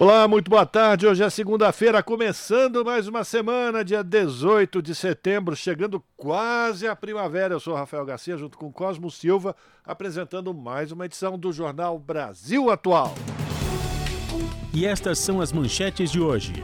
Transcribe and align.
Olá, 0.00 0.28
muito 0.28 0.48
boa 0.48 0.64
tarde. 0.64 1.08
Hoje 1.08 1.24
é 1.24 1.28
segunda-feira, 1.28 2.00
começando 2.04 2.84
mais 2.84 3.08
uma 3.08 3.24
semana, 3.24 3.84
dia 3.84 4.04
18 4.04 4.80
de 4.80 4.94
setembro, 4.94 5.56
chegando 5.56 6.00
quase 6.16 6.86
à 6.86 6.94
primavera. 6.94 7.54
Eu 7.54 7.58
sou 7.58 7.74
Rafael 7.74 8.04
Garcia, 8.04 8.36
junto 8.36 8.56
com 8.56 8.70
Cosmo 8.70 9.10
Silva, 9.10 9.56
apresentando 9.84 10.54
mais 10.54 10.92
uma 10.92 11.06
edição 11.06 11.36
do 11.36 11.52
Jornal 11.52 11.98
Brasil 11.98 12.70
Atual. 12.70 13.12
E 14.72 14.86
estas 14.86 15.18
são 15.18 15.40
as 15.40 15.52
manchetes 15.52 16.12
de 16.12 16.20
hoje. 16.20 16.62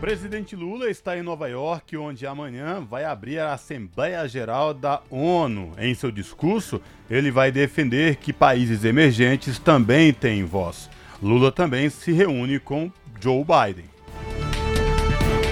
Presidente 0.00 0.56
Lula 0.56 0.88
está 0.88 1.18
em 1.18 1.22
Nova 1.22 1.46
York, 1.46 1.94
onde 1.98 2.26
amanhã 2.26 2.80
vai 2.80 3.04
abrir 3.04 3.38
a 3.38 3.52
Assembleia 3.52 4.26
Geral 4.26 4.72
da 4.72 5.02
ONU. 5.10 5.74
Em 5.76 5.94
seu 5.94 6.10
discurso, 6.10 6.80
ele 7.10 7.30
vai 7.30 7.52
defender 7.52 8.16
que 8.16 8.32
países 8.32 8.82
emergentes 8.82 9.58
também 9.58 10.10
têm 10.10 10.42
voz. 10.42 10.88
Lula 11.22 11.52
também 11.52 11.90
se 11.90 12.12
reúne 12.12 12.58
com 12.58 12.90
Joe 13.20 13.44
Biden. 13.44 13.84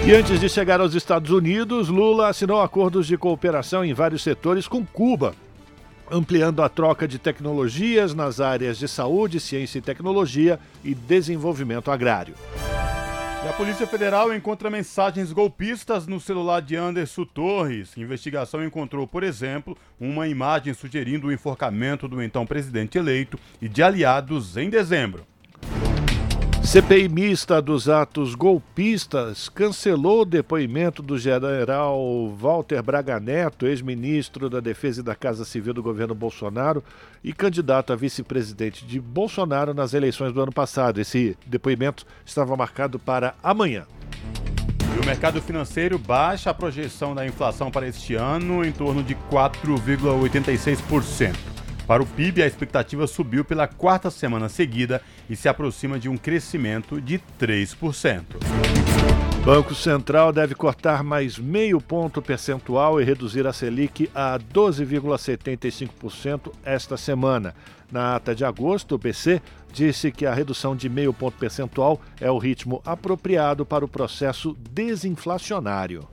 E 0.07 0.13
antes 0.13 0.41
de 0.41 0.49
chegar 0.49 0.81
aos 0.81 0.95
Estados 0.95 1.31
Unidos, 1.31 1.89
Lula 1.89 2.29
assinou 2.29 2.63
acordos 2.63 3.07
de 3.07 3.19
cooperação 3.19 3.85
em 3.85 3.93
vários 3.93 4.23
setores 4.23 4.67
com 4.67 4.87
Cuba, 4.87 5.35
ampliando 6.11 6.63
a 6.63 6.69
troca 6.71 7.07
de 7.07 7.19
tecnologias 7.19 8.15
nas 8.15 8.41
áreas 8.41 8.79
de 8.79 8.89
saúde, 8.89 9.39
ciência 9.39 9.79
e 9.79 9.83
tecnologia 9.83 10.59
e 10.83 10.95
desenvolvimento 10.95 11.91
agrário. 11.91 12.35
E 13.45 13.49
a 13.49 13.53
Polícia 13.53 13.87
Federal 13.87 14.35
encontra 14.35 14.71
mensagens 14.71 15.31
golpistas 15.33 16.07
no 16.07 16.19
celular 16.19 16.63
de 16.63 16.75
Anderson 16.75 17.25
Torres. 17.25 17.93
A 17.97 18.01
investigação 18.01 18.65
encontrou, 18.65 19.07
por 19.07 19.23
exemplo, 19.23 19.77
uma 20.01 20.27
imagem 20.27 20.73
sugerindo 20.73 21.27
o 21.27 21.33
enforcamento 21.33 22.09
do 22.09 22.23
então 22.23 22.47
presidente 22.47 22.97
eleito 22.97 23.39
e 23.61 23.69
de 23.69 23.83
aliados 23.83 24.57
em 24.57 24.71
dezembro. 24.71 25.27
CPI 26.65 27.09
mista 27.09 27.63
dos 27.63 27.89
atos 27.89 28.35
golpistas 28.35 29.49
cancelou 29.49 30.23
o 30.23 30.25
depoimento 30.25 31.03
do 31.03 31.19
general 31.19 32.29
Walter 32.37 32.83
Braga 32.83 33.19
Neto, 33.19 33.67
ex-ministro 33.67 34.51
da 34.51 34.61
Defesa 34.61 35.01
e 35.01 35.05
da 35.05 35.15
Casa 35.15 35.47
Civil 35.47 35.73
do 35.73 35.83
governo 35.83 36.15
Bolsonaro 36.15 36.85
e 37.25 37.33
candidato 37.33 37.93
a 37.93 37.97
vice-presidente 37.97 38.85
de 38.85 39.01
Bolsonaro 39.01 39.73
nas 39.73 39.95
eleições 39.95 40.33
do 40.33 40.43
ano 40.43 40.53
passado. 40.53 41.01
Esse 41.01 41.37
depoimento 41.47 42.05
estava 42.25 42.55
marcado 42.55 42.99
para 42.99 43.35
amanhã. 43.43 43.87
E 44.95 45.01
o 45.01 45.07
mercado 45.07 45.41
financeiro 45.41 45.99
baixa 45.99 46.51
a 46.51 46.55
projeção 46.55 47.15
da 47.15 47.27
inflação 47.27 47.71
para 47.71 47.89
este 47.89 48.15
ano 48.15 48.63
em 48.65 48.73
torno 48.73 49.03
de 49.03 49.15
4,86%. 49.31 51.58
Para 51.89 52.03
o 52.03 52.07
PIB, 52.07 52.43
a 52.43 52.47
expectativa 52.47 53.07
subiu 53.07 53.43
pela 53.43 53.67
quarta 53.67 54.11
semana 54.11 54.51
seguida 54.51 55.01
e 55.29 55.35
se 55.35 55.49
aproxima 55.49 55.99
de 55.99 56.07
um 56.07 56.19
crescimento 56.19 57.01
de 57.01 57.19
3%. 57.41 58.25
Banco 59.43 59.75
Central 59.75 60.31
deve 60.31 60.55
cortar 60.55 61.03
mais 61.03 61.39
meio 61.39 61.81
ponto 61.81 62.21
percentual 62.21 63.01
e 63.01 63.05
reduzir 63.05 63.47
a 63.47 63.55
Selic 63.55 64.11
a 64.15 64.39
12,75% 64.39 66.53
esta 66.63 66.99
semana. 66.99 67.55
Na 67.91 68.17
ata 68.17 68.35
de 68.35 68.45
agosto, 68.45 68.97
o 68.97 68.99
BC 68.99 69.41
disse 69.73 70.13
que 70.13 70.27
a 70.27 70.35
redução 70.35 70.77
de 70.77 70.91
meio 70.91 71.15
ponto 71.15 71.39
percentual 71.39 71.99
é 72.21 72.31
o 72.31 72.37
ritmo 72.37 72.83
apropriado 72.85 73.65
para 73.65 73.83
o 73.83 73.89
processo 73.89 74.55
desinflacionário. 74.71 76.07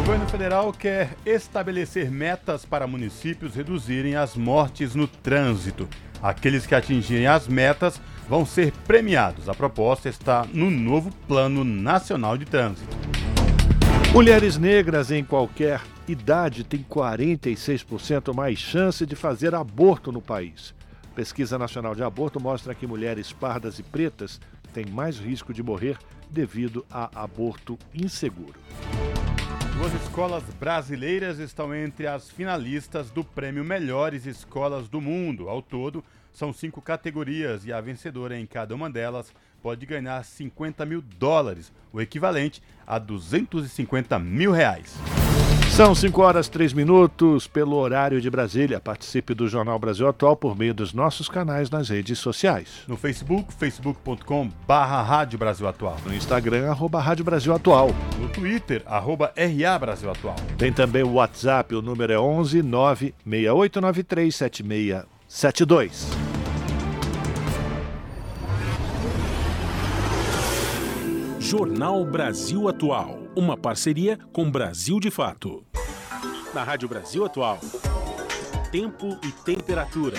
O 0.00 0.02
governo 0.02 0.26
federal 0.28 0.72
quer 0.72 1.14
estabelecer 1.26 2.10
metas 2.10 2.64
para 2.64 2.86
municípios 2.86 3.54
reduzirem 3.54 4.16
as 4.16 4.34
mortes 4.34 4.94
no 4.94 5.06
trânsito. 5.06 5.86
Aqueles 6.22 6.64
que 6.66 6.74
atingirem 6.74 7.26
as 7.26 7.46
metas 7.46 8.00
vão 8.26 8.46
ser 8.46 8.72
premiados. 8.86 9.46
A 9.46 9.54
proposta 9.54 10.08
está 10.08 10.46
no 10.54 10.70
novo 10.70 11.12
Plano 11.28 11.64
Nacional 11.64 12.38
de 12.38 12.46
Trânsito. 12.46 12.96
Mulheres 14.10 14.56
negras 14.56 15.10
em 15.10 15.22
qualquer 15.22 15.82
idade 16.08 16.64
têm 16.64 16.82
46% 16.82 18.34
mais 18.34 18.58
chance 18.58 19.04
de 19.04 19.14
fazer 19.14 19.54
aborto 19.54 20.10
no 20.10 20.22
país. 20.22 20.74
Pesquisa 21.14 21.58
Nacional 21.58 21.94
de 21.94 22.02
Aborto 22.02 22.40
mostra 22.40 22.74
que 22.74 22.86
mulheres 22.86 23.34
pardas 23.34 23.78
e 23.78 23.82
pretas 23.82 24.40
têm 24.70 24.86
mais 24.86 25.18
risco 25.18 25.52
de 25.52 25.62
morrer 25.62 25.98
devido 26.30 26.84
a 26.90 27.22
aborto 27.22 27.78
inseguro. 27.94 28.58
Duas 29.76 29.94
escolas 30.02 30.44
brasileiras 30.60 31.38
estão 31.38 31.74
entre 31.74 32.06
as 32.06 32.30
finalistas 32.30 33.10
do 33.10 33.24
prêmio 33.24 33.64
Melhores 33.64 34.26
Escolas 34.26 34.88
do 34.88 35.00
Mundo. 35.00 35.48
Ao 35.48 35.62
todo, 35.62 36.04
são 36.32 36.52
cinco 36.52 36.82
categorias 36.82 37.64
e 37.64 37.72
a 37.72 37.80
vencedora 37.80 38.38
em 38.38 38.46
cada 38.46 38.74
uma 38.74 38.90
delas 38.90 39.32
pode 39.62 39.86
ganhar 39.86 40.22
50 40.22 40.84
mil 40.86 41.00
dólares, 41.00 41.72
o 41.92 42.00
equivalente 42.00 42.62
a 42.86 42.98
250 42.98 44.18
mil 44.18 44.52
reais. 44.52 44.96
São 45.76 45.94
5 45.94 46.20
horas 46.20 46.48
3 46.48 46.72
minutos 46.74 47.46
pelo 47.46 47.76
horário 47.76 48.20
de 48.20 48.28
Brasília. 48.28 48.80
Participe 48.80 49.32
do 49.32 49.48
Jornal 49.48 49.78
Brasil 49.78 50.06
Atual 50.06 50.36
por 50.36 50.58
meio 50.58 50.74
dos 50.74 50.92
nossos 50.92 51.28
canais 51.28 51.70
nas 51.70 51.88
redes 51.88 52.18
sociais. 52.18 52.82
No 52.86 52.96
Facebook, 52.96 53.54
facebook.com 53.54 54.50
barra 54.66 55.00
Rádio 55.00 55.38
Brasil 55.38 55.66
Atual. 55.66 55.96
No 56.04 56.12
Instagram, 56.12 56.70
arroba 56.70 57.00
Rádio 57.00 57.24
Brasil 57.24 57.54
Atual. 57.54 57.90
No 58.18 58.28
Twitter, 58.28 58.82
arroba 58.84 59.32
RA 59.36 59.78
Brasil 59.78 60.10
Atual. 60.10 60.36
Tem 60.58 60.72
também 60.72 61.02
o 61.02 61.12
WhatsApp, 61.14 61.74
o 61.74 61.80
número 61.80 62.12
é 62.12 62.18
11 62.18 62.62
96893 62.62 64.34
7672. 64.34 66.30
Jornal 71.50 72.04
Brasil 72.04 72.68
Atual, 72.68 73.18
uma 73.40 73.56
parceria 73.56 74.18
com 74.34 74.50
Brasil 74.50 75.00
de 75.00 75.10
Fato. 75.10 75.64
Na 76.52 76.62
Rádio 76.62 76.86
Brasil 76.90 77.24
Atual, 77.24 77.58
tempo 78.70 79.18
e 79.24 79.32
temperatura. 79.32 80.18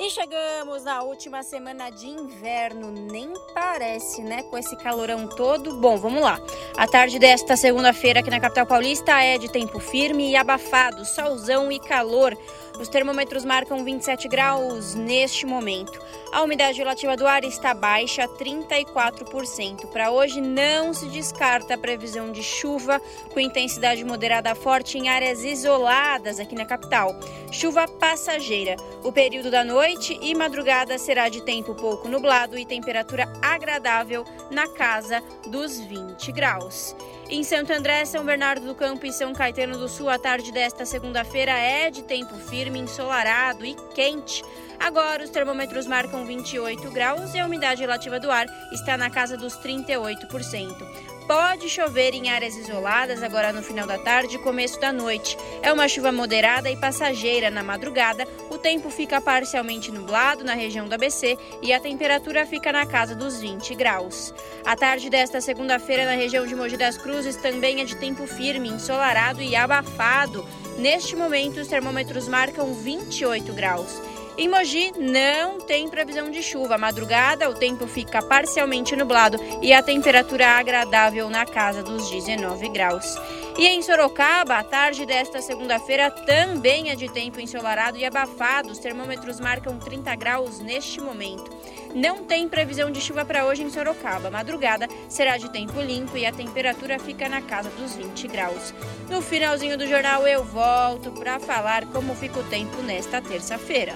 E 0.00 0.10
chegamos 0.10 0.82
na 0.82 1.02
última 1.02 1.44
semana 1.44 1.90
de 1.90 2.08
inverno, 2.08 2.90
nem 2.90 3.32
parece, 3.54 4.20
né? 4.20 4.42
Com 4.42 4.58
esse 4.58 4.76
calorão 4.76 5.28
todo. 5.28 5.76
Bom, 5.76 5.96
vamos 5.96 6.20
lá. 6.20 6.38
A 6.76 6.86
tarde 6.88 7.18
desta 7.18 7.56
segunda-feira 7.56 8.18
aqui 8.18 8.28
na 8.28 8.40
capital 8.40 8.66
paulista 8.66 9.12
é 9.22 9.38
de 9.38 9.48
tempo 9.48 9.78
firme 9.78 10.30
e 10.30 10.36
abafado, 10.36 11.04
solzão 11.04 11.70
e 11.70 11.78
calor. 11.78 12.36
Os 12.78 12.88
termômetros 12.88 13.44
marcam 13.44 13.84
27 13.84 14.26
graus 14.26 14.94
neste 14.94 15.46
momento. 15.46 15.98
A 16.32 16.42
umidade 16.42 16.78
relativa 16.78 17.16
do 17.16 17.26
ar 17.26 17.44
está 17.44 17.72
baixa, 17.72 18.26
34%. 18.26 19.86
Para 19.86 20.10
hoje 20.10 20.40
não 20.40 20.92
se 20.92 21.06
descarta 21.06 21.74
a 21.74 21.78
previsão 21.78 22.32
de 22.32 22.42
chuva 22.42 23.00
com 23.32 23.38
intensidade 23.38 24.04
moderada 24.04 24.50
a 24.50 24.54
forte 24.56 24.98
em 24.98 25.08
áreas 25.08 25.44
isoladas 25.44 26.40
aqui 26.40 26.56
na 26.56 26.64
capital. 26.64 27.14
Chuva 27.52 27.86
passageira. 27.86 28.74
O 29.04 29.12
período 29.12 29.52
da 29.52 29.62
noite 29.62 30.18
e 30.20 30.34
madrugada 30.34 30.98
será 30.98 31.28
de 31.28 31.42
tempo 31.42 31.74
pouco 31.76 32.08
nublado 32.08 32.58
e 32.58 32.66
temperatura 32.66 33.32
agradável 33.40 34.24
na 34.50 34.66
casa 34.66 35.22
dos 35.46 35.78
20 35.78 36.32
graus. 36.32 36.96
Em 37.30 37.42
Santo 37.42 37.72
André, 37.72 38.04
São 38.04 38.24
Bernardo 38.24 38.66
do 38.66 38.74
Campo 38.74 39.06
e 39.06 39.12
São 39.12 39.32
Caetano 39.32 39.78
do 39.78 39.88
Sul, 39.88 40.10
a 40.10 40.18
tarde 40.18 40.52
desta 40.52 40.84
segunda-feira 40.84 41.52
é 41.52 41.90
de 41.90 42.02
tempo 42.02 42.36
firme, 42.36 42.78
ensolarado 42.78 43.64
e 43.64 43.74
quente. 43.94 44.44
Agora 44.78 45.24
os 45.24 45.30
termômetros 45.30 45.86
marcam 45.86 46.26
28 46.26 46.90
graus 46.90 47.34
e 47.34 47.38
a 47.38 47.46
umidade 47.46 47.80
relativa 47.80 48.20
do 48.20 48.30
ar 48.30 48.46
está 48.72 48.98
na 48.98 49.08
casa 49.08 49.36
dos 49.36 49.56
38%. 49.58 51.13
Pode 51.26 51.70
chover 51.70 52.12
em 52.12 52.28
áreas 52.28 52.54
isoladas 52.54 53.22
agora 53.22 53.50
no 53.50 53.62
final 53.62 53.86
da 53.86 53.96
tarde 53.96 54.36
e 54.36 54.38
começo 54.38 54.78
da 54.78 54.92
noite. 54.92 55.38
É 55.62 55.72
uma 55.72 55.88
chuva 55.88 56.12
moderada 56.12 56.70
e 56.70 56.76
passageira 56.76 57.50
na 57.50 57.62
madrugada. 57.62 58.28
O 58.50 58.58
tempo 58.58 58.90
fica 58.90 59.22
parcialmente 59.22 59.90
nublado 59.90 60.44
na 60.44 60.52
região 60.52 60.86
do 60.86 60.94
ABC 60.94 61.38
e 61.62 61.72
a 61.72 61.80
temperatura 61.80 62.44
fica 62.44 62.70
na 62.70 62.84
casa 62.84 63.14
dos 63.14 63.40
20 63.40 63.74
graus. 63.74 64.34
A 64.66 64.76
tarde 64.76 65.08
desta 65.08 65.40
segunda-feira 65.40 66.04
na 66.04 66.12
região 66.12 66.46
de 66.46 66.54
Mogi 66.54 66.76
das 66.76 66.98
Cruzes 66.98 67.36
também 67.36 67.80
é 67.80 67.84
de 67.84 67.96
tempo 67.96 68.26
firme, 68.26 68.68
ensolarado 68.68 69.40
e 69.40 69.56
abafado. 69.56 70.46
Neste 70.76 71.16
momento, 71.16 71.58
os 71.58 71.68
termômetros 71.68 72.28
marcam 72.28 72.74
28 72.74 73.50
graus. 73.54 73.98
Em 74.36 74.48
Mogi, 74.48 74.92
não 74.98 75.60
tem 75.60 75.88
previsão 75.88 76.28
de 76.28 76.42
chuva. 76.42 76.76
madrugada, 76.76 77.48
o 77.48 77.54
tempo 77.54 77.86
fica 77.86 78.20
parcialmente 78.20 78.96
nublado 78.96 79.38
e 79.62 79.72
a 79.72 79.80
temperatura 79.80 80.48
agradável 80.58 81.30
na 81.30 81.46
casa 81.46 81.84
dos 81.84 82.10
19 82.10 82.68
graus. 82.70 83.06
E 83.56 83.68
em 83.68 83.80
Sorocaba, 83.82 84.58
a 84.58 84.64
tarde 84.64 85.06
desta 85.06 85.40
segunda-feira 85.40 86.10
também 86.10 86.90
é 86.90 86.96
de 86.96 87.08
tempo 87.08 87.40
ensolarado 87.40 87.96
e 87.96 88.04
abafado. 88.04 88.72
Os 88.72 88.78
termômetros 88.78 89.38
marcam 89.38 89.78
30 89.78 90.12
graus 90.16 90.58
neste 90.58 91.00
momento. 91.00 91.48
Não 91.94 92.24
tem 92.24 92.48
previsão 92.48 92.90
de 92.90 93.00
chuva 93.00 93.24
para 93.24 93.46
hoje 93.46 93.62
em 93.62 93.70
Sorocaba. 93.70 94.28
Madrugada 94.28 94.88
será 95.08 95.36
de 95.36 95.48
tempo 95.50 95.80
limpo 95.80 96.16
e 96.16 96.26
a 96.26 96.32
temperatura 96.32 96.98
fica 96.98 97.28
na 97.28 97.40
casa 97.40 97.70
dos 97.70 97.94
20 97.94 98.26
graus. 98.26 98.74
No 99.08 99.22
finalzinho 99.22 99.78
do 99.78 99.86
jornal 99.86 100.26
eu 100.26 100.42
volto 100.44 101.12
para 101.12 101.38
falar 101.38 101.86
como 101.86 102.12
fica 102.16 102.40
o 102.40 102.44
tempo 102.44 102.82
nesta 102.82 103.22
terça-feira. 103.22 103.94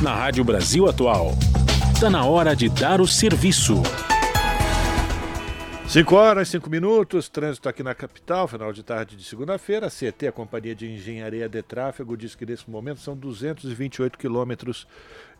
Na 0.00 0.14
Rádio 0.14 0.42
Brasil 0.42 0.88
Atual, 0.88 1.32
está 1.94 2.08
na 2.08 2.24
hora 2.24 2.56
de 2.56 2.70
dar 2.70 3.02
o 3.02 3.06
serviço. 3.06 3.82
5 5.88 6.14
horas, 6.14 6.48
5 6.48 6.70
minutos, 6.70 7.28
trânsito 7.28 7.68
aqui 7.68 7.82
na 7.82 7.94
capital, 7.94 8.48
final 8.48 8.72
de 8.72 8.82
tarde 8.82 9.14
de 9.14 9.24
segunda-feira. 9.24 9.88
A 9.88 9.90
CT, 9.90 10.28
a 10.28 10.32
Companhia 10.32 10.74
de 10.74 10.90
Engenharia 10.90 11.46
de 11.48 11.60
Tráfego, 11.60 12.16
diz 12.16 12.34
que 12.34 12.46
nesse 12.46 12.70
momento 12.70 13.00
são 13.00 13.14
228 13.14 14.16
quilômetros 14.16 14.86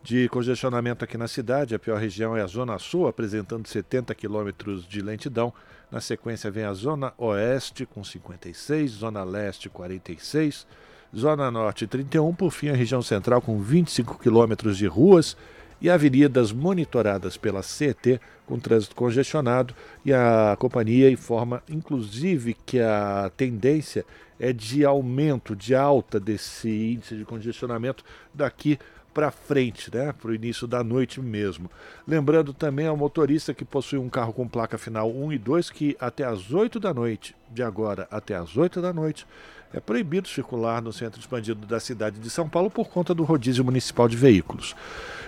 de 0.03 0.29
congestionamento 0.29 1.03
aqui 1.03 1.17
na 1.17 1.27
cidade. 1.27 1.73
A 1.73 1.79
pior 1.79 1.99
região 1.99 2.37
é 2.37 2.41
a 2.41 2.45
Zona 2.45 2.77
Sul, 2.77 3.07
apresentando 3.07 3.67
70 3.67 4.13
quilômetros 4.13 4.87
de 4.87 5.01
lentidão. 5.01 5.51
Na 5.89 5.99
sequência 5.99 6.51
vem 6.51 6.65
a 6.65 6.73
Zona 6.73 7.13
Oeste, 7.17 7.85
com 7.87 8.03
56, 8.03 8.91
Zona 8.91 9.23
Leste, 9.23 9.69
46, 9.69 10.67
Zona 11.15 11.49
Norte, 11.49 11.87
31, 11.87 12.33
por 12.35 12.51
fim 12.51 12.69
a 12.69 12.75
região 12.75 13.01
central, 13.01 13.41
com 13.41 13.59
25 13.59 14.19
quilômetros 14.19 14.77
de 14.77 14.85
ruas 14.85 15.35
e 15.83 15.89
avenidas 15.89 16.53
monitoradas 16.53 17.35
pela 17.35 17.61
CET 17.61 18.19
com 18.45 18.57
trânsito 18.57 18.95
congestionado 18.95 19.75
e 20.05 20.13
a 20.13 20.55
companhia 20.57 21.11
informa 21.11 21.61
inclusive 21.69 22.55
que 22.65 22.79
a 22.79 23.29
tendência 23.35 24.05
é 24.39 24.53
de 24.53 24.85
aumento, 24.85 25.55
de 25.55 25.75
alta 25.75 26.19
desse 26.19 26.69
índice 26.69 27.17
de 27.17 27.25
congestionamento 27.25 28.03
daqui 28.33 28.79
para 29.13 29.29
frente, 29.29 29.93
né, 29.93 30.11
para 30.11 30.31
o 30.31 30.33
início 30.33 30.65
da 30.65 30.83
noite 30.83 31.21
mesmo. 31.21 31.69
Lembrando 32.07 32.51
também 32.51 32.87
ao 32.87 32.97
motorista 32.97 33.53
que 33.53 33.63
possui 33.63 33.99
um 33.99 34.09
carro 34.09 34.33
com 34.33 34.47
placa 34.47 34.77
final 34.77 35.11
1 35.11 35.33
e 35.33 35.37
2 35.37 35.69
que 35.69 35.95
até 35.99 36.23
às 36.23 36.51
8 36.51 36.79
da 36.79 36.93
noite, 36.93 37.35
de 37.51 37.61
agora 37.61 38.07
até 38.09 38.35
às 38.35 38.57
8 38.57 38.81
da 38.81 38.91
noite, 38.91 39.27
é 39.73 39.79
proibido 39.79 40.27
circular 40.27 40.81
no 40.81 40.93
centro 40.93 41.19
expandido 41.19 41.65
da 41.65 41.79
cidade 41.79 42.19
de 42.19 42.29
São 42.29 42.47
Paulo 42.47 42.69
por 42.69 42.87
conta 42.89 43.13
do 43.13 43.23
rodízio 43.23 43.65
municipal 43.65 44.07
de 44.07 44.15
veículos. 44.15 44.75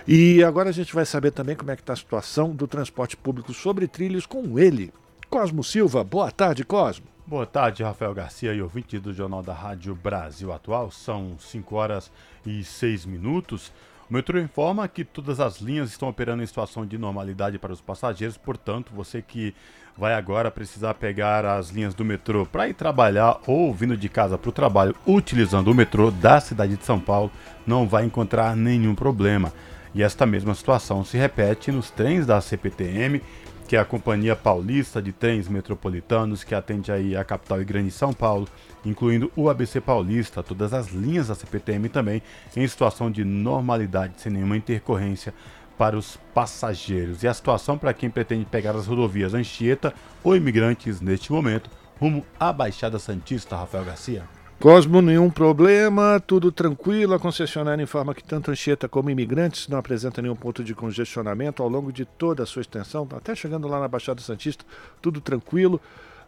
E 0.06 0.42
agora 0.44 0.70
a 0.70 0.72
gente 0.72 0.94
vai 0.94 1.04
saber 1.04 1.32
também 1.32 1.56
como 1.56 1.70
é 1.72 1.76
que 1.76 1.82
está 1.82 1.92
a 1.92 1.96
situação 1.96 2.54
do 2.54 2.68
transporte 2.68 3.16
público 3.16 3.52
sobre 3.52 3.88
trilhos 3.88 4.24
com 4.24 4.58
ele. 4.58 4.92
Cosmo 5.28 5.64
Silva, 5.64 6.04
boa 6.04 6.30
tarde, 6.30 6.64
Cosmo. 6.64 7.06
Boa 7.26 7.44
tarde, 7.44 7.82
Rafael 7.82 8.14
Garcia 8.14 8.54
e 8.54 8.62
ouvinte 8.62 9.00
do 9.00 9.12
Jornal 9.12 9.42
da 9.42 9.52
Rádio 9.52 9.96
Brasil 9.96 10.52
Atual. 10.52 10.92
São 10.92 11.36
5 11.40 11.74
horas 11.74 12.12
e 12.46 12.62
6 12.62 13.04
minutos. 13.04 13.72
O 14.08 14.14
metrô 14.14 14.38
informa 14.38 14.86
que 14.86 15.04
todas 15.04 15.40
as 15.40 15.60
linhas 15.60 15.90
estão 15.90 16.08
operando 16.08 16.40
em 16.40 16.46
situação 16.46 16.86
de 16.86 16.96
normalidade 16.96 17.58
para 17.58 17.72
os 17.72 17.80
passageiros, 17.80 18.36
portanto, 18.36 18.92
você 18.94 19.20
que 19.20 19.52
vai 19.96 20.12
agora 20.12 20.50
precisar 20.50 20.94
pegar 20.94 21.44
as 21.44 21.70
linhas 21.70 21.94
do 21.94 22.04
metrô 22.04 22.44
para 22.44 22.68
ir 22.68 22.74
trabalhar 22.74 23.40
ou 23.46 23.72
vindo 23.72 23.96
de 23.96 24.08
casa 24.08 24.36
para 24.36 24.48
o 24.50 24.52
trabalho 24.52 24.94
utilizando 25.06 25.68
o 25.68 25.74
metrô 25.74 26.10
da 26.10 26.38
cidade 26.38 26.76
de 26.76 26.84
São 26.84 27.00
Paulo, 27.00 27.30
não 27.66 27.88
vai 27.88 28.04
encontrar 28.04 28.54
nenhum 28.54 28.94
problema. 28.94 29.52
E 29.94 30.02
esta 30.02 30.26
mesma 30.26 30.54
situação 30.54 31.04
se 31.04 31.16
repete 31.16 31.72
nos 31.72 31.90
trens 31.90 32.26
da 32.26 32.38
CPTM, 32.40 33.22
que 33.66 33.74
é 33.74 33.78
a 33.80 33.84
Companhia 33.84 34.36
Paulista 34.36 35.00
de 35.00 35.10
Trens 35.10 35.48
Metropolitanos, 35.48 36.44
que 36.44 36.54
atende 36.54 36.92
aí 36.92 37.16
a 37.16 37.24
capital 37.24 37.60
e 37.60 37.64
grande 37.64 37.90
São 37.90 38.12
Paulo, 38.12 38.46
incluindo 38.84 39.32
o 39.34 39.48
ABC 39.48 39.80
Paulista, 39.80 40.42
todas 40.42 40.74
as 40.74 40.88
linhas 40.88 41.28
da 41.28 41.34
CPTM 41.34 41.88
também 41.88 42.22
em 42.54 42.68
situação 42.68 43.10
de 43.10 43.24
normalidade, 43.24 44.14
sem 44.18 44.30
nenhuma 44.30 44.56
intercorrência 44.56 45.32
para 45.76 45.96
os 45.96 46.18
passageiros. 46.34 47.22
E 47.22 47.28
a 47.28 47.34
situação 47.34 47.76
para 47.76 47.92
quem 47.92 48.10
pretende 48.10 48.44
pegar 48.44 48.74
as 48.74 48.86
rodovias 48.86 49.34
Anchieta 49.34 49.94
ou 50.22 50.36
imigrantes 50.36 51.00
neste 51.00 51.32
momento, 51.32 51.70
rumo 52.00 52.24
à 52.38 52.52
Baixada 52.52 52.98
Santista, 52.98 53.56
Rafael 53.56 53.84
Garcia. 53.84 54.24
Cosmo, 54.58 55.02
nenhum 55.02 55.28
problema, 55.28 56.18
tudo 56.26 56.50
tranquilo. 56.50 57.12
A 57.12 57.18
concessionária 57.18 57.82
informa 57.82 58.14
que 58.14 58.24
tanto 58.24 58.50
Anchieta 58.50 58.88
como 58.88 59.10
imigrantes 59.10 59.68
não 59.68 59.78
apresentam 59.78 60.22
nenhum 60.22 60.34
ponto 60.34 60.64
de 60.64 60.74
congestionamento 60.74 61.62
ao 61.62 61.68
longo 61.68 61.92
de 61.92 62.06
toda 62.06 62.42
a 62.42 62.46
sua 62.46 62.62
extensão, 62.62 63.06
até 63.14 63.34
chegando 63.34 63.68
lá 63.68 63.78
na 63.78 63.86
Baixada 63.86 64.22
Santista, 64.22 64.64
tudo 65.02 65.20
tranquilo. 65.20 65.78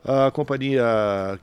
A 0.05 0.31
companhia 0.31 0.85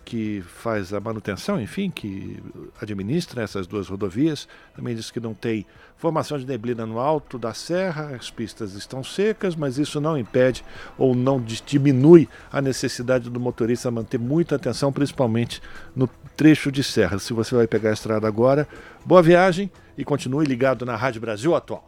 que 0.03 0.41
faz 0.47 0.93
a 0.93 0.99
manutenção, 0.99 1.61
enfim, 1.61 1.91
que 1.91 2.41
administra 2.81 3.43
essas 3.43 3.67
duas 3.67 3.87
rodovias, 3.87 4.47
também 4.75 4.95
diz 4.95 5.11
que 5.11 5.19
não 5.19 5.33
tem 5.33 5.65
formação 5.97 6.37
de 6.37 6.45
neblina 6.45 6.85
no 6.85 6.99
alto 6.99 7.37
da 7.37 7.53
serra, 7.53 8.15
as 8.15 8.31
pistas 8.31 8.73
estão 8.73 9.03
secas, 9.03 9.55
mas 9.55 9.77
isso 9.77 9.99
não 10.01 10.17
impede 10.17 10.63
ou 10.97 11.13
não 11.13 11.41
diminui 11.41 12.27
a 12.51 12.61
necessidade 12.61 13.29
do 13.29 13.39
motorista 13.39 13.91
manter 13.91 14.19
muita 14.19 14.55
atenção, 14.55 14.91
principalmente 14.91 15.61
no 15.95 16.07
trecho 16.35 16.71
de 16.71 16.83
serra. 16.83 17.19
Se 17.19 17.33
você 17.33 17.55
vai 17.55 17.67
pegar 17.67 17.91
a 17.91 17.93
estrada 17.93 18.27
agora, 18.27 18.67
boa 19.05 19.21
viagem 19.21 19.69
e 19.97 20.03
continue 20.03 20.45
ligado 20.45 20.85
na 20.85 20.95
Rádio 20.95 21.21
Brasil 21.21 21.55
Atual. 21.55 21.87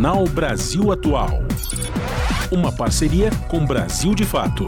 Jornal 0.00 0.24
Brasil 0.28 0.90
Atual. 0.90 1.28
Uma 2.50 2.74
parceria 2.74 3.28
com 3.50 3.66
Brasil 3.66 4.14
de 4.14 4.24
Fato. 4.24 4.64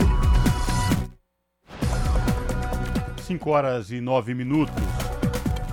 5 3.17 3.51
horas 3.51 3.91
e 3.91 3.99
9 3.99 4.35
minutos. 4.35 4.75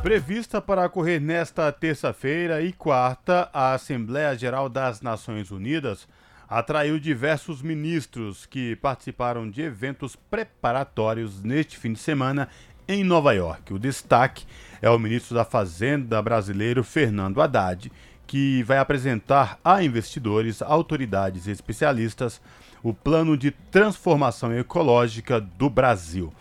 Prevista 0.02 0.62
para 0.62 0.86
ocorrer 0.86 1.20
nesta 1.20 1.70
terça-feira 1.74 2.62
e 2.62 2.72
quarta, 2.72 3.50
a 3.52 3.74
Assembleia 3.74 4.34
Geral 4.34 4.70
das 4.70 5.02
Nações 5.02 5.52
Unidas 5.52 6.08
atraiu 6.48 6.98
diversos 6.98 7.62
ministros 7.62 8.46
que 8.46 8.78
participaram 8.78 9.50
de 9.50 9.62
eventos 9.62 10.16
preparatórios 10.16 11.44
neste 11.44 11.78
fim 11.78 11.92
de 11.92 12.00
semana 12.00 12.48
em 12.88 13.04
Nova 13.04 13.34
York. 13.34 13.74
O 13.74 13.78
destaque 13.78 14.46
é 14.82 14.90
o 14.90 14.98
ministro 14.98 15.36
da 15.36 15.44
Fazenda 15.44 16.22
brasileiro 16.22 16.82
Fernando 16.82 17.42
Haddad 17.42 17.92
que 18.30 18.62
vai 18.62 18.78
apresentar 18.78 19.60
a 19.66 19.84
investidores, 19.84 20.62
autoridades 20.62 21.48
e 21.48 21.52
especialistas 21.52 22.40
o 22.84 22.94
plano 22.94 23.36
de 23.36 23.50
transformação 23.50 24.54
ecológica 24.54 25.42
do 25.42 25.68
Brasil. 25.68 26.32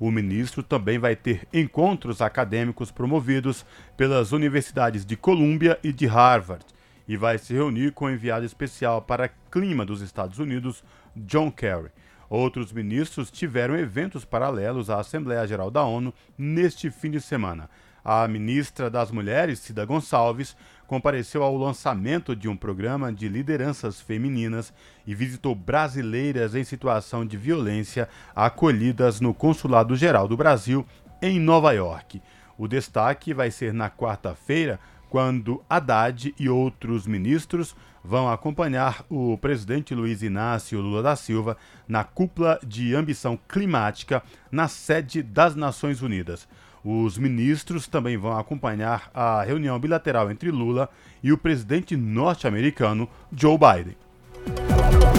O 0.00 0.10
ministro 0.10 0.62
também 0.62 0.98
vai 0.98 1.14
ter 1.14 1.46
encontros 1.52 2.22
acadêmicos 2.22 2.90
promovidos 2.90 3.62
pelas 3.94 4.32
universidades 4.32 5.04
de 5.04 5.18
Colômbia 5.18 5.78
e 5.84 5.92
de 5.92 6.06
Harvard 6.06 6.64
e 7.06 7.14
vai 7.14 7.36
se 7.36 7.52
reunir 7.52 7.92
com 7.92 8.06
o 8.06 8.10
enviado 8.10 8.46
especial 8.46 9.02
para 9.02 9.30
clima 9.50 9.84
dos 9.84 10.00
Estados 10.00 10.38
Unidos, 10.38 10.82
John 11.14 11.50
Kerry. 11.50 11.90
Outros 12.30 12.72
ministros 12.72 13.30
tiveram 13.30 13.76
eventos 13.76 14.24
paralelos 14.24 14.88
à 14.88 14.98
Assembleia 14.98 15.46
Geral 15.46 15.70
da 15.70 15.84
ONU 15.84 16.14
neste 16.38 16.90
fim 16.90 17.10
de 17.10 17.20
semana. 17.20 17.68
A 18.02 18.28
ministra 18.28 18.90
das 18.90 19.10
Mulheres, 19.10 19.60
Cida 19.60 19.84
Gonçalves, 19.86 20.54
compareceu 20.86 21.42
ao 21.42 21.56
lançamento 21.56 22.34
de 22.36 22.48
um 22.48 22.56
programa 22.56 23.12
de 23.12 23.28
lideranças 23.28 24.00
femininas 24.00 24.72
e 25.06 25.14
visitou 25.14 25.54
brasileiras 25.54 26.54
em 26.54 26.64
situação 26.64 27.24
de 27.24 27.36
violência 27.36 28.08
acolhidas 28.34 29.20
no 29.20 29.32
Consulado 29.32 29.96
Geral 29.96 30.28
do 30.28 30.36
Brasil 30.36 30.86
em 31.20 31.40
Nova 31.40 31.72
York. 31.72 32.20
O 32.56 32.68
destaque 32.68 33.34
vai 33.34 33.50
ser 33.50 33.72
na 33.72 33.90
quarta-feira, 33.90 34.78
quando 35.08 35.62
Haddad 35.68 36.34
e 36.38 36.48
outros 36.48 37.06
ministros 37.06 37.74
vão 38.02 38.30
acompanhar 38.30 39.04
o 39.08 39.38
presidente 39.38 39.94
Luiz 39.94 40.22
Inácio 40.22 40.80
Lula 40.80 41.02
da 41.02 41.16
Silva 41.16 41.56
na 41.88 42.04
cúpula 42.04 42.58
de 42.66 42.94
ambição 42.94 43.38
climática 43.48 44.22
na 44.50 44.68
sede 44.68 45.22
das 45.22 45.54
Nações 45.54 46.02
Unidas. 46.02 46.46
Os 46.84 47.16
ministros 47.16 47.88
também 47.88 48.18
vão 48.18 48.36
acompanhar 48.36 49.10
a 49.14 49.42
reunião 49.42 49.78
bilateral 49.78 50.30
entre 50.30 50.50
Lula 50.50 50.90
e 51.22 51.32
o 51.32 51.38
presidente 51.38 51.96
norte-americano 51.96 53.08
Joe 53.32 53.56
Biden. 53.56 53.96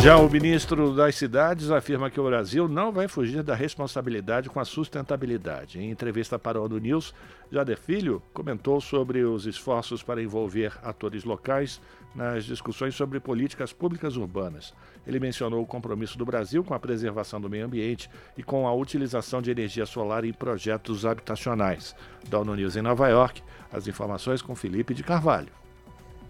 Já 0.03 0.17
o 0.17 0.29
ministro 0.29 0.93
das 0.93 1.15
Cidades 1.15 1.71
afirma 1.71 2.11
que 2.11 2.19
o 2.19 2.25
Brasil 2.25 2.67
não 2.67 2.91
vai 2.91 3.07
fugir 3.07 3.41
da 3.41 3.55
responsabilidade 3.55 4.47
com 4.47 4.59
a 4.59 4.65
sustentabilidade. 4.65 5.79
Em 5.79 5.89
entrevista 5.89 6.37
para 6.37 6.61
o 6.61 6.65
ONU 6.65 6.77
News, 6.77 7.11
Jader 7.51 7.79
Filho 7.79 8.21
comentou 8.31 8.79
sobre 8.79 9.23
os 9.23 9.47
esforços 9.47 10.03
para 10.03 10.21
envolver 10.21 10.73
atores 10.83 11.23
locais 11.23 11.81
nas 12.13 12.45
discussões 12.45 12.93
sobre 12.93 13.19
políticas 13.19 13.73
públicas 13.73 14.15
urbanas. 14.15 14.75
Ele 15.07 15.19
mencionou 15.19 15.61
o 15.61 15.67
compromisso 15.67 16.17
do 16.17 16.25
Brasil 16.25 16.63
com 16.63 16.73
a 16.73 16.79
preservação 16.79 17.39
do 17.39 17.49
meio 17.49 17.65
ambiente 17.65 18.09
e 18.37 18.43
com 18.43 18.67
a 18.67 18.73
utilização 18.73 19.41
de 19.41 19.51
energia 19.51 19.85
solar 19.85 20.25
em 20.25 20.33
projetos 20.33 21.05
habitacionais. 21.05 21.95
Da 22.29 22.39
ONU 22.39 22.55
News 22.55 22.75
em 22.75 22.81
Nova 22.81 23.07
York, 23.07 23.41
as 23.71 23.87
informações 23.87 24.41
com 24.41 24.55
Felipe 24.55 24.93
de 24.93 25.03
Carvalho. 25.03 25.51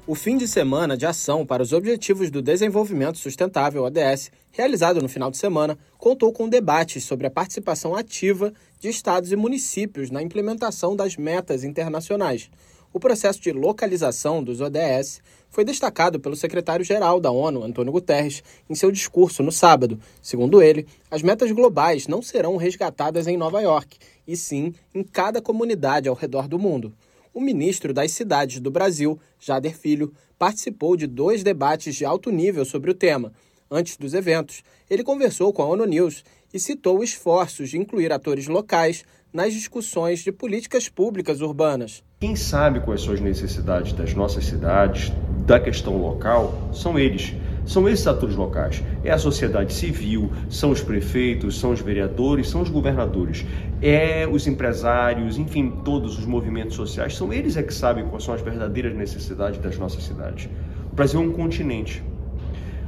O 0.08 0.13
fim 0.13 0.38
de 0.38 0.48
semana 0.48 0.96
de 0.96 1.03
ação 1.03 1.44
para 1.44 1.63
os 1.63 1.74
Objetivos 1.74 2.29
do 2.29 2.39
Desenvolvimento 2.39 3.17
Sustentável, 3.17 3.84
ODS, 3.84 4.29
realizado 4.51 5.01
no 5.01 5.10
final 5.10 5.32
de 5.32 5.38
semana, 5.38 5.75
contou 5.98 6.32
com 6.32 6.48
debates 6.48 7.03
sobre 7.03 7.25
a 7.25 7.32
participação 7.32 7.96
ativa 7.96 8.53
de 8.79 8.88
estados 8.88 9.32
e 9.32 9.36
municípios 9.36 10.12
na 10.12 10.22
implementação 10.22 10.96
das 10.96 11.17
metas 11.17 11.63
internacionais. 11.63 12.51
O 12.94 13.00
processo 13.00 13.41
de 13.41 13.51
localização 13.51 14.44
dos 14.44 14.62
ODS 14.62 15.22
foi 15.55 15.63
destacado 15.63 16.19
pelo 16.19 16.35
secretário-geral 16.35 17.19
da 17.21 17.31
ONU, 17.31 17.63
Antônio 17.63 17.93
Guterres, 17.93 18.43
em 18.69 18.75
seu 18.75 18.91
discurso 18.91 19.41
no 19.41 19.53
sábado. 19.53 19.97
Segundo 20.21 20.62
ele, 20.62 20.85
as 21.09 21.21
metas 21.21 21.50
globais 21.51 22.07
não 22.07 22.21
serão 22.21 22.57
resgatadas 22.57 23.25
em 23.25 23.38
Nova 23.38 23.62
York, 23.62 23.97
e 24.27 24.35
sim 24.35 24.74
em 24.93 25.01
cada 25.01 25.41
comunidade 25.41 26.09
ao 26.09 26.15
redor 26.15 26.47
do 26.47 26.59
mundo 26.59 26.93
o 27.35 27.41
ministro 27.41 27.93
das 27.93 28.12
Cidades 28.12 28.62
do 28.62 28.71
Brasil, 28.71 29.19
Jader 29.38 29.77
Filho, 29.77 30.13
participou 30.39 30.95
de 30.95 31.05
dois 31.05 31.43
debates 31.43 31.93
de 31.93 32.05
alto 32.05 32.31
nível 32.31 32.63
sobre 32.63 32.89
o 32.89 32.93
tema. 32.93 33.33
Antes 33.69 33.97
dos 33.97 34.13
eventos, 34.13 34.63
ele 34.89 35.03
conversou 35.03 35.51
com 35.51 35.62
a 35.62 35.65
ONU 35.65 35.85
News 35.85 36.24
e 36.53 36.59
citou 36.59 37.03
esforços 37.03 37.69
de 37.69 37.77
incluir 37.77 38.13
atores 38.13 38.47
locais 38.47 39.03
nas 39.33 39.53
discussões 39.53 40.21
de 40.21 40.31
políticas 40.31 40.88
públicas 40.88 41.41
urbanas. 41.41 42.01
Quem 42.21 42.38
sabe 42.38 42.79
quais 42.79 43.01
são 43.01 43.13
as 43.13 43.19
necessidades 43.19 43.91
das 43.91 44.13
nossas 44.13 44.45
cidades, 44.45 45.12
da 45.45 45.59
questão 45.59 45.97
local, 45.97 46.69
são 46.73 46.97
eles 46.97 47.35
são 47.65 47.89
esses 47.89 48.05
atores 48.05 48.35
locais. 48.35 48.83
É 49.03 49.11
a 49.11 49.17
sociedade 49.17 49.73
civil, 49.73 50.31
são 50.49 50.69
os 50.69 50.81
prefeitos, 50.81 51.59
são 51.59 51.71
os 51.71 51.81
vereadores, 51.81 52.47
são 52.47 52.61
os 52.61 52.69
governadores, 52.69 53.45
é 53.81 54.27
os 54.31 54.45
empresários, 54.45 55.37
enfim, 55.37 55.71
todos 55.83 56.17
os 56.19 56.25
movimentos 56.25 56.75
sociais. 56.75 57.15
São 57.15 57.33
eles 57.33 57.57
é 57.57 57.63
que 57.63 57.73
sabem 57.73 58.05
quais 58.05 58.23
são 58.23 58.33
as 58.33 58.41
verdadeiras 58.41 58.95
necessidades 58.95 59.59
das 59.59 59.77
nossas 59.77 60.03
cidades. 60.03 60.47
O 60.91 60.95
Brasil 60.95 61.19
é 61.19 61.23
um 61.23 61.31
continente. 61.31 62.03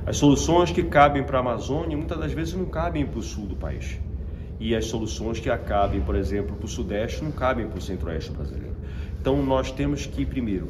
As 0.05 0.17
soluções 0.17 0.71
que 0.71 0.83
cabem 0.83 1.23
para 1.23 1.37
a 1.37 1.41
Amazônia 1.41 1.97
muitas 1.97 2.17
das 2.17 2.31
vezes 2.31 2.53
não 2.53 2.65
cabem 2.65 3.05
para 3.05 3.19
o 3.19 3.23
sul 3.23 3.47
do 3.47 3.55
país. 3.55 3.99
E 4.59 4.75
as 4.75 4.85
soluções 4.85 5.39
que 5.39 5.49
acabem, 5.49 6.01
por 6.01 6.15
exemplo, 6.15 6.55
para 6.55 6.65
o 6.65 6.69
Sudeste 6.69 7.23
não 7.23 7.31
cabem 7.31 7.67
para 7.67 7.77
o 7.77 7.81
Centro-Oeste 7.81 8.31
brasileiro. 8.31 8.75
Então 9.19 9.43
nós 9.43 9.71
temos 9.71 10.05
que, 10.05 10.25
primeiro, 10.25 10.69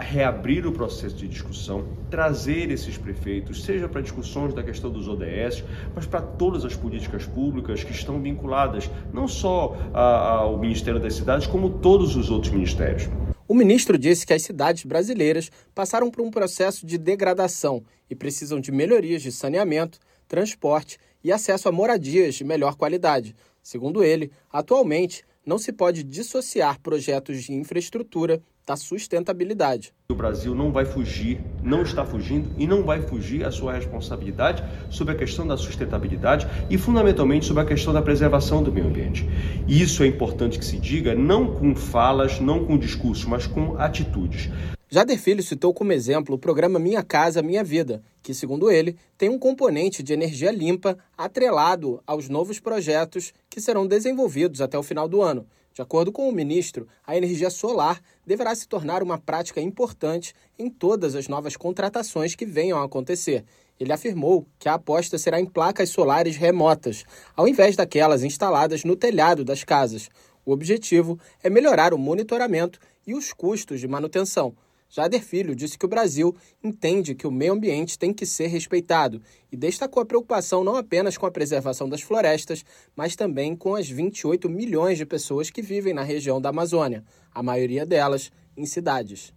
reabrir 0.00 0.66
o 0.66 0.72
processo 0.72 1.14
de 1.14 1.28
discussão, 1.28 1.86
trazer 2.10 2.70
esses 2.70 2.98
prefeitos, 2.98 3.62
seja 3.62 3.88
para 3.88 4.00
discussões 4.00 4.54
da 4.54 4.62
questão 4.62 4.90
dos 4.90 5.08
ODS, 5.08 5.64
mas 5.94 6.06
para 6.06 6.20
todas 6.20 6.64
as 6.64 6.74
políticas 6.74 7.26
públicas 7.26 7.84
que 7.84 7.92
estão 7.92 8.20
vinculadas 8.20 8.90
não 9.12 9.28
só 9.28 9.76
ao 9.92 10.58
Ministério 10.58 11.00
das 11.00 11.14
Cidades, 11.14 11.46
como 11.46 11.70
todos 11.78 12.16
os 12.16 12.30
outros 12.30 12.52
ministérios. 12.52 13.08
O 13.46 13.54
ministro 13.54 13.98
disse 13.98 14.24
que 14.24 14.32
as 14.32 14.42
cidades 14.42 14.84
brasileiras 14.84 15.50
passaram 15.74 16.10
por 16.10 16.22
um 16.24 16.30
processo 16.30 16.86
de 16.86 16.96
degradação 16.96 17.82
e 18.08 18.14
precisam 18.14 18.60
de 18.60 18.70
melhorias 18.70 19.22
de 19.22 19.32
saneamento, 19.32 19.98
transporte 20.28 20.98
e 21.22 21.32
acesso 21.32 21.68
a 21.68 21.72
moradias 21.72 22.36
de 22.36 22.44
melhor 22.44 22.76
qualidade. 22.76 23.34
Segundo 23.62 24.04
ele, 24.04 24.30
atualmente 24.52 25.24
não 25.44 25.58
se 25.58 25.72
pode 25.72 26.04
dissociar 26.04 26.80
projetos 26.80 27.42
de 27.42 27.52
infraestrutura 27.52 28.40
da 28.70 28.76
sustentabilidade. 28.76 29.92
O 30.12 30.14
Brasil 30.14 30.54
não 30.54 30.70
vai 30.70 30.84
fugir, 30.84 31.40
não 31.60 31.82
está 31.82 32.04
fugindo 32.04 32.48
e 32.56 32.68
não 32.68 32.84
vai 32.84 33.02
fugir 33.02 33.44
a 33.44 33.50
sua 33.50 33.72
responsabilidade 33.72 34.62
sobre 34.88 35.12
a 35.12 35.16
questão 35.16 35.44
da 35.44 35.56
sustentabilidade 35.56 36.46
e 36.70 36.78
fundamentalmente 36.78 37.46
sobre 37.46 37.64
a 37.64 37.66
questão 37.66 37.92
da 37.92 38.00
preservação 38.00 38.62
do 38.62 38.72
meio 38.72 38.86
ambiente. 38.86 39.28
E 39.66 39.82
isso 39.82 40.04
é 40.04 40.06
importante 40.06 40.56
que 40.56 40.64
se 40.64 40.78
diga 40.78 41.16
não 41.16 41.52
com 41.52 41.74
falas, 41.74 42.38
não 42.38 42.64
com 42.64 42.78
discurso, 42.78 43.28
mas 43.28 43.44
com 43.44 43.76
atitudes. 43.76 44.48
Jader 44.88 45.18
Filho 45.18 45.42
citou 45.42 45.74
como 45.74 45.92
exemplo 45.92 46.36
o 46.36 46.38
programa 46.38 46.78
Minha 46.78 47.02
Casa 47.02 47.42
Minha 47.42 47.64
Vida, 47.64 48.04
que, 48.22 48.32
segundo 48.32 48.70
ele, 48.70 48.96
tem 49.18 49.28
um 49.28 49.38
componente 49.38 50.00
de 50.00 50.12
energia 50.12 50.52
limpa 50.52 50.96
atrelado 51.18 52.00
aos 52.06 52.28
novos 52.28 52.60
projetos 52.60 53.32
que 53.48 53.60
serão 53.60 53.84
desenvolvidos 53.84 54.60
até 54.60 54.78
o 54.78 54.82
final 54.84 55.08
do 55.08 55.20
ano. 55.20 55.44
De 55.72 55.82
acordo 55.82 56.10
com 56.10 56.28
o 56.28 56.32
ministro, 56.32 56.88
a 57.06 57.16
energia 57.16 57.48
solar 57.48 58.02
deverá 58.30 58.54
se 58.54 58.68
tornar 58.68 59.02
uma 59.02 59.18
prática 59.18 59.60
importante 59.60 60.36
em 60.56 60.70
todas 60.70 61.16
as 61.16 61.26
novas 61.26 61.56
contratações 61.56 62.36
que 62.36 62.46
venham 62.46 62.78
a 62.78 62.84
acontecer. 62.84 63.44
Ele 63.78 63.92
afirmou 63.92 64.46
que 64.56 64.68
a 64.68 64.74
aposta 64.74 65.18
será 65.18 65.40
em 65.40 65.44
placas 65.44 65.90
solares 65.90 66.36
remotas, 66.36 67.04
ao 67.36 67.48
invés 67.48 67.74
daquelas 67.74 68.22
instaladas 68.22 68.84
no 68.84 68.94
telhado 68.94 69.44
das 69.44 69.64
casas. 69.64 70.08
O 70.46 70.52
objetivo 70.52 71.18
é 71.42 71.50
melhorar 71.50 71.92
o 71.92 71.98
monitoramento 71.98 72.78
e 73.04 73.14
os 73.14 73.32
custos 73.32 73.80
de 73.80 73.88
manutenção. 73.88 74.54
Jader 74.90 75.22
Filho 75.22 75.54
disse 75.54 75.78
que 75.78 75.86
o 75.86 75.88
Brasil 75.88 76.36
entende 76.62 77.14
que 77.14 77.26
o 77.26 77.30
meio 77.30 77.52
ambiente 77.52 77.96
tem 77.96 78.12
que 78.12 78.26
ser 78.26 78.48
respeitado 78.48 79.22
e 79.50 79.56
destacou 79.56 80.02
a 80.02 80.06
preocupação 80.06 80.64
não 80.64 80.74
apenas 80.74 81.16
com 81.16 81.26
a 81.26 81.30
preservação 81.30 81.88
das 81.88 82.02
florestas, 82.02 82.64
mas 82.96 83.14
também 83.14 83.54
com 83.54 83.76
as 83.76 83.88
28 83.88 84.50
milhões 84.50 84.98
de 84.98 85.06
pessoas 85.06 85.48
que 85.48 85.62
vivem 85.62 85.94
na 85.94 86.02
região 86.02 86.40
da 86.40 86.48
Amazônia, 86.48 87.04
a 87.32 87.40
maioria 87.40 87.86
delas 87.86 88.32
em 88.56 88.66
cidades. 88.66 89.32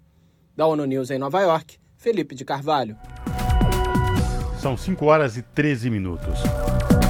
Da 0.55 0.65
ONU 0.65 0.85
News 0.85 1.11
em 1.11 1.19
Nova 1.19 1.41
York, 1.41 1.77
Felipe 1.97 2.33
de 2.33 2.43
Carvalho. 2.43 2.97
São 4.59 4.75
5 4.75 5.05
horas 5.05 5.37
e 5.37 5.43
13 5.43 5.89
minutos. 5.91 6.39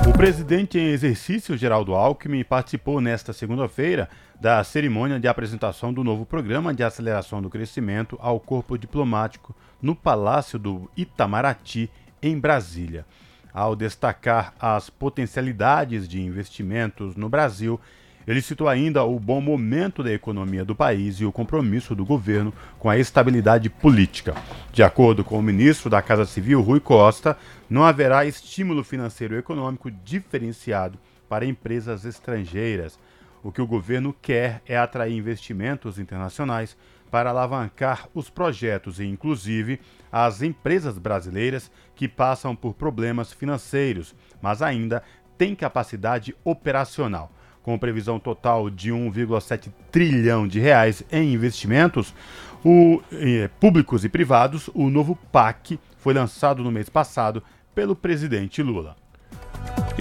O 0.06 0.12
presidente 0.12 0.78
em 0.78 0.90
exercício, 0.90 1.56
Geraldo 1.56 1.94
Alckmin, 1.94 2.44
participou 2.44 3.00
nesta 3.00 3.32
segunda-feira 3.32 4.10
da 4.44 4.62
cerimônia 4.62 5.22
de 5.22 5.28
apresentação 5.30 5.94
do 5.94 6.04
novo 6.04 6.26
programa 6.26 6.74
de 6.74 6.84
aceleração 6.84 7.42
do 7.42 7.50
crescimento 7.50 8.18
ao 8.20 8.42
corpo 8.42 8.78
diplomático 8.78 9.56
no 9.82 9.96
Palácio 9.96 10.60
do 10.60 10.92
Itamaraty, 10.98 11.90
em 12.22 12.38
Brasília. 12.38 13.06
Ao 13.54 13.74
destacar 13.74 14.54
as 14.60 14.90
potencialidades 14.90 16.10
de 16.10 16.22
investimentos 16.22 17.16
no 17.16 17.30
Brasil, 17.30 17.80
ele 18.28 18.42
citou 18.42 18.68
ainda 18.68 19.06
o 19.06 19.18
bom 19.18 19.40
momento 19.40 20.04
da 20.04 20.12
economia 20.12 20.66
do 20.66 20.76
país 20.76 21.22
e 21.22 21.26
o 21.26 21.32
compromisso 21.32 21.96
do 21.96 22.04
governo 22.04 22.54
com 22.78 22.90
a 22.90 22.98
estabilidade 22.98 23.70
política. 23.70 24.36
De 24.74 24.84
acordo 24.84 25.24
com 25.24 25.40
o 25.40 25.42
ministro 25.42 25.90
da 25.90 26.02
Casa 26.02 26.26
Civil, 26.26 26.62
Rui 26.62 26.82
Costa, 26.82 27.38
não 27.70 27.86
haverá 27.86 28.26
estímulo 28.26 28.84
financeiro 28.84 29.36
e 29.36 29.38
econômico 29.38 29.90
diferenciado 29.90 31.00
para 31.30 31.46
empresas 31.46 32.04
estrangeiras. 32.04 33.00
O 33.44 33.52
que 33.52 33.62
o 33.62 33.68
governo 33.68 34.16
quer 34.22 34.62
é 34.66 34.78
atrair 34.78 35.14
investimentos 35.14 36.00
internacionais 36.00 36.78
para 37.12 37.30
alavancar 37.30 38.08
os 38.14 38.30
projetos 38.30 39.00
e, 39.00 39.06
inclusive, 39.06 39.80
as 40.12 40.42
empresas 40.42 40.98
brasileiras 40.98 41.70
que 41.94 42.08
passam 42.08 42.56
por 42.56 42.74
problemas 42.74 43.34
financeiros, 43.34 44.16
mas 44.42 44.62
ainda 44.62 45.04
têm 45.38 45.54
capacidade 45.54 46.36
operacional 46.44 47.32
com 47.62 47.80
previsão 47.80 48.20
total 48.20 48.70
de 48.70 48.92
1,7 48.92 49.72
trilhão 49.92 50.48
de 50.48 50.60
reais 50.60 51.04
em 51.12 51.34
investimentos 51.34 52.14
o, 52.64 53.02
eh, 53.12 53.50
públicos 53.60 54.06
e 54.06 54.10
privados, 54.10 54.70
o 54.74 54.90
novo 54.90 55.18
PAC 55.32 55.80
foi 55.98 56.14
lançado 56.14 56.64
no 56.64 56.72
mês 56.72 56.90
passado 56.90 57.44
pelo 57.74 57.96
presidente 57.96 58.62
Lula. 58.62 59.03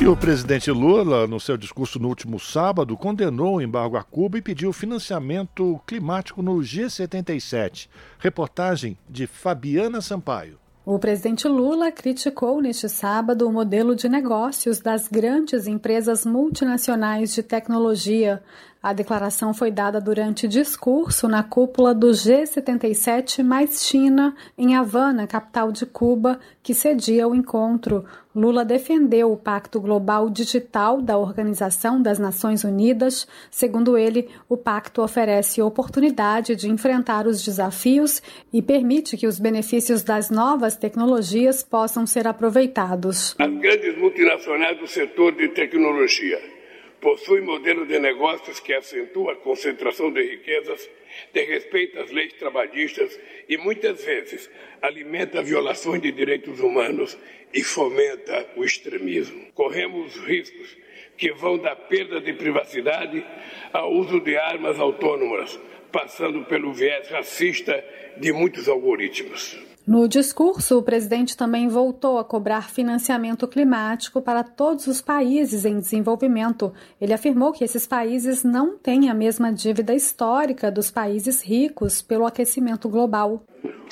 E 0.00 0.06
o 0.06 0.16
presidente 0.16 0.70
Lula, 0.70 1.26
no 1.26 1.38
seu 1.38 1.56
discurso 1.56 1.98
no 1.98 2.08
último 2.08 2.40
sábado, 2.40 2.96
condenou 2.96 3.56
o 3.56 3.60
embargo 3.60 3.96
a 3.96 4.02
Cuba 4.02 4.38
e 4.38 4.42
pediu 4.42 4.72
financiamento 4.72 5.80
climático 5.86 6.42
no 6.42 6.56
G77. 6.56 7.88
Reportagem 8.18 8.98
de 9.08 9.26
Fabiana 9.26 10.00
Sampaio. 10.00 10.58
O 10.84 10.98
presidente 10.98 11.46
Lula 11.46 11.92
criticou 11.92 12.60
neste 12.60 12.88
sábado 12.88 13.46
o 13.46 13.52
modelo 13.52 13.94
de 13.94 14.08
negócios 14.08 14.80
das 14.80 15.06
grandes 15.06 15.68
empresas 15.68 16.26
multinacionais 16.26 17.32
de 17.32 17.40
tecnologia, 17.40 18.42
A 18.82 18.92
declaração 18.92 19.54
foi 19.54 19.70
dada 19.70 20.00
durante 20.00 20.48
discurso 20.48 21.28
na 21.28 21.44
cúpula 21.44 21.94
do 21.94 22.08
G77 22.08 23.44
mais 23.44 23.86
China, 23.86 24.34
em 24.58 24.74
Havana, 24.74 25.24
capital 25.24 25.70
de 25.70 25.86
Cuba, 25.86 26.40
que 26.64 26.74
cedia 26.74 27.28
o 27.28 27.34
encontro. 27.34 28.04
Lula 28.34 28.64
defendeu 28.64 29.30
o 29.30 29.36
Pacto 29.36 29.80
Global 29.80 30.28
Digital 30.28 31.00
da 31.00 31.16
Organização 31.16 32.02
das 32.02 32.18
Nações 32.18 32.64
Unidas. 32.64 33.28
Segundo 33.52 33.96
ele, 33.96 34.28
o 34.48 34.56
pacto 34.56 35.00
oferece 35.00 35.62
oportunidade 35.62 36.56
de 36.56 36.68
enfrentar 36.68 37.28
os 37.28 37.44
desafios 37.44 38.20
e 38.52 38.60
permite 38.60 39.16
que 39.16 39.28
os 39.28 39.38
benefícios 39.38 40.02
das 40.02 40.28
novas 40.28 40.74
tecnologias 40.74 41.62
possam 41.62 42.04
ser 42.04 42.26
aproveitados. 42.26 43.36
As 43.38 43.60
grandes 43.60 43.96
multinacionais 43.96 44.76
do 44.80 44.88
setor 44.88 45.36
de 45.36 45.50
tecnologia 45.50 46.61
possuem 47.02 47.42
modelos 47.42 47.88
de 47.88 47.98
negócios 47.98 48.60
que 48.60 48.72
acentuam 48.72 49.28
a 49.28 49.36
concentração 49.36 50.10
de 50.12 50.22
riquezas, 50.22 50.88
desrespeita 51.32 52.00
as 52.00 52.12
leis 52.12 52.32
trabalhistas 52.34 53.18
e 53.48 53.56
muitas 53.56 54.04
vezes 54.04 54.48
alimenta 54.80 55.42
violações 55.42 56.00
de 56.00 56.12
direitos 56.12 56.60
humanos 56.60 57.18
e 57.52 57.62
fomenta 57.62 58.48
o 58.56 58.64
extremismo. 58.64 59.50
Corremos 59.52 60.16
riscos 60.20 60.76
que 61.18 61.32
vão 61.32 61.58
da 61.58 61.74
perda 61.74 62.20
de 62.20 62.32
privacidade 62.32 63.26
ao 63.72 63.92
uso 63.92 64.20
de 64.20 64.36
armas 64.36 64.78
autônomas, 64.78 65.60
passando 65.90 66.44
pelo 66.44 66.72
viés 66.72 67.08
racista 67.08 67.84
de 68.16 68.32
muitos 68.32 68.68
algoritmos. 68.68 69.71
No 69.84 70.06
discurso, 70.06 70.78
o 70.78 70.82
presidente 70.82 71.36
também 71.36 71.66
voltou 71.66 72.16
a 72.16 72.24
cobrar 72.24 72.70
financiamento 72.70 73.48
climático 73.48 74.22
para 74.22 74.44
todos 74.44 74.86
os 74.86 75.02
países 75.02 75.64
em 75.64 75.80
desenvolvimento. 75.80 76.72
Ele 77.00 77.12
afirmou 77.12 77.52
que 77.52 77.64
esses 77.64 77.84
países 77.84 78.44
não 78.44 78.78
têm 78.78 79.10
a 79.10 79.14
mesma 79.14 79.52
dívida 79.52 79.92
histórica 79.92 80.70
dos 80.70 80.88
países 80.88 81.42
ricos 81.42 82.00
pelo 82.00 82.24
aquecimento 82.24 82.88
global. 82.88 83.44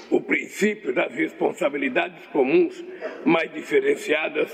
O 0.09 0.21
princípio 0.21 0.95
das 0.95 1.13
responsabilidades 1.13 2.25
comuns 2.29 2.85
mais 3.25 3.53
diferenciadas 3.53 4.49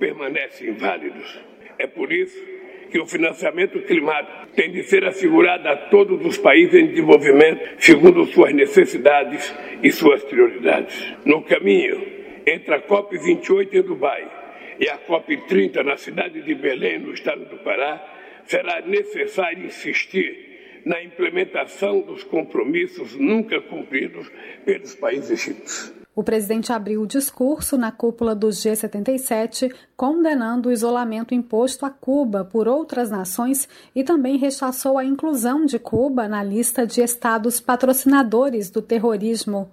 permanece 0.00 0.68
inválido. 0.68 1.22
É 1.78 1.86
por 1.86 2.12
isso 2.12 2.51
que 2.92 3.00
o 3.00 3.06
financiamento 3.06 3.80
climático 3.80 4.48
tem 4.54 4.70
de 4.70 4.82
ser 4.82 5.02
assegurado 5.06 5.66
a 5.66 5.74
todos 5.74 6.24
os 6.26 6.36
países 6.36 6.74
em 6.74 6.88
desenvolvimento, 6.88 7.82
segundo 7.82 8.26
suas 8.26 8.52
necessidades 8.52 9.52
e 9.82 9.90
suas 9.90 10.22
prioridades. 10.22 11.14
No 11.24 11.42
caminho 11.42 12.06
entre 12.46 12.74
a 12.74 12.82
COP28 12.82 13.72
em 13.72 13.82
Dubai 13.82 14.30
e 14.78 14.90
a 14.90 14.98
COP30 14.98 15.82
na 15.82 15.96
cidade 15.96 16.42
de 16.42 16.54
Belém, 16.54 16.98
no 16.98 17.14
estado 17.14 17.46
do 17.46 17.56
Pará, 17.64 18.42
será 18.44 18.82
necessário 18.82 19.64
insistir 19.64 20.82
na 20.84 21.02
implementação 21.02 22.02
dos 22.02 22.22
compromissos 22.24 23.16
nunca 23.16 23.58
cumpridos 23.62 24.30
pelos 24.66 24.94
países 24.94 25.46
ricos. 25.46 26.01
O 26.14 26.22
presidente 26.22 26.70
abriu 26.70 27.00
o 27.00 27.06
discurso 27.06 27.78
na 27.78 27.90
cúpula 27.90 28.34
do 28.34 28.48
G77, 28.48 29.74
condenando 29.96 30.68
o 30.68 30.72
isolamento 30.72 31.34
imposto 31.34 31.86
a 31.86 31.90
Cuba 31.90 32.44
por 32.44 32.68
outras 32.68 33.08
nações 33.08 33.66
e 33.94 34.04
também 34.04 34.36
rechaçou 34.36 34.98
a 34.98 35.04
inclusão 35.04 35.64
de 35.64 35.78
Cuba 35.78 36.28
na 36.28 36.44
lista 36.44 36.86
de 36.86 37.00
estados 37.00 37.60
patrocinadores 37.60 38.68
do 38.68 38.82
terrorismo. 38.82 39.70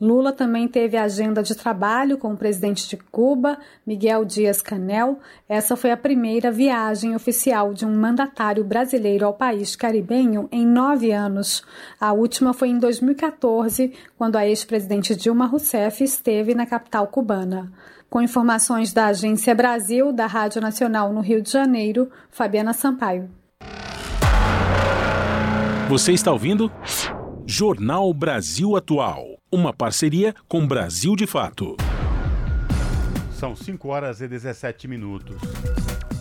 Lula 0.00 0.32
também 0.32 0.66
teve 0.66 0.96
agenda 0.96 1.42
de 1.42 1.54
trabalho 1.54 2.16
com 2.16 2.32
o 2.32 2.36
presidente 2.36 2.88
de 2.88 2.96
Cuba, 2.96 3.58
Miguel 3.86 4.24
Dias-Canel. 4.24 5.18
Essa 5.46 5.76
foi 5.76 5.90
a 5.90 5.96
primeira 5.96 6.50
viagem 6.50 7.14
oficial 7.14 7.74
de 7.74 7.84
um 7.84 7.94
mandatário 7.94 8.64
brasileiro 8.64 9.26
ao 9.26 9.34
país 9.34 9.76
caribenho 9.76 10.48
em 10.50 10.66
nove 10.66 11.12
anos. 11.12 11.62
A 12.00 12.14
última 12.14 12.54
foi 12.54 12.68
em 12.68 12.78
2014, 12.78 13.92
quando 14.16 14.36
a 14.36 14.46
ex-presidente 14.46 15.14
Dilma 15.14 15.44
Rousseff 15.44 16.02
esteve 16.02 16.54
na 16.54 16.64
capital 16.64 17.06
cubana. 17.08 17.70
Com 18.08 18.22
informações 18.22 18.94
da 18.94 19.08
Agência 19.08 19.54
Brasil, 19.54 20.12
da 20.14 20.26
Rádio 20.26 20.62
Nacional 20.62 21.12
no 21.12 21.20
Rio 21.20 21.42
de 21.42 21.50
Janeiro, 21.50 22.10
Fabiana 22.30 22.72
Sampaio. 22.72 23.30
Você 25.90 26.12
está 26.12 26.32
ouvindo? 26.32 26.72
Jornal 27.44 28.14
Brasil 28.14 28.76
Atual. 28.76 29.39
Uma 29.52 29.72
parceria 29.72 30.32
com 30.46 30.64
Brasil 30.64 31.16
de 31.16 31.26
Fato. 31.26 31.76
São 33.32 33.56
5 33.56 33.88
horas 33.88 34.20
e 34.20 34.28
17 34.28 34.86
minutos. 34.86 35.36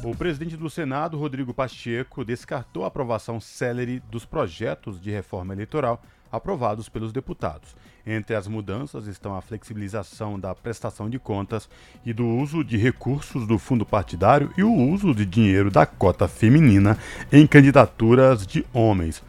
O 0.04 0.16
presidente 0.16 0.58
do 0.58 0.68
Senado, 0.68 1.16
Rodrigo 1.16 1.54
Pacheco, 1.54 2.26
descartou 2.26 2.84
a 2.84 2.88
aprovação 2.88 3.40
célere 3.40 4.02
dos 4.10 4.26
projetos 4.26 5.00
de 5.00 5.12
reforma 5.12 5.54
eleitoral 5.54 6.02
aprovados 6.32 6.90
pelos 6.90 7.14
deputados. 7.14 7.76
Entre 8.04 8.36
as 8.36 8.48
mudanças 8.48 9.06
estão 9.06 9.36
a 9.36 9.42
flexibilização 9.42 10.40
da 10.40 10.56
prestação 10.56 11.08
de 11.08 11.20
contas 11.20 11.70
e 12.04 12.12
do 12.12 12.26
uso 12.26 12.64
de 12.64 12.78
recursos 12.78 13.46
do 13.46 13.60
fundo 13.60 13.86
partidário 13.86 14.52
e 14.58 14.64
o 14.64 14.74
uso 14.74 15.14
de 15.14 15.24
dinheiro 15.24 15.70
da 15.70 15.86
cota 15.86 16.28
feminina 16.28 16.98
em 17.32 17.46
candidaturas 17.46 18.48
de 18.48 18.66
homens. 18.74 19.22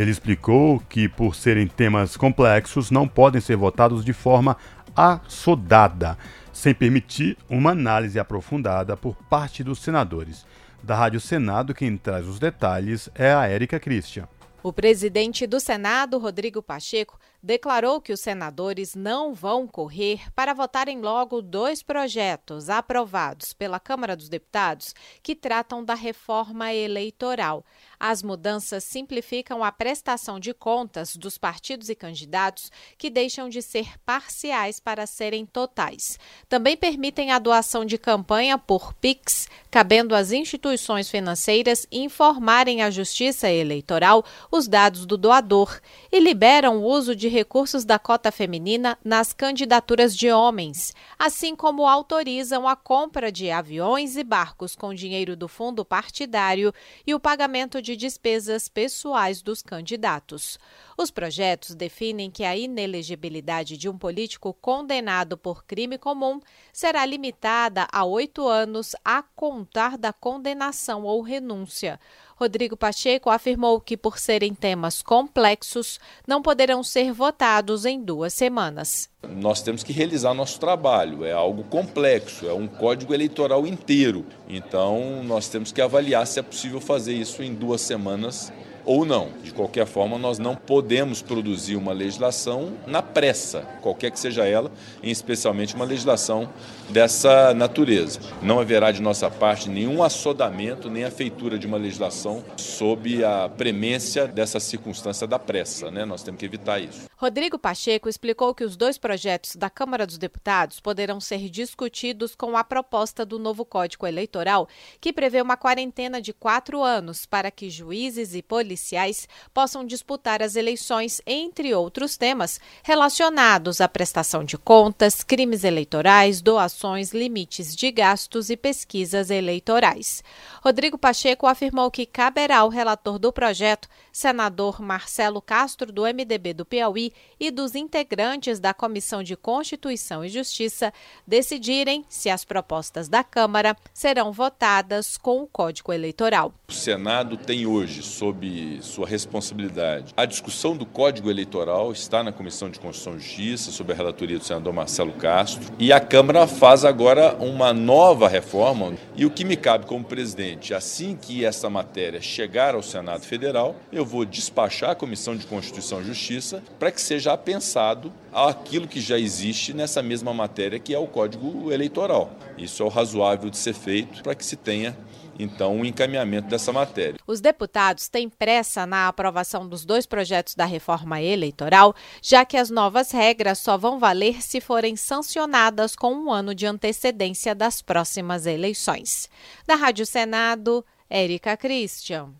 Ele 0.00 0.10
explicou 0.10 0.80
que, 0.88 1.10
por 1.10 1.34
serem 1.34 1.66
temas 1.66 2.16
complexos, 2.16 2.90
não 2.90 3.06
podem 3.06 3.38
ser 3.38 3.54
votados 3.54 4.02
de 4.02 4.14
forma 4.14 4.56
assodada, 4.96 6.16
sem 6.54 6.72
permitir 6.72 7.36
uma 7.50 7.72
análise 7.72 8.18
aprofundada 8.18 8.96
por 8.96 9.14
parte 9.28 9.62
dos 9.62 9.80
senadores. 9.80 10.46
Da 10.82 10.96
Rádio 10.96 11.20
Senado, 11.20 11.74
quem 11.74 11.98
traz 11.98 12.26
os 12.26 12.38
detalhes 12.38 13.10
é 13.14 13.30
a 13.30 13.46
Érica 13.46 13.78
Christian. 13.78 14.26
O 14.62 14.74
presidente 14.74 15.46
do 15.46 15.58
Senado, 15.58 16.18
Rodrigo 16.18 16.62
Pacheco, 16.62 17.18
declarou 17.42 17.98
que 17.98 18.12
os 18.12 18.20
senadores 18.20 18.94
não 18.94 19.32
vão 19.32 19.66
correr 19.66 20.30
para 20.34 20.52
votarem 20.52 21.00
logo 21.00 21.40
dois 21.40 21.82
projetos 21.82 22.68
aprovados 22.68 23.54
pela 23.54 23.80
Câmara 23.80 24.14
dos 24.14 24.28
Deputados 24.28 24.94
que 25.22 25.34
tratam 25.34 25.82
da 25.82 25.94
reforma 25.94 26.74
eleitoral. 26.74 27.64
As 28.02 28.22
mudanças 28.22 28.82
simplificam 28.82 29.62
a 29.62 29.70
prestação 29.70 30.40
de 30.40 30.54
contas 30.54 31.14
dos 31.14 31.36
partidos 31.36 31.90
e 31.90 31.94
candidatos 31.94 32.72
que 32.96 33.10
deixam 33.10 33.50
de 33.50 33.60
ser 33.60 34.00
parciais 34.06 34.80
para 34.80 35.06
serem 35.06 35.44
totais. 35.44 36.18
Também 36.48 36.78
permitem 36.78 37.30
a 37.30 37.38
doação 37.38 37.84
de 37.84 37.98
campanha 37.98 38.56
por 38.56 38.94
PIX, 38.94 39.48
cabendo 39.70 40.14
às 40.14 40.32
instituições 40.32 41.10
financeiras 41.10 41.86
informarem 41.92 42.80
à 42.80 42.90
Justiça 42.90 43.50
Eleitoral 43.50 44.24
os 44.50 44.66
dados 44.66 45.04
do 45.04 45.18
doador 45.18 45.78
e 46.10 46.18
liberam 46.18 46.78
o 46.78 46.86
uso 46.86 47.14
de 47.14 47.28
recursos 47.28 47.84
da 47.84 47.98
cota 47.98 48.32
feminina 48.32 48.98
nas 49.04 49.34
candidaturas 49.34 50.16
de 50.16 50.30
homens, 50.30 50.94
assim 51.18 51.54
como 51.54 51.86
autorizam 51.86 52.66
a 52.66 52.74
compra 52.74 53.30
de 53.30 53.50
aviões 53.50 54.16
e 54.16 54.24
barcos 54.24 54.74
com 54.74 54.94
dinheiro 54.94 55.36
do 55.36 55.46
fundo 55.46 55.84
partidário 55.84 56.72
e 57.06 57.14
o 57.14 57.20
pagamento 57.20 57.82
de 57.82 57.89
de 57.90 57.96
despesas 57.96 58.68
pessoais 58.68 59.42
dos 59.42 59.62
candidatos. 59.62 60.60
Os 60.96 61.10
projetos 61.10 61.74
definem 61.74 62.30
que 62.30 62.44
a 62.44 62.56
inelegibilidade 62.56 63.76
de 63.76 63.88
um 63.88 63.98
político 63.98 64.54
condenado 64.54 65.36
por 65.36 65.64
crime 65.64 65.98
comum 65.98 66.40
será 66.72 67.04
limitada 67.04 67.88
a 67.90 68.04
oito 68.04 68.46
anos 68.46 68.94
a 69.04 69.22
contar 69.22 69.98
da 69.98 70.12
condenação 70.12 71.02
ou 71.02 71.20
renúncia. 71.20 71.98
Rodrigo 72.40 72.74
Pacheco 72.74 73.28
afirmou 73.28 73.78
que, 73.78 73.98
por 73.98 74.18
serem 74.18 74.54
temas 74.54 75.02
complexos, 75.02 76.00
não 76.26 76.40
poderão 76.40 76.82
ser 76.82 77.12
votados 77.12 77.84
em 77.84 78.02
duas 78.02 78.32
semanas. 78.32 79.10
Nós 79.28 79.60
temos 79.60 79.82
que 79.82 79.92
realizar 79.92 80.32
nosso 80.32 80.58
trabalho, 80.58 81.22
é 81.22 81.32
algo 81.32 81.64
complexo, 81.64 82.46
é 82.46 82.54
um 82.54 82.66
código 82.66 83.12
eleitoral 83.12 83.66
inteiro. 83.66 84.24
Então, 84.48 85.22
nós 85.22 85.50
temos 85.50 85.70
que 85.70 85.82
avaliar 85.82 86.26
se 86.26 86.40
é 86.40 86.42
possível 86.42 86.80
fazer 86.80 87.12
isso 87.12 87.42
em 87.42 87.52
duas 87.52 87.82
semanas 87.82 88.50
ou 88.86 89.04
não. 89.04 89.28
De 89.42 89.52
qualquer 89.52 89.86
forma, 89.86 90.16
nós 90.18 90.38
não 90.38 90.56
podemos 90.56 91.20
produzir 91.20 91.76
uma 91.76 91.92
legislação 91.92 92.72
na 92.86 93.02
pressa, 93.02 93.60
qualquer 93.82 94.10
que 94.10 94.18
seja 94.18 94.46
ela, 94.46 94.72
especialmente 95.02 95.74
uma 95.74 95.84
legislação 95.84 96.48
dessa 96.90 97.54
natureza. 97.54 98.20
Não 98.42 98.60
haverá 98.60 98.90
de 98.92 99.00
nossa 99.00 99.30
parte 99.30 99.68
nenhum 99.68 100.02
assodamento 100.02 100.90
nem 100.90 101.04
a 101.04 101.10
feitura 101.10 101.58
de 101.58 101.66
uma 101.66 101.76
legislação 101.76 102.44
sob 102.56 103.24
a 103.24 103.48
premência 103.48 104.26
dessa 104.26 104.60
circunstância 104.60 105.26
da 105.26 105.38
pressa. 105.38 105.90
Né? 105.90 106.04
Nós 106.04 106.22
temos 106.22 106.38
que 106.38 106.46
evitar 106.46 106.80
isso. 106.80 107.08
Rodrigo 107.16 107.58
Pacheco 107.58 108.08
explicou 108.08 108.54
que 108.54 108.64
os 108.64 108.76
dois 108.76 108.98
projetos 108.98 109.54
da 109.54 109.68
Câmara 109.68 110.06
dos 110.06 110.18
Deputados 110.18 110.80
poderão 110.80 111.20
ser 111.20 111.48
discutidos 111.48 112.34
com 112.34 112.56
a 112.56 112.64
proposta 112.64 113.24
do 113.24 113.38
novo 113.38 113.64
Código 113.64 114.06
Eleitoral, 114.06 114.68
que 115.00 115.12
prevê 115.12 115.40
uma 115.42 115.56
quarentena 115.56 116.20
de 116.20 116.32
quatro 116.32 116.82
anos 116.82 117.26
para 117.26 117.50
que 117.50 117.68
juízes 117.70 118.34
e 118.34 118.42
policiais 118.42 119.28
possam 119.52 119.84
disputar 119.84 120.42
as 120.42 120.56
eleições, 120.56 121.20
entre 121.26 121.74
outros 121.74 122.16
temas 122.16 122.58
relacionados 122.82 123.80
à 123.80 123.88
prestação 123.88 124.42
de 124.42 124.56
contas, 124.56 125.22
crimes 125.22 125.62
eleitorais, 125.62 126.40
doações, 126.40 126.79
limites 127.12 127.76
de 127.76 127.90
gastos 127.90 128.50
e 128.50 128.56
pesquisas 128.56 129.30
eleitorais. 129.30 130.22
Rodrigo 130.62 130.96
Pacheco 130.96 131.46
afirmou 131.46 131.90
que 131.90 132.06
caberá 132.06 132.58
ao 132.58 132.68
relator 132.68 133.18
do 133.18 133.32
projeto, 133.32 133.88
senador 134.12 134.80
Marcelo 134.80 135.42
Castro, 135.42 135.92
do 135.92 136.02
MDB 136.02 136.54
do 136.54 136.64
Piauí, 136.64 137.12
e 137.38 137.50
dos 137.50 137.74
integrantes 137.74 138.58
da 138.58 138.72
Comissão 138.72 139.22
de 139.22 139.36
Constituição 139.36 140.24
e 140.24 140.28
Justiça 140.28 140.92
decidirem 141.26 142.04
se 142.08 142.30
as 142.30 142.44
propostas 142.44 143.08
da 143.08 143.22
Câmara 143.22 143.76
serão 143.92 144.32
votadas 144.32 145.16
com 145.16 145.42
o 145.42 145.46
Código 145.46 145.92
Eleitoral. 145.92 146.52
O 146.68 146.72
Senado 146.72 147.36
tem 147.36 147.66
hoje, 147.66 148.02
sob 148.02 148.78
sua 148.82 149.06
responsabilidade, 149.06 150.14
a 150.16 150.24
discussão 150.24 150.76
do 150.76 150.86
Código 150.86 151.30
Eleitoral 151.30 151.92
está 151.92 152.22
na 152.22 152.32
Comissão 152.32 152.70
de 152.70 152.78
Constituição 152.78 153.16
e 153.16 153.20
Justiça, 153.20 153.70
sob 153.70 153.92
a 153.92 153.96
relatoria 153.96 154.38
do 154.38 154.44
senador 154.44 154.72
Marcelo 154.72 155.12
Castro, 155.12 155.72
e 155.78 155.92
a 155.92 156.00
Câmara 156.00 156.46
faz 156.46 156.69
agora 156.70 157.34
uma 157.40 157.72
nova 157.72 158.28
reforma. 158.28 158.94
E 159.16 159.26
o 159.26 159.30
que 159.30 159.44
me 159.44 159.56
cabe 159.56 159.86
como 159.86 160.04
presidente, 160.04 160.72
assim 160.72 161.18
que 161.20 161.44
essa 161.44 161.68
matéria 161.68 162.20
chegar 162.20 162.76
ao 162.76 162.82
Senado 162.82 163.26
Federal, 163.26 163.74
eu 163.92 164.04
vou 164.04 164.24
despachar 164.24 164.90
a 164.90 164.94
Comissão 164.94 165.36
de 165.36 165.46
Constituição 165.46 166.00
e 166.00 166.04
Justiça 166.04 166.62
para 166.78 166.92
que 166.92 167.00
seja 167.00 167.36
pensado 167.36 168.12
aquilo 168.32 168.86
que 168.86 169.00
já 169.00 169.18
existe 169.18 169.74
nessa 169.74 170.00
mesma 170.00 170.32
matéria, 170.32 170.78
que 170.78 170.94
é 170.94 170.98
o 170.98 171.08
Código 171.08 171.72
Eleitoral. 171.72 172.30
Isso 172.56 172.84
é 172.84 172.86
o 172.86 172.88
razoável 172.88 173.50
de 173.50 173.58
ser 173.58 173.74
feito 173.74 174.22
para 174.22 174.36
que 174.36 174.44
se 174.44 174.54
tenha 174.54 174.96
então, 175.42 175.80
o 175.80 175.84
encaminhamento 175.84 176.48
dessa 176.48 176.72
matéria. 176.72 177.18
Os 177.26 177.40
deputados 177.40 178.08
têm 178.08 178.28
pressa 178.28 178.86
na 178.86 179.08
aprovação 179.08 179.68
dos 179.68 179.84
dois 179.84 180.06
projetos 180.06 180.54
da 180.54 180.64
reforma 180.64 181.20
eleitoral, 181.20 181.94
já 182.22 182.44
que 182.44 182.56
as 182.56 182.70
novas 182.70 183.10
regras 183.10 183.58
só 183.58 183.76
vão 183.76 183.98
valer 183.98 184.42
se 184.42 184.60
forem 184.60 184.96
sancionadas 184.96 185.96
com 185.96 186.12
um 186.12 186.30
ano 186.30 186.54
de 186.54 186.66
antecedência 186.66 187.54
das 187.54 187.80
próximas 187.82 188.46
eleições. 188.46 189.28
Da 189.66 189.74
Rádio 189.74 190.06
Senado, 190.06 190.84
Érica 191.08 191.56
Christian. 191.56 192.30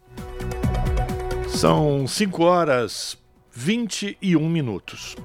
São 1.48 2.06
5 2.06 2.42
horas 2.42 3.18
21 3.52 4.48
minutos. 4.48 5.16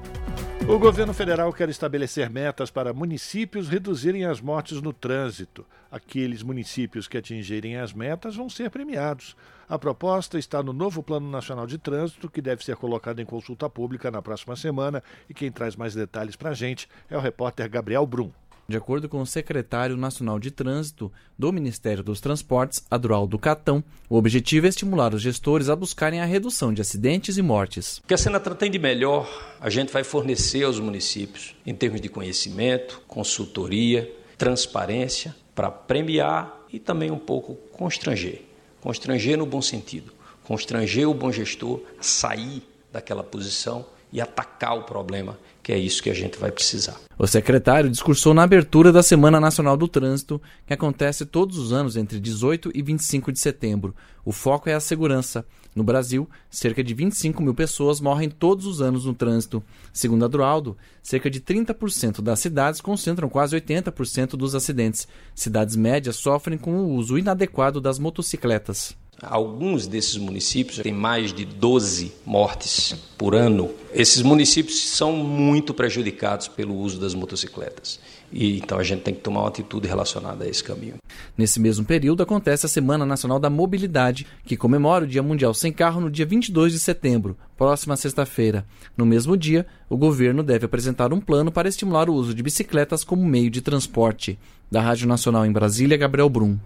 O 0.68 0.80
governo 0.80 1.14
federal 1.14 1.54
quer 1.54 1.70
estabelecer 1.70 2.28
metas 2.28 2.72
para 2.72 2.92
municípios 2.92 3.70
reduzirem 3.70 4.26
as 4.26 4.42
mortes 4.42 4.82
no 4.82 4.92
trânsito. 4.92 5.64
Aqueles 5.92 6.42
municípios 6.42 7.08
que 7.08 7.20
atingirem 7.20 7.78
as 7.78 7.94
metas 7.94 8.36
vão 8.36 8.50
ser 8.50 8.72
premiados. 8.72 9.38
A 9.70 9.78
proposta 9.78 10.40
está 10.40 10.64
no 10.64 10.74
novo 10.74 11.04
Plano 11.04 11.30
Nacional 11.30 11.68
de 11.68 11.78
Trânsito, 11.78 12.28
que 12.28 12.42
deve 12.42 12.66
ser 12.66 12.76
colocado 12.78 13.20
em 13.20 13.26
consulta 13.26 13.70
pública 13.70 14.10
na 14.10 14.24
próxima 14.24 14.56
semana. 14.56 15.04
E 15.30 15.36
quem 15.36 15.52
traz 15.52 15.76
mais 15.76 15.94
detalhes 15.94 16.36
para 16.36 16.50
a 16.50 16.56
gente 16.56 16.90
é 17.12 17.16
o 17.16 17.22
repórter 17.22 17.70
Gabriel 17.70 18.06
Brum. 18.08 18.32
De 18.68 18.76
acordo 18.76 19.08
com 19.08 19.22
o 19.22 19.28
secretário 19.28 19.96
nacional 19.96 20.40
de 20.40 20.50
Trânsito 20.50 21.12
do 21.38 21.54
Ministério 21.54 22.04
dos 22.04 22.20
Transportes, 22.20 22.84
Adroaldo 22.90 23.38
Catão, 23.38 23.84
o 24.10 24.18
objetivo 24.18 24.66
é 24.66 24.70
estimular 24.70 25.14
os 25.14 25.22
gestores 25.22 25.70
a 25.70 25.76
buscarem 25.76 26.20
a 26.20 26.26
redução 26.26 26.74
de 26.74 26.82
acidentes 26.82 27.38
e 27.38 27.44
mortes. 27.44 28.00
O 28.00 28.08
que 28.08 28.14
a 28.16 28.18
Senatra 28.18 28.56
tem 28.56 28.72
de 28.72 28.80
melhor, 28.80 29.30
a 29.62 29.70
gente 29.70 29.94
vai 29.94 30.04
fornecer 30.04 30.64
aos 30.64 30.80
municípios 30.80 31.56
em 31.64 31.76
termos 31.76 32.02
de 32.02 32.10
conhecimento, 32.10 33.02
consultoria, 33.08 34.12
transparência, 34.36 35.36
para 35.54 35.70
premiar 35.70 36.66
e 36.74 36.80
também 36.80 37.12
um 37.12 37.20
pouco 37.20 37.54
constranger. 37.72 38.42
Constranger 38.82 39.38
no 39.38 39.46
bom 39.46 39.62
sentido. 39.62 40.12
Constranger 40.44 41.08
o 41.08 41.14
bom 41.14 41.32
gestor 41.32 41.82
a 42.00 42.04
sair 42.04 42.64
daquela 42.92 43.24
posição 43.24 43.86
e 44.12 44.20
atacar 44.20 44.76
o 44.78 44.84
problema 44.84 45.38
que 45.66 45.74
é 45.74 45.80
isso 45.80 46.04
que 46.04 46.12
a 46.12 46.14
gente 46.14 46.38
vai 46.38 46.52
precisar. 46.52 46.96
O 47.18 47.26
secretário 47.26 47.90
discursou 47.90 48.36
na 48.36 48.44
abertura 48.44 48.92
da 48.92 49.02
Semana 49.02 49.40
Nacional 49.40 49.76
do 49.76 49.88
Trânsito, 49.88 50.40
que 50.64 50.76
acontece 50.76 51.26
todos 51.26 51.58
os 51.58 51.74
anos 51.74 51.98
entre 51.98 52.20
18 52.20 52.70
e 52.72 52.84
25 52.84 53.32
de 53.32 53.40
setembro. 53.40 53.96
O 54.24 54.32
foco 54.32 54.70
é 54.70 54.76
a 54.76 54.80
segurança. 54.80 55.44
No 55.76 55.84
Brasil, 55.84 56.30
cerca 56.52 56.84
de 56.84 56.94
25 56.94 57.42
mil 57.42 57.56
pessoas 57.56 58.00
morrem 58.00 58.30
todos 58.30 58.68
os 58.68 58.80
anos 58.80 59.06
no 59.06 59.16
trânsito. 59.16 59.64
Segundo 59.92 60.26
Adroaldo, 60.26 60.78
cerca 61.02 61.32
de 61.32 61.42
30% 61.42 62.22
das 62.22 62.40
cidades 62.40 62.80
concentram 62.80 63.28
quase 63.28 63.60
80% 63.60 64.36
dos 64.38 64.54
acidentes. 64.54 65.08
Cidades 65.34 65.76
médias 65.76 66.18
sofrem 66.18 66.60
com 66.60 66.76
o 66.76 66.94
uso 66.94 67.18
inadequado 67.18 67.82
das 67.82 67.98
motocicletas. 67.98 68.96
Alguns 69.22 69.88
desses 69.88 70.18
municípios 70.18 70.80
têm 70.80 70.94
mais 70.94 71.34
de 71.34 71.46
12 71.46 72.12
mortes 72.26 72.94
por 73.18 73.34
ano. 73.34 73.72
Esses 73.94 74.22
municípios 74.22 74.90
são 74.90 75.14
muito 75.14 75.74
prejudicados 75.74 76.48
pelo 76.48 76.76
uso 76.76 77.00
das 77.00 77.14
motocicletas. 77.14 78.00
E 78.32 78.58
então 78.58 78.78
a 78.78 78.84
gente 78.84 79.04
tem 79.04 79.14
que 79.14 79.22
tomar 79.22 79.42
uma 79.42 79.48
atitude 79.48 79.88
relacionada 79.88 80.44
a 80.44 80.48
esse 80.48 80.64
caminho. 80.64 80.96
Nesse 81.38 81.60
mesmo 81.60 81.86
período 81.86 82.22
acontece 82.22 82.66
a 82.66 82.70
Semana 82.70 83.06
Nacional 83.06 83.40
da 83.40 83.50
Mobilidade, 83.50 84.28
que 84.46 84.58
comemora 84.58 85.06
o 85.06 85.08
Dia 85.08 85.24
Mundial 85.24 85.54
Sem 85.54 85.72
Carro 85.72 86.02
no 86.02 86.12
dia 86.12 86.26
22 86.26 86.74
de 86.74 86.80
setembro, 86.80 87.38
próxima 87.58 87.96
sexta-feira. 87.96 88.66
No 88.98 89.06
mesmo 89.06 89.38
dia, 89.38 89.66
o 89.90 89.96
governo 89.96 90.44
deve 90.44 90.66
apresentar 90.66 91.14
um 91.14 91.22
plano 91.22 91.52
para 91.52 91.70
estimular 91.70 92.10
o 92.10 92.14
uso 92.14 92.34
de 92.34 92.44
bicicletas 92.44 93.04
como 93.04 93.26
meio 93.26 93.50
de 93.50 93.62
transporte. 93.62 94.38
Da 94.70 94.82
Rádio 94.82 95.08
Nacional 95.08 95.46
em 95.46 95.52
Brasília, 95.52 95.96
Gabriel 95.96 96.30
Brum. 96.30 96.58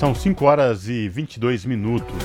São 0.00 0.14
5 0.14 0.46
horas 0.46 0.88
e 0.88 1.10
22 1.10 1.66
minutos. 1.66 2.16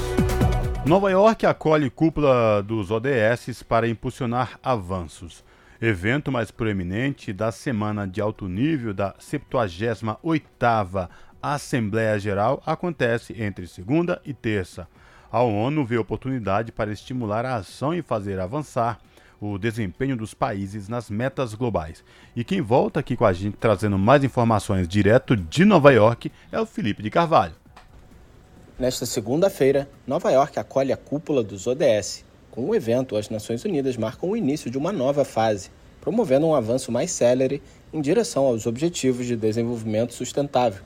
Nova 0.86 1.12
York 1.12 1.46
acolhe 1.46 1.90
cúpula 1.90 2.64
dos 2.64 2.90
ODS 2.90 3.64
para 3.64 3.86
impulsionar 3.86 4.58
avanços. 4.64 5.44
Evento 5.82 6.32
mais 6.32 6.52
proeminente 6.52 7.34
da 7.34 7.52
semana 7.52 8.08
de 8.08 8.22
alto 8.22 8.48
nível 8.48 8.94
da 8.94 9.14
78ª 9.16 11.10
Assembleia 11.44 12.18
Geral 12.18 12.64
acontece 12.66 13.36
entre 13.38 13.68
segunda 13.68 14.22
e 14.24 14.34
terça. 14.34 14.88
A 15.30 15.42
ONU 15.42 15.84
vê 15.84 15.98
oportunidade 15.98 16.72
para 16.72 16.94
estimular 16.94 17.46
a 17.46 17.56
ação 17.56 17.94
e 17.94 18.02
fazer 18.02 18.40
avançar 18.40 19.00
o 19.38 19.58
desempenho 19.58 20.16
dos 20.16 20.34
países 20.34 20.88
nas 20.88 21.10
metas 21.10 21.54
globais. 21.54 22.06
E 22.38 22.46
quem 22.46 22.62
volta 22.62 23.02
aqui 23.02 23.18
com 23.18 23.26
a 23.26 23.34
gente 23.34 23.58
trazendo 23.58 23.98
mais 23.98 24.24
informações 24.24 24.88
direto 24.88 25.36
de 25.36 25.66
Nova 25.66 25.92
York 25.92 26.32
é 26.54 26.58
o 26.58 26.66
Felipe 26.66 27.04
de 27.04 27.10
Carvalho. 27.10 27.65
Nesta 28.78 29.06
segunda-feira, 29.06 29.88
Nova 30.06 30.30
York 30.32 30.60
acolhe 30.60 30.92
a 30.92 30.98
cúpula 30.98 31.42
dos 31.42 31.66
ODS. 31.66 32.26
Com 32.52 32.66
o 32.66 32.76
evento, 32.76 33.16
as 33.16 33.30
Nações 33.30 33.64
Unidas 33.64 33.96
marcam 33.96 34.30
o 34.30 34.36
início 34.36 34.70
de 34.70 34.78
uma 34.78 34.92
nova 34.92 35.24
fase, 35.24 35.72
promovendo 36.02 36.46
um 36.46 36.54
avanço 36.54 36.92
mais 36.92 37.10
célere 37.10 37.64
em 37.94 38.02
direção 38.02 38.44
aos 38.44 38.66
Objetivos 38.66 39.28
de 39.28 39.38
Desenvolvimento 39.38 40.14
Sustentável. 40.14 40.84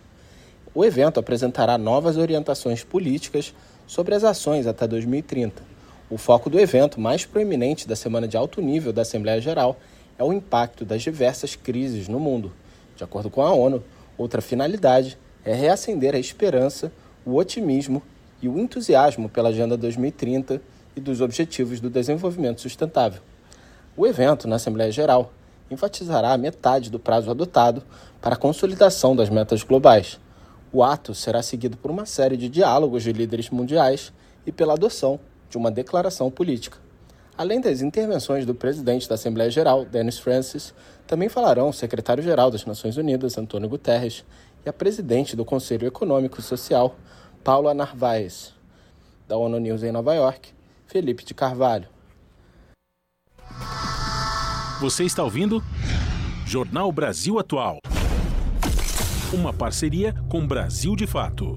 O 0.76 0.86
evento 0.86 1.20
apresentará 1.20 1.80
novas 1.80 2.16
orientações 2.16 2.84
políticas 2.84 3.56
sobre 3.88 4.14
as 4.14 4.24
ações 4.24 4.68
até 4.68 4.88
2030. 4.88 5.64
O 6.12 6.18
foco 6.20 6.48
do 6.48 6.60
evento 6.60 7.02
mais 7.02 7.26
proeminente 7.26 7.88
da 7.88 7.96
semana 7.96 8.28
de 8.28 8.38
alto 8.38 8.62
nível 8.62 8.94
da 8.94 9.02
Assembleia 9.02 9.42
Geral 9.42 9.80
é 10.20 10.24
o 10.24 10.32
impacto 10.32 10.86
das 10.86 11.02
diversas 11.02 11.56
crises 11.56 12.08
no 12.08 12.20
mundo. 12.20 12.54
De 12.96 13.04
acordo 13.04 13.32
com 13.32 13.42
a 13.42 13.52
ONU, 13.52 13.84
outra 14.16 14.44
finalidade 14.44 15.18
é 15.44 15.56
reacender 15.56 16.14
a 16.14 16.20
esperança 16.20 16.92
o 17.26 17.36
otimismo 17.36 18.02
e 18.42 18.48
o 18.48 18.58
entusiasmo 18.58 19.30
pela 19.30 19.50
Agenda 19.50 19.76
2030 19.76 20.62
e 20.96 21.02
dos 21.02 21.22
Objetivos 21.22 21.80
do 21.80 21.90
Desenvolvimento 21.90 22.62
Sustentável. 22.62 23.22
O 23.96 24.08
evento, 24.08 24.48
na 24.48 24.56
Assembleia 24.56 24.92
Geral, 24.92 25.34
enfatizará 25.70 26.34
a 26.34 26.38
metade 26.38 26.90
do 26.90 27.00
prazo 27.00 27.30
adotado 27.30 27.84
para 28.22 28.36
a 28.36 28.38
consolidação 28.38 29.16
das 29.16 29.30
metas 29.30 29.64
globais. 29.64 30.20
O 30.72 30.84
ato 30.84 31.14
será 31.14 31.42
seguido 31.42 31.78
por 31.78 31.92
uma 31.92 32.06
série 32.06 32.38
de 32.38 32.48
diálogos 32.50 33.04
de 33.04 33.12
líderes 33.12 33.50
mundiais 33.50 34.14
e 34.46 34.52
pela 34.52 34.74
adoção 34.74 35.20
de 35.50 35.58
uma 35.58 35.72
declaração 35.72 36.30
política. 36.30 36.78
Além 37.38 37.62
das 37.62 37.82
intervenções 37.82 38.46
do 38.46 38.54
presidente 38.54 39.08
da 39.08 39.16
Assembleia 39.16 39.50
Geral, 39.50 39.86
Dennis 39.86 40.20
Francis, 40.20 40.74
também 41.08 41.30
falarão 41.30 41.70
o 41.70 41.74
secretário-geral 41.74 42.52
das 42.52 42.66
Nações 42.66 42.98
Unidas, 42.98 43.38
Antônio 43.38 43.70
Guterres, 43.70 44.26
e 44.66 44.70
a 44.70 44.74
presidente 44.74 45.36
do 45.36 45.46
Conselho 45.46 45.88
Econômico 45.88 46.40
e 46.40 46.44
Social, 46.44 46.96
Paula 47.44 47.74
Narvaez. 47.74 48.54
Da 49.28 49.38
ONU 49.38 49.60
News 49.60 49.84
em 49.84 49.92
Nova 49.92 50.14
York, 50.14 50.52
Felipe 50.88 51.24
de 51.24 51.34
Carvalho. 51.34 51.88
Você 54.82 55.04
está 55.04 55.24
ouvindo? 55.24 55.62
Jornal 56.46 56.92
Brasil 56.92 57.38
Atual. 57.38 57.80
Uma 59.34 59.54
parceria 59.54 60.16
com 60.30 60.48
Brasil 60.48 60.96
de 60.96 61.06
Fato. 61.06 61.56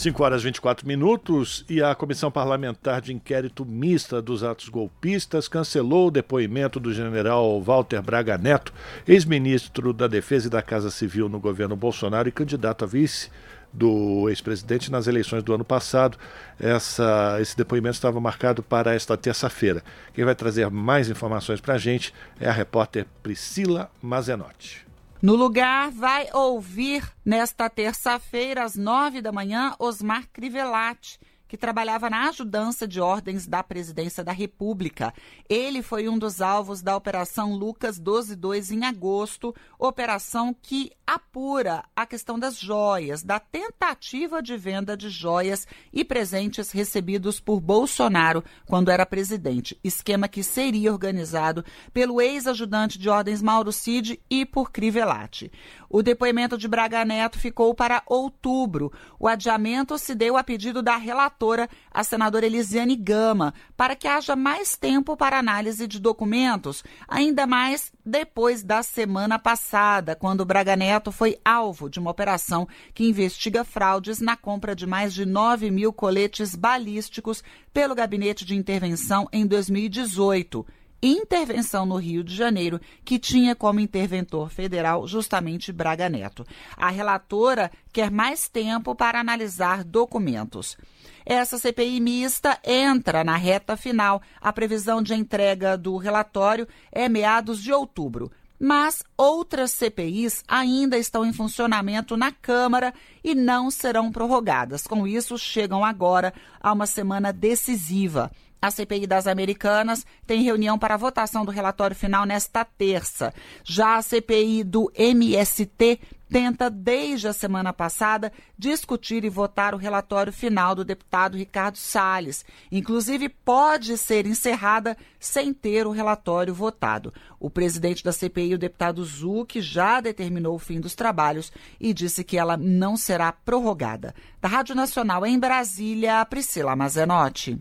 5 0.00 0.24
horas 0.24 0.40
e 0.40 0.44
24 0.44 0.88
minutos 0.88 1.62
e 1.68 1.82
a 1.82 1.94
Comissão 1.94 2.30
Parlamentar 2.30 3.02
de 3.02 3.12
Inquérito 3.12 3.66
Mista 3.66 4.22
dos 4.22 4.42
Atos 4.42 4.70
Golpistas 4.70 5.46
cancelou 5.46 6.08
o 6.08 6.10
depoimento 6.10 6.80
do 6.80 6.90
general 6.90 7.60
Walter 7.60 8.00
Braga 8.00 8.38
Neto, 8.38 8.72
ex-ministro 9.06 9.92
da 9.92 10.06
Defesa 10.06 10.46
e 10.46 10.50
da 10.50 10.62
Casa 10.62 10.90
Civil 10.90 11.28
no 11.28 11.38
governo 11.38 11.76
Bolsonaro 11.76 12.26
e 12.26 12.32
candidato 12.32 12.82
a 12.82 12.88
vice 12.88 13.28
do 13.70 14.26
ex-presidente 14.30 14.90
nas 14.90 15.06
eleições 15.06 15.42
do 15.42 15.52
ano 15.52 15.66
passado. 15.66 16.16
Essa, 16.58 17.36
esse 17.38 17.54
depoimento 17.54 17.96
estava 17.96 18.18
marcado 18.18 18.62
para 18.62 18.94
esta 18.94 19.18
terça-feira. 19.18 19.84
Quem 20.14 20.24
vai 20.24 20.34
trazer 20.34 20.70
mais 20.70 21.10
informações 21.10 21.60
para 21.60 21.74
a 21.74 21.78
gente 21.78 22.14
é 22.40 22.48
a 22.48 22.52
repórter 22.52 23.04
Priscila 23.22 23.90
Mazenotti. 24.00 24.89
No 25.22 25.36
lugar, 25.36 25.90
vai 25.90 26.28
ouvir 26.32 27.04
nesta 27.22 27.68
terça-feira, 27.68 28.64
às 28.64 28.74
nove 28.74 29.20
da 29.20 29.30
manhã, 29.30 29.74
Osmar 29.78 30.26
Crivellati 30.32 31.18
que 31.50 31.56
trabalhava 31.56 32.08
na 32.08 32.28
ajudança 32.28 32.86
de 32.86 33.00
ordens 33.00 33.44
da 33.44 33.60
Presidência 33.60 34.22
da 34.22 34.30
República. 34.30 35.12
Ele 35.48 35.82
foi 35.82 36.08
um 36.08 36.16
dos 36.16 36.40
alvos 36.40 36.80
da 36.80 36.96
Operação 36.96 37.56
Lucas 37.56 37.96
122 37.96 38.70
em 38.70 38.84
agosto, 38.84 39.52
operação 39.76 40.54
que 40.54 40.92
apura 41.04 41.82
a 41.96 42.06
questão 42.06 42.38
das 42.38 42.56
joias, 42.56 43.24
da 43.24 43.40
tentativa 43.40 44.40
de 44.40 44.56
venda 44.56 44.96
de 44.96 45.10
joias 45.10 45.66
e 45.92 46.04
presentes 46.04 46.70
recebidos 46.70 47.40
por 47.40 47.60
Bolsonaro 47.60 48.44
quando 48.64 48.88
era 48.88 49.04
presidente. 49.04 49.76
Esquema 49.82 50.28
que 50.28 50.44
seria 50.44 50.92
organizado 50.92 51.64
pelo 51.92 52.20
ex-ajudante 52.20 52.96
de 52.96 53.08
ordens 53.08 53.42
Mauro 53.42 53.72
Cid 53.72 54.22
e 54.30 54.46
por 54.46 54.70
Crivellati. 54.70 55.50
O 55.92 56.04
depoimento 56.04 56.56
de 56.56 56.68
Braga 56.68 57.04
Neto 57.04 57.36
ficou 57.36 57.74
para 57.74 58.04
outubro. 58.06 58.92
O 59.18 59.26
adiamento 59.26 59.98
se 59.98 60.14
deu 60.14 60.36
a 60.36 60.44
pedido 60.44 60.82
da 60.82 60.96
relatora, 60.96 61.68
a 61.90 62.04
senadora 62.04 62.46
Elisiane 62.46 62.94
Gama, 62.94 63.52
para 63.76 63.96
que 63.96 64.06
haja 64.06 64.36
mais 64.36 64.76
tempo 64.76 65.16
para 65.16 65.36
análise 65.36 65.88
de 65.88 65.98
documentos, 65.98 66.84
ainda 67.08 67.44
mais 67.44 67.92
depois 68.06 68.62
da 68.62 68.84
semana 68.84 69.36
passada, 69.36 70.14
quando 70.14 70.44
Braga 70.44 70.76
Neto 70.76 71.10
foi 71.10 71.40
alvo 71.44 71.90
de 71.90 71.98
uma 71.98 72.12
operação 72.12 72.68
que 72.94 73.08
investiga 73.08 73.64
fraudes 73.64 74.20
na 74.20 74.36
compra 74.36 74.76
de 74.76 74.86
mais 74.86 75.12
de 75.12 75.26
9 75.26 75.72
mil 75.72 75.92
coletes 75.92 76.54
balísticos 76.54 77.42
pelo 77.72 77.96
Gabinete 77.96 78.44
de 78.44 78.54
Intervenção 78.54 79.28
em 79.32 79.44
2018 79.44 80.64
intervenção 81.02 81.86
no 81.86 81.96
Rio 81.96 82.22
de 82.22 82.34
Janeiro, 82.34 82.80
que 83.04 83.18
tinha 83.18 83.54
como 83.54 83.80
interventor 83.80 84.50
federal 84.50 85.06
justamente 85.06 85.72
Braga 85.72 86.08
Neto. 86.08 86.46
A 86.76 86.90
relatora 86.90 87.70
quer 87.92 88.10
mais 88.10 88.48
tempo 88.48 88.94
para 88.94 89.20
analisar 89.20 89.82
documentos. 89.84 90.76
Essa 91.24 91.58
CPI 91.58 92.00
mista 92.00 92.58
entra 92.64 93.22
na 93.22 93.36
reta 93.36 93.76
final. 93.76 94.20
A 94.40 94.52
previsão 94.52 95.02
de 95.02 95.14
entrega 95.14 95.76
do 95.76 95.96
relatório 95.96 96.66
é 96.90 97.08
meados 97.08 97.62
de 97.62 97.72
outubro. 97.72 98.30
Mas 98.62 99.02
outras 99.16 99.70
CPIs 99.70 100.44
ainda 100.46 100.98
estão 100.98 101.24
em 101.24 101.32
funcionamento 101.32 102.14
na 102.14 102.30
Câmara 102.30 102.92
e 103.24 103.34
não 103.34 103.70
serão 103.70 104.12
prorrogadas. 104.12 104.86
Com 104.86 105.06
isso, 105.06 105.38
chegam 105.38 105.82
agora 105.82 106.34
a 106.60 106.70
uma 106.70 106.84
semana 106.84 107.32
decisiva. 107.32 108.30
A 108.62 108.70
CPI 108.70 109.06
das 109.06 109.26
Americanas 109.26 110.04
tem 110.26 110.42
reunião 110.42 110.78
para 110.78 110.96
votação 110.96 111.44
do 111.44 111.50
relatório 111.50 111.96
final 111.96 112.26
nesta 112.26 112.64
terça. 112.64 113.32
Já 113.64 113.96
a 113.96 114.02
CPI 114.02 114.64
do 114.64 114.92
MST 114.94 115.98
tenta, 116.30 116.70
desde 116.70 117.26
a 117.26 117.32
semana 117.32 117.72
passada, 117.72 118.32
discutir 118.56 119.24
e 119.24 119.28
votar 119.28 119.74
o 119.74 119.78
relatório 119.78 120.32
final 120.32 120.74
do 120.74 120.84
deputado 120.84 121.36
Ricardo 121.36 121.76
Salles. 121.76 122.44
Inclusive, 122.70 123.28
pode 123.28 123.98
ser 123.98 124.26
encerrada 124.26 124.96
sem 125.18 125.52
ter 125.52 125.86
o 125.86 125.90
relatório 125.90 126.54
votado. 126.54 127.12
O 127.38 127.50
presidente 127.50 128.04
da 128.04 128.12
CPI, 128.12 128.54
o 128.54 128.58
deputado 128.58 129.04
Zuc, 129.04 129.60
já 129.60 130.00
determinou 130.00 130.54
o 130.54 130.58
fim 130.58 130.80
dos 130.80 130.94
trabalhos 130.94 131.52
e 131.80 131.92
disse 131.92 132.22
que 132.22 132.38
ela 132.38 132.56
não 132.56 132.96
será 132.96 133.32
prorrogada. 133.32 134.14
Da 134.40 134.48
Rádio 134.48 134.74
Nacional 134.74 135.26
em 135.26 135.38
Brasília, 135.38 136.24
Priscila 136.26 136.76
Mazenotti. 136.76 137.58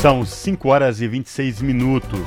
São 0.00 0.26
5 0.26 0.68
horas 0.68 1.00
e 1.00 1.08
26 1.08 1.62
minutos. 1.62 2.20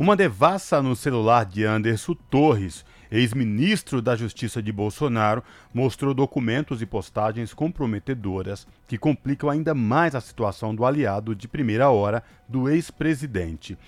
Uma 0.00 0.16
devassa 0.16 0.82
no 0.82 0.96
celular 0.96 1.46
de 1.46 1.64
Anderson 1.64 2.12
Torres, 2.28 2.84
ex-ministro 3.08 4.02
da 4.02 4.16
Justiça 4.16 4.60
de 4.60 4.72
Bolsonaro, 4.72 5.44
mostrou 5.72 6.12
documentos 6.12 6.82
e 6.82 6.86
postagens 6.86 7.54
comprometedoras 7.54 8.66
que 8.88 8.98
complicam 8.98 9.48
ainda 9.48 9.72
mais 9.74 10.16
a 10.16 10.20
situação 10.20 10.74
do 10.74 10.84
aliado 10.84 11.36
de 11.36 11.46
primeira 11.46 11.88
hora 11.88 12.20
do 12.48 12.68
ex-presidente. 12.68 13.78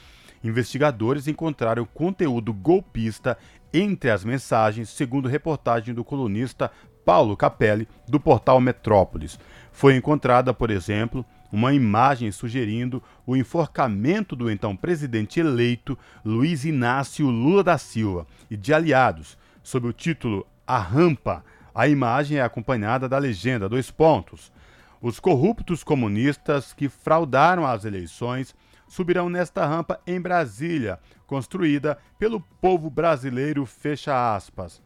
Investigadores 0.43 1.27
encontraram 1.27 1.85
conteúdo 1.85 2.55
golpista 2.55 3.37
entre 3.73 4.09
as 4.09 4.25
mensagens, 4.25 4.89
segundo 4.89 5.29
reportagem 5.29 5.93
do 5.93 6.05
colunista 6.05 6.71
Paulo 7.05 7.37
Capelli, 7.37 7.89
do 8.09 8.21
portal 8.21 8.61
Metrópolis. 8.61 9.39
Foi 9.73 9.97
encontrada, 9.97 10.55
por 10.55 10.71
exemplo, 10.71 11.27
uma 11.55 11.73
imagem 11.73 12.33
sugerindo 12.33 13.01
o 13.25 13.37
enforcamento 13.37 14.35
do 14.35 14.51
então 14.51 14.75
presidente 14.75 15.39
eleito 15.39 15.97
Luiz 16.25 16.65
Inácio 16.65 17.31
Lula 17.31 17.63
da 17.63 17.79
Silva 17.79 18.27
e 18.51 18.57
de 18.57 18.75
aliados, 18.75 19.39
sob 19.63 19.87
o 19.87 19.93
título 19.93 20.45
A 20.67 20.79
Rampa. 20.79 21.45
A 21.73 21.87
imagem 21.87 22.39
é 22.39 22.43
acompanhada 22.43 23.09
da 23.09 23.19
legenda 23.19 23.69
dois 23.69 23.89
pontos. 23.89 24.53
Os 25.01 25.21
corruptos 25.21 25.85
comunistas 25.85 26.73
que 26.73 26.89
fraudaram 26.89 27.65
as 27.65 27.85
eleições 27.85 28.53
subirão 28.89 29.29
nesta 29.29 29.65
rampa 29.65 30.01
em 30.05 30.21
Brasília, 30.21 30.99
construída 31.25 31.97
pelo 32.19 32.41
povo 32.61 32.91
brasileiro, 32.91 33.65
fecha 33.65 34.35
aspas. 34.35 34.83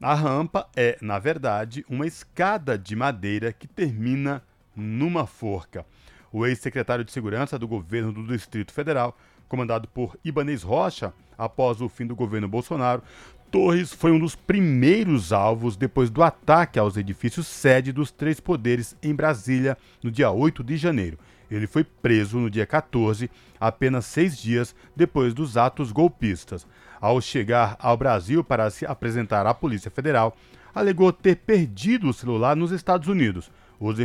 A 0.00 0.14
rampa 0.14 0.66
é, 0.74 0.96
na 1.02 1.18
verdade, 1.18 1.84
uma 1.90 2.06
escada 2.06 2.78
de 2.78 2.96
madeira 2.96 3.52
que 3.52 3.68
termina 3.68 4.42
numa 4.80 5.26
forca. 5.26 5.84
O 6.32 6.46
ex-secretário 6.46 7.04
de 7.04 7.12
Segurança 7.12 7.58
do 7.58 7.66
governo 7.66 8.12
do 8.12 8.26
Distrito 8.26 8.72
Federal, 8.72 9.16
comandado 9.48 9.88
por 9.88 10.18
Ibanez 10.24 10.62
Rocha, 10.62 11.12
após 11.36 11.80
o 11.80 11.88
fim 11.88 12.06
do 12.06 12.14
governo 12.14 12.48
Bolsonaro, 12.48 13.02
Torres 13.50 13.94
foi 13.94 14.12
um 14.12 14.18
dos 14.18 14.34
primeiros 14.34 15.32
alvos 15.32 15.74
depois 15.74 16.10
do 16.10 16.22
ataque 16.22 16.78
aos 16.78 16.98
edifícios 16.98 17.46
sede 17.46 17.92
dos 17.92 18.10
três 18.10 18.38
poderes 18.40 18.94
em 19.02 19.14
Brasília 19.14 19.76
no 20.02 20.10
dia 20.10 20.30
8 20.30 20.62
de 20.62 20.76
janeiro. 20.76 21.18
Ele 21.50 21.66
foi 21.66 21.82
preso 21.82 22.38
no 22.38 22.50
dia 22.50 22.66
14, 22.66 23.30
apenas 23.58 24.04
seis 24.04 24.36
dias 24.36 24.74
depois 24.94 25.32
dos 25.32 25.56
atos 25.56 25.92
golpistas. 25.92 26.66
Ao 27.00 27.20
chegar 27.22 27.74
ao 27.78 27.96
Brasil 27.96 28.44
para 28.44 28.68
se 28.68 28.84
apresentar 28.84 29.46
à 29.46 29.54
Polícia 29.54 29.90
Federal, 29.90 30.36
alegou 30.74 31.10
ter 31.10 31.36
perdido 31.36 32.10
o 32.10 32.12
celular 32.12 32.54
nos 32.54 32.70
Estados 32.70 33.08
Unidos 33.08 33.50
os 33.78 33.96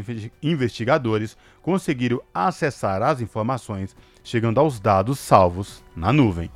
investigadores 0.42 1.38
conseguiram 1.62 2.22
acessar 2.34 3.02
as 3.02 3.22
informações, 3.22 3.96
chegando 4.24 4.60
aos 4.60 4.80
dados 4.80 5.20
salvos 5.20 5.84
na 5.96 6.14
nuvem. 6.14 6.50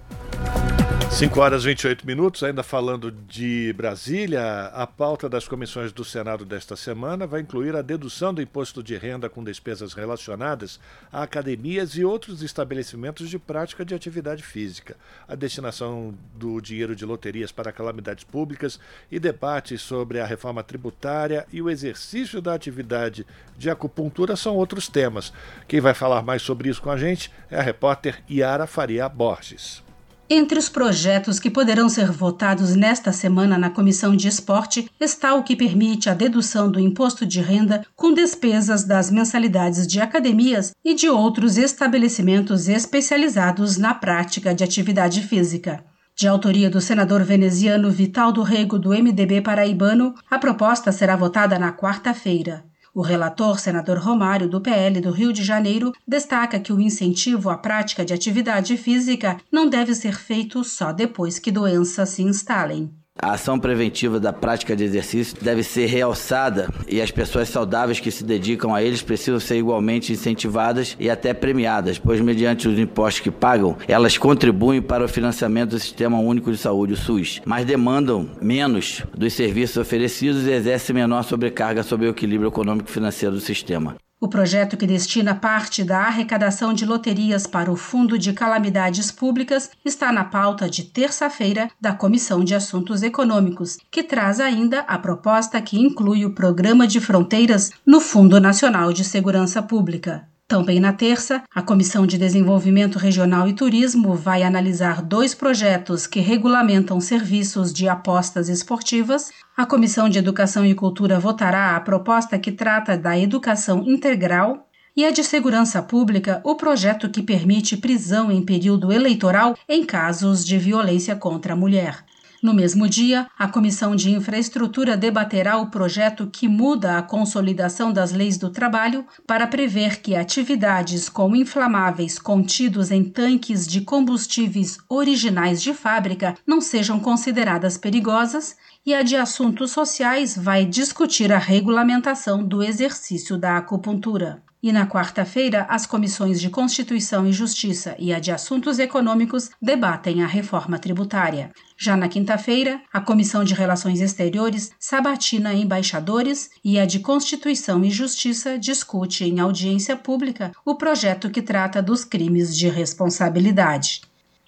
5 1.12 1.40
horas 1.40 1.64
e 1.64 1.68
28 1.68 2.06
minutos, 2.06 2.44
ainda 2.44 2.62
falando 2.62 3.12
de 3.12 3.74
Brasília, 3.74 4.66
a 4.66 4.86
pauta 4.86 5.28
das 5.28 5.48
comissões 5.48 5.92
do 5.92 6.06
Senado 6.06 6.46
desta 6.46 6.76
semana 6.76 7.26
vai 7.26 7.42
incluir 7.42 7.76
a 7.76 7.82
dedução 7.82 8.32
do 8.32 8.42
imposto 8.42 8.84
de 8.84 8.96
renda 8.96 9.28
com 9.28 9.44
despesas 9.44 9.94
relacionadas 9.94 10.80
a 11.12 11.24
academias 11.24 11.96
e 11.96 12.06
outros 12.06 12.44
estabelecimentos 12.44 13.32
de 13.32 13.40
prática 13.40 13.84
de 13.84 13.96
atividade 13.96 14.44
física, 14.44 14.96
a 15.28 15.34
destinação 15.34 16.14
do 16.36 16.62
dinheiro 16.62 16.96
de 16.96 17.04
loterias 17.04 17.52
para 17.52 17.72
calamidades 17.72 18.24
públicas 18.24 18.80
e 19.12 19.18
debates 19.18 19.82
sobre 19.82 20.20
a 20.20 20.26
reforma 20.26 20.62
tributária 20.62 21.48
e 21.52 21.64
o 21.64 21.70
exercício 21.70 22.40
da 22.42 22.54
atividade 22.54 23.26
de 23.58 23.72
acupuntura 23.72 24.36
são 24.36 24.56
outros 24.56 24.88
temas. 24.88 25.34
Quem 25.68 25.82
vai 25.82 25.96
falar 25.96 26.22
mais 26.22 26.44
sobre 26.44 26.70
isso 26.70 26.82
com 26.82 26.92
a 26.92 26.98
gente 26.98 27.32
é 27.50 27.58
a 27.58 27.64
repórter 27.64 28.22
Yara 28.30 28.68
Faria 28.68 29.10
Borges. 29.10 29.87
Entre 30.30 30.60
os 30.60 30.68
projetos 30.68 31.40
que 31.40 31.50
poderão 31.50 31.88
ser 31.88 32.12
votados 32.12 32.76
nesta 32.76 33.14
semana 33.14 33.58
na 33.58 33.70
Comissão 33.70 34.14
de 34.14 34.28
Esporte 34.28 34.92
está 35.00 35.34
o 35.34 35.44
que 35.44 35.56
permite 35.56 36.10
a 36.10 36.14
dedução 36.14 36.70
do 36.70 36.82
imposto 36.82 37.26
de 37.26 37.40
renda 37.40 37.86
com 37.96 38.14
despesas 38.14 38.84
das 38.84 39.10
mensalidades 39.10 39.88
de 39.88 40.02
academias 40.02 40.74
e 40.84 40.94
de 40.94 41.08
outros 41.08 41.58
estabelecimentos 41.58 42.68
especializados 42.68 43.78
na 43.78 43.94
prática 43.94 44.54
de 44.54 44.66
atividade 44.66 45.22
física. 45.22 45.82
De 46.14 46.28
autoria 46.28 46.70
do 46.70 46.82
senador 46.82 47.24
veneziano 47.24 47.90
Vital 47.90 48.34
do 48.34 48.42
Rego, 48.42 48.78
do 48.78 48.90
MDB 48.90 49.40
paraibano, 49.40 50.14
a 50.30 50.38
proposta 50.38 50.92
será 50.92 51.16
votada 51.16 51.58
na 51.58 51.72
quarta-feira. 51.72 52.66
O 52.98 53.02
relator, 53.04 53.60
senador 53.60 54.00
Romário, 54.00 54.50
do 54.50 54.60
PL 54.60 55.00
do 55.00 55.12
Rio 55.12 55.32
de 55.32 55.44
Janeiro, 55.44 55.94
destaca 56.08 56.60
que 56.60 56.74
o 56.74 56.82
incentivo 56.82 57.48
à 57.52 57.56
prática 57.56 58.04
de 58.04 58.12
atividade 58.12 58.76
física 58.76 59.40
não 59.52 59.70
deve 59.70 59.94
ser 59.94 60.16
feito 60.16 60.64
só 60.64 60.92
depois 60.92 61.38
que 61.38 61.52
doenças 61.52 62.10
se 62.10 62.24
instalem. 62.24 62.92
A 63.20 63.32
ação 63.32 63.60
preventiva 63.60 64.20
da 64.20 64.32
prática 64.32 64.76
de 64.76 64.84
exercício 64.84 65.36
deve 65.42 65.64
ser 65.64 65.88
realçada 65.88 66.70
e 66.88 67.02
as 67.02 67.10
pessoas 67.10 67.50
saudáveis 67.50 68.00
que 68.00 68.12
se 68.12 68.24
dedicam 68.24 68.76
a 68.76 68.84
eles 68.84 69.02
precisam 69.02 69.40
ser 69.40 69.58
igualmente 69.58 70.14
incentivadas 70.14 70.96
e 71.00 71.10
até 71.10 71.34
premiadas, 71.34 71.98
pois, 71.98 72.22
mediante 72.22 72.68
os 72.68 72.78
impostos 72.78 73.22
que 73.22 73.32
pagam, 73.32 73.76
elas 73.88 74.18
contribuem 74.18 74.82
para 74.82 75.04
o 75.04 75.08
financiamento 75.08 75.72
do 75.72 75.80
Sistema 75.80 76.20
Único 76.20 76.52
de 76.52 76.58
Saúde, 76.58 76.94
o 76.94 76.98
SUS, 76.98 77.42
mas 77.44 77.66
demandam 77.66 78.30
menos 78.42 79.04
dos 79.16 79.34
serviços 79.34 79.78
oferecidos 79.78 80.46
e 80.46 80.52
exercem 80.52 80.96
menor 80.96 81.24
sobrecarga 81.24 81.84
sobre 81.84 82.08
o 82.08 82.12
equilíbrio 82.12 82.50
econômico-financeiro 82.50 83.36
do 83.36 83.42
sistema. 83.42 83.96
O 84.20 84.28
projeto 84.28 84.76
que 84.76 84.88
destina 84.88 85.36
parte 85.36 85.84
da 85.84 86.00
arrecadação 86.00 86.74
de 86.74 86.88
loterias 86.88 87.46
para 87.46 87.72
o 87.72 87.76
Fundo 87.76 88.18
de 88.18 88.34
Calamidades 88.34 89.12
Públicas 89.12 89.70
está 89.86 90.12
na 90.12 90.24
pauta 90.24 90.68
de 90.68 90.86
terça-feira 90.86 91.70
da 91.80 91.94
Comissão 91.94 92.44
de 92.44 92.56
Assuntos 92.56 93.04
Econômicos, 93.04 93.78
que 93.92 94.02
traz 94.02 94.40
ainda 94.40 94.80
a 94.82 94.98
proposta 94.98 95.62
que 95.62 95.80
inclui 95.80 96.26
o 96.26 96.34
Programa 96.34 96.88
de 96.88 97.00
Fronteiras 97.00 97.70
no 97.86 98.00
Fundo 98.00 98.40
Nacional 98.42 98.92
de 98.92 99.04
Segurança 99.04 99.62
Pública. 99.62 100.28
Também 100.48 100.80
na 100.80 100.94
terça, 100.94 101.44
a 101.54 101.62
Comissão 101.62 102.08
de 102.08 102.18
Desenvolvimento 102.18 102.98
Regional 102.98 103.50
e 103.50 103.54
Turismo 103.54 104.16
vai 104.16 104.44
analisar 104.44 105.02
dois 105.02 105.36
projetos 105.36 106.08
que 106.08 106.22
regulamentam 106.22 107.02
serviços 107.02 107.74
de 107.74 107.90
apostas 107.90 108.48
esportivas. 108.48 109.30
A 109.58 109.66
Comissão 109.66 110.08
de 110.08 110.20
Educação 110.20 110.66
e 110.66 110.74
Cultura 110.74 111.20
votará 111.20 111.76
a 111.76 111.82
proposta 111.82 112.40
que 112.40 112.54
trata 112.54 112.98
da 112.98 113.20
educação 113.20 113.84
integral 113.86 114.66
e 114.96 115.04
a 115.04 115.12
de 115.12 115.22
segurança 115.22 115.82
pública, 115.82 116.40
o 116.46 116.56
projeto 116.56 117.10
que 117.10 117.22
permite 117.22 117.76
prisão 117.76 118.32
em 118.32 118.42
período 118.42 118.94
eleitoral 118.94 119.54
em 119.68 119.86
casos 119.86 120.46
de 120.46 120.58
violência 120.58 121.14
contra 121.18 121.54
a 121.54 121.58
mulher. 121.58 122.06
No 122.42 122.54
mesmo 122.54 122.88
dia, 122.88 123.28
a 123.38 123.48
Comissão 123.48 123.96
de 123.96 124.12
Infraestrutura 124.12 124.96
debaterá 124.96 125.58
o 125.58 125.72
projeto 125.72 126.28
que 126.32 126.48
muda 126.48 126.98
a 126.98 127.02
consolidação 127.02 127.92
das 127.92 128.12
leis 128.12 128.38
do 128.38 128.52
trabalho 128.52 129.06
para 129.26 129.48
prever 129.48 130.02
que 130.02 130.16
atividades 130.16 131.10
com 131.10 131.36
inflamáveis 131.36 132.20
contidos 132.20 132.92
em 132.92 133.04
tanques 133.04 133.66
de 133.66 133.82
combustíveis 133.82 134.78
originais 134.88 135.62
de 135.62 135.74
fábrica 135.74 136.36
não 136.46 136.62
sejam 136.62 137.00
consideradas 137.00 137.78
perigosas 137.78 138.56
e 138.86 138.94
a 138.94 139.02
de 139.02 139.16
Assuntos 139.16 139.72
Sociais 139.72 140.38
vai 140.38 140.64
discutir 140.64 141.34
a 141.34 141.40
regulamentação 141.40 142.44
do 142.44 142.62
exercício 142.64 143.38
da 143.38 143.58
acupuntura. 143.58 144.44
E 144.62 144.72
na 144.72 144.88
quarta-feira, 144.88 145.66
as 145.70 145.86
comissões 145.86 146.42
de 146.42 146.50
Constituição 146.50 147.28
e 147.28 147.32
Justiça 147.32 147.96
e 148.00 148.14
a 148.14 148.20
de 148.20 148.32
Assuntos 148.32 148.80
Econômicos 148.80 149.50
debatem 149.62 150.24
a 150.24 150.28
reforma 150.28 150.80
tributária. 150.80 151.52
Já 151.80 151.96
na 151.96 152.10
quinta-feira, 152.10 152.82
a 152.92 153.00
Comissão 153.00 153.44
de 153.44 153.54
Relações 153.54 154.02
Exteriores 154.02 154.72
sabatina 154.80 155.54
embaixadores 155.54 156.50
e 156.66 156.80
a 156.80 156.88
de 156.88 157.00
Constituição 157.00 157.86
e 157.86 157.92
Justiça 157.92 158.58
discute 158.58 159.24
em 159.26 159.40
audiência 159.40 159.96
pública 159.96 160.52
o 160.66 160.74
projeto 160.74 161.30
que 161.30 161.40
trata 161.40 161.80
dos 161.80 162.04
crimes 162.04 162.58
de 162.58 162.68
responsabilidade. 162.68 164.02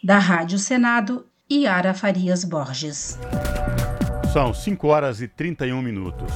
Da 0.04 0.18
Rádio 0.18 0.58
Senado, 0.58 1.24
Yara 1.52 1.94
Farias 1.94 2.44
Borges. 2.44 3.20
São 4.34 4.52
5 4.52 4.88
horas 4.88 5.22
e 5.22 5.28
31 5.28 5.84
minutos. 5.84 6.34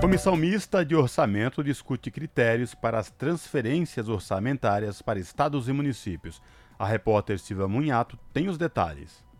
Comissão 0.00 0.36
Mista 0.36 0.84
de 0.84 0.94
Orçamento 0.94 1.64
discute 1.64 2.12
critérios 2.12 2.76
para 2.76 3.00
as 3.00 3.10
transferências 3.10 4.08
orçamentárias 4.08 5.02
para 5.02 5.18
estados 5.18 5.68
e 5.68 5.72
municípios. 5.72 6.40
A 6.78 6.86
repórter 6.86 7.40
Silva 7.40 7.66
Munhato 7.66 8.16
tem 8.32 8.48
os 8.48 8.56
detalhes. 8.56 9.31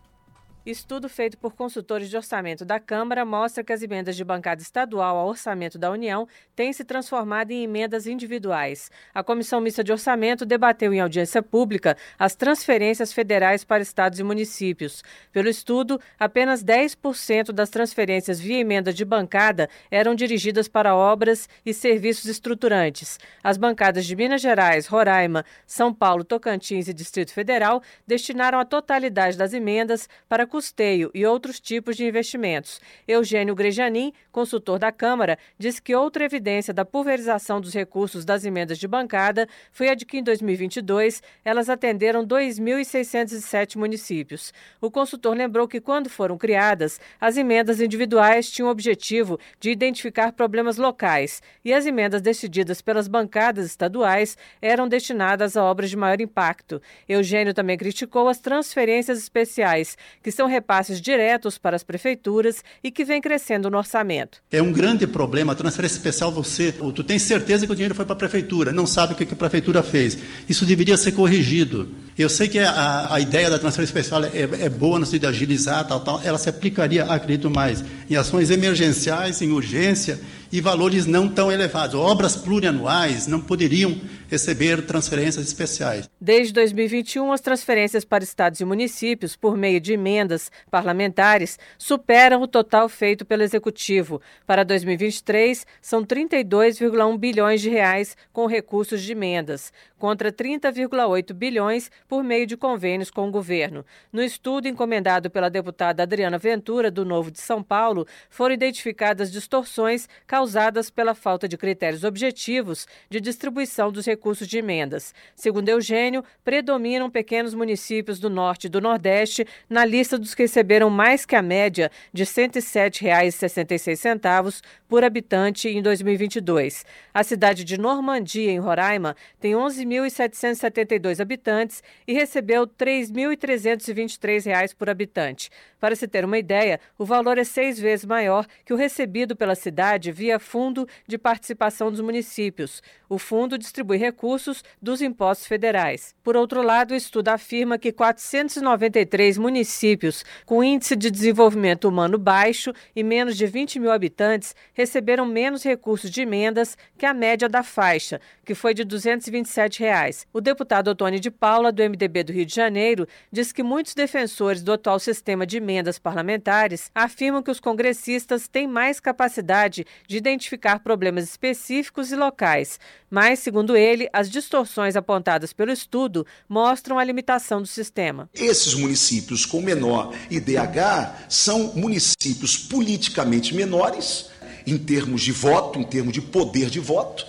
Estudo 0.65 1.09
feito 1.09 1.37
por 1.37 1.55
consultores 1.55 2.09
de 2.09 2.15
orçamento 2.15 2.63
da 2.63 2.79
Câmara 2.79 3.25
mostra 3.25 3.65
que 3.65 3.73
as 3.73 3.81
emendas 3.81 4.15
de 4.15 4.23
bancada 4.23 4.61
estadual 4.61 5.17
ao 5.17 5.27
orçamento 5.27 5.77
da 5.77 5.91
União 5.91 6.25
têm 6.55 6.71
se 6.71 6.85
transformado 6.85 7.51
em 7.51 7.63
emendas 7.63 8.07
individuais. 8.07 8.89
A 9.13 9.21
Comissão 9.21 9.59
Mista 9.59 9.83
de 9.83 9.91
Orçamento 9.91 10.45
debateu 10.45 10.93
em 10.93 11.01
audiência 11.01 11.43
pública 11.43 11.97
as 12.17 12.33
transferências 12.33 13.11
federais 13.11 13.65
para 13.65 13.83
estados 13.83 14.19
e 14.19 14.23
municípios. 14.23 15.03
Pelo 15.33 15.49
estudo, 15.49 15.99
apenas 16.17 16.63
10% 16.63 17.51
das 17.51 17.69
transferências 17.69 18.39
via 18.39 18.59
emenda 18.59 18.93
de 18.93 19.03
bancada 19.03 19.67
eram 19.91 20.15
dirigidas 20.15 20.69
para 20.69 20.95
obras 20.95 21.49
e 21.65 21.73
serviços 21.73 22.27
estruturantes. 22.27 23.19
As 23.43 23.57
bancadas 23.57 24.05
de 24.05 24.15
Minas 24.15 24.39
Gerais, 24.39 24.87
Roraima, 24.87 25.43
São 25.67 25.93
Paulo, 25.93 26.23
Tocantins 26.23 26.87
e 26.87 26.93
Distrito 26.93 27.33
Federal 27.33 27.83
destinaram 28.07 28.59
a 28.59 28.63
totalidade 28.63 29.37
das 29.37 29.53
emendas 29.53 30.07
para 30.29 30.52
custeio 30.53 31.09
e 31.15 31.25
outros 31.25 31.59
tipos 31.59 31.97
de 31.97 32.05
investimentos. 32.05 32.79
Eugênio 33.07 33.55
Grejanin, 33.55 34.13
consultor 34.31 34.77
da 34.77 34.91
Câmara, 34.91 35.35
diz 35.57 35.79
que 35.79 35.95
outra 35.95 36.25
evidência 36.25 36.71
da 36.71 36.85
pulverização 36.85 37.59
dos 37.59 37.73
recursos 37.73 38.23
das 38.23 38.45
emendas 38.45 38.77
de 38.77 38.87
bancada 38.87 39.49
foi 39.71 39.89
a 39.89 39.95
de 39.95 40.05
que 40.05 40.19
em 40.19 40.21
2022 40.21 41.23
elas 41.43 41.69
atenderam 41.69 42.23
2.607 42.23 43.77
municípios. 43.77 44.53
O 44.79 44.91
consultor 44.91 45.35
lembrou 45.35 45.67
que 45.67 45.81
quando 45.81 46.07
foram 46.07 46.37
criadas, 46.37 47.01
as 47.19 47.35
emendas 47.35 47.81
individuais 47.81 48.51
tinham 48.51 48.67
o 48.67 48.71
objetivo 48.71 49.39
de 49.59 49.71
identificar 49.71 50.33
problemas 50.33 50.77
locais 50.77 51.41
e 51.65 51.73
as 51.73 51.87
emendas 51.87 52.21
decididas 52.21 52.79
pelas 52.79 53.07
bancadas 53.07 53.65
estaduais 53.65 54.37
eram 54.61 54.87
destinadas 54.87 55.57
a 55.57 55.63
obras 55.63 55.89
de 55.89 55.97
maior 55.97 56.21
impacto. 56.21 56.79
Eugênio 57.09 57.55
também 57.55 57.75
criticou 57.75 58.27
as 58.27 58.37
transferências 58.37 59.17
especiais, 59.17 59.97
que 60.21 60.31
são 60.31 60.42
são 60.43 60.47
repasses 60.47 60.99
diretos 60.99 61.57
para 61.57 61.75
as 61.75 61.83
prefeituras 61.83 62.63
e 62.83 62.91
que 62.91 63.05
vem 63.05 63.21
crescendo 63.21 63.69
no 63.69 63.77
orçamento. 63.77 64.39
É 64.51 64.61
um 64.61 64.73
grande 64.73 65.07
problema. 65.07 65.53
A 65.53 65.55
transferência 65.55 65.95
especial, 65.95 66.31
você, 66.31 66.71
tu 66.71 67.03
tem 67.03 67.17
certeza 67.17 67.65
que 67.65 67.71
o 67.71 67.75
dinheiro 67.75 67.95
foi 67.95 68.03
para 68.03 68.13
a 68.13 68.17
prefeitura, 68.17 68.73
não 68.73 68.85
sabe 68.85 69.13
o 69.13 69.15
que 69.15 69.23
a 69.23 69.35
prefeitura 69.35 69.81
fez. 69.81 70.17
Isso 70.49 70.65
deveria 70.65 70.97
ser 70.97 71.13
corrigido. 71.13 71.89
Eu 72.17 72.27
sei 72.27 72.49
que 72.49 72.59
a, 72.59 73.13
a 73.13 73.19
ideia 73.19 73.49
da 73.49 73.57
transferência 73.57 73.91
especial 73.97 74.23
é, 74.25 74.65
é 74.65 74.69
boa 74.69 74.99
no 74.99 75.05
sentido 75.05 75.21
de 75.21 75.27
agilizar, 75.27 75.87
tal, 75.87 76.01
tal. 76.01 76.21
Ela 76.23 76.37
se 76.37 76.49
aplicaria, 76.49 77.05
acredito 77.05 77.49
mais, 77.49 77.83
em 78.09 78.15
ações 78.15 78.49
emergenciais, 78.49 79.41
em 79.41 79.51
urgência 79.51 80.19
e 80.53 80.61
valores 80.61 81.07
não 81.07 81.27
tão 81.27 81.51
elevados. 81.51 81.95
Obras 81.95 82.35
plurianuais 82.35 83.25
não 83.25 83.41
poderiam 83.41 83.99
receber 84.29 84.85
transferências 84.85 85.47
especiais. 85.47 86.07
Desde 86.21 86.53
2021, 86.53 87.31
as 87.31 87.41
transferências 87.41 88.05
para 88.05 88.23
estados 88.23 88.59
e 88.59 88.65
municípios, 88.65 89.35
por 89.35 89.57
meio 89.57 89.81
de 89.81 89.93
emendas 89.93 90.51
parlamentares, 90.69 91.57
superam 91.75 92.39
o 92.43 92.47
total 92.47 92.87
feito 92.87 93.25
pelo 93.25 93.41
Executivo. 93.41 94.21
Para 94.45 94.63
2023, 94.63 95.65
são 95.81 96.05
32,1 96.05 97.17
bilhões 97.17 97.59
de 97.59 97.71
reais 97.71 98.15
com 98.31 98.45
recursos 98.45 99.01
de 99.01 99.11
emendas, 99.11 99.73
contra 100.03 100.33
30,8 100.33 101.31
bilhões 101.31 101.89
por 102.09 102.25
meio 102.25 102.45
de 102.45 102.57
convênios 102.57 103.09
com 103.09 103.25
o 103.25 103.31
governo. 103.31 103.85
No 104.11 104.21
estudo 104.21 104.67
encomendado 104.67 105.29
pela 105.29 105.49
deputada 105.49 106.03
Adriana 106.03 106.37
Ventura, 106.37 106.91
do 106.91 107.05
Novo 107.05 107.31
de 107.31 107.39
São 107.39 107.63
Paulo, 107.63 108.05
foram 108.29 108.53
identificadas 108.53 109.31
distorções 109.31 110.09
causadas 110.27 110.89
pela 110.89 111.15
falta 111.15 111.47
de 111.47 111.55
critérios 111.55 112.03
objetivos 112.03 112.85
de 113.09 113.21
distribuição 113.21 113.93
dos 113.93 114.05
recursos 114.05 114.45
de 114.45 114.57
emendas. 114.57 115.15
Segundo 115.37 115.69
Eugênio, 115.69 116.21
predominam 116.43 117.09
pequenos 117.09 117.53
municípios 117.53 118.19
do 118.19 118.29
Norte 118.29 118.65
e 118.65 118.69
do 118.69 118.81
Nordeste 118.81 119.47
na 119.69 119.85
lista 119.85 120.19
dos 120.19 120.35
que 120.35 120.43
receberam 120.43 120.89
mais 120.89 121.25
que 121.25 121.37
a 121.37 121.41
média 121.41 121.89
de 122.11 122.25
R$ 122.25 122.29
107,66 122.29 124.61
por 124.89 125.05
habitante 125.05 125.69
em 125.69 125.81
2022. 125.81 126.85
A 127.13 127.23
cidade 127.23 127.63
de 127.63 127.79
Normandia, 127.79 128.51
em 128.51 128.59
Roraima, 128.59 129.15
tem 129.39 129.55
11.772 129.95 131.19
habitantes 131.19 131.83
e 132.07 132.13
recebeu 132.13 132.63
R$ 132.63 132.69
3.323 132.77 134.75
por 134.75 134.89
habitante. 134.89 135.49
Para 135.83 135.97
se 135.97 136.07
ter 136.07 136.23
uma 136.23 136.37
ideia, 136.37 136.79
o 136.97 137.03
valor 137.03 137.37
é 137.37 137.43
seis 137.43 137.77
vezes 137.77 138.05
maior 138.05 138.47
que 138.63 138.71
o 138.71 138.77
recebido 138.77 139.35
pela 139.35 139.53
cidade 139.53 140.13
via 140.13 140.39
Fundo 140.39 140.87
de 141.05 141.17
Participação 141.17 141.91
dos 141.91 141.99
Municípios. 141.99 142.81
O 143.09 143.17
fundo 143.17 143.57
distribui 143.57 143.97
recursos 143.97 144.63
dos 144.81 145.01
impostos 145.01 145.45
federais. 145.45 146.15
Por 146.23 146.37
outro 146.37 146.61
lado, 146.61 146.91
o 146.91 146.95
estudo 146.95 147.27
afirma 147.27 147.77
que 147.77 147.91
493 147.91 149.37
municípios 149.37 150.23
com 150.45 150.63
índice 150.63 150.95
de 150.95 151.11
desenvolvimento 151.11 151.89
humano 151.89 152.17
baixo 152.17 152.71
e 152.95 153.03
menos 153.03 153.35
de 153.35 153.45
20 153.45 153.77
mil 153.77 153.91
habitantes 153.91 154.55
receberam 154.73 155.25
menos 155.25 155.63
recursos 155.63 156.09
de 156.09 156.21
emendas 156.21 156.77
que 156.97 157.05
a 157.05 157.13
média 157.13 157.49
da 157.49 157.61
faixa, 157.61 158.21
que 158.45 158.55
foi 158.55 158.73
de 158.73 158.85
227 158.85 159.81
reais. 159.81 160.25
O 160.31 160.39
deputado 160.39 160.87
Otônio 160.87 161.19
de 161.19 161.29
Paula, 161.29 161.73
do 161.73 161.83
MDB 161.83 162.23
do 162.23 162.31
Rio 162.31 162.45
de 162.45 162.55
Janeiro, 162.55 163.05
diz 163.29 163.51
que 163.51 163.61
muitos 163.61 163.93
defensores 163.93 164.63
do 164.63 164.71
atual 164.71 164.97
sistema 164.97 165.45
de 165.45 165.57
emendas 165.57 165.72
emendas 165.73 165.97
parlamentares 165.97 166.91
afirmam 166.93 167.41
que 167.41 167.49
os 167.49 167.59
congressistas 167.59 168.47
têm 168.47 168.67
mais 168.67 168.99
capacidade 168.99 169.85
de 170.07 170.17
identificar 170.17 170.79
problemas 170.79 171.23
específicos 171.23 172.11
e 172.11 172.15
locais, 172.15 172.79
mas, 173.09 173.39
segundo 173.39 173.75
ele, 173.75 174.07
as 174.13 174.29
distorções 174.29 174.95
apontadas 174.95 175.51
pelo 175.51 175.71
estudo 175.71 176.25
mostram 176.47 176.99
a 176.99 177.03
limitação 177.03 177.61
do 177.61 177.67
sistema. 177.67 178.29
Esses 178.33 178.75
municípios 178.75 179.45
com 179.45 179.61
menor 179.61 180.13
IDH 180.29 181.25
são 181.27 181.73
municípios 181.75 182.57
politicamente 182.57 183.55
menores, 183.55 184.29
em 184.65 184.77
termos 184.77 185.23
de 185.23 185.31
voto, 185.31 185.79
em 185.79 185.83
termos 185.83 186.13
de 186.13 186.21
poder 186.21 186.69
de 186.69 186.79
voto, 186.79 187.25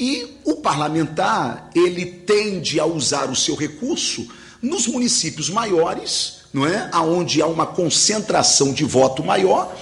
e 0.00 0.38
o 0.44 0.56
parlamentar, 0.56 1.70
ele 1.74 2.06
tende 2.06 2.80
a 2.80 2.86
usar 2.86 3.30
o 3.30 3.36
seu 3.36 3.54
recurso 3.54 4.26
nos 4.60 4.86
municípios 4.86 5.50
maiores, 5.50 6.41
não 6.52 6.66
é? 6.66 6.88
Aonde 6.92 7.40
há 7.40 7.46
uma 7.46 7.66
concentração 7.66 8.72
de 8.72 8.84
voto 8.84 9.24
maior, 9.24 9.74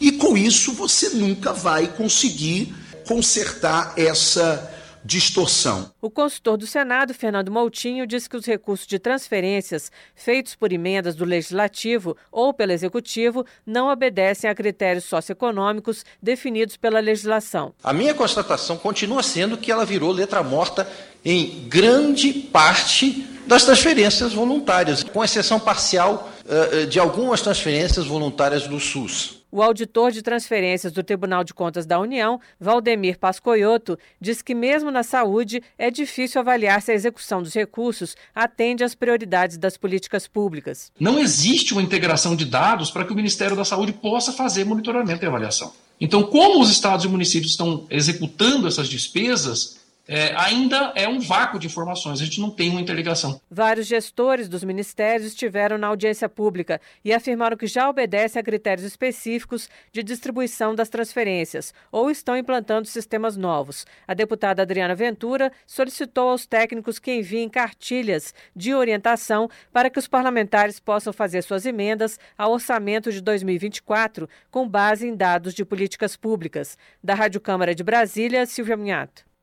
e 0.00 0.12
com 0.12 0.36
isso 0.36 0.72
você 0.72 1.10
nunca 1.10 1.52
vai 1.52 1.86
conseguir 1.86 2.74
consertar 3.06 3.92
essa 3.96 4.73
distorção. 5.04 5.92
O 6.00 6.08
consultor 6.08 6.56
do 6.56 6.66
Senado, 6.66 7.12
Fernando 7.12 7.50
Moutinho, 7.50 8.06
disse 8.06 8.28
que 8.28 8.36
os 8.36 8.46
recursos 8.46 8.86
de 8.86 8.98
transferências 8.98 9.92
feitos 10.14 10.54
por 10.54 10.72
emendas 10.72 11.14
do 11.14 11.24
Legislativo 11.24 12.16
ou 12.32 12.54
pelo 12.54 12.72
Executivo 12.72 13.44
não 13.66 13.88
obedecem 13.88 14.48
a 14.48 14.54
critérios 14.54 15.04
socioeconômicos 15.04 16.04
definidos 16.22 16.76
pela 16.76 17.00
legislação. 17.00 17.74
A 17.82 17.92
minha 17.92 18.14
constatação 18.14 18.78
continua 18.78 19.22
sendo 19.22 19.58
que 19.58 19.70
ela 19.70 19.84
virou 19.84 20.10
letra 20.10 20.42
morta 20.42 20.88
em 21.24 21.68
grande 21.68 22.32
parte 22.32 23.26
das 23.46 23.64
transferências 23.64 24.32
voluntárias, 24.32 25.02
com 25.02 25.22
exceção 25.22 25.60
parcial 25.60 26.30
uh, 26.44 26.86
de 26.86 26.98
algumas 26.98 27.42
transferências 27.42 28.06
voluntárias 28.06 28.66
do 28.66 28.80
SUS. 28.80 29.43
O 29.56 29.62
auditor 29.62 30.10
de 30.10 30.20
transferências 30.20 30.92
do 30.92 31.04
Tribunal 31.04 31.44
de 31.44 31.54
Contas 31.54 31.86
da 31.86 32.00
União, 32.00 32.40
Valdemir 32.58 33.20
Pascoioto, 33.20 33.96
diz 34.20 34.42
que 34.42 34.52
mesmo 34.52 34.90
na 34.90 35.04
saúde 35.04 35.62
é 35.78 35.92
difícil 35.92 36.40
avaliar 36.40 36.82
se 36.82 36.90
a 36.90 36.94
execução 36.94 37.40
dos 37.40 37.54
recursos 37.54 38.16
atende 38.34 38.82
às 38.82 38.96
prioridades 38.96 39.56
das 39.56 39.76
políticas 39.76 40.26
públicas. 40.26 40.90
Não 40.98 41.20
existe 41.20 41.72
uma 41.72 41.84
integração 41.84 42.34
de 42.34 42.44
dados 42.44 42.90
para 42.90 43.04
que 43.04 43.12
o 43.12 43.14
Ministério 43.14 43.54
da 43.54 43.64
Saúde 43.64 43.92
possa 43.92 44.32
fazer 44.32 44.64
monitoramento 44.64 45.24
e 45.24 45.28
avaliação. 45.28 45.72
Então, 46.00 46.24
como 46.24 46.60
os 46.60 46.68
estados 46.68 47.04
e 47.04 47.08
municípios 47.08 47.52
estão 47.52 47.86
executando 47.88 48.66
essas 48.66 48.88
despesas, 48.88 49.83
é, 50.06 50.34
ainda 50.36 50.92
é 50.94 51.08
um 51.08 51.18
vácuo 51.18 51.58
de 51.58 51.66
informações, 51.66 52.20
a 52.20 52.24
gente 52.24 52.40
não 52.40 52.50
tem 52.50 52.70
uma 52.70 52.80
interligação. 52.80 53.40
Vários 53.50 53.86
gestores 53.86 54.48
dos 54.48 54.62
ministérios 54.62 55.26
estiveram 55.28 55.78
na 55.78 55.86
audiência 55.86 56.28
pública 56.28 56.80
e 57.04 57.12
afirmaram 57.12 57.56
que 57.56 57.66
já 57.66 57.88
obedecem 57.88 58.38
a 58.38 58.42
critérios 58.42 58.86
específicos 58.86 59.68
de 59.92 60.02
distribuição 60.02 60.74
das 60.74 60.88
transferências 60.88 61.72
ou 61.90 62.10
estão 62.10 62.36
implantando 62.36 62.86
sistemas 62.86 63.36
novos. 63.36 63.86
A 64.06 64.14
deputada 64.14 64.62
Adriana 64.62 64.94
Ventura 64.94 65.50
solicitou 65.66 66.28
aos 66.28 66.46
técnicos 66.46 66.98
que 66.98 67.12
enviem 67.12 67.48
cartilhas 67.48 68.34
de 68.54 68.74
orientação 68.74 69.48
para 69.72 69.88
que 69.88 69.98
os 69.98 70.06
parlamentares 70.06 70.78
possam 70.78 71.12
fazer 71.12 71.42
suas 71.42 71.64
emendas 71.64 72.18
ao 72.36 72.52
orçamento 72.52 73.10
de 73.10 73.20
2024 73.20 74.28
com 74.50 74.68
base 74.68 75.06
em 75.06 75.16
dados 75.16 75.54
de 75.54 75.64
políticas 75.64 76.16
públicas. 76.16 76.76
Da 77.02 77.14
Rádio 77.14 77.40
Câmara 77.40 77.74
de 77.74 77.82
Brasília, 77.82 78.44
Silvia 78.46 78.76
Minhato. 78.76 79.33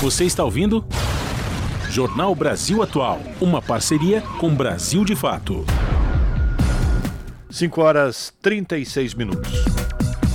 Você 0.00 0.24
está 0.24 0.44
ouvindo? 0.44 0.86
Jornal 1.90 2.32
Brasil 2.32 2.80
Atual, 2.84 3.18
uma 3.40 3.60
parceria 3.60 4.22
com 4.38 4.54
Brasil 4.54 5.04
de 5.04 5.16
Fato. 5.16 5.64
5 7.50 7.80
horas 7.80 8.32
36 8.40 9.14
minutos. 9.14 9.64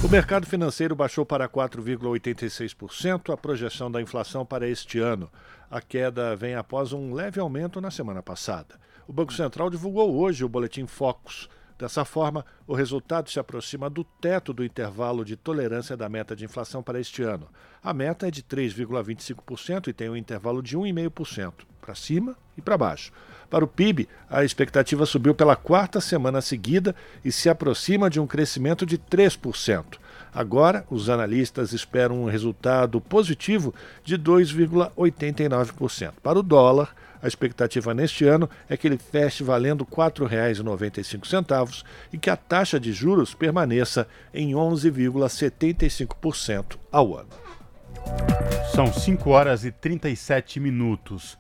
O 0.03 0.09
mercado 0.09 0.45
financeiro 0.45 0.93
baixou 0.97 1.25
para 1.25 1.47
4,86% 1.47 3.33
a 3.33 3.37
projeção 3.37 3.89
da 3.89 4.01
inflação 4.01 4.45
para 4.45 4.67
este 4.67 4.99
ano. 4.99 5.31
A 5.71 5.79
queda 5.79 6.35
vem 6.35 6.55
após 6.55 6.91
um 6.91 7.13
leve 7.13 7.39
aumento 7.39 7.79
na 7.79 7.89
semana 7.89 8.21
passada. 8.21 8.75
O 9.07 9.13
Banco 9.13 9.31
Central 9.31 9.69
divulgou 9.69 10.13
hoje 10.13 10.43
o 10.43 10.49
boletim 10.49 10.85
Focus 10.85 11.47
Dessa 11.77 12.05
forma, 12.05 12.45
o 12.67 12.73
resultado 12.73 13.29
se 13.29 13.39
aproxima 13.39 13.89
do 13.89 14.03
teto 14.03 14.53
do 14.53 14.63
intervalo 14.63 15.25
de 15.25 15.35
tolerância 15.35 15.97
da 15.97 16.07
meta 16.07 16.35
de 16.35 16.45
inflação 16.45 16.83
para 16.83 16.99
este 16.99 17.23
ano. 17.23 17.47
A 17.83 17.93
meta 17.93 18.27
é 18.27 18.31
de 18.31 18.43
3,25% 18.43 19.87
e 19.87 19.93
tem 19.93 20.09
um 20.09 20.15
intervalo 20.15 20.61
de 20.61 20.77
1,5%, 20.77 21.53
para 21.81 21.95
cima 21.95 22.35
e 22.57 22.61
para 22.61 22.77
baixo. 22.77 23.11
Para 23.49 23.65
o 23.65 23.67
PIB, 23.67 24.07
a 24.29 24.43
expectativa 24.43 25.05
subiu 25.05 25.35
pela 25.35 25.55
quarta 25.55 26.01
semana 26.01 26.41
seguida 26.41 26.95
e 27.23 27.31
se 27.31 27.49
aproxima 27.49 28.09
de 28.09 28.19
um 28.19 28.25
crescimento 28.25 28.85
de 28.85 28.97
3%. 28.97 29.99
Agora, 30.33 30.83
os 30.89 31.09
analistas 31.09 31.73
esperam 31.73 32.23
um 32.23 32.25
resultado 32.25 32.99
positivo 32.99 33.73
de 34.03 34.17
2,89%. 34.17 36.13
Para 36.23 36.39
o 36.39 36.43
dólar, 36.43 36.95
a 37.23 37.27
expectativa 37.27 37.93
neste 37.93 38.25
ano 38.25 38.49
é 38.67 38.75
que 38.75 38.85
ele 38.85 38.97
feche 38.97 39.45
valendo 39.45 39.87
R$ 39.89 39.95
4,95 39.95 41.85
e 42.11 42.17
que 42.17 42.29
a 42.29 42.35
taxa 42.35 42.77
de 42.77 42.91
juros 42.91 43.33
permaneça 43.33 44.05
em 44.33 44.51
11,75% 44.51 46.75
ao 46.91 47.17
ano. 47.17 47.29
São 48.75 48.91
5 48.91 49.29
horas 49.29 49.63
e 49.63 49.71
37 49.71 50.59
minutos. 50.59 51.37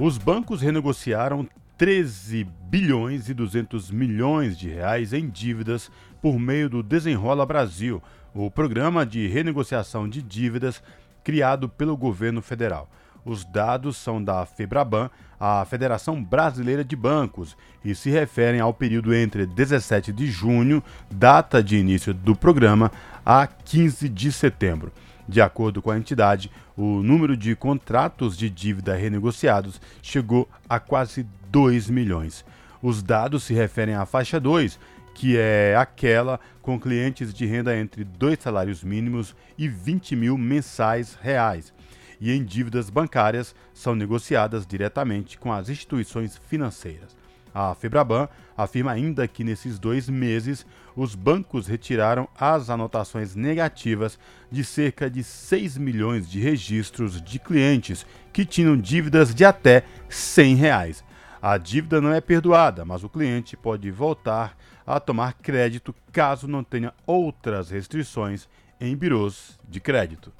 Os 0.00 0.16
bancos 0.16 0.62
renegociaram 0.62 1.46
13 1.76 2.44
bilhões 2.62 3.28
e 3.28 3.34
200 3.34 3.90
milhões 3.90 4.56
de 4.56 4.70
reais 4.70 5.12
em 5.12 5.28
dívidas 5.28 5.90
por 6.22 6.38
meio 6.38 6.70
do 6.70 6.82
Desenrola 6.82 7.44
Brasil, 7.44 8.02
o 8.34 8.50
programa 8.50 9.04
de 9.04 9.28
renegociação 9.28 10.08
de 10.08 10.22
dívidas 10.22 10.82
criado 11.22 11.68
pelo 11.68 11.98
governo 11.98 12.40
federal. 12.40 12.88
Os 13.24 13.44
dados 13.44 13.96
são 13.96 14.22
da 14.22 14.44
FEBRABAN, 14.46 15.10
a 15.38 15.64
Federação 15.64 16.22
Brasileira 16.22 16.84
de 16.84 16.96
Bancos, 16.96 17.56
e 17.84 17.94
se 17.94 18.10
referem 18.10 18.60
ao 18.60 18.72
período 18.72 19.14
entre 19.14 19.46
17 19.46 20.12
de 20.12 20.26
junho, 20.26 20.82
data 21.10 21.62
de 21.62 21.76
início 21.76 22.12
do 22.14 22.34
programa, 22.34 22.90
a 23.24 23.46
15 23.46 24.08
de 24.08 24.32
setembro. 24.32 24.92
De 25.28 25.40
acordo 25.40 25.82
com 25.82 25.90
a 25.90 25.98
entidade, 25.98 26.50
o 26.76 27.02
número 27.02 27.36
de 27.36 27.54
contratos 27.54 28.36
de 28.36 28.48
dívida 28.48 28.96
renegociados 28.96 29.80
chegou 30.00 30.48
a 30.68 30.80
quase 30.80 31.26
2 31.50 31.90
milhões. 31.90 32.44
Os 32.82 33.02
dados 33.02 33.42
se 33.42 33.52
referem 33.52 33.94
à 33.94 34.06
faixa 34.06 34.40
2, 34.40 34.78
que 35.14 35.36
é 35.36 35.76
aquela 35.76 36.40
com 36.62 36.78
clientes 36.78 37.34
de 37.34 37.44
renda 37.44 37.76
entre 37.76 38.04
dois 38.04 38.38
salários 38.40 38.84
mínimos 38.84 39.34
e 39.58 39.68
20 39.68 40.14
mil 40.14 40.38
mensais 40.38 41.18
reais 41.20 41.74
e 42.20 42.32
em 42.32 42.44
dívidas 42.44 42.90
bancárias 42.90 43.54
são 43.72 43.94
negociadas 43.94 44.66
diretamente 44.66 45.38
com 45.38 45.52
as 45.52 45.68
instituições 45.68 46.36
financeiras. 46.36 47.16
A 47.54 47.74
Febraban 47.74 48.28
afirma 48.56 48.92
ainda 48.92 49.26
que 49.26 49.42
nesses 49.42 49.78
dois 49.78 50.08
meses 50.08 50.66
os 50.94 51.14
bancos 51.14 51.66
retiraram 51.66 52.28
as 52.38 52.70
anotações 52.70 53.34
negativas 53.34 54.18
de 54.50 54.64
cerca 54.64 55.10
de 55.10 55.24
6 55.24 55.76
milhões 55.76 56.28
de 56.28 56.40
registros 56.40 57.20
de 57.20 57.38
clientes 57.38 58.06
que 58.32 58.44
tinham 58.44 58.76
dívidas 58.76 59.34
de 59.34 59.44
até 59.44 59.84
100 60.08 60.54
reais. 60.56 61.04
A 61.40 61.56
dívida 61.56 62.00
não 62.00 62.12
é 62.12 62.20
perdoada, 62.20 62.84
mas 62.84 63.04
o 63.04 63.08
cliente 63.08 63.56
pode 63.56 63.90
voltar 63.90 64.56
a 64.86 64.98
tomar 64.98 65.34
crédito 65.34 65.94
caso 66.12 66.48
não 66.48 66.64
tenha 66.64 66.92
outras 67.06 67.70
restrições 67.70 68.48
em 68.80 68.96
birôs 68.96 69.58
de 69.68 69.80
crédito. 69.80 70.32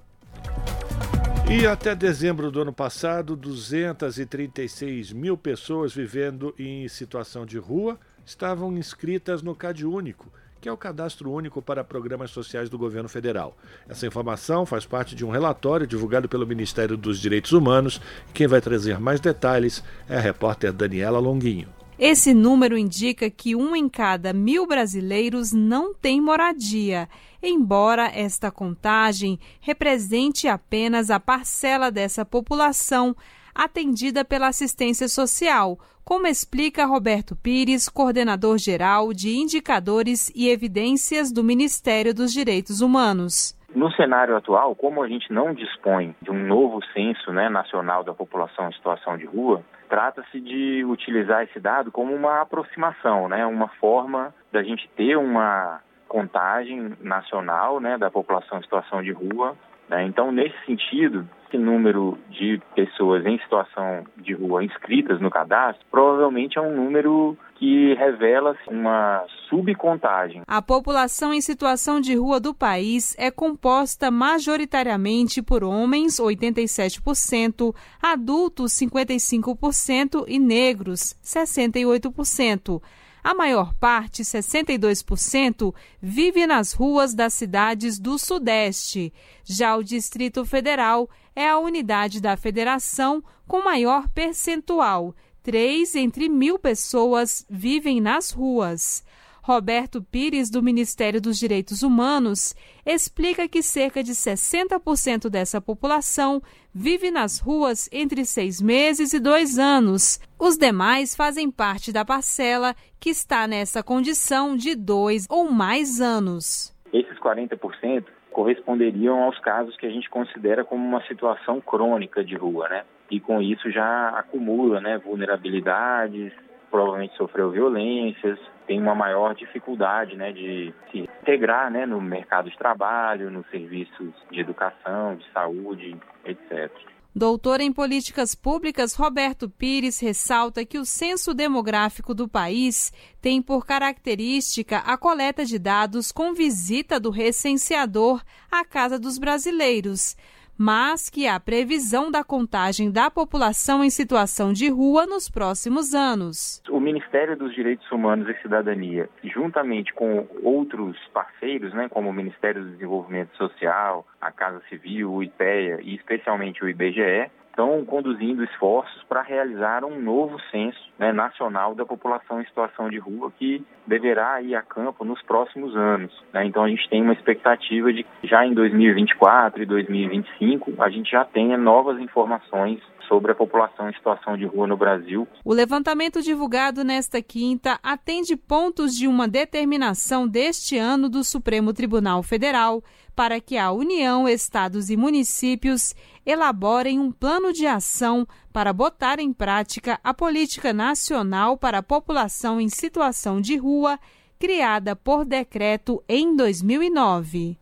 E 1.50 1.66
até 1.66 1.94
dezembro 1.94 2.50
do 2.50 2.60
ano 2.60 2.74
passado, 2.74 3.34
236 3.34 5.12
mil 5.14 5.34
pessoas 5.34 5.94
vivendo 5.94 6.54
em 6.58 6.86
situação 6.88 7.46
de 7.46 7.56
rua 7.56 7.98
estavam 8.24 8.70
inscritas 8.76 9.40
no 9.40 9.54
CAD 9.54 9.86
Único, 9.86 10.30
que 10.60 10.68
é 10.68 10.72
o 10.72 10.76
Cadastro 10.76 11.32
Único 11.32 11.62
para 11.62 11.82
Programas 11.82 12.32
Sociais 12.32 12.68
do 12.68 12.76
Governo 12.76 13.08
Federal. 13.08 13.56
Essa 13.88 14.06
informação 14.06 14.66
faz 14.66 14.84
parte 14.84 15.14
de 15.14 15.24
um 15.24 15.30
relatório 15.30 15.86
divulgado 15.86 16.28
pelo 16.28 16.46
Ministério 16.46 16.98
dos 16.98 17.18
Direitos 17.18 17.52
Humanos. 17.52 17.98
Quem 18.34 18.46
vai 18.46 18.60
trazer 18.60 19.00
mais 19.00 19.18
detalhes 19.18 19.82
é 20.06 20.18
a 20.18 20.20
repórter 20.20 20.70
Daniela 20.70 21.18
Longuinho. 21.18 21.77
Esse 21.98 22.32
número 22.32 22.78
indica 22.78 23.28
que 23.28 23.56
um 23.56 23.74
em 23.74 23.88
cada 23.88 24.32
mil 24.32 24.68
brasileiros 24.68 25.52
não 25.52 25.92
tem 25.92 26.20
moradia, 26.20 27.08
embora 27.42 28.06
esta 28.14 28.52
contagem 28.52 29.36
represente 29.60 30.46
apenas 30.46 31.10
a 31.10 31.18
parcela 31.18 31.90
dessa 31.90 32.24
população 32.24 33.16
atendida 33.52 34.24
pela 34.24 34.46
assistência 34.46 35.08
social, 35.08 35.76
como 36.04 36.28
explica 36.28 36.86
Roberto 36.86 37.34
Pires, 37.34 37.88
coordenador 37.88 38.58
geral 38.58 39.12
de 39.12 39.36
indicadores 39.36 40.30
e 40.36 40.48
evidências 40.48 41.32
do 41.32 41.42
Ministério 41.42 42.14
dos 42.14 42.32
Direitos 42.32 42.80
Humanos. 42.80 43.58
No 43.74 43.90
cenário 43.90 44.36
atual, 44.36 44.76
como 44.76 45.02
a 45.02 45.08
gente 45.08 45.32
não 45.32 45.52
dispõe 45.52 46.14
de 46.22 46.30
um 46.30 46.46
novo 46.46 46.80
censo 46.94 47.32
né, 47.32 47.48
nacional 47.48 48.04
da 48.04 48.14
população 48.14 48.68
em 48.68 48.72
situação 48.72 49.18
de 49.18 49.26
rua, 49.26 49.64
trata-se 49.88 50.40
de 50.40 50.84
utilizar 50.84 51.42
esse 51.42 51.58
dado 51.58 51.90
como 51.90 52.14
uma 52.14 52.40
aproximação, 52.40 53.28
né, 53.28 53.44
uma 53.46 53.68
forma 53.80 54.34
da 54.52 54.62
gente 54.62 54.88
ter 54.96 55.16
uma 55.16 55.80
contagem 56.08 56.96
nacional 57.00 57.80
né, 57.80 57.98
da 57.98 58.10
população 58.10 58.58
em 58.58 58.62
situação 58.62 59.02
de 59.02 59.12
rua. 59.12 59.56
Né? 59.88 60.04
Então, 60.04 60.32
nesse 60.32 60.56
sentido, 60.64 61.28
esse 61.46 61.58
número 61.58 62.18
de 62.30 62.60
pessoas 62.74 63.24
em 63.24 63.38
situação 63.38 64.04
de 64.16 64.34
rua 64.34 64.64
inscritas 64.64 65.20
no 65.20 65.30
cadastro 65.30 65.84
provavelmente 65.90 66.58
é 66.58 66.60
um 66.60 66.74
número 66.74 67.36
que 67.58 67.94
revela 67.94 68.56
uma 68.68 69.24
subcontagem. 69.48 70.42
A 70.46 70.62
população 70.62 71.34
em 71.34 71.40
situação 71.40 72.00
de 72.00 72.14
rua 72.14 72.38
do 72.38 72.54
país 72.54 73.14
é 73.18 73.30
composta 73.30 74.10
majoritariamente 74.10 75.42
por 75.42 75.64
homens, 75.64 76.18
87%, 76.18 77.74
adultos, 78.00 78.72
55% 78.72 80.24
e 80.28 80.38
negros, 80.38 81.16
68%. 81.22 82.80
A 83.22 83.34
maior 83.34 83.74
parte, 83.74 84.22
62%, 84.22 85.74
vive 86.00 86.46
nas 86.46 86.72
ruas 86.72 87.12
das 87.12 87.34
cidades 87.34 87.98
do 87.98 88.18
Sudeste. 88.18 89.12
Já 89.44 89.76
o 89.76 89.82
Distrito 89.82 90.44
Federal 90.44 91.10
é 91.34 91.48
a 91.48 91.58
unidade 91.58 92.20
da 92.20 92.36
federação 92.36 93.22
com 93.46 93.62
maior 93.62 94.08
percentual. 94.10 95.14
Três 95.48 95.96
entre 95.96 96.28
mil 96.28 96.58
pessoas 96.58 97.42
vivem 97.48 98.02
nas 98.02 98.30
ruas. 98.30 99.02
Roberto 99.42 100.02
Pires, 100.02 100.50
do 100.50 100.62
Ministério 100.62 101.22
dos 101.22 101.38
Direitos 101.38 101.82
Humanos, 101.82 102.54
explica 102.84 103.48
que 103.48 103.62
cerca 103.62 104.02
de 104.02 104.12
60% 104.12 105.30
dessa 105.30 105.58
população 105.58 106.42
vive 106.74 107.10
nas 107.10 107.38
ruas 107.38 107.88
entre 107.90 108.26
seis 108.26 108.60
meses 108.60 109.14
e 109.14 109.18
dois 109.18 109.58
anos. 109.58 110.20
Os 110.38 110.58
demais 110.58 111.16
fazem 111.16 111.50
parte 111.50 111.94
da 111.94 112.04
parcela 112.04 112.74
que 113.00 113.08
está 113.08 113.46
nessa 113.46 113.82
condição 113.82 114.54
de 114.54 114.74
dois 114.74 115.24
ou 115.30 115.50
mais 115.50 115.98
anos. 115.98 116.76
Esses 116.92 117.18
40% 117.20 118.04
corresponderiam 118.30 119.22
aos 119.22 119.38
casos 119.38 119.74
que 119.78 119.86
a 119.86 119.90
gente 119.90 120.10
considera 120.10 120.62
como 120.62 120.86
uma 120.86 121.02
situação 121.06 121.58
crônica 121.58 122.22
de 122.22 122.36
rua, 122.36 122.68
né? 122.68 122.84
E 123.10 123.20
com 123.20 123.40
isso 123.40 123.70
já 123.70 124.10
acumula, 124.10 124.80
né, 124.80 124.98
vulnerabilidades, 124.98 126.32
provavelmente 126.70 127.16
sofreu 127.16 127.50
violências, 127.50 128.38
tem 128.66 128.80
uma 128.80 128.94
maior 128.94 129.34
dificuldade 129.34 130.14
né, 130.14 130.30
de 130.30 130.74
se 130.90 130.98
integrar 130.98 131.70
né, 131.70 131.86
no 131.86 132.00
mercado 132.00 132.50
de 132.50 132.58
trabalho, 132.58 133.30
nos 133.30 133.48
serviços 133.48 134.12
de 134.30 134.40
educação, 134.40 135.16
de 135.16 135.24
saúde, 135.32 135.96
etc. 136.24 136.70
Doutor 137.14 137.60
em 137.60 137.72
Políticas 137.72 138.34
Públicas, 138.34 138.94
Roberto 138.94 139.48
Pires 139.48 139.98
ressalta 139.98 140.64
que 140.64 140.78
o 140.78 140.84
censo 140.84 141.34
demográfico 141.34 142.14
do 142.14 142.28
país 142.28 142.92
tem 143.20 143.40
por 143.40 143.66
característica 143.66 144.78
a 144.78 144.96
coleta 144.96 145.44
de 145.44 145.58
dados 145.58 146.12
com 146.12 146.34
visita 146.34 147.00
do 147.00 147.10
recenseador 147.10 148.22
à 148.52 148.64
Casa 148.64 148.98
dos 148.98 149.18
Brasileiros 149.18 150.14
mas 150.58 151.08
que 151.08 151.28
há 151.28 151.38
previsão 151.38 152.10
da 152.10 152.24
contagem 152.24 152.90
da 152.90 153.10
população 153.10 153.84
em 153.84 153.90
situação 153.90 154.52
de 154.52 154.68
rua 154.68 155.06
nos 155.06 155.30
próximos 155.30 155.94
anos. 155.94 156.60
O 156.68 156.80
Ministério 156.80 157.36
dos 157.36 157.54
Direitos 157.54 157.90
Humanos 157.92 158.28
e 158.28 158.42
Cidadania, 158.42 159.08
juntamente 159.22 159.94
com 159.94 160.26
outros 160.42 160.98
parceiros, 161.14 161.72
né, 161.72 161.88
como 161.88 162.10
o 162.10 162.12
Ministério 162.12 162.64
do 162.64 162.70
Desenvolvimento 162.72 163.36
Social, 163.36 164.06
a 164.20 164.32
Casa 164.32 164.60
Civil, 164.68 165.12
o 165.12 165.22
IPEA 165.22 165.80
e 165.82 165.94
especialmente 165.94 166.64
o 166.64 166.68
IBGE, 166.68 167.30
estão 167.58 167.84
conduzindo 167.84 168.44
esforços 168.44 169.02
para 169.08 169.20
realizar 169.20 169.84
um 169.84 170.00
novo 170.00 170.38
censo 170.52 170.78
né, 170.96 171.12
nacional 171.12 171.74
da 171.74 171.84
população 171.84 172.40
em 172.40 172.44
situação 172.44 172.88
de 172.88 172.98
rua 172.98 173.32
que 173.36 173.64
deverá 173.84 174.40
ir 174.40 174.54
a 174.54 174.62
campo 174.62 175.04
nos 175.04 175.20
próximos 175.22 175.76
anos. 175.76 176.12
Né? 176.32 176.46
Então 176.46 176.62
a 176.62 176.68
gente 176.68 176.88
tem 176.88 177.02
uma 177.02 177.12
expectativa 177.12 177.92
de 177.92 178.04
que 178.04 178.28
já 178.28 178.46
em 178.46 178.54
2024 178.54 179.60
e 179.60 179.66
2025 179.66 180.80
a 180.80 180.88
gente 180.88 181.10
já 181.10 181.24
tenha 181.24 181.58
novas 181.58 181.98
informações 181.98 182.80
sobre 183.08 183.32
a 183.32 183.34
população 183.34 183.88
em 183.88 183.94
situação 183.94 184.36
de 184.36 184.44
rua 184.44 184.66
no 184.66 184.76
Brasil. 184.76 185.26
O 185.44 185.52
levantamento 185.52 186.22
divulgado 186.22 186.84
nesta 186.84 187.20
quinta 187.22 187.80
atende 187.82 188.36
pontos 188.36 188.94
de 188.94 189.08
uma 189.08 189.26
determinação 189.26 190.28
deste 190.28 190.76
ano 190.76 191.08
do 191.08 191.24
Supremo 191.24 191.72
Tribunal 191.72 192.22
Federal 192.22 192.82
para 193.16 193.40
que 193.40 193.58
a 193.58 193.72
União, 193.72 194.28
estados 194.28 194.90
e 194.90 194.96
municípios 194.96 195.92
elaborem 196.24 197.00
um 197.00 197.10
plano 197.10 197.52
de 197.52 197.66
ação 197.66 198.24
para 198.52 198.72
botar 198.72 199.18
em 199.18 199.32
prática 199.32 199.98
a 200.04 200.14
política 200.14 200.72
nacional 200.72 201.56
para 201.56 201.78
a 201.78 201.82
população 201.82 202.60
em 202.60 202.68
situação 202.68 203.40
de 203.40 203.56
rua, 203.56 203.98
criada 204.38 204.94
por 204.94 205.24
decreto 205.24 206.00
em 206.08 206.36
2009. 206.36 207.58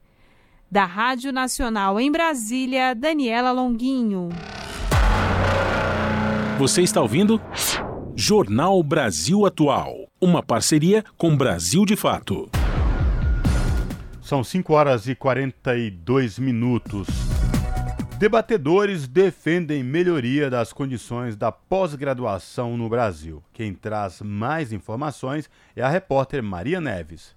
Da 0.71 0.85
Rádio 0.85 1.33
Nacional 1.33 1.99
em 1.99 2.13
Brasília, 2.13 2.95
Daniela 2.95 3.53
Longuinho. 3.53 4.29
Você 6.59 6.81
está 6.81 7.03
ouvindo? 7.03 7.39
Jornal 8.15 8.83
Brasil 8.83 9.45
Atual. 9.45 10.09
Uma 10.19 10.43
parceria 10.43 11.05
com 11.19 11.37
Brasil 11.37 11.85
de 11.85 11.95
Fato. 11.97 12.49
São 14.23 14.43
5 14.43 14.73
horas 14.73 15.07
e 15.07 15.15
42 15.15 16.39
minutos. 16.39 17.09
Debatedores 18.19 19.07
defendem 19.07 19.85
melhoria 19.85 20.49
das 20.49 20.73
condições 20.73 21.37
da 21.37 21.53
pós-graduação 21.53 22.75
no 22.75 22.89
Brasil. 22.89 23.43
Quem 23.53 23.75
traz 23.75 24.23
mais 24.23 24.73
informações 24.73 25.51
é 25.77 25.83
a 25.83 25.91
repórter 25.91 26.43
Maria 26.43 26.81
Neves. 26.81 27.36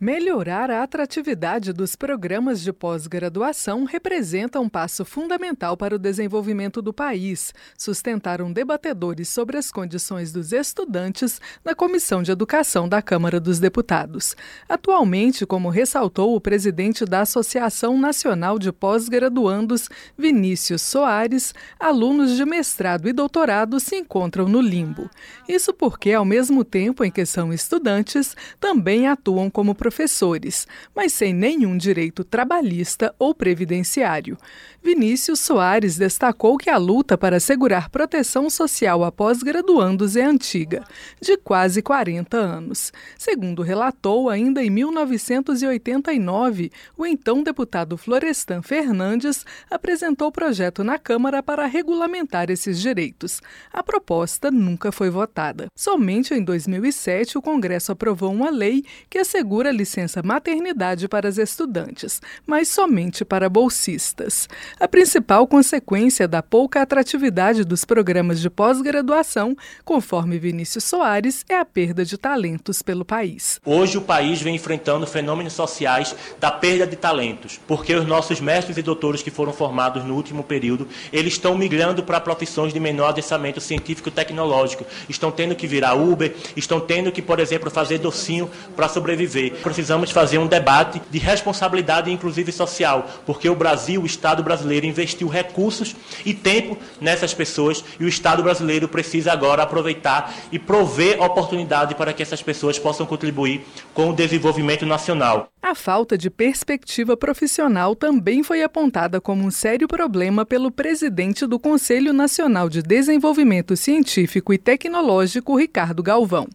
Melhorar 0.00 0.72
a 0.72 0.82
atratividade 0.82 1.72
dos 1.72 1.94
programas 1.94 2.60
de 2.60 2.72
pós-graduação 2.72 3.84
representa 3.84 4.58
um 4.58 4.68
passo 4.68 5.04
fundamental 5.04 5.76
para 5.76 5.94
o 5.94 5.98
desenvolvimento 6.00 6.82
do 6.82 6.92
país, 6.92 7.54
sustentaram 7.78 8.52
debatedores 8.52 9.28
sobre 9.28 9.56
as 9.56 9.70
condições 9.70 10.32
dos 10.32 10.52
estudantes 10.52 11.40
na 11.64 11.76
Comissão 11.76 12.24
de 12.24 12.32
Educação 12.32 12.88
da 12.88 13.00
Câmara 13.00 13.38
dos 13.38 13.60
Deputados. 13.60 14.36
Atualmente, 14.68 15.46
como 15.46 15.70
ressaltou 15.70 16.34
o 16.34 16.40
presidente 16.40 17.04
da 17.04 17.20
Associação 17.20 17.96
Nacional 17.96 18.58
de 18.58 18.72
Pós-Graduandos, 18.72 19.88
Vinícius 20.18 20.82
Soares, 20.82 21.54
alunos 21.78 22.36
de 22.36 22.44
mestrado 22.44 23.08
e 23.08 23.12
doutorado 23.12 23.78
se 23.78 23.94
encontram 23.94 24.48
no 24.48 24.60
limbo. 24.60 25.08
Isso 25.48 25.72
porque, 25.72 26.12
ao 26.12 26.24
mesmo 26.24 26.64
tempo 26.64 27.04
em 27.04 27.12
que 27.12 27.24
são 27.24 27.52
estudantes, 27.52 28.36
também 28.58 29.06
atuam 29.06 29.48
como 29.48 29.83
professores 29.84 30.54
mas 30.94 31.12
sem 31.12 31.34
nenhum 31.34 31.76
direito 31.76 32.24
trabalhista 32.24 33.14
ou 33.18 33.34
previdenciário. 33.34 34.38
Vinícius 34.82 35.40
Soares 35.40 35.96
destacou 35.96 36.56
que 36.58 36.68
a 36.68 36.76
luta 36.76 37.16
para 37.16 37.38
assegurar 37.38 37.88
proteção 37.88 38.50
social 38.50 39.02
a 39.02 39.10
pós-graduandos 39.10 40.14
é 40.14 40.22
antiga, 40.22 40.84
de 41.20 41.38
quase 41.38 41.80
40 41.80 42.36
anos. 42.36 42.92
Segundo 43.16 43.62
relatou, 43.62 44.28
ainda 44.28 44.62
em 44.62 44.68
1989, 44.68 46.70
o 46.98 47.06
então 47.06 47.42
deputado 47.42 47.96
Florestan 47.96 48.60
Fernandes 48.60 49.46
apresentou 49.70 50.30
projeto 50.30 50.84
na 50.84 50.98
Câmara 50.98 51.42
para 51.42 51.64
regulamentar 51.64 52.50
esses 52.50 52.78
direitos. 52.78 53.40
A 53.72 53.82
proposta 53.82 54.50
nunca 54.50 54.92
foi 54.92 55.08
votada. 55.08 55.68
Somente 55.74 56.34
em 56.34 56.44
2007, 56.44 57.38
o 57.38 57.42
Congresso 57.42 57.90
aprovou 57.90 58.30
uma 58.30 58.50
lei 58.50 58.84
que 59.08 59.18
assegura 59.18 59.72
licença 59.74 60.22
maternidade 60.22 61.08
para 61.08 61.28
as 61.28 61.36
estudantes, 61.36 62.22
mas 62.46 62.68
somente 62.68 63.24
para 63.24 63.48
bolsistas. 63.48 64.48
A 64.80 64.88
principal 64.88 65.46
consequência 65.46 66.26
da 66.26 66.42
pouca 66.42 66.80
atratividade 66.80 67.64
dos 67.64 67.84
programas 67.84 68.40
de 68.40 68.48
pós-graduação, 68.48 69.56
conforme 69.84 70.38
Vinícius 70.38 70.84
Soares, 70.84 71.44
é 71.48 71.58
a 71.58 71.64
perda 71.64 72.04
de 72.04 72.16
talentos 72.16 72.80
pelo 72.80 73.04
país. 73.04 73.60
Hoje 73.64 73.98
o 73.98 74.02
país 74.02 74.40
vem 74.40 74.54
enfrentando 74.54 75.06
fenômenos 75.06 75.52
sociais 75.52 76.14
da 76.40 76.50
perda 76.50 76.86
de 76.86 76.96
talentos, 76.96 77.60
porque 77.66 77.94
os 77.94 78.06
nossos 78.06 78.40
mestres 78.40 78.76
e 78.76 78.82
doutores 78.82 79.22
que 79.22 79.30
foram 79.30 79.52
formados 79.52 80.04
no 80.04 80.14
último 80.14 80.42
período, 80.42 80.88
eles 81.12 81.34
estão 81.34 81.56
migrando 81.56 82.02
para 82.02 82.20
profissões 82.20 82.72
de 82.72 82.80
menor 82.80 83.08
adensamento 83.08 83.60
científico 83.60 84.08
e 84.08 84.12
tecnológico, 84.12 84.86
estão 85.08 85.30
tendo 85.30 85.54
que 85.54 85.66
virar 85.66 85.94
Uber, 85.94 86.34
estão 86.56 86.80
tendo 86.80 87.10
que, 87.10 87.20
por 87.20 87.40
exemplo, 87.40 87.70
fazer 87.70 87.98
docinho 87.98 88.50
para 88.76 88.88
sobreviver. 88.88 89.54
Precisamos 89.64 90.12
fazer 90.12 90.38
um 90.38 90.46
debate 90.46 91.02
de 91.10 91.18
responsabilidade, 91.18 92.12
inclusive 92.12 92.52
social, 92.52 93.08
porque 93.26 93.48
o 93.48 93.56
Brasil, 93.56 94.02
o 94.02 94.06
Estado 94.06 94.42
brasileiro, 94.42 94.86
investiu 94.86 95.26
recursos 95.26 95.96
e 96.24 96.32
tempo 96.32 96.78
nessas 97.00 97.34
pessoas 97.34 97.84
e 97.98 98.04
o 98.04 98.08
Estado 98.08 98.42
brasileiro 98.42 98.86
precisa 98.86 99.32
agora 99.32 99.64
aproveitar 99.64 100.32
e 100.52 100.58
prover 100.58 101.20
oportunidade 101.20 101.94
para 101.94 102.12
que 102.12 102.22
essas 102.22 102.42
pessoas 102.42 102.78
possam 102.78 103.06
contribuir 103.06 103.66
com 103.92 104.10
o 104.10 104.14
desenvolvimento 104.14 104.86
nacional. 104.86 105.48
A 105.66 105.74
falta 105.74 106.18
de 106.18 106.28
perspectiva 106.28 107.16
profissional 107.16 107.96
também 107.96 108.42
foi 108.42 108.62
apontada 108.62 109.18
como 109.18 109.46
um 109.46 109.50
sério 109.50 109.88
problema 109.88 110.44
pelo 110.44 110.70
presidente 110.70 111.46
do 111.46 111.58
Conselho 111.58 112.12
Nacional 112.12 112.68
de 112.68 112.82
Desenvolvimento 112.82 113.74
Científico 113.74 114.52
e 114.52 114.58
Tecnológico, 114.58 115.56
Ricardo 115.56 116.02
Galvão. 116.02 116.46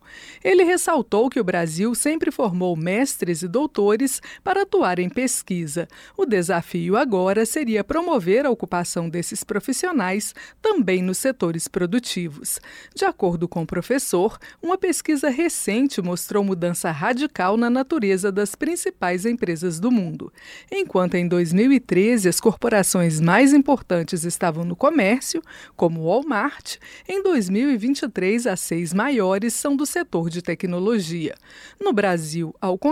Ele 0.43 0.63
ressaltou 0.63 1.27
que 1.27 1.39
o 1.39 1.43
Brasil 1.43 1.95
sempre 1.95 2.29
formou 2.29 2.75
mestres 2.99 3.41
e 3.43 3.47
doutores 3.47 4.21
para 4.43 4.63
atuar 4.63 4.99
em 4.99 5.09
pesquisa. 5.09 5.87
O 6.17 6.25
desafio 6.25 6.97
agora 6.97 7.45
seria 7.45 7.81
promover 7.81 8.45
a 8.45 8.49
ocupação 8.49 9.09
desses 9.09 9.41
profissionais 9.41 10.35
também 10.61 11.01
nos 11.01 11.17
setores 11.17 11.65
produtivos. 11.69 12.59
De 12.93 13.05
acordo 13.05 13.47
com 13.47 13.61
o 13.61 13.65
professor, 13.65 14.37
uma 14.61 14.77
pesquisa 14.77 15.29
recente 15.29 16.01
mostrou 16.01 16.43
mudança 16.43 16.91
radical 16.91 17.55
na 17.55 17.69
natureza 17.69 18.33
das 18.33 18.53
principais 18.53 19.25
empresas 19.25 19.79
do 19.79 19.89
mundo. 19.89 20.31
Enquanto 20.69 21.15
em 21.15 21.25
2013 21.25 22.27
as 22.27 22.41
corporações 22.41 23.21
mais 23.21 23.53
importantes 23.53 24.25
estavam 24.25 24.65
no 24.65 24.75
comércio, 24.75 25.41
como 25.77 26.03
Walmart, 26.03 26.75
em 27.07 27.23
2023 27.23 28.45
as 28.45 28.59
seis 28.59 28.93
maiores 28.93 29.53
são 29.53 29.73
do 29.73 29.85
setor 29.85 30.29
de 30.29 30.41
tecnologia. 30.41 31.35
No 31.79 31.93
Brasil, 31.93 32.53
ao 32.59 32.77
contrário, 32.77 32.88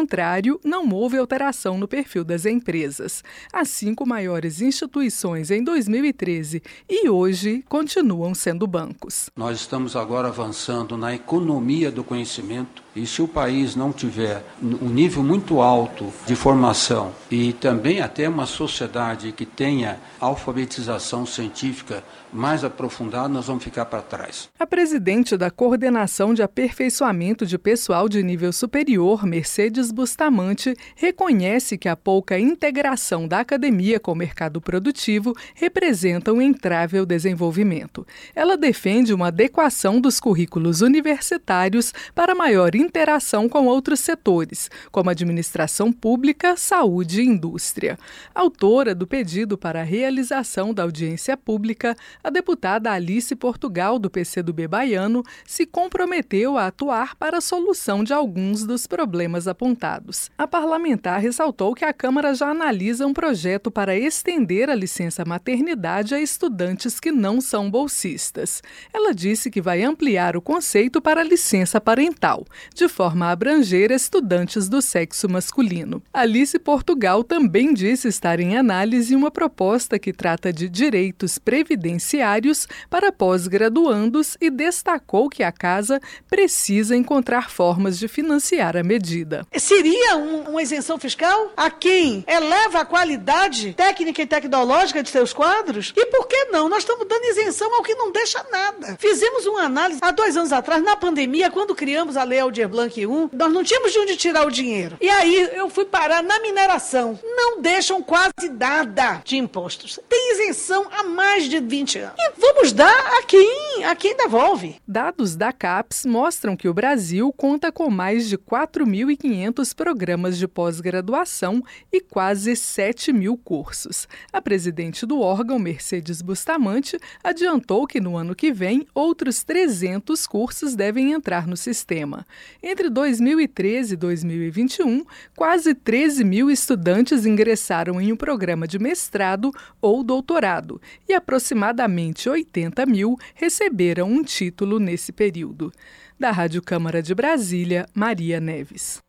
não 0.64 0.90
houve 0.90 1.18
alteração 1.18 1.78
no 1.78 1.88
perfil 1.88 2.24
das 2.24 2.46
empresas. 2.46 3.24
As 3.52 3.70
cinco 3.70 4.06
maiores 4.06 4.62
instituições 4.62 5.52
em 5.52 5.64
2013 5.64 6.62
e 6.90 7.10
hoje 7.10 7.64
continuam 7.68 8.34
sendo 8.36 8.68
bancos. 8.68 9.30
Nós 9.36 9.60
estamos 9.60 9.96
agora 9.96 10.28
avançando 10.28 10.98
na 10.98 11.14
economia 11.16 11.92
do 11.92 12.04
conhecimento 12.04 12.87
e 12.98 13.06
se 13.06 13.22
o 13.22 13.28
país 13.28 13.76
não 13.76 13.92
tiver 13.92 14.44
um 14.62 14.90
nível 14.90 15.22
muito 15.22 15.62
alto 15.62 16.12
de 16.26 16.36
formação 16.36 17.14
e 17.30 17.54
também 17.54 18.02
até 18.02 18.28
uma 18.28 18.48
sociedade 18.48 19.32
que 19.32 19.46
tenha 19.46 20.00
alfabetização 20.20 21.26
científica 21.26 22.04
mais 22.34 22.64
aprofundada, 22.64 23.28
nós 23.30 23.48
vamos 23.48 23.64
ficar 23.64 23.86
para 23.86 24.02
trás. 24.02 24.50
A 24.60 24.66
presidente 24.66 25.38
da 25.38 25.50
Coordenação 25.50 26.34
de 26.34 26.42
Aperfeiçoamento 26.42 27.46
de 27.46 27.58
Pessoal 27.58 28.10
de 28.10 28.22
Nível 28.22 28.52
Superior, 28.52 29.26
Mercedes 29.26 29.92
Bustamante, 29.92 30.76
reconhece 30.96 31.78
que 31.78 31.88
a 31.88 31.96
pouca 31.96 32.40
integração 32.40 33.28
da 33.28 33.40
academia 33.40 34.00
com 34.00 34.12
o 34.12 34.16
mercado 34.16 34.60
produtivo 34.60 35.36
representa 35.56 36.34
um 36.34 36.42
entrave 36.42 36.98
ao 36.98 37.06
desenvolvimento. 37.06 38.06
Ela 38.36 38.58
defende 38.58 39.14
uma 39.14 39.28
adequação 39.28 40.02
dos 40.02 40.20
currículos 40.20 40.82
universitários 40.82 41.94
para 42.14 42.36
maior 42.36 42.76
interação 42.88 43.50
com 43.50 43.68
outros 43.68 44.00
setores, 44.00 44.72
como 44.92 45.10
administração 45.10 45.92
pública, 45.92 46.56
saúde 46.56 47.22
e 47.22 47.26
indústria. 47.26 48.00
Autora 48.34 48.96
do 48.96 49.06
pedido 49.06 49.58
para 49.58 49.82
a 49.82 49.84
realização 49.84 50.74
da 50.74 50.84
audiência 50.84 51.36
pública, 51.36 51.96
a 52.24 52.30
deputada 52.30 52.92
Alice 52.92 53.36
Portugal, 53.36 54.00
do 54.00 54.10
PCdoB 54.10 54.68
baiano, 54.68 55.24
se 55.46 55.66
comprometeu 55.66 56.58
a 56.58 56.68
atuar 56.68 57.16
para 57.16 57.38
a 57.38 57.42
solução 57.42 58.04
de 58.04 58.14
alguns 58.14 58.66
dos 58.66 58.88
problemas 58.88 59.48
apontados. 59.48 60.32
A 60.38 60.48
parlamentar 60.48 61.20
ressaltou 61.20 61.76
que 61.76 61.84
a 61.84 61.94
Câmara 61.94 62.34
já 62.34 62.50
analisa 62.50 63.06
um 63.06 63.14
projeto 63.14 63.70
para 63.70 63.98
estender 63.98 64.70
a 64.70 64.76
licença 64.76 65.26
maternidade 65.26 66.16
a 66.16 66.22
estudantes 66.22 67.00
que 67.00 67.12
não 67.12 67.42
são 67.42 67.70
bolsistas. 67.70 68.64
Ela 68.94 69.14
disse 69.14 69.52
que 69.52 69.62
vai 69.62 69.84
ampliar 69.84 70.38
o 70.38 70.42
conceito 70.42 71.02
para 71.02 71.22
a 71.22 71.24
licença 71.24 71.82
parental, 71.82 72.46
de 72.78 72.88
forma 72.88 73.26
a 73.26 73.32
abranger 73.32 73.92
estudantes 73.92 74.70
do 74.70 74.82
sexo 74.84 75.28
masculino. 75.28 76.02
Alice 76.14 76.58
Portugal 76.60 77.24
também 77.24 77.74
disse 77.74 78.08
estar 78.08 78.40
em 78.40 78.56
análise 78.56 79.16
uma 79.16 79.32
proposta 79.32 79.98
que 79.98 80.14
trata 80.14 80.54
de 80.54 80.70
direitos 80.70 81.40
previdenciários 81.40 82.68
para 82.88 83.12
pós-graduandos 83.12 84.38
e 84.40 84.52
destacou 84.52 85.28
que 85.28 85.42
a 85.42 85.52
casa 85.52 86.00
precisa 86.30 86.96
encontrar 86.96 87.50
formas 87.50 87.98
de 87.98 88.08
financiar 88.08 88.78
a 88.78 88.84
medida. 88.84 89.46
Seria 89.58 90.16
um, 90.18 90.52
uma 90.52 90.62
isenção 90.62 91.00
fiscal 91.00 91.52
a 91.58 91.72
quem 91.72 92.24
eleva 92.28 92.82
a 92.82 92.86
qualidade 92.86 93.74
técnica 93.74 94.22
e 94.22 94.28
tecnológica 94.28 95.02
de 95.02 95.10
seus 95.10 95.34
quadros? 95.34 95.94
E 95.98 96.06
por 96.08 96.28
que 96.28 96.46
não? 96.46 96.70
Nós 96.70 96.80
estamos 96.80 97.08
dando 97.08 97.26
isenção 97.26 97.74
ao 97.74 97.82
que 97.82 97.96
não 97.96 98.12
deixa 98.12 98.46
nada. 98.52 98.96
Fizemos 99.00 99.48
uma 99.48 99.64
análise 99.64 100.00
há 100.04 100.12
dois 100.12 100.38
anos 100.38 100.54
atrás, 100.54 100.84
na 100.84 100.96
pandemia, 100.96 101.50
quando 101.50 101.74
criamos 101.74 102.16
a 102.16 102.24
Lei 102.24 102.40
Aldir 102.40 102.57
Blanc 102.66 103.06
1, 103.06 103.30
nós 103.34 103.52
não 103.52 103.64
tínhamos 103.64 103.92
de 103.92 104.00
onde 104.00 104.16
tirar 104.16 104.48
o 104.48 104.52
dinheiro. 104.52 104.98
E 105.02 105.10
aí 105.10 105.50
eu 105.54 105.70
fui 105.70 105.86
parar 105.86 106.24
na 106.24 106.40
mineração. 106.40 107.20
Não 107.24 107.62
deixam 107.62 108.02
quase 108.02 108.50
nada 108.50 109.22
de 109.26 109.38
impostos. 109.38 110.00
Tem 110.08 110.34
isenção 110.34 110.88
há 110.92 111.04
mais 111.04 111.50
de 111.50 111.60
20 111.60 112.00
anos. 112.00 112.16
E 112.18 112.32
vamos 112.40 112.72
dar 112.72 113.20
a 113.20 113.24
quem, 113.24 113.84
a 113.84 113.96
quem 113.96 114.16
devolve. 114.16 114.78
Dados 114.88 115.36
da 115.36 115.52
CAPES 115.52 116.06
mostram 116.06 116.56
que 116.56 116.70
o 116.70 116.74
Brasil 116.74 117.34
conta 117.34 117.72
com 117.72 117.90
mais 117.90 118.30
de 118.30 118.38
4.500 118.38 119.76
programas 119.76 120.38
de 120.38 120.48
pós-graduação 120.48 121.64
e 121.92 122.00
quase 122.00 122.56
7 122.56 123.12
mil 123.12 123.38
cursos. 123.38 124.08
A 124.32 124.42
presidente 124.42 125.06
do 125.06 125.20
órgão, 125.20 125.60
Mercedes 125.60 126.22
Bustamante, 126.22 127.00
adiantou 127.24 127.86
que 127.86 128.00
no 128.00 128.16
ano 128.16 128.36
que 128.36 128.52
vem 128.52 128.88
outros 128.94 129.44
300 129.44 130.26
cursos 130.28 130.76
devem 130.76 131.12
entrar 131.12 131.48
no 131.48 131.58
sistema. 131.58 132.26
Entre 132.62 132.90
2013 132.90 133.94
e 133.94 133.98
2021, 133.98 135.06
quase 135.36 135.74
13 135.74 136.24
mil 136.24 136.50
estudantes 136.50 137.26
ingressaram 137.26 138.02
em 138.02 138.12
um 138.12 138.16
programa 138.16 138.68
de 138.68 138.80
mestrado 138.80 139.52
ou 139.82 140.04
doutorado 140.04 140.82
e 141.08 141.14
aproximadamente 141.14 142.30
80 142.30 142.86
mil 142.86 143.16
receberam 143.36 144.10
um 144.10 144.24
título 144.24 144.80
nesse 144.80 145.12
período. 145.12 145.72
Da 146.20 146.32
Rádio 146.32 146.62
Câmara 146.62 147.02
de 147.02 147.14
Brasília, 147.14 147.86
Maria 147.94 148.40
Neves. 148.40 149.02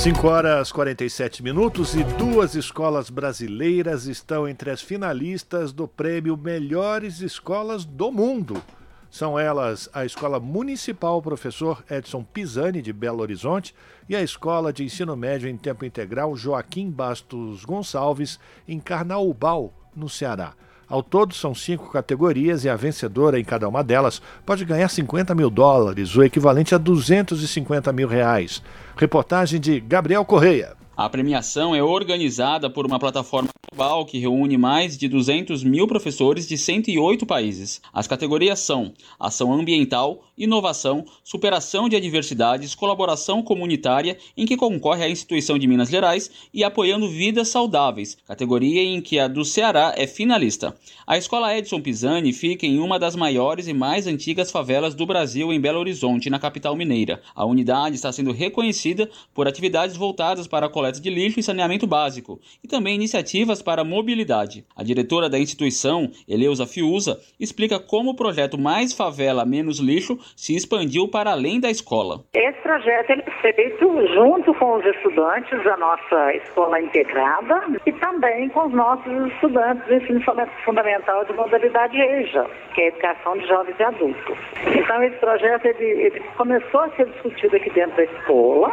5 0.00 0.26
horas 0.26 0.72
47 0.72 1.42
minutos 1.42 1.94
e 1.94 2.02
duas 2.02 2.54
escolas 2.54 3.10
brasileiras 3.10 4.06
estão 4.06 4.48
entre 4.48 4.70
as 4.70 4.80
finalistas 4.80 5.74
do 5.74 5.86
prêmio 5.86 6.38
Melhores 6.38 7.20
Escolas 7.20 7.84
do 7.84 8.10
Mundo. 8.10 8.62
São 9.10 9.36
elas 9.36 9.88
a 9.92 10.04
Escola 10.04 10.38
Municipal 10.38 11.20
Professor 11.20 11.82
Edson 11.90 12.22
Pisani, 12.22 12.80
de 12.80 12.92
Belo 12.92 13.20
Horizonte, 13.20 13.74
e 14.08 14.14
a 14.14 14.22
Escola 14.22 14.72
de 14.72 14.84
Ensino 14.84 15.16
Médio 15.16 15.48
em 15.48 15.56
Tempo 15.56 15.84
Integral 15.84 16.36
Joaquim 16.36 16.88
Bastos 16.88 17.64
Gonçalves, 17.64 18.38
em 18.68 18.78
Carnaubal, 18.78 19.74
no 19.96 20.08
Ceará. 20.08 20.52
Ao 20.88 21.02
todo, 21.02 21.34
são 21.34 21.54
cinco 21.54 21.90
categorias 21.90 22.64
e 22.64 22.68
a 22.68 22.76
vencedora 22.76 23.38
em 23.38 23.44
cada 23.44 23.68
uma 23.68 23.82
delas 23.82 24.22
pode 24.46 24.64
ganhar 24.64 24.88
50 24.88 25.34
mil 25.34 25.50
dólares, 25.50 26.16
o 26.16 26.22
equivalente 26.22 26.74
a 26.74 26.78
250 26.78 27.92
mil 27.92 28.06
reais. 28.06 28.62
Reportagem 28.96 29.60
de 29.60 29.80
Gabriel 29.80 30.24
Correia. 30.24 30.79
A 31.02 31.08
premiação 31.08 31.74
é 31.74 31.82
organizada 31.82 32.68
por 32.68 32.84
uma 32.84 32.98
plataforma 32.98 33.48
global 33.72 34.04
que 34.04 34.18
reúne 34.18 34.58
mais 34.58 34.98
de 34.98 35.08
200 35.08 35.64
mil 35.64 35.86
professores 35.86 36.46
de 36.46 36.58
108 36.58 37.24
países. 37.24 37.80
As 37.90 38.06
categorias 38.06 38.60
são 38.60 38.92
ação 39.18 39.50
ambiental, 39.50 40.22
inovação, 40.36 41.06
superação 41.24 41.88
de 41.88 41.96
adversidades, 41.96 42.74
colaboração 42.74 43.42
comunitária, 43.42 44.18
em 44.36 44.44
que 44.44 44.58
concorre 44.58 45.02
a 45.02 45.08
instituição 45.08 45.58
de 45.58 45.66
Minas 45.66 45.88
Gerais, 45.88 46.30
e 46.52 46.62
apoiando 46.62 47.08
vidas 47.08 47.48
saudáveis, 47.48 48.18
categoria 48.26 48.82
em 48.82 49.00
que 49.00 49.18
a 49.18 49.26
do 49.26 49.42
Ceará 49.42 49.94
é 49.96 50.06
finalista. 50.06 50.76
A 51.06 51.16
escola 51.16 51.56
Edson 51.56 51.80
Pisani 51.80 52.34
fica 52.34 52.66
em 52.66 52.78
uma 52.78 52.98
das 52.98 53.16
maiores 53.16 53.68
e 53.68 53.72
mais 53.72 54.06
antigas 54.06 54.50
favelas 54.50 54.94
do 54.94 55.06
Brasil, 55.06 55.50
em 55.50 55.60
Belo 55.60 55.78
Horizonte, 55.78 56.28
na 56.28 56.38
capital 56.38 56.76
mineira. 56.76 57.22
A 57.34 57.46
unidade 57.46 57.94
está 57.94 58.12
sendo 58.12 58.32
reconhecida 58.32 59.08
por 59.32 59.48
atividades 59.48 59.96
voltadas 59.96 60.46
para 60.46 60.66
a 60.66 60.68
coleta 60.68 60.89
de 60.98 61.10
lixo 61.10 61.38
e 61.38 61.42
saneamento 61.42 61.86
básico, 61.86 62.40
e 62.64 62.66
também 62.66 62.94
iniciativas 62.94 63.60
para 63.60 63.82
a 63.82 63.84
mobilidade. 63.84 64.64
A 64.74 64.82
diretora 64.82 65.28
da 65.28 65.38
instituição, 65.38 66.10
Eleusa 66.26 66.66
Fiuza, 66.66 67.20
explica 67.38 67.78
como 67.78 68.12
o 68.12 68.16
projeto 68.16 68.58
Mais 68.58 68.94
Favela 68.94 69.44
Menos 69.44 69.78
Lixo 69.78 70.18
se 70.34 70.56
expandiu 70.56 71.06
para 71.06 71.32
além 71.32 71.60
da 71.60 71.70
escola. 71.70 72.24
Esse 72.32 72.58
projeto 72.62 73.10
é 73.10 73.30
feito 73.42 74.06
junto 74.14 74.54
com 74.54 74.76
os 74.76 74.84
estudantes 74.86 75.62
da 75.64 75.76
nossa 75.76 76.34
escola 76.36 76.80
integrada 76.80 77.66
e 77.84 77.92
também 77.92 78.48
com 78.48 78.66
os 78.66 78.72
nossos 78.72 79.32
estudantes 79.32 79.86
do 79.86 79.94
ensino 79.94 80.20
fundamental 80.64 81.24
de 81.24 81.32
modalidade 81.32 82.00
EJA, 82.00 82.46
que 82.74 82.80
é 82.80 82.84
a 82.84 82.88
Educação 82.88 83.36
de 83.36 83.46
Jovens 83.46 83.76
e 83.78 83.82
Adultos. 83.82 84.38
Então 84.74 85.02
esse 85.02 85.16
projeto 85.16 85.66
ele, 85.66 85.84
ele 85.84 86.20
começou 86.36 86.80
a 86.80 86.90
ser 86.90 87.06
discutido 87.06 87.56
aqui 87.56 87.70
dentro 87.70 87.96
da 87.96 88.04
escola 88.04 88.72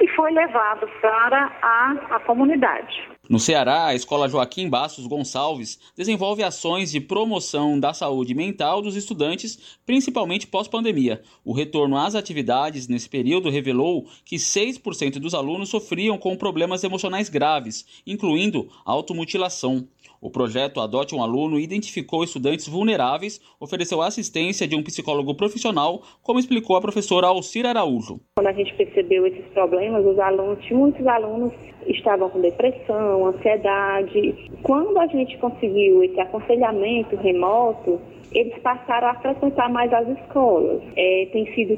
e 0.00 0.08
foi 0.08 0.32
levado 0.32 0.86
para 1.00 1.52
a, 1.62 2.16
a 2.16 2.20
comunidade. 2.20 3.14
No 3.28 3.38
Ceará, 3.38 3.86
a 3.86 3.94
Escola 3.94 4.28
Joaquim 4.28 4.68
Bastos 4.68 5.06
Gonçalves 5.06 5.78
desenvolve 5.96 6.42
ações 6.42 6.90
de 6.90 7.00
promoção 7.00 7.80
da 7.80 7.94
saúde 7.94 8.34
mental 8.34 8.82
dos 8.82 8.96
estudantes, 8.96 9.78
principalmente 9.86 10.46
pós-pandemia. 10.46 11.22
O 11.42 11.54
retorno 11.54 11.96
às 11.96 12.14
atividades 12.14 12.86
nesse 12.86 13.08
período 13.08 13.48
revelou 13.48 14.06
que 14.24 14.36
6% 14.36 15.18
dos 15.18 15.32
alunos 15.32 15.70
sofriam 15.70 16.18
com 16.18 16.36
problemas 16.36 16.84
emocionais 16.84 17.30
graves, 17.30 18.02
incluindo 18.06 18.68
automutilação. 18.84 19.88
O 20.24 20.30
projeto 20.30 20.80
Adote 20.80 21.14
um 21.14 21.22
Aluno 21.22 21.60
identificou 21.60 22.24
estudantes 22.24 22.66
vulneráveis, 22.66 23.38
ofereceu 23.60 24.00
assistência 24.00 24.66
de 24.66 24.74
um 24.74 24.82
psicólogo 24.82 25.34
profissional, 25.34 26.00
como 26.22 26.38
explicou 26.38 26.76
a 26.76 26.80
professora 26.80 27.26
Alcira 27.26 27.68
Araújo. 27.68 28.18
Quando 28.38 28.46
a 28.46 28.52
gente 28.54 28.72
percebeu 28.72 29.26
esses 29.26 29.44
problemas, 29.52 30.02
os 30.02 30.18
alunos, 30.18 30.70
muitos 30.70 31.06
alunos 31.06 31.52
estavam 31.86 32.30
com 32.30 32.40
depressão, 32.40 33.26
ansiedade. 33.26 34.50
Quando 34.62 34.96
a 34.96 35.06
gente 35.08 35.36
conseguiu 35.36 36.02
esse 36.02 36.18
aconselhamento 36.18 37.16
remoto, 37.16 38.00
eles 38.34 38.58
passaram 38.62 39.08
a 39.08 39.14
frequentar 39.14 39.70
mais 39.70 39.92
as 39.92 40.08
escolas. 40.08 40.82
É, 40.96 41.28
tem 41.32 41.46
sido 41.54 41.76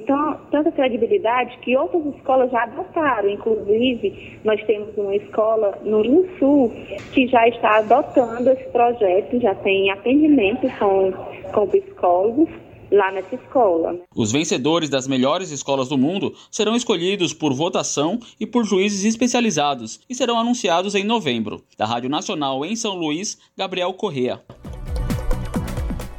tanta 0.51 0.73
credibilidade 0.73 1.59
que 1.59 1.77
outras 1.77 2.07
escolas 2.17 2.51
já 2.51 2.63
adotaram. 2.63 3.29
Inclusive, 3.29 4.41
nós 4.43 4.63
temos 4.65 4.97
uma 4.97 5.15
escola 5.15 5.79
no 5.85 6.01
Rio 6.01 6.29
Sul 6.39 6.73
que 7.13 7.29
já 7.29 7.47
está 7.49 7.79
adotando 7.79 8.51
esse 8.51 8.65
projeto, 8.71 9.39
já 9.41 9.55
tem 9.57 9.91
atendimento 9.91 10.67
com, 10.79 11.13
com 11.53 11.67
psicólogos 11.69 12.49
lá 12.91 13.13
nessa 13.13 13.35
escola. 13.35 13.99
Os 14.15 14.33
vencedores 14.33 14.89
das 14.89 15.07
melhores 15.07 15.51
escolas 15.51 15.89
do 15.89 15.99
mundo 15.99 16.33
serão 16.51 16.77
escolhidos 16.77 17.35
por 17.35 17.53
votação 17.53 18.19
e 18.39 18.47
por 18.47 18.65
juízes 18.65 19.05
especializados 19.05 20.01
e 20.09 20.15
serão 20.15 20.39
anunciados 20.39 20.95
em 20.95 21.05
novembro. 21.05 21.63
Da 21.77 21.85
Rádio 21.85 22.09
Nacional 22.09 22.65
em 22.65 22.77
São 22.77 22.95
Luís, 22.95 23.39
Gabriel 23.57 23.93
Correa. 23.93 24.41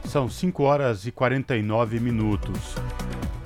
São 0.07 0.29
5 0.29 0.63
horas 0.63 1.05
e 1.05 1.11
49 1.11 1.99
minutos. 1.99 2.75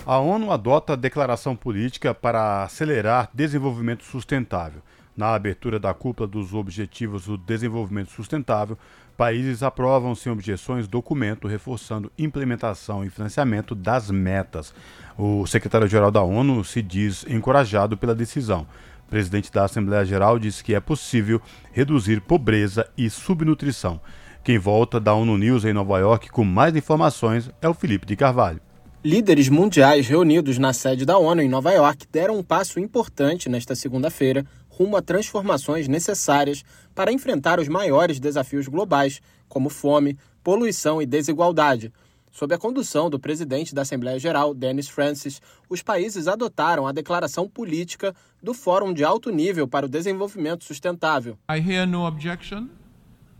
A 0.05 0.19
ONU 0.19 0.51
adota 0.51 0.93
a 0.93 0.95
declaração 0.95 1.55
política 1.55 2.13
para 2.13 2.63
acelerar 2.63 3.31
desenvolvimento 3.33 4.03
sustentável. 4.03 4.79
Na 5.17 5.33
abertura 5.33 5.79
da 5.79 5.91
cúpula 5.91 6.27
dos 6.27 6.53
Objetivos 6.53 7.25
do 7.25 7.35
Desenvolvimento 7.35 8.11
Sustentável, 8.11 8.77
países 9.17 9.63
aprovam 9.63 10.13
sem 10.13 10.31
objeções 10.31 10.87
documento 10.87 11.47
reforçando 11.47 12.11
implementação 12.17 13.03
e 13.03 13.09
financiamento 13.09 13.73
das 13.73 14.11
metas. 14.11 14.71
O 15.17 15.47
secretário-geral 15.47 16.11
da 16.11 16.21
ONU 16.21 16.63
se 16.63 16.83
diz 16.83 17.25
encorajado 17.27 17.97
pela 17.97 18.13
decisão. 18.13 18.67
O 19.07 19.09
presidente 19.09 19.51
da 19.51 19.65
Assembleia 19.65 20.05
Geral 20.05 20.37
diz 20.37 20.61
que 20.61 20.75
é 20.75 20.79
possível 20.79 21.41
reduzir 21.71 22.21
pobreza 22.21 22.87
e 22.95 23.09
subnutrição. 23.09 23.99
Quem 24.43 24.57
volta 24.57 24.99
da 24.99 25.13
ONU 25.13 25.37
News 25.37 25.65
em 25.65 25.73
Nova 25.73 25.99
York 25.99 26.31
com 26.31 26.43
mais 26.43 26.75
informações 26.75 27.51
é 27.61 27.69
o 27.69 27.75
Felipe 27.75 28.07
de 28.07 28.15
Carvalho. 28.15 28.59
Líderes 29.05 29.49
mundiais 29.49 30.07
reunidos 30.07 30.57
na 30.57 30.73
sede 30.73 31.05
da 31.05 31.15
ONU 31.15 31.43
em 31.43 31.49
Nova 31.49 31.71
York 31.71 32.07
deram 32.11 32.39
um 32.39 32.43
passo 32.43 32.79
importante 32.79 33.47
nesta 33.47 33.75
segunda-feira 33.75 34.43
rumo 34.67 34.97
a 34.97 35.01
transformações 35.01 35.87
necessárias 35.87 36.63
para 36.95 37.11
enfrentar 37.11 37.59
os 37.59 37.67
maiores 37.67 38.19
desafios 38.19 38.67
globais, 38.67 39.21
como 39.47 39.69
fome, 39.69 40.17
poluição 40.43 40.99
e 40.99 41.05
desigualdade. 41.05 41.93
Sob 42.31 42.55
a 42.55 42.57
condução 42.57 43.11
do 43.11 43.19
presidente 43.19 43.75
da 43.75 43.83
Assembleia 43.83 44.17
Geral, 44.17 44.55
Dennis 44.55 44.89
Francis, 44.89 45.39
os 45.69 45.83
países 45.83 46.27
adotaram 46.27 46.87
a 46.87 46.91
declaração 46.91 47.47
política 47.47 48.15
do 48.41 48.55
Fórum 48.55 48.91
de 48.91 49.03
Alto 49.03 49.29
Nível 49.29 49.67
para 49.67 49.85
o 49.85 49.89
Desenvolvimento 49.89 50.63
Sustentável. 50.63 51.37
I 51.47 51.59
hear 51.59 51.85
no 51.85 52.07
objection. 52.07 52.80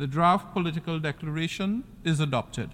The 0.01 0.07
draft 0.07 0.51
political 0.51 0.99
declaration 0.99 1.83
is 2.03 2.19
adopted. 2.19 2.71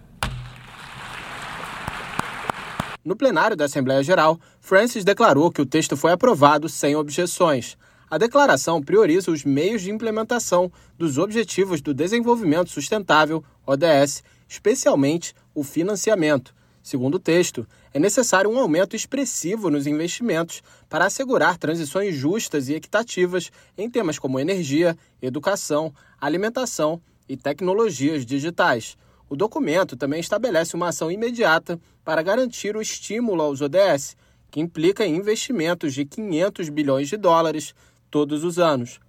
No 3.04 3.18
plenário 3.18 3.54
da 3.54 3.66
Assembleia 3.66 4.02
Geral, 4.02 4.40
Francis 4.62 5.04
declarou 5.04 5.52
que 5.52 5.62
o 5.62 5.66
texto 5.66 5.98
foi 5.98 6.14
aprovado 6.14 6.70
sem 6.70 6.96
objeções. 6.96 7.78
A 8.10 8.18
declaração 8.18 8.82
prioriza 8.82 9.30
os 9.30 9.44
meios 9.44 9.82
de 9.82 9.92
implementação 9.92 10.72
dos 10.98 11.18
Objetivos 11.18 11.82
do 11.82 11.94
Desenvolvimento 11.94 12.70
Sustentável, 12.70 13.44
ODS, 13.66 14.24
especialmente 14.48 15.36
o 15.54 15.66
financiamento. 15.66 16.56
Segundo 16.82 17.16
o 17.16 17.20
texto, 17.20 17.68
é 17.94 18.00
necessário 18.00 18.50
um 18.50 18.58
aumento 18.58 18.96
expressivo 18.96 19.70
nos 19.70 19.86
investimentos 19.86 20.64
para 20.88 21.08
assegurar 21.08 21.58
transições 21.58 22.16
justas 22.16 22.70
e 22.70 22.76
equitativas 22.76 23.52
em 23.78 23.90
temas 23.90 24.18
como 24.18 24.40
energia, 24.40 24.98
educação, 25.22 25.94
alimentação 26.22 27.02
e 27.28 27.36
tecnologias 27.36 28.26
digitais. 28.26 28.98
O 29.30 29.36
documento 29.36 29.98
também 29.98 30.20
estabelece 30.20 30.76
uma 30.76 30.90
ação 30.90 31.12
imediata 31.12 31.80
para 32.04 32.22
garantir 32.22 32.76
o 32.76 32.82
estímulo 32.82 33.42
aos 33.42 33.62
ODS, 33.62 34.16
que 34.50 34.60
implica 34.60 35.06
investimentos 35.06 35.94
de 35.94 36.06
500 36.06 36.70
bilhões 36.70 37.10
de 37.10 37.18
dólares 37.18 37.76
todos 38.10 38.44
os 38.44 38.58
anos. 38.58 39.00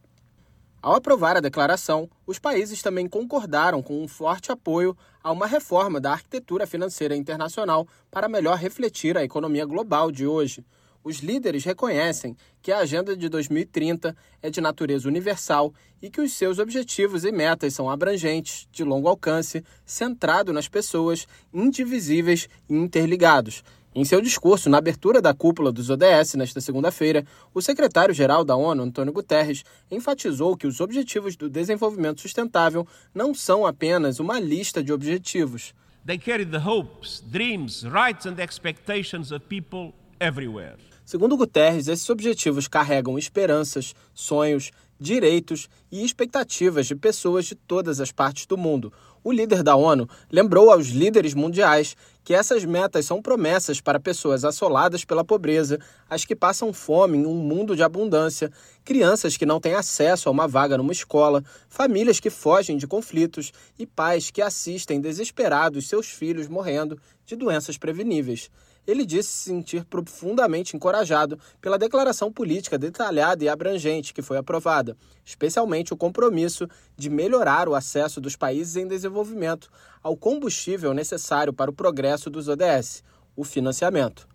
Ao 0.80 0.94
aprovar 0.94 1.36
a 1.36 1.40
declaração, 1.40 2.08
os 2.26 2.38
países 2.38 2.80
também 2.82 3.08
concordaram 3.08 3.82
com 3.82 4.02
um 4.02 4.06
forte 4.06 4.52
apoio 4.52 4.96
a 5.22 5.32
uma 5.32 5.46
reforma 5.46 6.00
da 6.00 6.12
arquitetura 6.12 6.66
financeira 6.66 7.16
internacional 7.16 7.86
para 8.10 8.28
melhor 8.28 8.56
refletir 8.56 9.18
a 9.18 9.24
economia 9.24 9.66
global 9.66 10.12
de 10.12 10.26
hoje. 10.26 10.64
Os 11.08 11.20
líderes 11.20 11.64
reconhecem 11.64 12.36
que 12.60 12.70
a 12.70 12.80
Agenda 12.80 13.16
de 13.16 13.30
2030 13.30 14.14
é 14.42 14.50
de 14.50 14.60
natureza 14.60 15.08
universal 15.08 15.72
e 16.02 16.10
que 16.10 16.20
os 16.20 16.34
seus 16.34 16.58
objetivos 16.58 17.24
e 17.24 17.32
metas 17.32 17.72
são 17.72 17.88
abrangentes, 17.88 18.68
de 18.70 18.84
longo 18.84 19.08
alcance, 19.08 19.64
centrado 19.86 20.52
nas 20.52 20.68
pessoas, 20.68 21.26
indivisíveis 21.50 22.46
e 22.68 22.74
interligados. 22.74 23.64
Em 23.94 24.04
seu 24.04 24.20
discurso 24.20 24.68
na 24.68 24.76
abertura 24.76 25.22
da 25.22 25.32
cúpula 25.32 25.72
dos 25.72 25.88
ODS 25.88 26.34
nesta 26.34 26.60
segunda-feira, 26.60 27.24
o 27.54 27.62
secretário-geral 27.62 28.44
da 28.44 28.54
ONU, 28.54 28.82
Antônio 28.82 29.10
Guterres, 29.10 29.64
enfatizou 29.90 30.58
que 30.58 30.66
os 30.66 30.78
Objetivos 30.78 31.36
do 31.36 31.48
Desenvolvimento 31.48 32.20
Sustentável 32.20 32.86
não 33.14 33.32
são 33.32 33.64
apenas 33.64 34.20
uma 34.20 34.38
lista 34.38 34.82
de 34.82 34.92
objetivos. 34.92 35.74
They 36.04 36.18
carry 36.18 36.44
the 36.44 36.58
hopes, 36.58 37.24
dreams, 37.26 37.82
rights 37.82 38.26
and 38.26 38.38
expectations 38.38 39.32
of 39.32 39.46
people 39.46 39.94
everywhere. 40.20 40.76
Segundo 41.08 41.38
Guterres, 41.38 41.88
esses 41.88 42.10
objetivos 42.10 42.68
carregam 42.68 43.18
esperanças, 43.18 43.94
sonhos, 44.12 44.70
direitos 45.00 45.66
e 45.90 46.04
expectativas 46.04 46.86
de 46.86 46.94
pessoas 46.94 47.46
de 47.46 47.54
todas 47.54 47.98
as 47.98 48.12
partes 48.12 48.44
do 48.44 48.58
mundo. 48.58 48.92
O 49.24 49.32
líder 49.32 49.62
da 49.62 49.74
ONU 49.74 50.06
lembrou 50.30 50.70
aos 50.70 50.88
líderes 50.88 51.32
mundiais 51.32 51.96
que 52.22 52.34
essas 52.34 52.62
metas 52.62 53.06
são 53.06 53.22
promessas 53.22 53.80
para 53.80 53.98
pessoas 53.98 54.44
assoladas 54.44 55.02
pela 55.02 55.24
pobreza, 55.24 55.78
as 56.10 56.26
que 56.26 56.36
passam 56.36 56.74
fome 56.74 57.16
em 57.16 57.24
um 57.24 57.36
mundo 57.36 57.74
de 57.74 57.82
abundância, 57.82 58.52
crianças 58.84 59.34
que 59.34 59.46
não 59.46 59.58
têm 59.58 59.72
acesso 59.72 60.28
a 60.28 60.32
uma 60.32 60.46
vaga 60.46 60.76
numa 60.76 60.92
escola, 60.92 61.42
famílias 61.70 62.20
que 62.20 62.28
fogem 62.28 62.76
de 62.76 62.86
conflitos 62.86 63.50
e 63.78 63.86
pais 63.86 64.30
que 64.30 64.42
assistem 64.42 65.00
desesperados 65.00 65.88
seus 65.88 66.10
filhos 66.10 66.48
morrendo 66.48 67.00
de 67.24 67.34
doenças 67.34 67.78
preveníveis 67.78 68.50
ele 68.88 69.04
disse 69.04 69.30
se 69.30 69.50
sentir 69.50 69.84
profundamente 69.84 70.74
encorajado 70.74 71.38
pela 71.60 71.78
declaração 71.78 72.32
política 72.32 72.78
detalhada 72.78 73.44
e 73.44 73.48
abrangente 73.48 74.14
que 74.14 74.22
foi 74.22 74.38
aprovada, 74.38 74.96
especialmente 75.22 75.92
o 75.92 75.96
compromisso 75.96 76.66
de 76.96 77.10
melhorar 77.10 77.68
o 77.68 77.74
acesso 77.74 78.18
dos 78.18 78.34
países 78.34 78.76
em 78.76 78.88
desenvolvimento 78.88 79.68
ao 80.02 80.16
combustível 80.16 80.94
necessário 80.94 81.52
para 81.52 81.70
o 81.70 81.74
progresso 81.74 82.30
dos 82.30 82.48
ODS, 82.48 83.04
o 83.36 83.44
financiamento. 83.44 84.26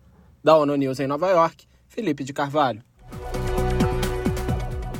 Da 0.42 0.56
ONU 0.56 0.76
News 0.76 1.00
em 1.00 1.08
Nova 1.08 1.28
York, 1.30 1.66
Felipe 1.88 2.22
de 2.22 2.32
Carvalho. 2.32 2.80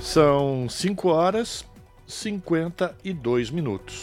São 0.03 0.69
5 0.69 1.09
horas 1.09 1.65
52 2.07 3.51
minutos. 3.51 4.03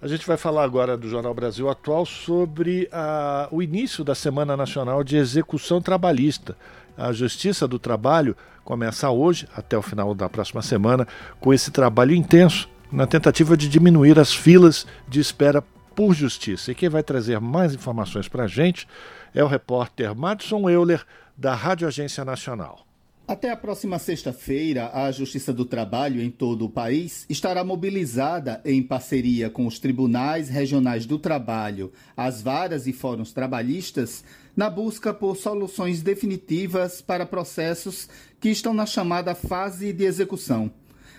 A 0.00 0.06
gente 0.06 0.24
vai 0.24 0.36
falar 0.36 0.62
agora 0.62 0.96
do 0.96 1.08
Jornal 1.08 1.34
Brasil 1.34 1.68
Atual 1.68 2.06
sobre 2.06 2.88
a, 2.92 3.48
o 3.50 3.60
início 3.60 4.04
da 4.04 4.14
Semana 4.14 4.56
Nacional 4.56 5.02
de 5.02 5.16
Execução 5.16 5.82
Trabalhista. 5.82 6.56
A 6.96 7.10
Justiça 7.12 7.66
do 7.66 7.80
Trabalho 7.80 8.36
começa 8.64 9.10
hoje, 9.10 9.48
até 9.52 9.76
o 9.76 9.82
final 9.82 10.14
da 10.14 10.28
próxima 10.28 10.62
semana, 10.62 11.04
com 11.40 11.52
esse 11.52 11.72
trabalho 11.72 12.14
intenso 12.14 12.68
na 12.92 13.08
tentativa 13.08 13.56
de 13.56 13.68
diminuir 13.68 14.20
as 14.20 14.32
filas 14.32 14.86
de 15.08 15.18
espera 15.18 15.64
por 15.96 16.14
justiça. 16.14 16.70
E 16.70 16.76
quem 16.76 16.88
vai 16.88 17.02
trazer 17.02 17.40
mais 17.40 17.74
informações 17.74 18.28
para 18.28 18.44
a 18.44 18.48
gente 18.48 18.86
é 19.34 19.42
o 19.42 19.48
repórter 19.48 20.14
Madison 20.14 20.70
Euler, 20.70 21.04
da 21.36 21.56
Rádio 21.56 21.88
Agência 21.88 22.24
Nacional. 22.24 22.87
Até 23.28 23.50
a 23.50 23.56
próxima 23.58 23.98
sexta-feira, 23.98 24.90
a 24.90 25.12
Justiça 25.12 25.52
do 25.52 25.66
Trabalho 25.66 26.22
em 26.22 26.30
todo 26.30 26.64
o 26.64 26.70
país 26.70 27.26
estará 27.28 27.62
mobilizada 27.62 28.58
em 28.64 28.82
parceria 28.82 29.50
com 29.50 29.66
os 29.66 29.78
tribunais 29.78 30.48
regionais 30.48 31.04
do 31.04 31.18
trabalho, 31.18 31.92
as 32.16 32.40
varas 32.40 32.86
e 32.86 32.92
fóruns 32.94 33.30
trabalhistas, 33.30 34.24
na 34.56 34.70
busca 34.70 35.12
por 35.12 35.36
soluções 35.36 36.00
definitivas 36.00 37.02
para 37.02 37.26
processos 37.26 38.08
que 38.40 38.48
estão 38.48 38.72
na 38.72 38.86
chamada 38.86 39.34
fase 39.34 39.92
de 39.92 40.04
execução. 40.04 40.70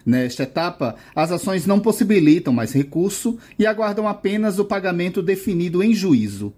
Nesta 0.03 0.41
etapa, 0.41 0.95
as 1.13 1.31
ações 1.31 1.67
não 1.67 1.79
possibilitam 1.79 2.51
mais 2.51 2.73
recurso 2.73 3.37
e 3.59 3.67
aguardam 3.67 4.07
apenas 4.07 4.57
o 4.57 4.65
pagamento 4.65 5.21
definido 5.21 5.83
em 5.83 5.93
juízo. 5.93 6.55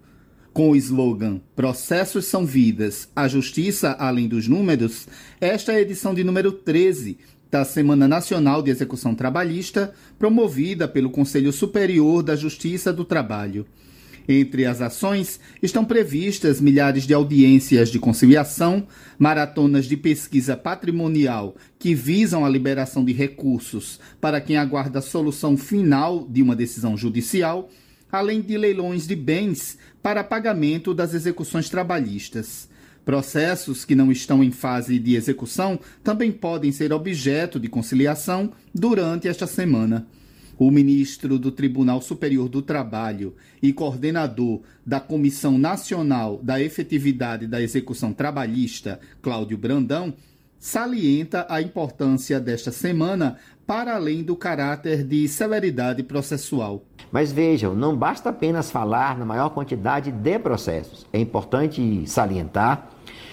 Com 0.52 0.72
o 0.72 0.76
slogan 0.76 1.40
Processos 1.56 2.26
são 2.26 2.44
vidas, 2.44 3.08
a 3.16 3.26
justiça 3.26 3.92
além 3.98 4.28
dos 4.28 4.46
números, 4.46 5.08
esta 5.40 5.72
é 5.72 5.76
a 5.76 5.80
edição 5.80 6.12
de 6.12 6.22
número 6.22 6.52
13 6.52 7.16
da 7.50 7.64
Semana 7.64 8.06
Nacional 8.06 8.62
de 8.62 8.70
Execução 8.70 9.14
Trabalhista, 9.14 9.94
promovida 10.18 10.86
pelo 10.86 11.08
Conselho 11.08 11.54
Superior 11.54 12.22
da 12.22 12.36
Justiça 12.36 12.92
do 12.92 13.02
Trabalho. 13.02 13.66
Entre 14.28 14.66
as 14.66 14.82
ações 14.82 15.40
estão 15.62 15.86
previstas 15.86 16.60
milhares 16.60 17.06
de 17.06 17.14
audiências 17.14 17.88
de 17.88 17.98
conciliação, 17.98 18.86
maratonas 19.18 19.86
de 19.86 19.96
pesquisa 19.96 20.54
patrimonial 20.54 21.56
que 21.78 21.94
visam 21.94 22.44
a 22.44 22.48
liberação 22.48 23.02
de 23.02 23.12
recursos 23.14 23.98
para 24.20 24.38
quem 24.38 24.58
aguarda 24.58 24.98
a 24.98 25.02
solução 25.02 25.56
final 25.56 26.26
de 26.28 26.42
uma 26.42 26.54
decisão 26.54 26.94
judicial, 26.94 27.70
além 28.12 28.42
de 28.42 28.58
leilões 28.58 29.06
de 29.06 29.16
bens 29.16 29.78
para 30.02 30.22
pagamento 30.22 30.92
das 30.92 31.14
execuções 31.14 31.70
trabalhistas. 31.70 32.68
Processos 33.04 33.84
que 33.84 33.96
não 33.96 34.12
estão 34.12 34.44
em 34.44 34.52
fase 34.52 34.98
de 34.98 35.16
execução 35.16 35.80
também 36.04 36.30
podem 36.30 36.70
ser 36.70 36.92
objeto 36.92 37.58
de 37.58 37.68
conciliação 37.68 38.52
durante 38.72 39.26
esta 39.26 39.46
semana. 39.46 40.06
O 40.58 40.70
ministro 40.70 41.38
do 41.38 41.50
Tribunal 41.50 42.00
Superior 42.00 42.48
do 42.48 42.62
Trabalho 42.62 43.34
e 43.60 43.72
coordenador 43.72 44.60
da 44.86 45.00
Comissão 45.00 45.58
Nacional 45.58 46.38
da 46.42 46.62
Efetividade 46.62 47.48
da 47.48 47.60
Execução 47.60 48.12
Trabalhista, 48.12 49.00
Cláudio 49.20 49.58
Brandão, 49.58 50.14
salienta 50.60 51.44
a 51.48 51.60
importância 51.60 52.38
desta 52.38 52.70
semana 52.70 53.36
para 53.66 53.94
além 53.94 54.22
do 54.22 54.36
caráter 54.36 55.04
de 55.04 55.28
celeridade 55.28 56.02
processual. 56.02 56.82
Mas 57.10 57.30
vejam, 57.30 57.74
não 57.74 57.96
basta 57.96 58.30
apenas 58.30 58.70
falar 58.70 59.18
na 59.18 59.24
maior 59.24 59.50
quantidade 59.50 60.10
de 60.10 60.38
processos. 60.38 61.06
É 61.12 61.18
importante 61.18 62.04
salientar 62.06 62.88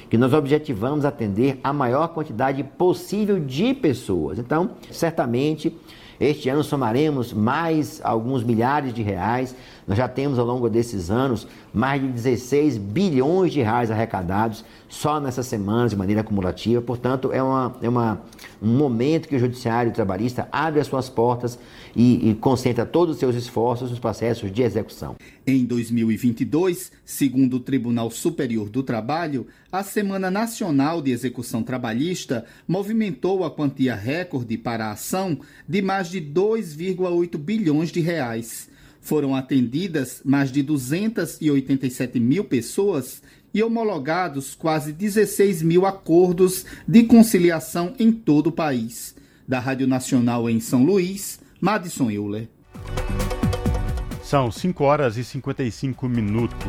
que 0.10 0.18
nós 0.18 0.34
objetivamos 0.34 1.06
atender 1.06 1.60
a 1.64 1.72
maior 1.72 2.10
quantidade 2.10 2.64
possível 2.64 3.40
de 3.40 3.74
pessoas. 3.74 4.40
Então, 4.40 4.72
certamente, 4.92 5.76
este 6.20 6.50
ano 6.50 6.64
somaremos 6.64 7.32
mais 7.32 8.02
alguns 8.04 8.44
milhares 8.44 8.94
de 8.94 9.02
reais. 9.02 9.56
Nós 9.90 9.98
já 9.98 10.08
temos 10.08 10.38
ao 10.38 10.46
longo 10.46 10.70
desses 10.70 11.10
anos 11.10 11.48
mais 11.74 12.00
de 12.00 12.08
16 12.10 12.78
bilhões 12.78 13.52
de 13.52 13.60
reais 13.60 13.90
arrecadados 13.90 14.64
só 14.88 15.20
nessas 15.20 15.48
semanas 15.48 15.90
de 15.90 15.98
maneira 15.98 16.22
acumulativa. 16.22 16.80
Portanto, 16.80 17.32
é, 17.34 17.42
uma, 17.42 17.76
é 17.82 17.90
uma, 17.90 18.22
um 18.62 18.78
momento 18.78 19.28
que 19.28 19.36
o 19.36 19.40
Judiciário 19.40 19.92
Trabalhista 19.92 20.48
abre 20.52 20.80
as 20.80 20.86
suas 20.86 21.10
portas 21.10 21.58
e, 21.96 22.30
e 22.30 22.36
concentra 22.36 22.86
todos 22.86 23.16
os 23.16 23.20
seus 23.20 23.36
esforços 23.36 23.90
nos 23.90 23.98
processos 23.98 24.52
de 24.52 24.62
execução. 24.62 25.16
Em 25.46 25.66
2022, 25.66 26.92
segundo 27.04 27.56
o 27.56 27.60
Tribunal 27.60 28.12
Superior 28.12 28.70
do 28.70 28.84
Trabalho, 28.84 29.48
a 29.72 29.82
Semana 29.82 30.30
Nacional 30.30 31.02
de 31.02 31.10
Execução 31.10 31.64
Trabalhista 31.64 32.46
movimentou 32.68 33.44
a 33.44 33.50
quantia 33.50 33.96
recorde 33.96 34.56
para 34.56 34.86
a 34.86 34.92
ação 34.92 35.40
de 35.68 35.82
mais 35.82 36.12
de 36.12 36.22
2,8 36.22 37.40
bilhões 37.40 37.92
de 37.92 38.02
reais. 38.02 38.70
Foram 39.02 39.36
atendidas 39.36 40.22
mais 40.24 40.52
de 40.52 40.62
287 40.62 42.20
mil 42.20 42.44
pessoas 42.44 43.22
e 43.54 43.64
homologados 43.64 44.54
quase 44.56 44.94
16 44.94 45.64
mil 45.64 45.86
acordos 45.86 46.66
de 46.88 47.04
conciliação 47.04 47.94
em 47.98 48.12
todo 48.12 48.48
o 48.48 48.52
país. 48.52 49.16
Da 49.48 49.60
Rádio 49.60 49.88
Nacional 49.88 50.50
em 50.50 50.60
São 50.60 50.84
Luís, 50.84 51.40
Madison 51.60 52.12
Euler. 52.12 52.48
São 54.24 54.52
5 54.52 54.84
horas 54.84 55.18
e 55.18 55.24
55 55.24 56.08
minutos. 56.08 56.68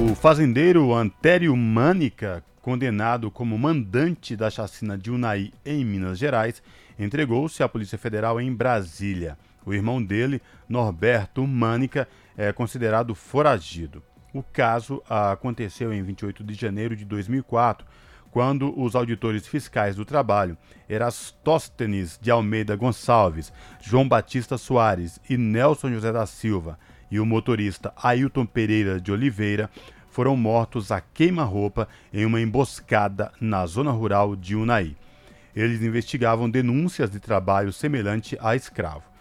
O 0.00 0.14
fazendeiro 0.14 0.94
Antério 0.94 1.56
Mânica, 1.56 2.44
condenado 2.60 3.32
como 3.32 3.58
mandante 3.58 4.36
da 4.36 4.48
chacina 4.48 4.96
de 4.96 5.10
Unai 5.10 5.52
em 5.66 5.84
Minas 5.84 6.18
Gerais, 6.18 6.62
entregou-se 6.96 7.62
à 7.64 7.68
Polícia 7.68 7.98
Federal 7.98 8.40
em 8.40 8.54
Brasília. 8.54 9.36
O 9.64 9.72
irmão 9.72 10.02
dele, 10.02 10.40
Norberto 10.68 11.46
Mânica, 11.46 12.08
é 12.36 12.52
considerado 12.52 13.14
foragido. 13.14 14.02
O 14.34 14.42
caso 14.42 15.02
aconteceu 15.08 15.92
em 15.92 16.02
28 16.02 16.42
de 16.42 16.54
janeiro 16.54 16.96
de 16.96 17.04
2004, 17.04 17.86
quando 18.30 18.72
os 18.80 18.96
auditores 18.96 19.46
fiscais 19.46 19.94
do 19.94 20.06
trabalho, 20.06 20.56
Erastóstenes 20.88 22.18
de 22.20 22.30
Almeida 22.30 22.74
Gonçalves, 22.74 23.52
João 23.78 24.08
Batista 24.08 24.56
Soares 24.56 25.20
e 25.28 25.36
Nelson 25.36 25.90
José 25.90 26.10
da 26.10 26.24
Silva, 26.24 26.78
e 27.10 27.20
o 27.20 27.26
motorista 27.26 27.92
Ailton 28.02 28.46
Pereira 28.46 28.98
de 28.98 29.12
Oliveira, 29.12 29.68
foram 30.08 30.34
mortos 30.34 30.90
a 30.90 31.00
queima-roupa 31.00 31.86
em 32.12 32.24
uma 32.24 32.40
emboscada 32.40 33.30
na 33.38 33.66
zona 33.66 33.90
rural 33.90 34.34
de 34.34 34.56
Unai. 34.56 34.96
Eles 35.54 35.82
investigavam 35.82 36.48
denúncias 36.48 37.10
de 37.10 37.20
trabalho 37.20 37.70
semelhante 37.70 38.38
a 38.40 38.56
escravo. 38.56 39.11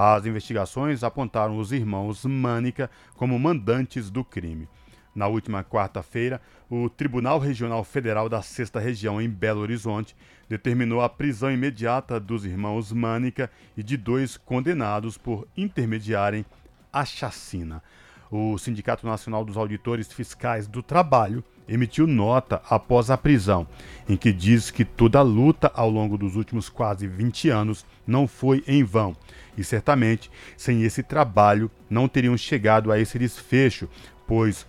As 0.00 0.24
investigações 0.26 1.02
apontaram 1.02 1.58
os 1.58 1.72
irmãos 1.72 2.24
Mânica 2.24 2.88
como 3.16 3.36
mandantes 3.36 4.10
do 4.10 4.22
crime. 4.22 4.68
Na 5.12 5.26
última 5.26 5.64
quarta-feira, 5.64 6.40
o 6.70 6.88
Tribunal 6.88 7.40
Regional 7.40 7.82
Federal 7.82 8.28
da 8.28 8.40
Sexta 8.40 8.78
Região, 8.78 9.20
em 9.20 9.28
Belo 9.28 9.60
Horizonte, 9.60 10.14
determinou 10.48 11.00
a 11.00 11.08
prisão 11.08 11.50
imediata 11.50 12.20
dos 12.20 12.44
irmãos 12.44 12.92
Mânica 12.92 13.50
e 13.76 13.82
de 13.82 13.96
dois 13.96 14.36
condenados 14.36 15.18
por 15.18 15.48
intermediarem 15.56 16.46
a 16.92 17.04
chacina. 17.04 17.82
O 18.30 18.56
Sindicato 18.56 19.04
Nacional 19.04 19.44
dos 19.44 19.56
Auditores 19.56 20.12
Fiscais 20.12 20.68
do 20.68 20.80
Trabalho 20.80 21.42
emitiu 21.68 22.06
nota 22.06 22.62
após 22.68 23.10
a 23.10 23.18
prisão, 23.18 23.66
em 24.08 24.16
que 24.16 24.32
diz 24.32 24.70
que 24.70 24.84
toda 24.84 25.18
a 25.18 25.22
luta 25.22 25.70
ao 25.74 25.90
longo 25.90 26.16
dos 26.16 26.34
últimos 26.34 26.68
quase 26.68 27.06
20 27.06 27.50
anos 27.50 27.84
não 28.06 28.26
foi 28.26 28.64
em 28.66 28.82
vão. 28.82 29.14
E 29.56 29.62
certamente, 29.62 30.30
sem 30.56 30.82
esse 30.82 31.02
trabalho, 31.02 31.70
não 31.90 32.08
teriam 32.08 32.36
chegado 32.36 32.90
a 32.90 32.98
esse 32.98 33.18
desfecho, 33.18 33.88
pois 34.26 34.66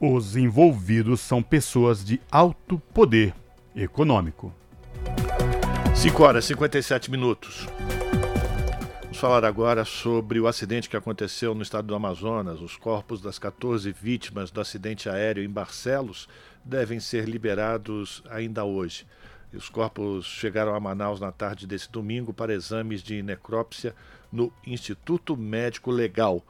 os 0.00 0.36
envolvidos 0.36 1.20
são 1.20 1.42
pessoas 1.42 2.04
de 2.04 2.20
alto 2.30 2.78
poder 2.92 3.34
econômico. 3.76 4.52
5 5.94 6.22
horas 6.22 6.44
e 6.44 6.48
57 6.48 7.10
minutos. 7.10 7.68
Vamos 9.12 9.20
falar 9.20 9.44
agora 9.44 9.84
sobre 9.84 10.40
o 10.40 10.46
acidente 10.46 10.88
que 10.88 10.96
aconteceu 10.96 11.54
no 11.54 11.60
estado 11.60 11.86
do 11.86 11.94
Amazonas. 11.94 12.62
Os 12.62 12.78
corpos 12.78 13.20
das 13.20 13.38
14 13.38 13.92
vítimas 13.92 14.50
do 14.50 14.58
acidente 14.58 15.06
aéreo 15.06 15.44
em 15.44 15.50
Barcelos 15.50 16.26
devem 16.64 16.98
ser 16.98 17.28
liberados 17.28 18.24
ainda 18.30 18.64
hoje. 18.64 19.06
Os 19.52 19.68
corpos 19.68 20.24
chegaram 20.24 20.74
a 20.74 20.80
Manaus 20.80 21.20
na 21.20 21.30
tarde 21.30 21.66
desse 21.66 21.92
domingo 21.92 22.32
para 22.32 22.54
exames 22.54 23.02
de 23.02 23.22
necrópsia 23.22 23.94
no 24.32 24.50
Instituto 24.66 25.36
Médico 25.36 25.90
Legal. 25.90 26.42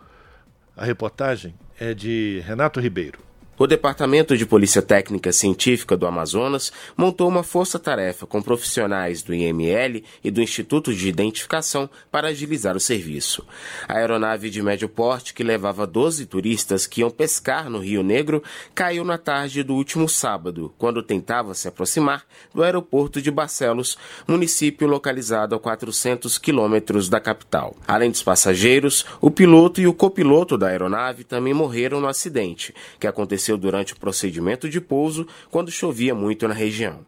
A 0.77 0.85
reportagem 0.85 1.57
é 1.81 1.93
de 1.93 2.45
Renato 2.47 2.79
Ribeiro. 2.79 3.32
O 3.63 3.67
Departamento 3.69 4.37
de 4.37 4.45
Polícia 4.45 4.83
Técnica 4.83 5.31
Científica 5.31 5.97
do 5.97 6.05
Amazonas 6.05 6.73
montou 6.97 7.29
uma 7.29 7.45
força-tarefa 7.45 8.27
com 8.27 8.43
profissionais 8.43 9.23
do 9.23 9.33
IML 9.33 10.03
e 10.25 10.33
do 10.33 10.43
Instituto 10.43 10.93
de 10.93 11.09
Identificação 11.09 11.89
para 12.11 12.27
agilizar 12.27 12.77
o 12.77 12.81
serviço. 12.81 13.47
A 13.87 13.99
aeronave 13.99 14.51
de 14.51 14.61
médio 14.61 14.89
porte, 14.89 15.33
que 15.33 15.45
levava 15.45 15.87
12 15.87 16.27
turistas 16.27 16.89
que 16.89 17.03
iam 17.03 17.11
pescar 17.13 17.71
no 17.71 17.79
Rio 17.79 18.03
Negro, 18.03 18.43
caiu 18.75 19.05
na 19.05 19.17
tarde 19.17 19.63
do 19.63 19.77
último 19.77 20.09
sábado, 20.09 20.75
quando 20.77 21.01
tentava 21.01 21.55
se 21.55 21.69
aproximar 21.69 22.25
do 22.53 22.65
aeroporto 22.65 23.23
de 23.23 23.31
Barcelos, 23.31 23.97
município 24.27 24.89
localizado 24.89 25.55
a 25.55 25.61
400 25.61 26.37
quilômetros 26.37 27.09
da 27.09 27.21
capital. 27.21 27.77
Além 27.87 28.11
dos 28.11 28.25
passageiros, 28.25 29.07
o 29.21 29.31
piloto 29.31 29.81
e 29.81 29.87
o 29.87 29.95
copiloto 29.95 30.59
da 30.59 30.67
aeronave 30.67 31.23
também 31.23 31.55
morreram 31.55 32.01
no 32.01 32.09
acidente, 32.09 32.75
que 32.99 33.07
aconteceu 33.07 33.52
aconteceu 33.53 33.59
durante 33.59 33.93
o 33.93 33.97
procedimento 33.97 34.69
de 34.69 34.81
pouso 34.81 35.27
quando 35.51 35.71
chovia 35.71 36.15
muito 36.15 36.49
na 36.49 36.55
região. 36.55 37.05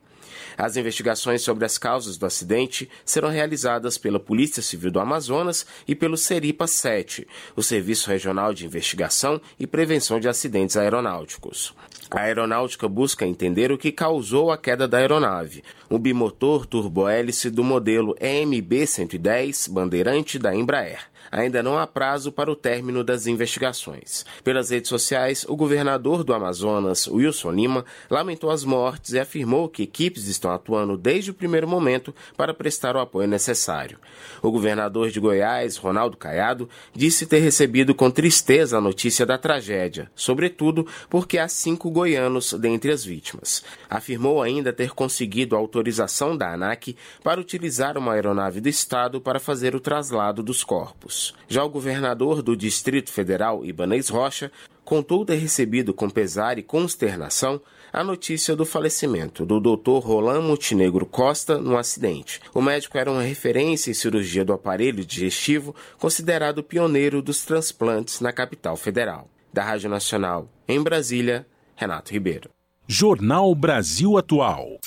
As 0.56 0.76
investigações 0.76 1.42
sobre 1.42 1.64
as 1.64 1.78
causas 1.78 2.16
do 2.16 2.26
acidente 2.26 2.88
serão 3.04 3.28
realizadas 3.28 3.98
pela 3.98 4.20
Polícia 4.20 4.62
Civil 4.62 4.92
do 4.92 5.00
Amazonas 5.00 5.66
e 5.86 5.96
pelo 5.96 6.16
Seripa 6.16 6.68
7, 6.68 7.26
o 7.56 7.62
Serviço 7.62 8.08
Regional 8.08 8.54
de 8.54 8.64
Investigação 8.64 9.40
e 9.58 9.66
Prevenção 9.66 10.20
de 10.20 10.28
Acidentes 10.28 10.76
Aeronáuticos. 10.76 11.74
A 12.08 12.20
aeronáutica 12.20 12.86
busca 12.86 13.26
entender 13.26 13.72
o 13.72 13.78
que 13.78 13.90
causou 13.90 14.52
a 14.52 14.56
queda 14.56 14.86
da 14.86 14.98
aeronave, 14.98 15.64
um 15.90 15.98
bimotor 15.98 16.66
turbohélice 16.66 17.50
do 17.50 17.64
modelo 17.64 18.14
EMB-110 18.20 19.68
Bandeirante 19.68 20.38
da 20.38 20.54
Embraer 20.54 21.13
ainda 21.30 21.62
não 21.62 21.78
há 21.78 21.86
prazo 21.86 22.32
para 22.32 22.50
o 22.50 22.56
término 22.56 23.04
das 23.04 23.26
investigações. 23.26 24.24
Pelas 24.42 24.70
redes 24.70 24.88
sociais, 24.88 25.44
o 25.48 25.56
governador 25.56 26.24
do 26.24 26.34
Amazonas, 26.34 27.06
Wilson 27.06 27.52
Lima, 27.52 27.84
lamentou 28.10 28.50
as 28.50 28.64
mortes 28.64 29.12
e 29.12 29.18
afirmou 29.18 29.68
que 29.68 29.82
equipes 29.82 30.26
estão 30.26 30.50
atuando 30.50 30.96
desde 30.96 31.30
o 31.30 31.34
primeiro 31.34 31.68
momento 31.68 32.14
para 32.36 32.54
prestar 32.54 32.96
o 32.96 33.00
apoio 33.00 33.28
necessário. 33.28 33.98
O 34.42 34.50
governador 34.50 35.10
de 35.10 35.20
Goiás, 35.20 35.76
Ronaldo 35.76 36.16
Caiado, 36.16 36.68
disse 36.94 37.26
ter 37.26 37.40
recebido 37.40 37.94
com 37.94 38.10
tristeza 38.10 38.78
a 38.78 38.80
notícia 38.80 39.24
da 39.24 39.38
tragédia, 39.38 40.10
sobretudo 40.14 40.86
porque 41.08 41.38
há 41.38 41.48
cinco 41.48 41.90
goianos 41.90 42.52
dentre 42.54 42.90
as 42.90 43.04
vítimas. 43.04 43.64
Afirmou 43.88 44.42
ainda 44.42 44.72
ter 44.72 44.90
conseguido 44.90 45.56
a 45.56 45.58
autorização 45.58 46.36
da 46.36 46.52
ANAC 46.52 46.96
para 47.22 47.40
utilizar 47.40 47.96
uma 47.96 48.12
aeronave 48.12 48.60
do 48.60 48.68
Estado 48.68 49.20
para 49.20 49.40
fazer 49.40 49.74
o 49.74 49.80
traslado 49.80 50.42
dos 50.42 50.62
corpos. 50.64 51.13
Já 51.48 51.64
o 51.64 51.68
governador 51.68 52.42
do 52.42 52.56
Distrito 52.56 53.10
Federal, 53.10 53.64
Ibanez 53.64 54.08
Rocha, 54.08 54.50
contou 54.84 55.24
ter 55.24 55.36
recebido 55.36 55.94
com 55.94 56.10
pesar 56.10 56.58
e 56.58 56.62
consternação 56.62 57.60
a 57.92 58.02
notícia 58.02 58.56
do 58.56 58.66
falecimento 58.66 59.46
do 59.46 59.60
Dr. 59.60 60.04
Roland 60.04 60.42
Montenegro 60.42 61.06
Costa 61.06 61.58
no 61.58 61.78
acidente. 61.78 62.40
O 62.52 62.60
médico 62.60 62.98
era 62.98 63.10
uma 63.10 63.22
referência 63.22 63.90
em 63.90 63.94
cirurgia 63.94 64.44
do 64.44 64.52
aparelho 64.52 65.04
digestivo, 65.04 65.74
considerado 65.98 66.62
pioneiro 66.62 67.22
dos 67.22 67.44
transplantes 67.44 68.20
na 68.20 68.32
capital 68.32 68.76
federal. 68.76 69.28
Da 69.52 69.62
Rádio 69.62 69.88
Nacional, 69.88 70.48
em 70.66 70.82
Brasília, 70.82 71.46
Renato 71.76 72.12
Ribeiro. 72.12 72.50
Jornal 72.88 73.54
Brasil 73.54 74.18
Atual. 74.18 74.80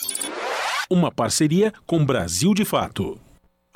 Uma 0.90 1.10
parceria 1.10 1.74
com 1.86 2.06
Brasil 2.06 2.54
de 2.54 2.66
Fato 2.66 3.18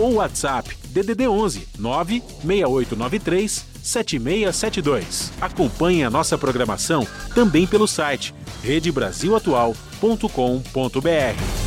ou 0.00 0.14
WhatsApp 0.14 0.76
DDD 0.88 1.28
11 1.28 1.68
96893 1.78 3.66
7672. 3.82 5.32
Acompanhe 5.40 6.04
a 6.04 6.10
nossa 6.10 6.38
programação 6.38 7.06
também 7.34 7.66
pelo 7.66 7.86
site 7.86 8.34
redebrasilatual.com.br. 8.62 11.60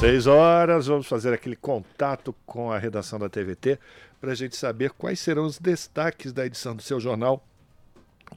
Seis 0.00 0.26
horas, 0.28 0.86
vamos 0.86 1.08
fazer 1.08 1.34
aquele 1.34 1.56
contato 1.56 2.32
com 2.46 2.70
a 2.70 2.78
redação 2.78 3.18
da 3.18 3.28
TVT 3.28 3.80
para 4.20 4.30
a 4.30 4.34
gente 4.34 4.56
saber 4.56 4.92
quais 4.92 5.18
serão 5.18 5.44
os 5.44 5.58
destaques 5.58 6.32
da 6.32 6.46
edição 6.46 6.76
do 6.76 6.82
seu 6.82 7.00
jornal 7.00 7.42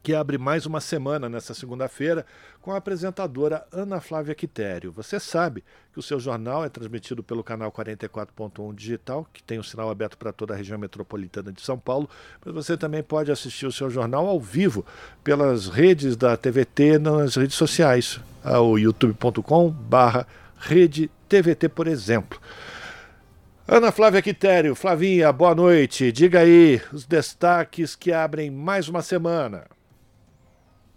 que 0.03 0.13
abre 0.13 0.37
mais 0.37 0.65
uma 0.65 0.81
semana 0.81 1.29
nessa 1.29 1.53
segunda-feira 1.53 2.25
com 2.61 2.71
a 2.71 2.77
apresentadora 2.77 3.65
Ana 3.71 3.99
Flávia 3.99 4.33
Quitério. 4.33 4.91
Você 4.91 5.19
sabe 5.19 5.63
que 5.93 5.99
o 5.99 6.01
seu 6.01 6.19
jornal 6.19 6.63
é 6.63 6.69
transmitido 6.69 7.23
pelo 7.23 7.43
canal 7.43 7.71
44.1 7.71 8.73
digital, 8.73 9.27
que 9.31 9.43
tem 9.43 9.57
o 9.57 9.61
um 9.61 9.63
sinal 9.63 9.89
aberto 9.89 10.17
para 10.17 10.31
toda 10.31 10.53
a 10.53 10.57
região 10.57 10.79
metropolitana 10.79 11.51
de 11.51 11.61
São 11.61 11.77
Paulo, 11.77 12.09
mas 12.43 12.53
você 12.53 12.77
também 12.77 13.03
pode 13.03 13.31
assistir 13.31 13.65
o 13.65 13.71
seu 13.71 13.89
jornal 13.89 14.27
ao 14.27 14.39
vivo 14.39 14.85
pelas 15.23 15.67
redes 15.67 16.15
da 16.15 16.35
TVT 16.35 16.97
nas 16.99 17.35
redes 17.35 17.55
sociais, 17.55 18.19
o 18.43 18.77
youtube.com/barra 18.77 20.25
rede 20.57 21.09
TVT, 21.27 21.69
por 21.69 21.87
exemplo. 21.87 22.39
Ana 23.67 23.91
Flávia 23.91 24.21
Quitério, 24.21 24.75
Flavinha, 24.75 25.31
boa 25.31 25.55
noite. 25.55 26.11
Diga 26.11 26.39
aí 26.39 26.81
os 26.91 27.05
destaques 27.05 27.95
que 27.95 28.11
abrem 28.11 28.51
mais 28.51 28.89
uma 28.89 29.01
semana. 29.01 29.65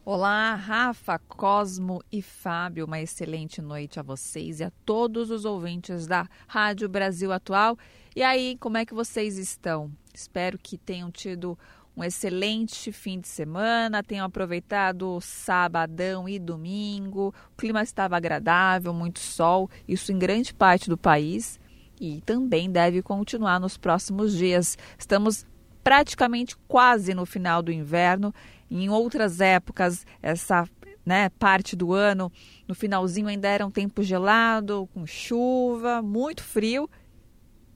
Olá, 0.06 0.54
Rafa, 0.54 1.18
Cosmo 1.18 2.04
e 2.12 2.20
Fábio. 2.20 2.84
Uma 2.84 3.00
excelente 3.00 3.62
noite 3.62 3.98
a 3.98 4.02
vocês 4.02 4.60
e 4.60 4.64
a 4.64 4.70
todos 4.84 5.30
os 5.30 5.46
ouvintes 5.46 6.06
da 6.06 6.28
Rádio 6.46 6.90
Brasil 6.90 7.32
Atual. 7.32 7.78
E 8.14 8.22
aí, 8.22 8.58
como 8.60 8.76
é 8.76 8.84
que 8.84 8.92
vocês 8.92 9.38
estão? 9.38 9.90
Espero 10.12 10.58
que 10.58 10.76
tenham 10.76 11.10
tido 11.10 11.58
um 11.96 12.04
excelente 12.04 12.92
fim 12.92 13.18
de 13.18 13.28
semana, 13.28 14.02
tenham 14.02 14.26
aproveitado 14.26 15.18
sabadão 15.22 16.28
e 16.28 16.38
domingo. 16.38 17.34
O 17.54 17.56
clima 17.56 17.82
estava 17.82 18.14
agradável, 18.14 18.92
muito 18.92 19.20
sol, 19.20 19.70
isso 19.88 20.12
em 20.12 20.18
grande 20.18 20.52
parte 20.52 20.90
do 20.90 20.98
país 20.98 21.58
e 21.98 22.20
também 22.26 22.70
deve 22.70 23.00
continuar 23.00 23.58
nos 23.58 23.78
próximos 23.78 24.36
dias. 24.36 24.76
Estamos 24.98 25.46
praticamente 25.84 26.56
quase 26.66 27.14
no 27.14 27.26
final 27.26 27.62
do 27.62 27.70
inverno 27.70 28.34
em 28.70 28.88
outras 28.88 29.40
épocas, 29.40 30.06
essa 30.22 30.68
né, 31.04 31.28
parte 31.38 31.76
do 31.76 31.92
ano, 31.92 32.32
no 32.66 32.74
finalzinho 32.74 33.28
ainda 33.28 33.48
era 33.48 33.66
um 33.66 33.70
tempo 33.70 34.02
gelado, 34.02 34.88
com 34.94 35.06
chuva, 35.06 36.00
muito 36.00 36.42
frio, 36.42 36.88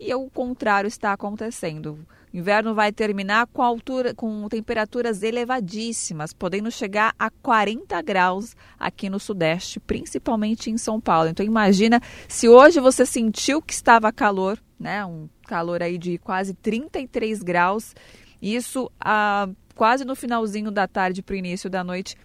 e 0.00 0.14
o 0.14 0.30
contrário 0.30 0.88
está 0.88 1.12
acontecendo. 1.12 1.98
O 2.32 2.36
inverno 2.36 2.74
vai 2.74 2.92
terminar 2.92 3.46
com 3.46 3.62
altura, 3.62 4.14
com 4.14 4.48
temperaturas 4.48 5.22
elevadíssimas, 5.22 6.32
podendo 6.32 6.70
chegar 6.70 7.14
a 7.18 7.30
40 7.30 8.00
graus 8.02 8.54
aqui 8.78 9.08
no 9.08 9.18
Sudeste, 9.18 9.80
principalmente 9.80 10.70
em 10.70 10.78
São 10.78 11.00
Paulo. 11.00 11.28
Então 11.30 11.44
imagina 11.44 12.00
se 12.28 12.48
hoje 12.48 12.80
você 12.80 13.04
sentiu 13.04 13.60
que 13.60 13.72
estava 13.72 14.12
calor, 14.12 14.58
né, 14.78 15.04
um 15.04 15.28
calor 15.46 15.82
aí 15.82 15.98
de 15.98 16.18
quase 16.18 16.54
33 16.54 17.42
graus, 17.42 17.94
isso 18.40 18.90
a 19.00 19.48
quase 19.78 20.04
no 20.04 20.16
finalzinho 20.16 20.72
da 20.72 20.88
tarde 20.88 21.22
para 21.22 21.34
o 21.34 21.36
início 21.36 21.70
da 21.70 21.84
noite. 21.84 22.16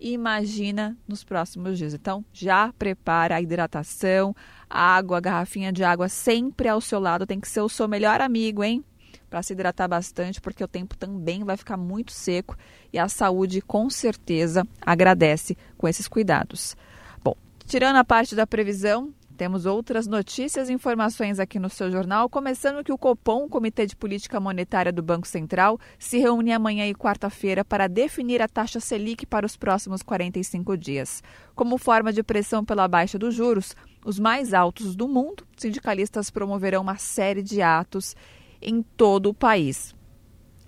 Imagina 0.00 0.96
nos 1.06 1.22
próximos 1.22 1.76
dias. 1.76 1.92
Então, 1.92 2.24
já 2.32 2.72
prepara 2.72 3.36
a 3.36 3.40
hidratação, 3.42 4.34
a 4.68 4.96
água, 4.96 5.18
a 5.18 5.20
garrafinha 5.20 5.70
de 5.70 5.84
água 5.84 6.08
sempre 6.08 6.68
ao 6.70 6.80
seu 6.80 6.98
lado. 6.98 7.26
Tem 7.26 7.38
que 7.38 7.46
ser 7.46 7.60
o 7.60 7.68
seu 7.68 7.86
melhor 7.86 8.22
amigo, 8.22 8.64
hein? 8.64 8.82
Para 9.28 9.42
se 9.42 9.52
hidratar 9.52 9.88
bastante, 9.88 10.40
porque 10.40 10.64
o 10.64 10.68
tempo 10.68 10.96
também 10.96 11.44
vai 11.44 11.58
ficar 11.58 11.76
muito 11.76 12.12
seco 12.12 12.56
e 12.90 12.98
a 12.98 13.06
saúde, 13.10 13.60
com 13.60 13.90
certeza, 13.90 14.66
agradece 14.80 15.54
com 15.76 15.86
esses 15.86 16.08
cuidados. 16.08 16.74
Bom, 17.22 17.36
tirando 17.66 17.96
a 17.96 18.04
parte 18.04 18.34
da 18.34 18.46
previsão, 18.46 19.12
temos 19.32 19.66
outras 19.66 20.06
notícias 20.06 20.68
e 20.68 20.72
informações 20.72 21.40
aqui 21.40 21.58
no 21.58 21.68
seu 21.68 21.90
jornal, 21.90 22.28
começando 22.28 22.84
que 22.84 22.92
o 22.92 22.98
Copom, 22.98 23.48
Comitê 23.48 23.86
de 23.86 23.96
Política 23.96 24.38
Monetária 24.38 24.92
do 24.92 25.02
Banco 25.02 25.26
Central, 25.26 25.78
se 25.98 26.18
reúne 26.18 26.52
amanhã 26.52 26.86
e 26.86 26.94
quarta-feira 26.94 27.64
para 27.64 27.88
definir 27.88 28.40
a 28.40 28.48
taxa 28.48 28.80
Selic 28.80 29.26
para 29.26 29.46
os 29.46 29.56
próximos 29.56 30.02
45 30.02 30.76
dias. 30.76 31.22
Como 31.54 31.78
forma 31.78 32.12
de 32.12 32.22
pressão 32.22 32.64
pela 32.64 32.86
baixa 32.86 33.18
dos 33.18 33.34
juros, 33.34 33.74
os 34.04 34.18
mais 34.18 34.54
altos 34.54 34.94
do 34.94 35.08
mundo, 35.08 35.46
sindicalistas 35.56 36.30
promoverão 36.30 36.82
uma 36.82 36.96
série 36.96 37.42
de 37.42 37.62
atos 37.62 38.14
em 38.60 38.82
todo 38.82 39.30
o 39.30 39.34
país. 39.34 39.94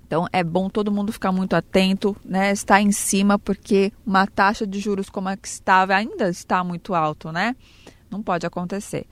Então 0.07 0.27
é 0.33 0.45
bom 0.45 0.69
todo 0.69 0.93
mundo 0.93 1.13
ficar 1.13 1.33
muito 1.33 1.55
atento, 1.57 2.17
né? 2.25 2.53
Estar 2.53 2.81
em 2.81 2.93
cima, 2.93 3.39
porque 3.39 3.93
uma 4.07 4.27
taxa 4.27 4.67
de 4.67 4.79
juros 4.79 5.09
como 5.09 5.29
a 5.29 5.37
que 5.37 5.49
estava 5.49 5.95
ainda 5.95 6.29
está 6.29 6.63
muito 6.63 6.95
alto, 6.95 7.33
né? 7.33 7.57
Não 8.15 8.23
pode 8.23 8.47
acontecer. 8.47 9.07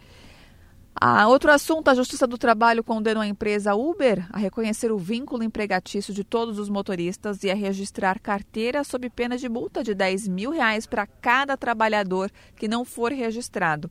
Ah, 0.95 1.27
outro 1.27 1.51
assunto, 1.51 1.89
a 1.89 1.95
Justiça 1.95 2.27
do 2.27 2.39
Trabalho 2.39 2.85
condenou 2.85 3.23
a 3.23 3.27
empresa 3.27 3.75
Uber 3.75 4.25
a 4.31 4.39
reconhecer 4.39 4.93
o 4.93 4.99
vínculo 4.99 5.43
empregatício 5.43 6.15
de 6.15 6.23
todos 6.23 6.59
os 6.59 6.69
motoristas 6.69 7.43
e 7.43 7.51
a 7.51 7.55
registrar 7.55 8.21
carteira 8.21 8.85
sob 8.85 9.11
pena 9.11 9.37
de 9.37 9.49
multa 9.49 9.83
de 9.83 9.95
10 9.95 10.29
mil 10.29 10.51
reais 10.53 10.87
para 10.87 11.07
cada 11.07 11.57
trabalhador 11.57 12.31
que 12.55 12.69
não 12.69 12.85
for 12.85 13.11
registrado. 13.11 13.91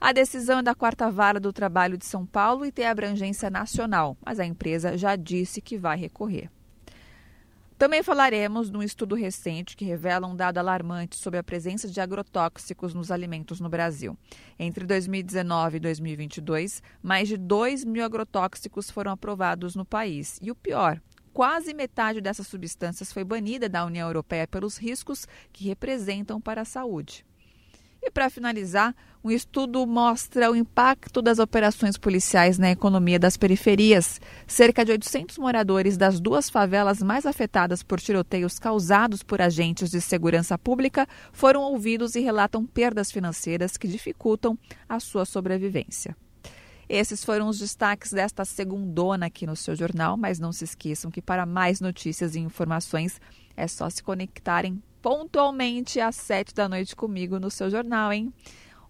A 0.00 0.12
decisão 0.12 0.60
é 0.60 0.62
da 0.62 0.74
Quarta 0.74 1.10
Vara 1.10 1.40
do 1.40 1.52
Trabalho 1.52 1.98
de 1.98 2.06
São 2.06 2.24
Paulo 2.24 2.64
e 2.64 2.70
tem 2.70 2.86
abrangência 2.86 3.50
nacional, 3.50 4.16
mas 4.24 4.38
a 4.38 4.46
empresa 4.46 4.96
já 4.96 5.16
disse 5.16 5.60
que 5.60 5.76
vai 5.76 5.96
recorrer. 5.96 6.48
Também 7.82 8.00
falaremos 8.00 8.70
de 8.70 8.76
um 8.76 8.82
estudo 8.84 9.16
recente 9.16 9.76
que 9.76 9.84
revela 9.84 10.28
um 10.28 10.36
dado 10.36 10.58
alarmante 10.58 11.16
sobre 11.16 11.40
a 11.40 11.42
presença 11.42 11.88
de 11.88 12.00
agrotóxicos 12.00 12.94
nos 12.94 13.10
alimentos 13.10 13.58
no 13.58 13.68
Brasil. 13.68 14.16
Entre 14.56 14.86
2019 14.86 15.78
e 15.78 15.80
2022, 15.80 16.80
mais 17.02 17.26
de 17.26 17.36
2 17.36 17.84
mil 17.84 18.04
agrotóxicos 18.04 18.88
foram 18.88 19.10
aprovados 19.10 19.74
no 19.74 19.84
país. 19.84 20.38
E 20.40 20.48
o 20.48 20.54
pior, 20.54 21.02
quase 21.32 21.74
metade 21.74 22.20
dessas 22.20 22.46
substâncias 22.46 23.12
foi 23.12 23.24
banida 23.24 23.68
da 23.68 23.84
União 23.84 24.08
Europeia 24.08 24.46
pelos 24.46 24.76
riscos 24.76 25.26
que 25.52 25.64
representam 25.64 26.40
para 26.40 26.60
a 26.60 26.64
saúde. 26.64 27.26
E 28.02 28.10
para 28.10 28.28
finalizar, 28.28 28.94
um 29.22 29.30
estudo 29.30 29.86
mostra 29.86 30.50
o 30.50 30.56
impacto 30.56 31.22
das 31.22 31.38
operações 31.38 31.96
policiais 31.96 32.58
na 32.58 32.68
economia 32.68 33.16
das 33.16 33.36
periferias. 33.36 34.20
Cerca 34.44 34.84
de 34.84 34.90
800 34.90 35.38
moradores 35.38 35.96
das 35.96 36.18
duas 36.18 36.50
favelas 36.50 37.00
mais 37.00 37.24
afetadas 37.24 37.84
por 37.84 38.00
tiroteios 38.00 38.58
causados 38.58 39.22
por 39.22 39.40
agentes 39.40 39.88
de 39.88 40.00
segurança 40.00 40.58
pública 40.58 41.06
foram 41.32 41.62
ouvidos 41.62 42.16
e 42.16 42.20
relatam 42.20 42.66
perdas 42.66 43.12
financeiras 43.12 43.76
que 43.76 43.86
dificultam 43.86 44.58
a 44.88 44.98
sua 44.98 45.24
sobrevivência. 45.24 46.16
Esses 46.88 47.24
foram 47.24 47.48
os 47.48 47.60
destaques 47.60 48.12
desta 48.12 48.44
segundona 48.44 49.26
aqui 49.26 49.46
no 49.46 49.54
seu 49.54 49.76
jornal, 49.76 50.16
mas 50.16 50.40
não 50.40 50.50
se 50.50 50.64
esqueçam 50.64 51.08
que 51.08 51.22
para 51.22 51.46
mais 51.46 51.80
notícias 51.80 52.34
e 52.34 52.40
informações 52.40 53.20
é 53.56 53.68
só 53.68 53.88
se 53.88 54.02
conectarem 54.02 54.82
pontualmente 55.02 56.00
às 56.00 56.14
sete 56.14 56.54
da 56.54 56.68
noite 56.68 56.94
comigo 56.94 57.40
no 57.40 57.50
seu 57.50 57.68
jornal, 57.68 58.12
hein? 58.12 58.32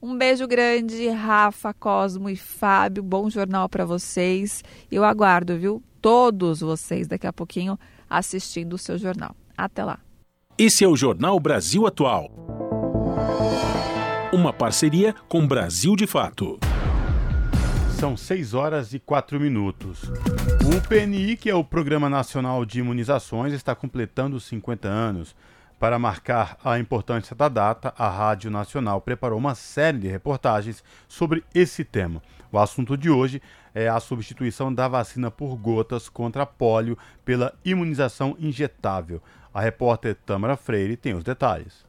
Um 0.01 0.17
beijo 0.17 0.47
grande, 0.47 1.09
Rafa, 1.09 1.73
Cosmo 1.73 2.29
e 2.29 2.37
Fábio. 2.37 3.03
Bom 3.03 3.31
jornal 3.31 3.69
para 3.69 3.85
vocês. 3.85 4.63
Eu 4.91 5.05
aguardo, 5.05 5.59
viu? 5.59 5.83
Todos 6.01 6.61
vocês 6.61 7.09
daqui 7.09 7.27
a 7.27 7.33
pouquinho 7.33 7.79
assistindo 8.11 8.75
o 8.75 8.79
seu 8.79 8.99
jornal. 8.99 9.35
Até 9.57 9.85
lá. 9.85 10.01
Esse 10.59 10.85
é 10.85 10.89
o 10.89 10.97
Jornal 10.97 11.39
Brasil 11.41 11.87
Atual. 11.87 12.31
Uma 14.33 14.53
parceria 14.53 15.15
com 15.29 15.47
Brasil 15.47 15.97
de 15.97 16.07
Fato. 16.07 16.59
São 17.99 18.17
6 18.17 18.55
horas 18.55 18.93
e 18.93 18.99
4 18.99 19.39
minutos. 19.39 20.03
O 20.03 20.89
PNI, 20.89 21.37
que 21.37 21.49
é 21.49 21.55
o 21.55 21.63
Programa 21.63 22.11
Nacional 22.11 22.65
de 22.65 22.81
Imunizações, 22.81 23.53
está 23.53 23.75
completando 23.75 24.41
50 24.41 24.89
anos. 24.89 25.37
Para 25.83 25.99
marcar 25.99 26.57
a 26.65 26.79
importância 26.79 27.35
da 27.35 27.49
data, 27.49 27.93
a 27.99 28.09
Rádio 28.09 28.49
Nacional 28.53 29.01
preparou 29.01 29.37
uma 29.37 29.57
série 29.57 29.99
de 29.99 30.07
reportagens 30.07 30.81
sobre 31.09 31.43
esse 31.53 31.85
tema. 31.85 32.23
O 32.53 32.59
assunto 32.61 32.97
de 32.97 33.11
hoje 33.11 33.43
é 33.75 33.89
a 33.89 33.99
substituição 33.99 34.73
da 34.73 34.87
vacina 34.87 35.29
por 35.29 35.57
gotas 35.57 36.09
contra 36.09 36.47
pólio 36.47 36.97
pela 37.25 37.53
imunização 37.65 38.37
injetável. 38.39 39.21
A 39.53 39.61
repórter 39.61 40.15
Tamara 40.25 40.57
Freire 40.57 40.97
tem 40.97 41.15
os 41.15 41.25
detalhes. 41.25 41.85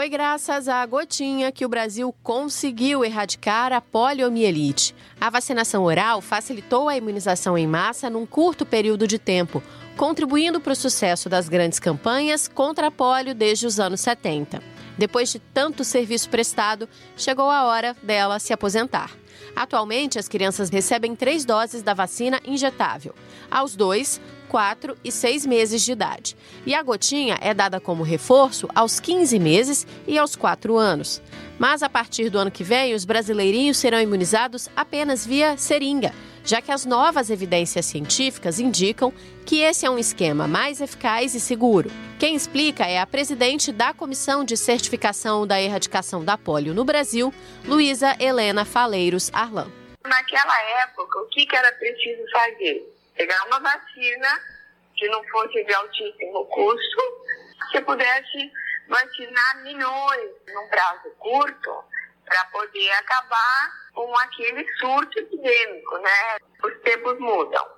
Foi 0.00 0.08
graças 0.08 0.66
à 0.66 0.86
gotinha 0.86 1.52
que 1.52 1.66
o 1.66 1.68
Brasil 1.68 2.10
conseguiu 2.22 3.04
erradicar 3.04 3.70
a 3.70 3.82
poliomielite. 3.82 4.94
A 5.20 5.28
vacinação 5.28 5.84
oral 5.84 6.22
facilitou 6.22 6.88
a 6.88 6.96
imunização 6.96 7.58
em 7.58 7.66
massa 7.66 8.08
num 8.08 8.24
curto 8.24 8.64
período 8.64 9.06
de 9.06 9.18
tempo, 9.18 9.62
contribuindo 9.98 10.58
para 10.58 10.72
o 10.72 10.74
sucesso 10.74 11.28
das 11.28 11.50
grandes 11.50 11.78
campanhas 11.78 12.48
contra 12.48 12.86
a 12.86 12.90
polio 12.90 13.34
desde 13.34 13.66
os 13.66 13.78
anos 13.78 14.00
70. 14.00 14.62
Depois 14.96 15.30
de 15.30 15.38
tanto 15.38 15.84
serviço 15.84 16.30
prestado, 16.30 16.88
chegou 17.14 17.50
a 17.50 17.64
hora 17.64 17.94
dela 18.02 18.38
se 18.38 18.54
aposentar. 18.54 19.10
Atualmente, 19.54 20.18
as 20.18 20.28
crianças 20.28 20.70
recebem 20.70 21.14
três 21.14 21.44
doses 21.44 21.82
da 21.82 21.92
vacina 21.92 22.40
injetável. 22.46 23.14
Aos 23.50 23.76
dois, 23.76 24.18
4 24.50 24.98
e 25.04 25.12
6 25.12 25.46
meses 25.46 25.80
de 25.82 25.92
idade. 25.92 26.36
E 26.66 26.74
a 26.74 26.82
gotinha 26.82 27.38
é 27.40 27.54
dada 27.54 27.78
como 27.78 28.02
reforço 28.02 28.68
aos 28.74 28.98
15 28.98 29.38
meses 29.38 29.86
e 30.08 30.18
aos 30.18 30.34
4 30.34 30.76
anos. 30.76 31.22
Mas 31.56 31.84
a 31.84 31.88
partir 31.88 32.28
do 32.30 32.38
ano 32.38 32.50
que 32.50 32.64
vem, 32.64 32.92
os 32.92 33.04
brasileirinhos 33.04 33.76
serão 33.76 34.00
imunizados 34.00 34.68
apenas 34.74 35.24
via 35.24 35.56
seringa, 35.56 36.12
já 36.44 36.60
que 36.60 36.72
as 36.72 36.84
novas 36.84 37.30
evidências 37.30 37.86
científicas 37.86 38.58
indicam 38.58 39.12
que 39.46 39.60
esse 39.60 39.86
é 39.86 39.90
um 39.90 39.98
esquema 39.98 40.48
mais 40.48 40.80
eficaz 40.80 41.32
e 41.36 41.40
seguro. 41.40 41.88
Quem 42.18 42.34
explica 42.34 42.84
é 42.86 42.98
a 42.98 43.06
presidente 43.06 43.70
da 43.70 43.94
Comissão 43.94 44.42
de 44.44 44.56
Certificação 44.56 45.46
da 45.46 45.62
Erradicação 45.62 46.24
da 46.24 46.36
Polio 46.36 46.74
no 46.74 46.84
Brasil, 46.84 47.32
Luísa 47.64 48.16
Helena 48.18 48.64
Faleiros 48.64 49.30
Arlan. 49.32 49.70
Naquela 50.04 50.60
época, 50.82 51.20
o 51.20 51.28
que 51.28 51.46
era 51.54 51.70
preciso 51.72 52.22
fazer? 52.32 52.99
Pegar 53.20 53.44
uma 53.48 53.60
vacina 53.60 54.40
que 54.96 55.06
não 55.08 55.22
fosse 55.28 55.62
de 55.64 55.74
altíssimo 55.74 56.46
custo, 56.46 57.02
que 57.70 57.80
pudesse 57.82 58.50
vacinar 58.88 59.62
milhões 59.62 60.30
num 60.48 60.68
prazo 60.68 61.10
curto 61.18 61.84
para 62.24 62.44
poder 62.46 62.90
acabar 62.92 63.72
com 63.92 64.16
aquele 64.20 64.66
surto 64.78 65.18
epidêmico, 65.18 65.98
né? 65.98 66.38
Os 66.64 66.80
tempos 66.80 67.18
mudam. 67.18 67.68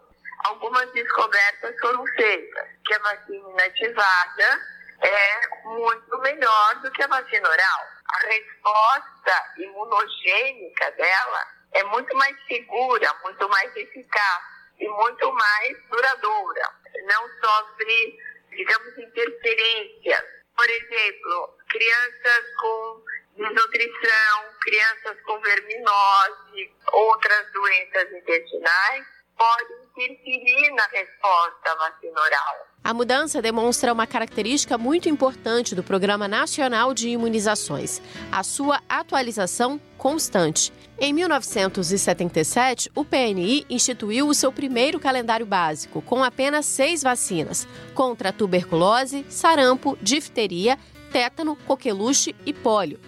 Algumas 0.44 0.88
descobertas 0.92 1.74
foram 1.80 2.06
feitas, 2.06 2.68
que 2.84 2.94
a 2.94 2.98
vacina 3.00 3.50
inativada 3.50 4.60
é 5.00 5.48
muito 5.64 6.18
melhor 6.18 6.74
do 6.82 6.90
que 6.92 7.02
a 7.02 7.08
vacina 7.08 7.48
oral. 7.48 7.80
A 8.14 8.26
resposta 8.26 9.52
imunogênica 9.56 10.90
dela 10.92 11.46
é 11.72 11.82
muito 11.84 12.14
mais 12.16 12.36
segura, 12.46 13.12
muito 13.24 13.48
mais 13.48 13.74
eficaz 13.74 14.51
e 14.82 14.88
muito 14.88 15.32
mais 15.32 15.88
duradoura. 15.88 16.62
Não 17.04 17.28
sofre, 17.40 18.18
digamos, 18.50 18.98
interferências. 18.98 20.24
Por 20.56 20.68
exemplo, 20.68 21.56
crianças 21.70 22.44
com 22.60 23.04
desnutrição, 23.36 24.44
crianças 24.60 25.22
com 25.22 25.40
verminose, 25.40 26.74
outras 26.92 27.52
doenças 27.52 28.12
intestinais, 28.12 29.06
podem 29.38 29.76
interferir 29.96 30.70
na 30.74 30.86
resposta 30.86 31.72
à 31.72 31.74
vacina 31.76 32.20
oral. 32.20 32.71
A 32.84 32.92
mudança 32.92 33.40
demonstra 33.40 33.92
uma 33.92 34.08
característica 34.08 34.76
muito 34.76 35.08
importante 35.08 35.72
do 35.72 35.84
Programa 35.84 36.26
Nacional 36.26 36.92
de 36.92 37.10
Imunizações: 37.10 38.02
a 38.30 38.42
sua 38.42 38.80
atualização 38.88 39.80
constante. 39.96 40.72
Em 40.98 41.12
1977, 41.12 42.90
o 42.94 43.04
PNI 43.04 43.64
instituiu 43.70 44.26
o 44.26 44.34
seu 44.34 44.52
primeiro 44.52 44.98
calendário 44.98 45.46
básico, 45.46 46.02
com 46.02 46.24
apenas 46.24 46.66
seis 46.66 47.02
vacinas 47.04 47.68
contra 47.94 48.32
tuberculose, 48.32 49.24
sarampo, 49.28 49.96
difteria, 50.02 50.76
tétano, 51.12 51.54
coqueluche 51.54 52.34
e 52.44 52.52
pólio. 52.52 52.98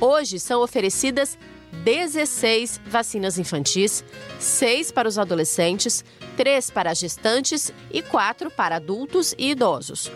Hoje 0.00 0.38
são 0.38 0.62
oferecidas 0.62 1.36
16 1.72 2.80
vacinas 2.86 3.38
infantis, 3.38 4.04
6 4.38 4.92
para 4.92 5.08
os 5.08 5.18
adolescentes, 5.18 6.04
3 6.36 6.70
para 6.70 6.94
gestantes 6.94 7.72
e 7.90 8.02
4 8.02 8.50
para 8.50 8.76
adultos 8.76 9.34
e 9.38 9.50
idosos. 9.50 10.10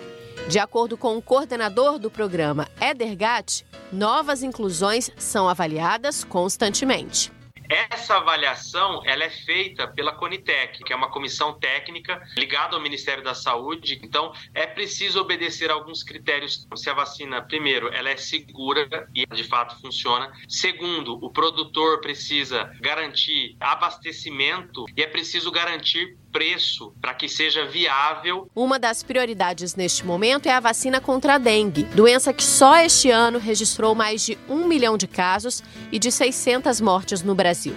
De 0.48 0.58
acordo 0.58 0.96
com 0.96 1.16
o 1.16 1.22
coordenador 1.22 1.98
do 1.98 2.10
programa, 2.10 2.68
Eder 2.80 3.16
Gatt, 3.16 3.64
novas 3.92 4.42
inclusões 4.42 5.10
são 5.16 5.48
avaliadas 5.48 6.24
constantemente. 6.24 7.32
Essa 7.72 8.18
avaliação 8.18 9.00
ela 9.06 9.24
é 9.24 9.30
feita 9.30 9.88
pela 9.88 10.12
Conitec, 10.12 10.84
que 10.84 10.92
é 10.92 10.96
uma 10.96 11.10
comissão 11.10 11.58
técnica 11.58 12.20
ligada 12.36 12.76
ao 12.76 12.82
Ministério 12.82 13.24
da 13.24 13.34
Saúde. 13.34 13.98
Então, 14.02 14.30
é 14.52 14.66
preciso 14.66 15.20
obedecer 15.20 15.70
alguns 15.70 16.02
critérios. 16.02 16.68
Se 16.76 16.90
a 16.90 16.94
vacina, 16.94 17.40
primeiro, 17.40 17.88
ela 17.88 18.10
é 18.10 18.16
segura 18.16 19.08
e 19.14 19.24
de 19.24 19.44
fato 19.44 19.80
funciona. 19.80 20.30
Segundo, 20.46 21.14
o 21.24 21.30
produtor 21.30 22.02
precisa 22.02 22.70
garantir 22.78 23.56
abastecimento 23.58 24.84
e 24.94 25.02
é 25.02 25.06
preciso 25.06 25.50
garantir 25.50 26.18
preço 26.32 26.92
para 27.00 27.14
que 27.14 27.28
seja 27.28 27.66
viável. 27.66 28.50
Uma 28.56 28.78
das 28.78 29.02
prioridades 29.02 29.76
neste 29.76 30.04
momento 30.04 30.46
é 30.46 30.52
a 30.52 30.60
vacina 30.60 31.00
contra 31.00 31.34
a 31.34 31.38
dengue, 31.38 31.84
doença 31.84 32.32
que 32.32 32.42
só 32.42 32.78
este 32.78 33.10
ano 33.10 33.38
registrou 33.38 33.94
mais 33.94 34.24
de 34.24 34.38
um 34.48 34.66
milhão 34.66 34.96
de 34.96 35.06
casos 35.06 35.62
e 35.92 35.98
de 35.98 36.10
600 36.10 36.80
mortes 36.80 37.22
no 37.22 37.34
Brasil. 37.34 37.74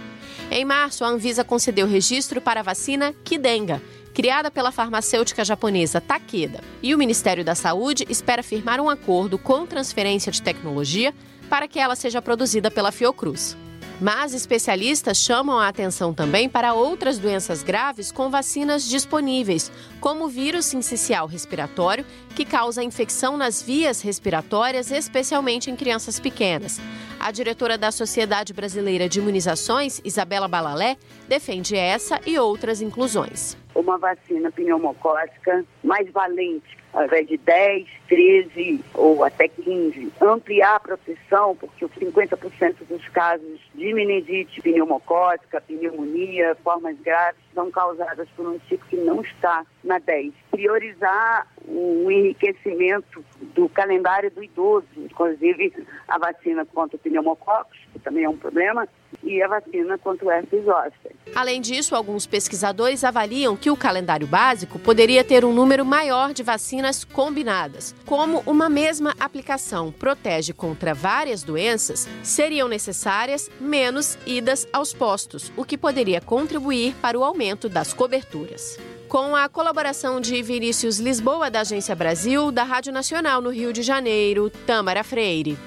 Em 0.49 0.63
março, 0.63 1.03
a 1.03 1.07
Anvisa 1.07 1.43
concedeu 1.43 1.87
registro 1.87 2.39
para 2.39 2.61
a 2.61 2.63
vacina 2.63 3.13
Kidenga, 3.23 3.81
criada 4.13 4.49
pela 4.49 4.71
farmacêutica 4.71 5.43
japonesa 5.43 5.99
Takeda. 5.99 6.61
E 6.81 6.95
o 6.95 6.97
Ministério 6.97 7.43
da 7.43 7.55
Saúde 7.55 8.05
espera 8.09 8.41
firmar 8.41 8.79
um 8.79 8.89
acordo 8.89 9.37
com 9.37 9.65
transferência 9.65 10.31
de 10.31 10.41
tecnologia 10.41 11.13
para 11.49 11.67
que 11.67 11.79
ela 11.79 11.95
seja 11.95 12.21
produzida 12.21 12.71
pela 12.71 12.91
Fiocruz. 12.91 13.57
Mas 13.99 14.33
especialistas 14.33 15.17
chamam 15.17 15.57
a 15.57 15.69
atenção 15.69 16.13
também 16.13 16.49
para 16.49 16.73
outras 16.73 17.17
doenças 17.17 17.63
graves 17.63 18.11
com 18.11 18.29
vacinas 18.29 18.83
disponíveis, 18.89 19.71
como 20.01 20.25
o 20.25 20.27
vírus 20.27 20.65
sincicial 20.65 21.25
respiratório, 21.25 22.05
que 22.35 22.43
causa 22.43 22.83
infecção 22.83 23.37
nas 23.37 23.61
vias 23.61 24.01
respiratórias, 24.01 24.91
especialmente 24.91 25.71
em 25.71 25.78
crianças 25.78 26.20
pequenas. 26.20 26.82
A 27.17 27.32
diretora 27.32 27.78
da 27.78 27.89
Sociedade 27.89 28.53
Brasileira 28.53 29.07
de 29.07 29.20
Imunizações, 29.20 30.01
Isabela 30.03 30.49
Balalé, 30.49 30.97
defende 31.29 31.78
essa 31.78 32.20
e 32.25 32.37
outras 32.37 32.82
inclusões. 32.82 33.57
Uma 33.74 33.97
vacina 33.97 34.51
pneumocócica 34.51 35.63
mais 35.82 36.11
valente, 36.11 36.78
ao 36.91 37.05
invés 37.05 37.28
de 37.28 37.37
10, 37.37 37.87
13 38.07 38.83
ou 38.93 39.23
até 39.23 39.47
15. 39.47 40.11
Ampliar 40.21 40.75
a 40.75 40.79
proteção, 40.79 41.55
porque 41.55 41.86
50% 41.86 42.75
dos 42.89 43.07
casos 43.09 43.59
de 43.73 43.93
meningite 43.93 44.61
pneumocócica, 44.61 45.61
pneumonia, 45.61 46.55
formas 46.63 46.97
graves, 46.99 47.41
são 47.53 47.71
causadas 47.71 48.27
por 48.36 48.47
um 48.47 48.59
tipo 48.59 48.86
que 48.86 48.97
não 48.97 49.21
está 49.21 49.65
na 49.83 49.99
10. 49.99 50.33
Priorizar 50.51 51.47
o 51.67 52.09
enriquecimento 52.11 53.23
do 53.55 53.69
calendário 53.69 54.29
do 54.32 54.43
idoso, 54.43 54.87
inclusive 54.97 55.73
a 56.07 56.17
vacina 56.17 56.65
contra 56.65 56.97
o 56.97 56.99
pneumococos, 56.99 57.77
que 57.93 57.99
também 57.99 58.23
é 58.25 58.29
um 58.29 58.37
problema, 58.37 58.87
e 59.23 59.41
a 59.41 59.47
vacina 59.47 59.97
contra 59.97 60.25
o 60.25 60.32
herpes 60.32 60.63
zoster. 60.65 61.11
Além 61.33 61.61
disso, 61.61 61.95
alguns 61.95 62.27
pesquisadores 62.27 63.03
avaliam 63.03 63.55
que 63.55 63.71
o 63.71 63.77
calendário 63.77 64.27
básico 64.27 64.77
poderia 64.77 65.23
ter 65.23 65.43
um 65.43 65.53
número 65.53 65.86
maior 65.86 66.33
de 66.33 66.43
vacinas 66.43 67.03
combinadas. 67.03 67.95
Como 68.05 68.43
uma 68.46 68.70
mesma 68.70 69.16
aplicação 69.20 69.92
protege 69.92 70.54
contra 70.54 70.93
várias 70.93 71.43
doenças, 71.43 72.08
seriam 72.24 72.67
necessárias 72.67 73.50
menos 73.59 74.17
idas 74.26 74.67
aos 74.72 74.93
postos, 74.93 75.51
o 75.55 75.63
que 75.63 75.78
poderia 75.78 76.22
contribuir 76.22 76.93
para 77.01 77.17
o 77.17 77.24
aumento 77.24 77.67
das 77.70 77.93
coberturas 77.93 78.78
com 79.08 79.36
a 79.36 79.47
colaboração 79.47 80.20
de 80.20 80.42
Vinícius 80.42 80.97
Lisboa, 80.97 81.50
da 81.50 81.62
Agência 81.62 81.96
Brasil, 81.96 82.51
da 82.51 82.63
Rádio 82.63 82.92
Nacional 82.92 83.39
no 83.39 83.50
Rio 83.50 83.72
de 83.72 83.82
Janeiro, 83.82 84.50
Tâmara 84.50 85.04
Freire. 85.04 85.58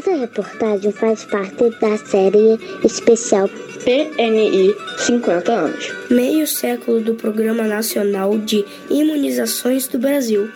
Essa 0.00 0.16
reportagem 0.16 0.90
faz 0.92 1.26
parte 1.26 1.68
da 1.78 1.98
série 1.98 2.58
especial 2.82 3.46
PNI 3.84 4.74
50 4.96 5.52
anos. 5.52 5.92
Meio 6.10 6.46
século 6.46 7.02
do 7.02 7.16
Programa 7.16 7.64
Nacional 7.64 8.38
de 8.38 8.64
Imunizações 8.88 9.86
do 9.88 9.98
Brasil. 9.98 10.50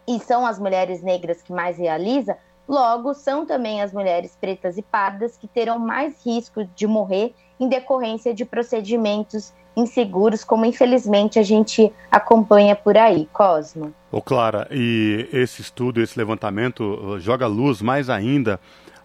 e 0.09 0.19
são 0.19 0.47
as 0.47 0.59
mulheres 0.59 1.03
negras 1.03 1.43
que 1.43 1.53
mais 1.53 1.77
realizam, 1.77 2.35
logo 2.69 3.15
são 3.15 3.47
também 3.47 3.81
as 3.81 3.93
mulheres 3.93 4.37
pretas 4.39 4.77
e 4.77 4.83
pardas 4.83 5.37
que 5.37 5.49
terão 5.49 5.79
mais 5.79 6.25
risco 6.25 6.65
de 6.77 6.87
morrer 6.87 7.35
em 7.59 7.69
decorrência 7.69 8.35
de 8.35 8.45
procedimentos 8.45 9.53
inseguros, 9.75 10.45
como 10.45 10.65
infelizmente 10.65 11.39
a 11.39 11.43
gente 11.43 11.93
acompanha 12.11 12.75
por 12.77 12.97
aí, 12.97 13.29
Cosmo. 13.33 13.95
Ô 14.11 14.21
Clara, 14.21 14.69
e 14.71 15.29
esse 15.33 15.63
estudo, 15.63 16.01
esse 16.03 16.19
levantamento 16.19 16.83
uh, 16.83 17.21
joga 17.21 17.47
luz 17.47 17.81
mais 17.81 18.11
ainda 18.11 18.61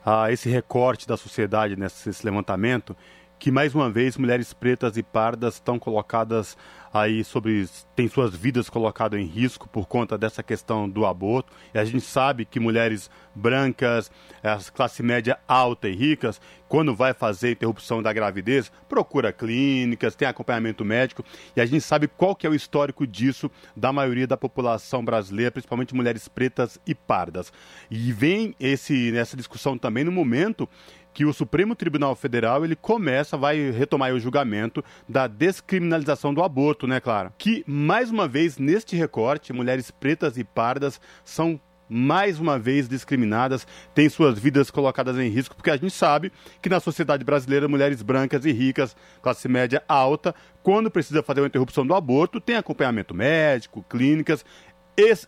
a 0.06 0.31
esse 0.31 0.49
recorte 0.49 1.07
da 1.07 1.15
sociedade 1.15 1.76
nesse 1.76 2.26
levantamento 2.26 2.95
que 3.44 3.52
mais 3.52 3.76
uma 3.76 3.90
vez 3.90 4.15
mulheres 4.15 4.53
pretas 4.53 4.95
e 4.95 5.03
pardas 5.03 5.56
estão 5.56 5.77
colocadas 5.77 6.57
aí 6.94 7.24
sobre 7.24 7.68
tem 7.95 8.07
suas 8.07 8.36
vidas 8.36 8.70
colocadas 8.70 9.20
em 9.20 9.26
risco 9.26 9.68
por 9.68 9.88
conta 9.88 10.18
dessa 10.18 10.44
questão 10.44 10.88
do 10.88 11.06
aborto. 11.06 11.52
E 11.74 11.80
a 11.80 11.84
gente 11.84 12.02
sabe 12.02 12.45
que 12.45 12.60
mulheres 12.60 13.10
brancas, 13.34 14.11
as 14.44 14.70
classe 14.70 15.02
média 15.02 15.40
alta 15.48 15.90
e 15.90 15.95
ricas, 15.95 16.40
quando 16.68 16.95
vai 16.95 17.14
fazer 17.14 17.52
interrupção 17.52 18.02
da 18.02 18.14
gravidez, 18.14 18.72
procura 18.88 19.34
clínicas, 19.34 20.15
tem 20.15 20.28
acompanhamento 20.28 20.84
médico, 20.84 21.24
e 21.56 21.61
a 21.61 21.65
gente 21.65 21.82
sabe 21.82 22.07
qual 22.07 22.36
que 22.36 22.48
é 22.48 22.49
o 22.49 22.56
histórico 22.56 23.06
disso 23.06 23.49
da 23.76 23.94
maioria 23.94 24.26
da 24.26 24.38
população 24.38 25.03
brasileira, 25.03 25.52
principalmente 25.52 25.94
mulheres 25.94 26.28
pretas 26.28 26.80
e 26.86 26.95
pardas. 26.95 27.53
E 27.91 28.11
vem 28.11 28.56
esse 28.60 29.11
nessa 29.11 29.38
discussão 29.38 29.78
também 29.78 30.03
no 30.03 30.11
momento 30.11 30.68
que 31.14 31.26
o 31.26 31.34
Supremo 31.34 31.76
Tribunal 31.76 32.15
Federal 32.15 32.65
ele 32.65 32.76
começa, 32.76 33.38
vai 33.38 33.72
retomar 33.72 34.14
o 34.14 34.19
julgamento 34.19 34.84
da 35.07 35.27
descriminalização 35.27 36.34
do 36.34 36.44
aborto, 36.44 36.88
né, 36.88 36.99
Clara? 36.99 37.34
Que, 37.38 37.64
mais 37.68 38.10
uma 38.10 38.27
vez, 38.27 38.57
neste 38.57 38.95
recorte, 38.95 39.53
mulheres 39.53 39.91
pretas 39.91 40.38
e 40.38 40.44
pardas 40.44 40.99
são 41.23 41.60
mais 41.90 42.40
uma 42.40 42.57
vez 42.57 42.88
discriminadas, 42.88 43.68
têm 43.94 44.10
suas 44.10 44.40
vidas 44.40 44.72
colocadas 44.72 45.18
em 45.18 45.27
risco, 45.27 45.56
porque 45.56 45.69
a 45.69 45.77
gente 45.77 45.91
sabe 45.91 46.31
que 46.60 46.69
na 46.69 46.80
sociedade 46.80 47.23
brasileira, 47.23 47.68
mulheres 47.68 48.02
brancas 48.02 48.45
e 48.45 48.52
ricas, 48.52 48.95
classe 49.22 49.48
média 49.48 49.84
alta, 49.88 50.34
quando 50.64 50.90
precisa 50.90 51.22
fazer 51.22 51.41
uma 51.41 51.48
interrupção 51.48 51.85
do 51.85 51.94
aborto, 51.94 52.41
tem 52.41 52.56
acompanhamento 52.56 53.14
médico, 53.14 53.85
clínicas. 53.88 54.44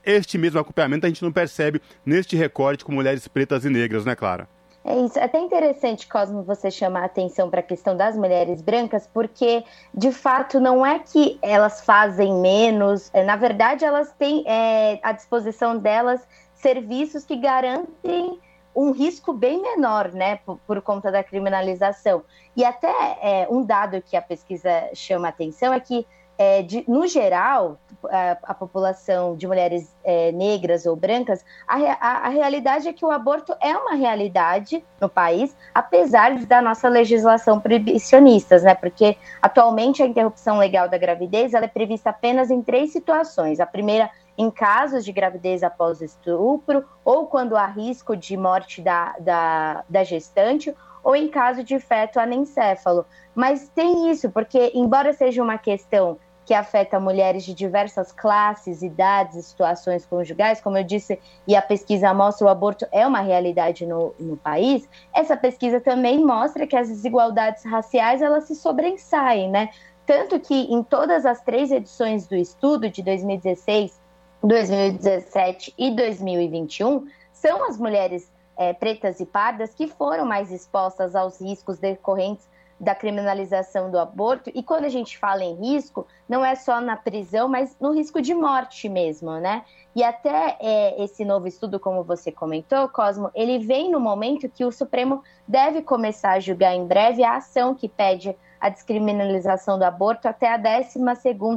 Este 0.03 0.38
mesmo 0.38 0.60
acompanhamento 0.60 1.06
a 1.06 1.10
gente 1.10 1.24
não 1.24 1.32
percebe 1.32 1.82
neste 2.06 2.36
recorte 2.36 2.84
com 2.84 2.91
mulheres 2.91 3.28
pretas 3.28 3.66
e 3.66 3.70
negras, 3.70 4.06
né, 4.06 4.16
Clara? 4.16 4.48
É 4.88 4.95
isso. 4.99 5.20
Até 5.20 5.40
interessante, 5.40 6.07
Cosmo, 6.07 6.44
você 6.44 6.70
chamar 6.70 7.02
a 7.02 7.06
atenção 7.06 7.49
para 7.49 7.60
a 7.60 7.64
questão 7.64 7.98
das 7.98 8.16
mulheres 8.16 8.62
brancas, 8.62 9.10
porque 9.12 9.64
de 9.91 10.12
fato 10.12 10.60
não 10.60 10.86
é 10.86 10.99
que 10.99 11.40
elas 11.41 11.82
fazem 11.84 12.36
menos, 12.36 13.10
é, 13.12 13.24
na 13.24 13.36
verdade 13.36 13.84
elas 13.84 14.12
têm 14.12 14.44
é, 14.45 14.99
à 15.02 15.12
disposição 15.12 15.76
delas 15.76 16.22
serviços 16.53 17.26
que 17.26 17.36
garantem 17.36 18.40
um 18.76 18.91
risco 18.91 19.34
bem 19.34 19.60
menor, 19.60 20.12
né, 20.12 20.36
por, 20.45 20.60
por 20.68 20.80
conta 20.84 21.12
da 21.12 21.24
criminalização. 21.24 22.24
E 22.56 22.64
até 22.64 23.18
é, 23.24 23.48
um 23.49 23.66
dado 23.66 23.99
que 24.03 24.16
a 24.16 24.22
pesquisa 24.22 24.70
chama 24.94 25.28
a 25.28 25.30
atenção 25.30 25.74
é 25.74 25.80
que 25.80 26.06
é, 26.38 26.62
de, 26.62 26.84
no 26.88 27.07
geral, 27.07 27.80
a, 28.11 28.38
a, 28.44 28.53
população 28.53 29.36
de 29.36 29.48
mulheres 29.48 29.95
é, 30.03 30.32
negras 30.32 30.86
ou 30.86 30.95
brancas, 30.95 31.44
a, 31.68 31.76
a, 31.76 32.27
a, 32.27 32.30
realidade 32.30 32.88
é 32.88 32.94
que 32.94 33.06
o 33.06 33.11
aborto 33.11 33.56
é 33.61 33.76
uma 33.76 33.95
realidade 33.95 34.84
no 34.99 35.10
país, 35.10 35.56
apesar 35.73 36.36
da 36.45 36.61
nossa 36.61 36.90
legislação 36.90 37.60
proibicionistas, 37.60 38.64
né? 38.64 38.76
Porque 38.76 39.18
atualmente 39.41 40.02
a 40.02 40.06
interrupção 40.06 40.57
legal 40.57 40.90
da 40.90 40.98
gravidez 40.98 41.53
ela 41.53 41.65
é 41.65 41.69
prevista 41.69 42.10
apenas 42.10 42.49
em 42.52 42.61
três 42.61 42.91
situações. 42.91 43.60
A 43.60 43.65
primeira, 43.65 44.10
em 44.38 44.49
casos 44.49 45.06
de 45.06 45.11
gravidez 45.11 45.64
após 45.64 46.02
estupro, 46.02 46.86
ou 47.03 47.27
quando 47.27 47.56
há 47.56 47.65
risco 47.65 48.15
de 48.15 48.36
morte 48.36 48.82
da, 48.82 49.15
da, 49.19 49.84
da 49.90 50.03
gestante, 50.03 50.73
ou 51.06 51.15
em 51.15 51.27
caso 51.27 51.64
de 51.64 51.80
feto 51.80 52.19
anencéfalo. 52.19 53.06
Mas 53.36 53.69
tem 53.69 54.10
isso, 54.10 54.32
porque, 54.32 54.72
embora 54.73 55.14
seja 55.14 55.44
uma 55.44 55.57
questão 55.57 56.18
que 56.46 56.54
afeta 56.54 57.00
mulheres 57.00 57.44
de 57.44 57.54
diversas 57.54 58.12
classes, 58.12 58.84
idades 58.84 59.36
e 59.36 59.44
situações 59.44 60.06
conjugais, 60.06 60.62
como 60.62 60.78
eu 60.78 60.84
disse, 60.84 61.20
e 61.48 61.56
a 61.56 61.62
pesquisa 61.62 62.14
mostra 62.14 62.46
o 62.46 62.50
aborto 62.50 62.86
é 62.92 63.06
uma 63.06 63.22
realidade 63.22 63.86
no, 63.86 64.14
no 64.20 64.38
país, 64.38 64.88
essa 65.14 65.36
pesquisa 65.36 65.82
também 65.82 66.24
mostra 66.24 66.68
que 66.68 66.76
as 66.76 66.88
desigualdades 66.88 67.66
raciais 67.66 68.22
elas 68.22 68.46
se 68.46 68.56
sobressaem, 68.56 69.50
né? 69.50 69.70
Tanto 70.06 70.40
que 70.40 70.54
em 70.54 70.84
todas 70.84 71.26
as 71.26 71.42
três 71.42 71.72
edições 71.72 72.28
do 72.28 72.36
estudo 72.36 72.90
de 72.90 73.02
2016, 73.02 74.00
2017 74.44 75.74
e 75.76 75.90
2021, 75.90 77.08
são 77.34 77.68
as 77.68 77.80
mulheres 77.80 78.32
é, 78.56 78.72
pretas 78.72 79.20
e 79.20 79.26
pardas 79.26 79.74
que 79.74 79.88
foram 79.88 80.26
mais 80.26 80.52
expostas 80.52 81.16
aos 81.16 81.42
riscos 81.42 81.80
decorrentes 81.80 82.48
da 82.80 82.94
criminalização 82.94 83.90
do 83.90 83.98
aborto. 83.98 84.52
E 84.54 84.62
quando 84.62 84.86
a 84.86 84.90
gente 84.90 85.18
fala 85.18 85.44
em 85.44 85.56
risco, 85.56 86.06
não 86.28 86.44
é 86.44 86.56
só 86.56 86.82
na 86.82 86.98
prisão, 86.98 87.48
mas 87.48 87.76
no 87.80 87.94
risco 87.94 88.22
de 88.22 88.34
morte 88.34 88.90
mesmo, 88.90 89.32
né? 89.38 89.64
E 89.96 90.04
até 90.04 90.58
é, 90.60 91.04
esse 91.04 91.24
novo 91.24 91.48
estudo, 91.48 91.80
como 91.80 92.04
você 92.04 92.32
comentou, 92.32 92.90
Cosmo, 92.90 93.32
ele 93.34 93.60
vem 93.60 93.90
no 93.90 94.00
momento 94.00 94.50
que 94.50 94.66
o 94.66 94.72
Supremo 94.72 95.24
deve 95.48 95.82
começar 95.82 96.32
a 96.32 96.40
julgar 96.40 96.76
em 96.76 96.86
breve 96.86 97.24
a 97.24 97.38
ação 97.38 97.74
que 97.74 97.88
pede 97.88 98.36
a 98.60 98.68
descriminalização 98.68 99.80
do 99.80 99.84
aborto 99.84 100.28
até 100.28 100.54
a 100.54 100.58
12 100.58 101.00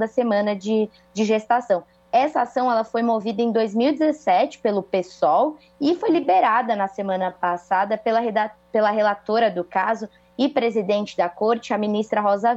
semana 0.09 0.55
de, 0.55 0.89
de 1.13 1.25
gestação. 1.25 1.83
Essa 2.13 2.43
ação 2.43 2.71
ela 2.71 2.85
foi 2.85 3.03
movida 3.03 3.43
em 3.43 3.53
2017 3.53 4.61
pelo 4.61 4.83
PSOL 4.83 5.57
e 5.81 5.95
foi 5.95 6.11
liberada 6.11 6.75
na 6.75 6.89
semana 6.89 7.31
passada 7.31 7.99
pela, 7.99 8.21
pela 8.73 8.91
relatora 8.91 9.51
do 9.51 9.63
caso, 9.63 10.09
e 10.39 10.49
presidente 10.49 11.17
da 11.17 11.29
corte, 11.29 11.75
a 11.75 11.79
ministra 11.79 12.21
Rosa 12.21 12.51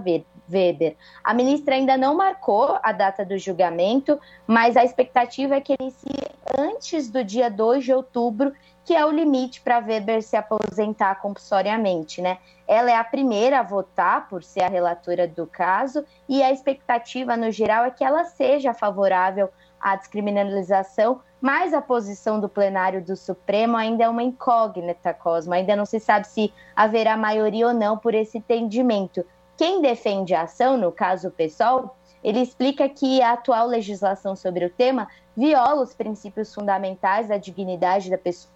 Weber. 0.50 0.96
A 1.24 1.34
ministra 1.34 1.76
ainda 1.76 1.98
não 1.98 2.16
marcou 2.16 2.78
a 2.84 2.92
data 2.92 3.26
do 3.26 3.38
julgamento, 3.38 4.20
mas 4.46 4.78
a 4.78 4.84
expectativa 4.84 5.56
é 5.56 5.62
que 5.62 5.76
inicie 5.80 6.32
antes 6.58 7.10
do 7.10 7.24
dia 7.24 7.50
2 7.50 7.84
de 7.84 7.94
outubro, 7.94 8.54
que 8.86 8.94
é 8.94 9.06
o 9.06 9.12
limite 9.12 9.62
para 9.62 9.80
Weber 9.80 10.22
se 10.22 10.36
aposentar 10.36 11.16
compulsoriamente, 11.16 12.22
né? 12.22 12.38
Ela 12.68 12.92
é 12.92 12.96
a 12.96 13.04
primeira 13.04 13.60
a 13.60 13.64
votar 13.64 14.28
por 14.30 14.44
ser 14.44 14.64
a 14.64 14.68
relatora 14.68 15.28
do 15.28 15.48
caso 15.48 16.06
e 16.28 16.42
a 16.42 16.52
expectativa 16.52 17.36
no 17.36 17.52
geral 17.52 17.86
é 17.86 17.92
que 17.92 18.04
ela 18.04 18.26
seja 18.26 18.74
favorável 18.74 19.50
à 19.82 19.96
descriminalização, 19.96 21.22
mas 21.42 21.74
a 21.74 21.82
posição 21.82 22.40
do 22.40 22.48
plenário 22.48 23.04
do 23.04 23.16
Supremo 23.16 23.76
ainda 23.76 24.04
é 24.04 24.10
uma 24.10 24.22
incógnita, 24.22 25.14
Cosmo. 25.14 25.54
Ainda 25.54 25.76
não 25.76 25.86
se 25.86 26.00
sabe 26.00 26.28
se 26.28 26.54
haverá 26.76 27.18
maioria 27.18 27.68
ou 27.68 27.74
não 27.74 27.98
por 27.98 28.14
esse 28.14 28.38
entendimento. 28.38 29.26
Quem 29.58 29.82
defende 29.82 30.36
a 30.36 30.44
ação, 30.44 30.78
no 30.78 30.92
caso 30.92 31.28
o 31.28 31.32
PSOL, 31.32 31.96
ele 32.24 32.40
explica 32.40 32.88
que 32.88 33.22
a 33.22 33.34
atual 33.34 33.68
legislação 33.68 34.36
sobre 34.36 34.66
o 34.66 34.70
tema 34.70 35.08
viola 35.36 35.82
os 35.82 35.94
princípios 35.94 36.54
fundamentais 36.54 37.28
da 37.28 37.38
dignidade 37.38 38.10
da 38.10 38.18
pessoa 38.18 38.52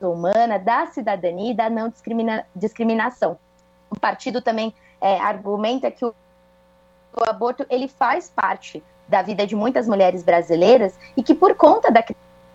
humana, 0.00 0.58
da 0.58 0.86
cidadania 0.86 1.52
e 1.52 1.54
da 1.54 1.70
não 1.70 1.88
discrimina 1.88 2.44
discriminação. 2.56 3.38
O 3.88 3.98
partido 3.98 4.42
também 4.42 4.74
é, 5.00 5.18
argumenta 5.20 5.90
que 5.90 6.04
o, 6.04 6.12
o 7.14 7.30
aborto 7.30 7.64
ele 7.70 7.86
faz 7.86 8.28
parte 8.28 8.82
da 9.12 9.20
vida 9.20 9.46
de 9.46 9.54
muitas 9.54 9.86
mulheres 9.86 10.22
brasileiras 10.22 10.98
e 11.14 11.22
que, 11.22 11.34
por 11.34 11.54
conta 11.54 11.90
da 11.90 12.02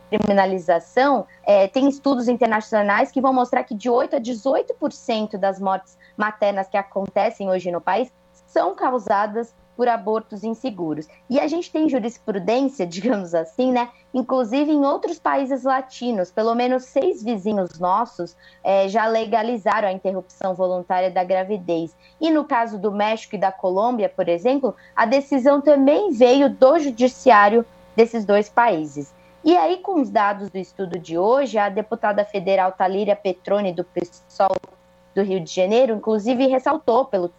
criminalização, 0.10 1.28
é, 1.44 1.68
tem 1.68 1.88
estudos 1.88 2.28
internacionais 2.28 3.12
que 3.12 3.22
vão 3.22 3.32
mostrar 3.32 3.64
que 3.64 3.76
de 3.76 3.88
8 3.88 4.16
a 4.16 4.20
18% 4.20 5.38
das 5.38 5.60
mortes 5.60 5.96
maternas 6.18 6.68
que 6.68 6.76
acontecem 6.76 7.48
hoje 7.48 7.72
no 7.72 7.80
país 7.80 8.12
são 8.48 8.74
causadas 8.74 9.54
por 9.78 9.88
abortos 9.88 10.44
inseguros. 10.44 11.08
E 11.30 11.40
a 11.40 11.48
gente 11.48 11.72
tem 11.72 11.88
jurisprudência, 11.88 12.86
digamos 12.88 13.36
assim, 13.36 13.72
né? 13.72 13.90
Inclusive 14.14 14.72
em 14.72 14.84
outros 14.84 15.20
países 15.20 15.64
latinos, 15.64 16.32
pelo 16.32 16.56
menos 16.56 16.86
seis 16.86 17.24
vizinhos 17.24 17.80
nossos 17.80 18.36
é, 18.64 18.90
já 18.90 19.06
legalizaram 19.06 19.88
a 19.88 19.94
interrupção 19.94 20.56
voluntária 20.56 21.12
da 21.12 21.24
gravidez. 21.24 21.96
E 22.20 22.32
no 22.32 22.44
caso 22.44 22.80
do 22.80 22.92
México 22.92 23.36
e 23.36 23.40
da 23.40 23.52
Colômbia, 23.52 24.10
por 24.10 24.28
exemplo, 24.28 24.76
a 24.96 25.06
decisão 25.06 25.62
também 25.62 26.12
veio 26.12 26.50
do 26.50 26.80
judiciário 26.80 27.64
desses 27.96 28.26
dois 28.26 28.50
países. 28.50 29.14
E 29.44 29.56
aí, 29.56 29.78
com 29.78 30.02
os 30.02 30.10
dados 30.10 30.50
do 30.50 30.58
estudo 30.58 31.00
de 31.00 31.18
hoje, 31.18 31.58
a 31.58 31.70
deputada 31.70 32.26
federal 32.26 32.72
Talíria 32.72 33.16
Petroni, 33.16 33.72
do 33.72 33.84
PSOL 33.84 34.56
do 35.16 35.24
Rio 35.24 35.40
de 35.40 35.54
Janeiro, 35.54 35.96
inclusive 35.96 36.48
ressaltou 36.48 37.06
pelo 37.06 37.32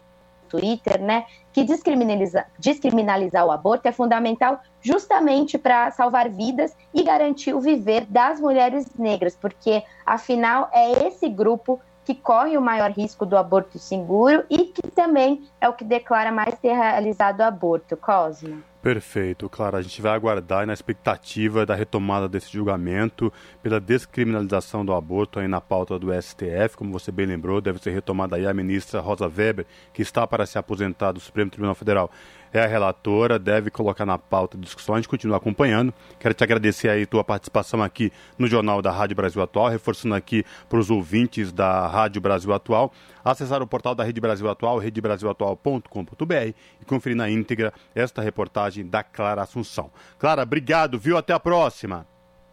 Twitter, 0.48 1.00
né, 1.00 1.26
que 1.52 1.64
descriminalizar, 1.64 3.46
o 3.46 3.50
aborto 3.50 3.86
é 3.86 3.92
fundamental 3.92 4.60
justamente 4.80 5.58
para 5.58 5.90
salvar 5.90 6.28
vidas 6.28 6.76
e 6.94 7.02
garantir 7.02 7.54
o 7.54 7.60
viver 7.60 8.06
das 8.06 8.40
mulheres 8.40 8.86
negras, 8.98 9.36
porque 9.36 9.82
afinal 10.06 10.70
é 10.72 11.06
esse 11.06 11.28
grupo 11.28 11.80
que 12.04 12.14
corre 12.14 12.56
o 12.56 12.62
maior 12.62 12.90
risco 12.90 13.26
do 13.26 13.36
aborto 13.36 13.78
seguro 13.78 14.42
e 14.48 14.64
que 14.64 14.90
também 14.90 15.46
é 15.60 15.68
o 15.68 15.74
que 15.74 15.84
declara 15.84 16.32
mais 16.32 16.58
ter 16.58 16.72
realizado 16.72 17.42
aborto. 17.42 17.98
Cosmo. 17.98 18.62
Perfeito, 18.80 19.48
claro. 19.48 19.76
A 19.76 19.82
gente 19.82 20.00
vai 20.00 20.12
aguardar 20.12 20.64
na 20.64 20.72
expectativa 20.72 21.66
da 21.66 21.74
retomada 21.74 22.28
desse 22.28 22.52
julgamento 22.52 23.32
pela 23.60 23.80
descriminalização 23.80 24.84
do 24.84 24.92
aborto 24.94 25.40
aí 25.40 25.48
na 25.48 25.60
pauta 25.60 25.98
do 25.98 26.12
STF, 26.22 26.76
como 26.76 26.92
você 26.92 27.10
bem 27.10 27.26
lembrou, 27.26 27.60
deve 27.60 27.80
ser 27.80 27.90
retomada 27.90 28.36
aí 28.36 28.46
a 28.46 28.54
ministra 28.54 29.00
Rosa 29.00 29.26
Weber, 29.26 29.66
que 29.92 30.00
está 30.00 30.24
para 30.28 30.46
se 30.46 30.58
aposentar 30.58 31.10
do 31.10 31.18
Supremo 31.18 31.50
Tribunal 31.50 31.74
Federal. 31.74 32.08
É 32.52 32.60
a 32.60 32.66
relatora, 32.66 33.38
deve 33.38 33.70
colocar 33.70 34.06
na 34.06 34.18
pauta 34.18 34.56
de 34.56 34.64
discussão, 34.64 34.94
a 34.94 34.98
gente 34.98 35.08
continua 35.08 35.36
acompanhando. 35.36 35.92
Quero 36.18 36.34
te 36.34 36.44
agradecer 36.44 36.88
aí 36.88 37.06
tua 37.06 37.24
participação 37.24 37.82
aqui 37.82 38.12
no 38.38 38.46
Jornal 38.46 38.82
da 38.82 38.90
Rádio 38.90 39.16
Brasil 39.16 39.42
Atual, 39.42 39.68
reforçando 39.68 40.14
aqui 40.14 40.44
para 40.68 40.78
os 40.78 40.90
ouvintes 40.90 41.52
da 41.52 41.86
Rádio 41.86 42.20
Brasil 42.20 42.52
Atual, 42.52 42.92
acessar 43.24 43.62
o 43.62 43.66
portal 43.66 43.94
da 43.94 44.04
Rede 44.04 44.20
Brasil 44.20 44.48
Atual, 44.48 44.78
redebrasilatual.com.br 44.78 46.54
e 46.80 46.84
conferir 46.86 47.16
na 47.16 47.28
íntegra 47.28 47.72
esta 47.94 48.22
reportagem 48.22 48.86
da 48.86 49.02
Clara 49.02 49.42
Assunção. 49.42 49.90
Clara, 50.18 50.42
obrigado, 50.42 50.98
viu? 50.98 51.16
Até 51.16 51.32
a 51.32 51.40
próxima. 51.40 52.06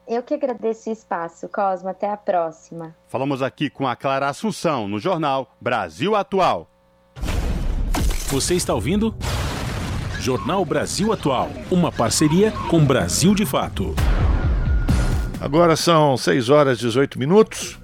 Eu 0.08 0.22
que 0.22 0.36
agradeço 0.36 0.90
o 0.90 0.94
espaço, 0.94 1.50
Cosmo. 1.50 1.90
Até 1.90 2.10
a 2.10 2.18
próxima. 2.18 2.96
Falamos 3.08 3.42
aqui 3.42 3.70
com 3.70 3.88
a 3.88 3.96
Clara 3.96 4.30
Assunção 4.30 4.88
no 4.88 5.00
jornal 5.00 5.56
Brasil 5.60 6.16
Atual. 6.16 6.70
Você 8.30 8.54
está 8.56 8.74
ouvindo? 8.74 9.16
Jornal 10.26 10.66
Brasil 10.66 11.14
Atual, 11.14 11.52
uma 11.70 11.92
parceria 11.92 12.52
com 12.68 12.84
Brasil 12.84 13.36
de 13.36 13.46
Fato. 13.46 13.94
Agora 15.40 15.76
são 15.76 16.18
6 16.18 16.50
horas 16.50 16.80
e 16.80 16.82
18 16.82 17.20
minutos. 17.20 17.78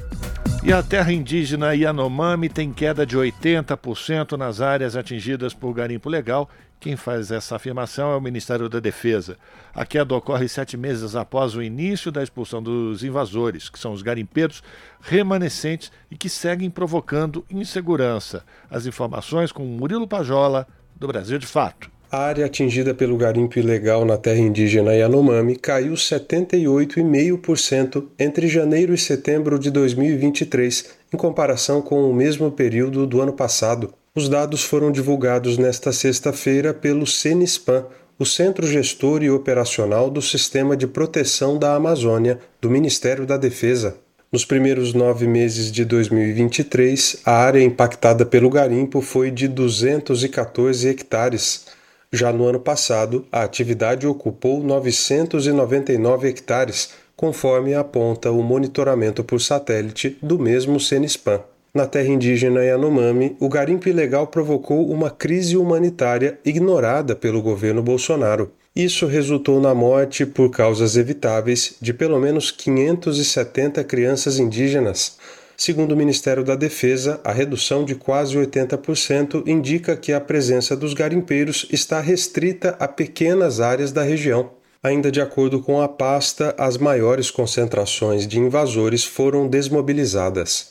E 0.64 0.74
a 0.74 0.82
terra 0.82 1.14
indígena 1.14 1.76
Yanomami 1.76 2.50
tem 2.50 2.74
queda 2.74 3.06
de 3.06 3.16
80% 3.16 4.36
nas 4.38 4.60
áreas 4.60 4.96
atingidas 4.96 5.54
por 5.54 5.72
garimpo 5.72 6.10
legal 6.10 6.50
quem 6.80 6.96
faz 6.96 7.30
essa 7.30 7.58
afirmação 7.58 8.12
é 8.12 8.16
o 8.16 8.22
Ministério 8.22 8.68
da 8.68 8.80
Defesa. 8.80 9.38
A 9.72 9.86
queda 9.86 10.16
ocorre 10.16 10.48
sete 10.48 10.76
meses 10.76 11.16
após 11.16 11.56
o 11.56 11.62
início 11.62 12.12
da 12.12 12.24
expulsão 12.24 12.60
dos 12.60 13.04
invasores, 13.04 13.70
que 13.70 13.78
são 13.78 13.94
os 13.94 14.02
garimpeiros 14.02 14.64
remanescentes 15.00 15.92
e 16.10 16.18
que 16.18 16.28
seguem 16.28 16.72
provocando 16.72 17.46
insegurança. 17.52 18.44
As 18.68 18.88
informações 18.88 19.52
com 19.52 19.64
Murilo 19.64 20.08
Pajola, 20.08 20.68
do 20.96 21.06
Brasil 21.06 21.38
de 21.38 21.46
Fato. 21.46 22.01
A 22.12 22.20
área 22.24 22.46
atingida 22.46 22.94
pelo 22.94 23.16
garimpo 23.16 23.58
ilegal 23.58 24.04
na 24.04 24.18
terra 24.18 24.40
indígena 24.40 24.94
Yanomami 24.94 25.56
caiu 25.56 25.94
78,5% 25.94 28.04
entre 28.20 28.50
janeiro 28.50 28.94
e 28.94 28.98
setembro 28.98 29.58
de 29.58 29.72
2023, 29.72 30.90
em 31.14 31.16
comparação 31.16 31.82
com 31.82 32.04
o 32.04 32.14
mesmo 32.14 32.52
período 32.52 33.08
do 33.08 33.22
ano 33.22 33.32
passado. 33.32 33.94
Os 34.14 34.28
dados 34.28 34.62
foram 34.62 34.92
divulgados 34.92 35.58
nesta 35.58 35.94
sexta-feira 35.94 36.74
pelo 36.74 37.08
CENISPAM, 37.08 37.86
o 38.20 38.26
Centro 38.26 38.68
Gestor 38.68 39.24
e 39.24 39.32
Operacional 39.32 40.10
do 40.10 40.22
Sistema 40.22 40.76
de 40.76 40.88
Proteção 40.88 41.58
da 41.58 41.76
Amazônia 41.76 42.40
do 42.60 42.70
Ministério 42.70 43.26
da 43.26 43.38
Defesa. 43.38 43.96
Nos 44.30 44.44
primeiros 44.44 44.94
nove 44.94 45.28
meses 45.28 45.72
de 45.72 45.86
2023, 45.86 47.22
a 47.26 47.32
área 47.32 47.64
impactada 47.64 48.26
pelo 48.26 48.50
garimpo 48.50 49.00
foi 49.00 49.32
de 49.32 49.48
214 49.48 50.90
hectares. 50.90 51.70
Já 52.14 52.34
no 52.34 52.46
ano 52.46 52.60
passado, 52.60 53.26
a 53.32 53.42
atividade 53.42 54.06
ocupou 54.06 54.62
999 54.62 56.28
hectares, 56.28 56.90
conforme 57.16 57.74
aponta 57.74 58.30
o 58.32 58.44
monitoramento 58.44 59.24
por 59.24 59.40
satélite 59.40 60.18
do 60.22 60.38
mesmo 60.38 60.78
CENISPAM. 60.78 61.42
Na 61.74 61.88
terra 61.88 62.10
indígena 62.10 62.66
Yanomami, 62.66 63.38
o 63.40 63.48
garimpo 63.48 63.88
ilegal 63.88 64.28
provocou 64.28 64.92
uma 64.92 65.10
crise 65.10 65.56
humanitária 65.56 66.38
ignorada 66.44 67.16
pelo 67.16 67.42
governo 67.42 67.82
Bolsonaro. 67.82 68.52
Isso 68.76 69.06
resultou 69.06 69.62
na 69.62 69.74
morte, 69.74 70.26
por 70.26 70.50
causas 70.50 70.98
evitáveis, 70.98 71.76
de 71.80 71.94
pelo 71.94 72.20
menos 72.20 72.52
570 72.52 73.82
crianças 73.86 74.38
indígenas. 74.38 75.18
Segundo 75.64 75.92
o 75.92 75.96
Ministério 75.96 76.44
da 76.44 76.56
Defesa, 76.56 77.22
a 77.24 77.32
redução 77.32 77.86
de 77.86 77.94
quase 77.94 78.36
80% 78.36 79.48
indica 79.48 79.96
que 79.96 80.12
a 80.12 80.20
presença 80.20 80.76
dos 80.76 80.96
garimpeiros 80.96 81.68
está 81.72 82.02
restrita 82.02 82.76
a 82.80 82.88
pequenas 82.88 83.60
áreas 83.60 83.92
da 83.92 84.02
região. 84.02 84.54
Ainda 84.82 85.12
de 85.12 85.22
acordo 85.22 85.62
com 85.62 85.80
a 85.80 85.88
pasta, 85.88 86.56
as 86.58 86.78
maiores 86.78 87.30
concentrações 87.30 88.26
de 88.26 88.40
invasores 88.40 89.04
foram 89.04 89.48
desmobilizadas. 89.48 90.70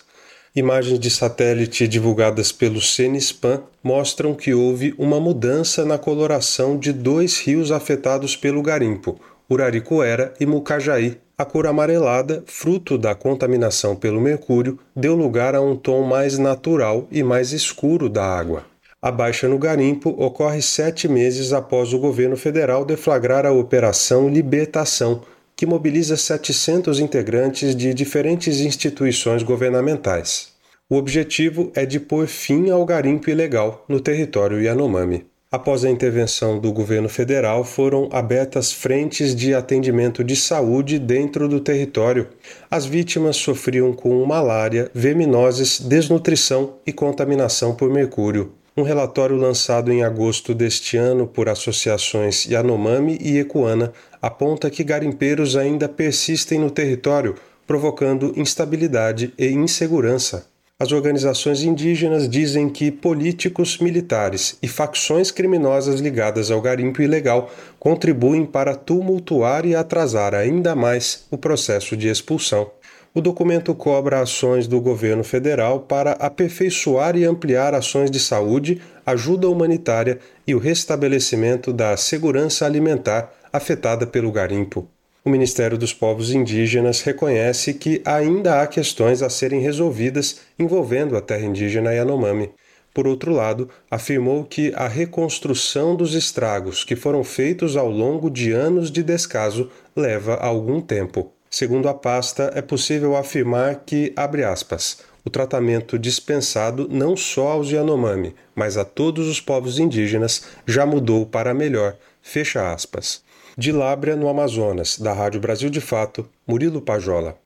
Imagens 0.57 0.99
de 0.99 1.09
satélite 1.09 1.87
divulgadas 1.87 2.51
pelo 2.51 2.81
CENISPAN 2.81 3.63
mostram 3.85 4.35
que 4.35 4.53
houve 4.53 4.93
uma 4.99 5.21
mudança 5.21 5.85
na 5.85 5.99
coloração 5.99 6.77
de 6.77 6.93
dois 6.93 7.39
rios 7.39 7.71
afetados 7.71 8.35
pelo 8.35 8.61
garimpo, 8.61 9.21
Uraricoera 9.49 10.35
e 10.41 10.47
Mucajaí. 10.47 11.17
A 11.41 11.45
cor 11.47 11.67
amarelada, 11.67 12.45
fruto 12.45 12.99
da 12.99 13.15
contaminação 13.15 13.97
pelo 13.97 14.21
mercúrio, 14.21 14.79
deu 14.95 15.15
lugar 15.15 15.55
a 15.55 15.61
um 15.63 15.75
tom 15.75 16.03
mais 16.03 16.37
natural 16.37 17.09
e 17.11 17.23
mais 17.23 17.53
escuro 17.53 18.11
da 18.11 18.23
água. 18.23 18.67
A 19.01 19.11
baixa 19.11 19.49
no 19.49 19.59
garimpo 19.59 20.11
ocorre 20.19 20.61
sete 20.61 21.09
meses 21.09 21.55
após 21.55 21.95
o 21.95 21.99
governo 21.99 22.37
federal 22.37 22.85
deflagrar 22.85 23.47
a 23.47 23.53
Operação 23.53 24.29
Libertação, 24.29 25.23
que 25.57 25.65
mobiliza 25.65 26.15
700 26.15 27.01
integrantes 27.01 27.75
de 27.75 27.95
diferentes 27.95 28.61
instituições 28.61 29.43
governamentais. 29.43 30.53
O 30.91 30.97
objetivo 30.97 31.73
é 31.75 31.87
de 31.87 31.99
pôr 31.99 32.27
fim 32.27 32.69
ao 32.69 32.85
garimpo 32.85 33.31
ilegal 33.31 33.83
no 33.89 33.99
território 33.99 34.61
Yanomami. 34.61 35.25
Após 35.53 35.85
a 35.85 35.91
intervenção 35.91 36.61
do 36.61 36.73
governo 36.73 37.09
federal, 37.09 37.65
foram 37.65 38.09
abertas 38.13 38.71
frentes 38.71 39.35
de 39.35 39.53
atendimento 39.53 40.23
de 40.23 40.37
saúde 40.37 40.97
dentro 40.97 41.49
do 41.49 41.59
território. 41.59 42.29
As 42.71 42.87
vítimas 42.87 43.35
sofriam 43.35 43.93
com 43.93 44.25
malária, 44.25 44.89
verminoses, 44.95 45.81
desnutrição 45.81 46.75
e 46.87 46.93
contaminação 46.93 47.75
por 47.75 47.91
mercúrio. 47.91 48.53
Um 48.77 48.85
relatório 48.85 49.35
lançado 49.35 49.91
em 49.91 50.05
agosto 50.05 50.55
deste 50.55 50.97
ano 50.97 51.27
por 51.27 51.49
associações 51.49 52.47
Yanomami 52.47 53.19
e 53.21 53.39
Ecuana 53.39 53.93
aponta 54.23 54.71
que 54.71 54.85
garimpeiros 54.85 55.57
ainda 55.57 55.89
persistem 55.89 56.61
no 56.61 56.71
território, 56.71 57.35
provocando 57.67 58.33
instabilidade 58.37 59.35
e 59.37 59.49
insegurança. 59.49 60.50
As 60.83 60.93
organizações 60.93 61.63
indígenas 61.63 62.27
dizem 62.27 62.71
que 62.71 62.91
políticos, 62.91 63.77
militares 63.77 64.57
e 64.63 64.67
facções 64.67 65.31
criminosas 65.31 66.01
ligadas 66.01 66.51
ao 66.51 66.59
garimpo 66.59 67.03
ilegal 67.03 67.51
contribuem 67.79 68.47
para 68.47 68.75
tumultuar 68.75 69.67
e 69.67 69.75
atrasar 69.77 70.35
ainda 70.35 70.75
mais 70.75 71.27
o 71.31 71.37
processo 71.37 71.95
de 71.99 72.09
expulsão. 72.09 72.71
O 73.13 73.21
documento 73.21 73.75
cobra 73.75 74.23
ações 74.23 74.67
do 74.67 74.81
governo 74.81 75.23
federal 75.23 75.81
para 75.81 76.13
aperfeiçoar 76.13 77.15
e 77.15 77.27
ampliar 77.27 77.75
ações 77.75 78.11
de 78.11 78.19
saúde, 78.19 78.81
ajuda 79.05 79.51
humanitária 79.51 80.19
e 80.47 80.55
o 80.55 80.59
restabelecimento 80.59 81.75
da 81.75 81.95
segurança 81.95 82.65
alimentar 82.65 83.31
afetada 83.53 84.07
pelo 84.07 84.33
garimpo. 84.33 84.89
O 85.23 85.29
Ministério 85.29 85.77
dos 85.77 85.93
Povos 85.93 86.33
Indígenas 86.33 87.03
reconhece 87.03 87.75
que 87.75 88.01
ainda 88.07 88.63
há 88.63 88.67
questões 88.67 89.21
a 89.21 89.29
serem 89.29 89.61
resolvidas 89.61 90.41
envolvendo 90.59 91.15
a 91.15 91.21
terra 91.21 91.45
indígena 91.45 91.93
Yanomami. 91.93 92.51
Por 92.95 93.07
outro 93.07 93.31
lado, 93.31 93.69
afirmou 93.91 94.45
que 94.45 94.73
a 94.75 94.89
reconstrução 94.89 95.95
dos 95.95 96.15
estragos 96.15 96.85
que 96.85 96.97
foram 96.97 97.23
feitos 97.23 97.77
ao 97.77 97.91
longo 97.91 98.31
de 98.31 98.53
anos 98.53 98.91
de 98.91 99.03
descaso 99.03 99.71
leva 99.95 100.37
algum 100.37 100.81
tempo. 100.81 101.31
Segundo 101.51 101.91
a 101.91 101.95
pasta, 101.95 102.51
é 102.55 102.63
possível 102.63 103.15
afirmar 103.15 103.83
que, 103.85 104.15
abre 104.17 104.43
aspas, 104.43 105.01
o 105.23 105.29
tratamento 105.29 105.99
dispensado 105.99 106.89
não 106.91 107.15
só 107.15 107.49
aos 107.49 107.71
Yanomami, 107.71 108.35
mas 108.55 108.79
a 108.79 108.87
todos 108.87 109.29
os 109.29 109.39
povos 109.39 109.79
indígenas 109.79 110.45
já 110.67 110.87
mudou 110.87 111.27
para 111.27 111.53
melhor, 111.53 111.95
fecha 112.23 112.73
aspas. 112.73 113.23
De 113.57 113.73
Lábrea, 113.73 114.17
no 114.17 114.29
Amazonas, 114.29 114.99
da 114.99 115.13
Rádio 115.13 115.41
Brasil 115.41 115.69
de 115.69 115.81
Fato, 115.81 116.29
Murilo 116.47 116.81
Pajola. 116.81 117.37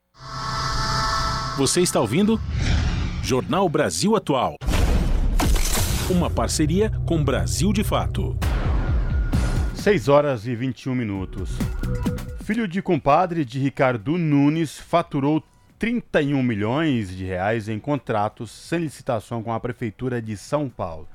Você 1.56 1.80
está 1.80 2.00
ouvindo? 2.00 2.38
Jornal 3.22 3.68
Brasil 3.68 4.14
Atual. 4.14 4.56
Uma 6.10 6.28
parceria 6.28 6.90
com 7.06 7.24
Brasil 7.24 7.72
de 7.72 7.82
Fato. 7.82 8.36
6 9.74 10.08
horas 10.08 10.46
e 10.46 10.54
21 10.54 10.94
minutos. 10.94 11.50
Filho 12.44 12.68
de 12.68 12.82
compadre 12.82 13.44
de 13.44 13.58
Ricardo 13.58 14.18
Nunes 14.18 14.78
faturou 14.78 15.42
31 15.78 16.42
milhões 16.42 17.16
de 17.16 17.24
reais 17.24 17.68
em 17.68 17.78
contratos 17.78 18.50
sem 18.50 18.80
licitação 18.80 19.42
com 19.42 19.52
a 19.52 19.60
Prefeitura 19.60 20.20
de 20.20 20.36
São 20.36 20.68
Paulo. 20.68 21.08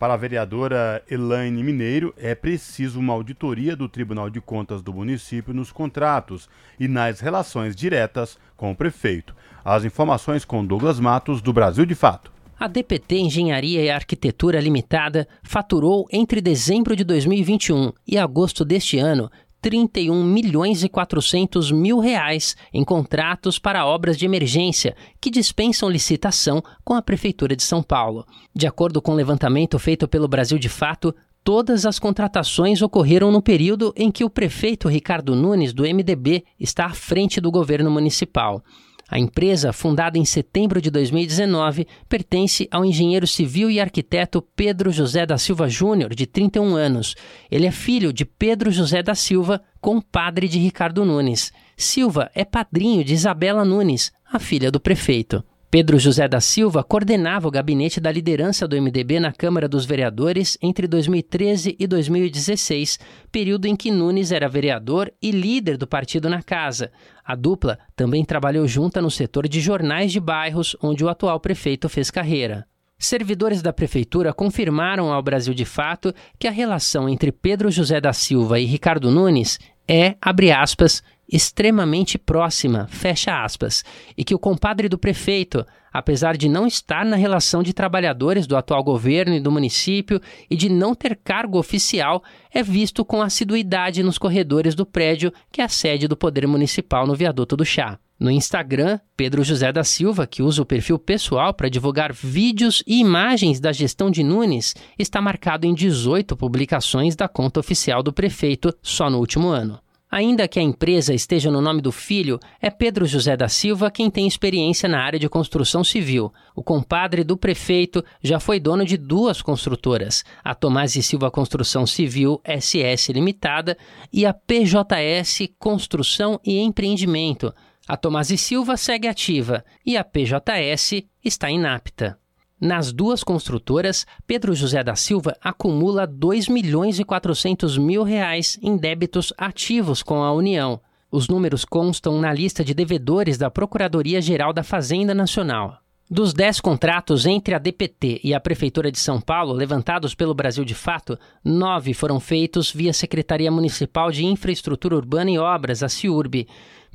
Para 0.00 0.14
a 0.14 0.16
vereadora 0.16 1.04
Elaine 1.10 1.62
Mineiro, 1.62 2.14
é 2.16 2.34
preciso 2.34 2.98
uma 2.98 3.12
auditoria 3.12 3.76
do 3.76 3.86
Tribunal 3.86 4.30
de 4.30 4.40
Contas 4.40 4.80
do 4.80 4.94
município 4.94 5.52
nos 5.52 5.70
contratos 5.70 6.48
e 6.78 6.88
nas 6.88 7.20
relações 7.20 7.76
diretas 7.76 8.38
com 8.56 8.72
o 8.72 8.74
prefeito. 8.74 9.36
As 9.62 9.84
informações 9.84 10.42
com 10.42 10.64
Douglas 10.64 10.98
Matos, 10.98 11.42
do 11.42 11.52
Brasil 11.52 11.84
de 11.84 11.94
Fato. 11.94 12.32
A 12.58 12.66
DPT 12.66 13.18
Engenharia 13.18 13.82
e 13.82 13.90
Arquitetura 13.90 14.58
Limitada 14.58 15.28
faturou 15.42 16.06
entre 16.10 16.40
dezembro 16.40 16.96
de 16.96 17.04
2021 17.04 17.92
e 18.08 18.16
agosto 18.16 18.64
deste 18.64 18.98
ano 18.98 19.30
31 19.60 20.24
milhões 20.24 20.82
e 20.82 20.88
400 20.88 21.70
mil 21.70 21.98
reais 21.98 22.56
em 22.72 22.84
contratos 22.84 23.58
para 23.58 23.86
obras 23.86 24.16
de 24.16 24.24
emergência 24.24 24.96
que 25.20 25.30
dispensam 25.30 25.88
licitação 25.88 26.62
com 26.84 26.94
a 26.94 27.02
Prefeitura 27.02 27.54
de 27.54 27.62
São 27.62 27.82
Paulo. 27.82 28.26
De 28.54 28.66
acordo 28.66 29.02
com 29.02 29.12
o 29.12 29.14
um 29.14 29.16
levantamento 29.16 29.78
feito 29.78 30.08
pelo 30.08 30.28
Brasil 30.28 30.58
de 30.58 30.68
Fato, 30.68 31.14
Todas 31.42 31.86
as 31.86 31.98
contratações 31.98 32.82
ocorreram 32.82 33.32
no 33.32 33.40
período 33.40 33.94
em 33.96 34.10
que 34.10 34.22
o 34.22 34.28
prefeito 34.28 34.88
Ricardo 34.88 35.34
Nunes, 35.34 35.72
do 35.72 35.84
MDB, 35.84 36.44
está 36.58 36.84
à 36.84 36.90
frente 36.90 37.40
do 37.40 37.50
governo 37.50 37.90
municipal. 37.90 38.62
A 39.10 39.18
empresa, 39.18 39.72
fundada 39.72 40.16
em 40.16 40.24
setembro 40.24 40.80
de 40.80 40.88
2019, 40.88 41.84
pertence 42.08 42.68
ao 42.70 42.84
engenheiro 42.84 43.26
civil 43.26 43.68
e 43.68 43.80
arquiteto 43.80 44.40
Pedro 44.54 44.92
José 44.92 45.26
da 45.26 45.36
Silva 45.36 45.68
Júnior, 45.68 46.14
de 46.14 46.26
31 46.26 46.76
anos. 46.76 47.16
Ele 47.50 47.66
é 47.66 47.72
filho 47.72 48.12
de 48.12 48.24
Pedro 48.24 48.70
José 48.70 49.02
da 49.02 49.16
Silva, 49.16 49.60
compadre 49.80 50.46
de 50.46 50.60
Ricardo 50.60 51.04
Nunes. 51.04 51.52
Silva 51.76 52.30
é 52.36 52.44
padrinho 52.44 53.02
de 53.02 53.14
Isabela 53.14 53.64
Nunes, 53.64 54.12
a 54.32 54.38
filha 54.38 54.70
do 54.70 54.78
prefeito. 54.78 55.42
Pedro 55.70 56.00
José 56.00 56.26
da 56.26 56.40
Silva 56.40 56.82
coordenava 56.82 57.46
o 57.46 57.50
gabinete 57.50 58.00
da 58.00 58.10
liderança 58.10 58.66
do 58.66 58.74
MDB 58.74 59.20
na 59.20 59.32
Câmara 59.32 59.68
dos 59.68 59.84
Vereadores 59.84 60.58
entre 60.60 60.88
2013 60.88 61.76
e 61.78 61.86
2016, 61.86 62.98
período 63.30 63.66
em 63.66 63.76
que 63.76 63.88
Nunes 63.88 64.32
era 64.32 64.48
vereador 64.48 65.12
e 65.22 65.30
líder 65.30 65.76
do 65.76 65.86
partido 65.86 66.28
na 66.28 66.42
casa. 66.42 66.90
A 67.24 67.36
dupla 67.36 67.78
também 67.94 68.24
trabalhou 68.24 68.66
junta 68.66 69.00
no 69.00 69.12
setor 69.12 69.46
de 69.46 69.60
jornais 69.60 70.10
de 70.10 70.18
bairros, 70.18 70.76
onde 70.82 71.04
o 71.04 71.08
atual 71.08 71.38
prefeito 71.38 71.88
fez 71.88 72.10
carreira. 72.10 72.66
Servidores 72.98 73.62
da 73.62 73.72
prefeitura 73.72 74.32
confirmaram 74.32 75.12
ao 75.12 75.22
Brasil 75.22 75.54
de 75.54 75.64
Fato 75.64 76.12
que 76.36 76.48
a 76.48 76.50
relação 76.50 77.08
entre 77.08 77.30
Pedro 77.30 77.70
José 77.70 78.00
da 78.00 78.12
Silva 78.12 78.58
e 78.58 78.64
Ricardo 78.64 79.08
Nunes 79.08 79.56
é, 79.86 80.16
abre 80.20 80.50
aspas, 80.50 81.00
extremamente 81.30 82.18
próxima, 82.18 82.86
fecha 82.88 83.42
aspas, 83.42 83.84
e 84.16 84.24
que 84.24 84.34
o 84.34 84.38
compadre 84.38 84.88
do 84.88 84.98
prefeito, 84.98 85.64
apesar 85.92 86.36
de 86.36 86.48
não 86.48 86.66
estar 86.66 87.04
na 87.04 87.16
relação 87.16 87.62
de 87.62 87.72
trabalhadores 87.72 88.46
do 88.46 88.56
atual 88.56 88.82
governo 88.82 89.34
e 89.34 89.40
do 89.40 89.52
município 89.52 90.20
e 90.50 90.56
de 90.56 90.68
não 90.68 90.94
ter 90.94 91.16
cargo 91.16 91.58
oficial, 91.58 92.22
é 92.52 92.62
visto 92.62 93.04
com 93.04 93.22
assiduidade 93.22 94.02
nos 94.02 94.18
corredores 94.18 94.74
do 94.74 94.84
prédio 94.84 95.32
que 95.52 95.60
é 95.60 95.64
a 95.64 95.68
sede 95.68 96.08
do 96.08 96.16
Poder 96.16 96.46
Municipal 96.48 97.06
no 97.06 97.14
Viaduto 97.14 97.56
do 97.56 97.64
Chá. 97.64 97.98
No 98.20 98.30
Instagram, 98.30 99.00
Pedro 99.16 99.42
José 99.42 99.72
da 99.72 99.82
Silva, 99.82 100.26
que 100.26 100.42
usa 100.42 100.60
o 100.60 100.66
perfil 100.66 100.98
pessoal 100.98 101.54
para 101.54 101.70
divulgar 101.70 102.12
vídeos 102.12 102.82
e 102.86 103.00
imagens 103.00 103.58
da 103.60 103.72
gestão 103.72 104.10
de 104.10 104.22
Nunes, 104.22 104.74
está 104.98 105.22
marcado 105.22 105.66
em 105.66 105.72
18 105.72 106.36
publicações 106.36 107.16
da 107.16 107.26
conta 107.26 107.60
oficial 107.60 108.02
do 108.02 108.12
prefeito 108.12 108.74
só 108.82 109.08
no 109.08 109.18
último 109.18 109.48
ano. 109.48 109.80
Ainda 110.10 110.48
que 110.48 110.58
a 110.58 110.62
empresa 110.62 111.14
esteja 111.14 111.52
no 111.52 111.60
nome 111.60 111.80
do 111.80 111.92
filho, 111.92 112.40
é 112.60 112.68
Pedro 112.68 113.06
José 113.06 113.36
da 113.36 113.48
Silva 113.48 113.90
quem 113.92 114.10
tem 114.10 114.26
experiência 114.26 114.88
na 114.88 115.00
área 115.00 115.20
de 115.20 115.28
construção 115.28 115.84
civil. 115.84 116.32
O 116.54 116.64
compadre 116.64 117.22
do 117.22 117.36
prefeito 117.36 118.04
já 118.20 118.40
foi 118.40 118.58
dono 118.58 118.84
de 118.84 118.96
duas 118.96 119.40
construtoras, 119.40 120.24
a 120.42 120.52
Tomás 120.52 120.96
e 120.96 121.02
Silva 121.02 121.30
Construção 121.30 121.86
Civil 121.86 122.40
SS 122.44 123.12
Limitada 123.12 123.78
e 124.12 124.26
a 124.26 124.34
PJS 124.34 125.48
Construção 125.58 126.40
e 126.44 126.58
Empreendimento. 126.58 127.54
A 127.86 127.96
Tomás 127.96 128.30
e 128.30 128.36
Silva 128.36 128.76
segue 128.76 129.06
ativa 129.06 129.64
e 129.86 129.96
a 129.96 130.02
PJS 130.02 131.04
está 131.24 131.50
inapta. 131.50 132.19
Nas 132.60 132.92
duas 132.92 133.24
construtoras, 133.24 134.06
Pedro 134.26 134.54
José 134.54 134.84
da 134.84 134.94
Silva 134.94 135.34
acumula 135.40 136.06
2 136.06 136.46
milhões 136.48 137.00
e 137.00 137.04
400 137.04 137.78
mil 137.78 138.02
reais 138.02 138.58
em 138.60 138.76
débitos 138.76 139.32
ativos 139.38 140.02
com 140.02 140.22
a 140.22 140.30
União. 140.30 140.78
Os 141.10 141.26
números 141.26 141.64
constam 141.64 142.20
na 142.20 142.32
lista 142.34 142.62
de 142.62 142.74
devedores 142.74 143.38
da 143.38 143.50
Procuradoria-Geral 143.50 144.52
da 144.52 144.62
Fazenda 144.62 145.14
Nacional. 145.14 145.78
Dos 146.10 146.34
10 146.34 146.60
contratos 146.60 147.24
entre 147.24 147.54
a 147.54 147.58
DPT 147.58 148.20
e 148.22 148.34
a 148.34 148.40
Prefeitura 148.40 148.92
de 148.92 148.98
São 148.98 149.20
Paulo, 149.20 149.54
levantados 149.54 150.14
pelo 150.14 150.34
Brasil 150.34 150.64
de 150.64 150.74
Fato, 150.74 151.18
nove 151.42 151.94
foram 151.94 152.20
feitos 152.20 152.70
via 152.70 152.92
Secretaria 152.92 153.50
Municipal 153.50 154.10
de 154.10 154.26
Infraestrutura 154.26 154.96
Urbana 154.96 155.30
e 155.30 155.38
Obras, 155.38 155.82
a 155.82 155.88
CIURB. 155.88 156.46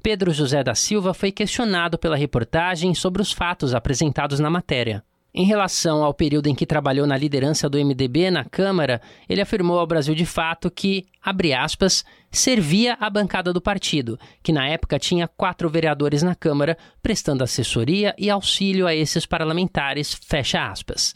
Pedro 0.03 0.31
José 0.31 0.63
da 0.63 0.75
Silva 0.75 1.13
foi 1.13 1.31
questionado 1.31 1.97
pela 1.97 2.15
reportagem 2.15 2.93
sobre 2.93 3.21
os 3.21 3.31
fatos 3.31 3.73
apresentados 3.73 4.39
na 4.39 4.49
matéria. 4.49 5.03
Em 5.37 5.43
relação 5.43 6.01
ao 6.01 6.13
período 6.13 6.47
em 6.47 6.55
que 6.55 6.65
trabalhou 6.65 7.05
na 7.05 7.17
liderança 7.17 7.67
do 7.67 7.77
MDB 7.77 8.31
na 8.31 8.45
Câmara, 8.45 9.01
ele 9.27 9.41
afirmou 9.41 9.77
ao 9.77 9.85
Brasil 9.85 10.15
de 10.15 10.25
Fato 10.25 10.71
que, 10.71 11.05
abre 11.21 11.53
aspas, 11.53 12.05
servia 12.31 12.95
a 13.01 13.09
bancada 13.09 13.51
do 13.51 13.59
partido, 13.59 14.17
que 14.41 14.53
na 14.53 14.65
época 14.65 14.97
tinha 14.97 15.27
quatro 15.27 15.69
vereadores 15.69 16.23
na 16.23 16.35
Câmara, 16.35 16.77
prestando 17.03 17.43
assessoria 17.43 18.15
e 18.17 18.29
auxílio 18.29 18.87
a 18.87 18.95
esses 18.95 19.25
parlamentares, 19.25 20.13
fecha 20.13 20.71
aspas. 20.71 21.13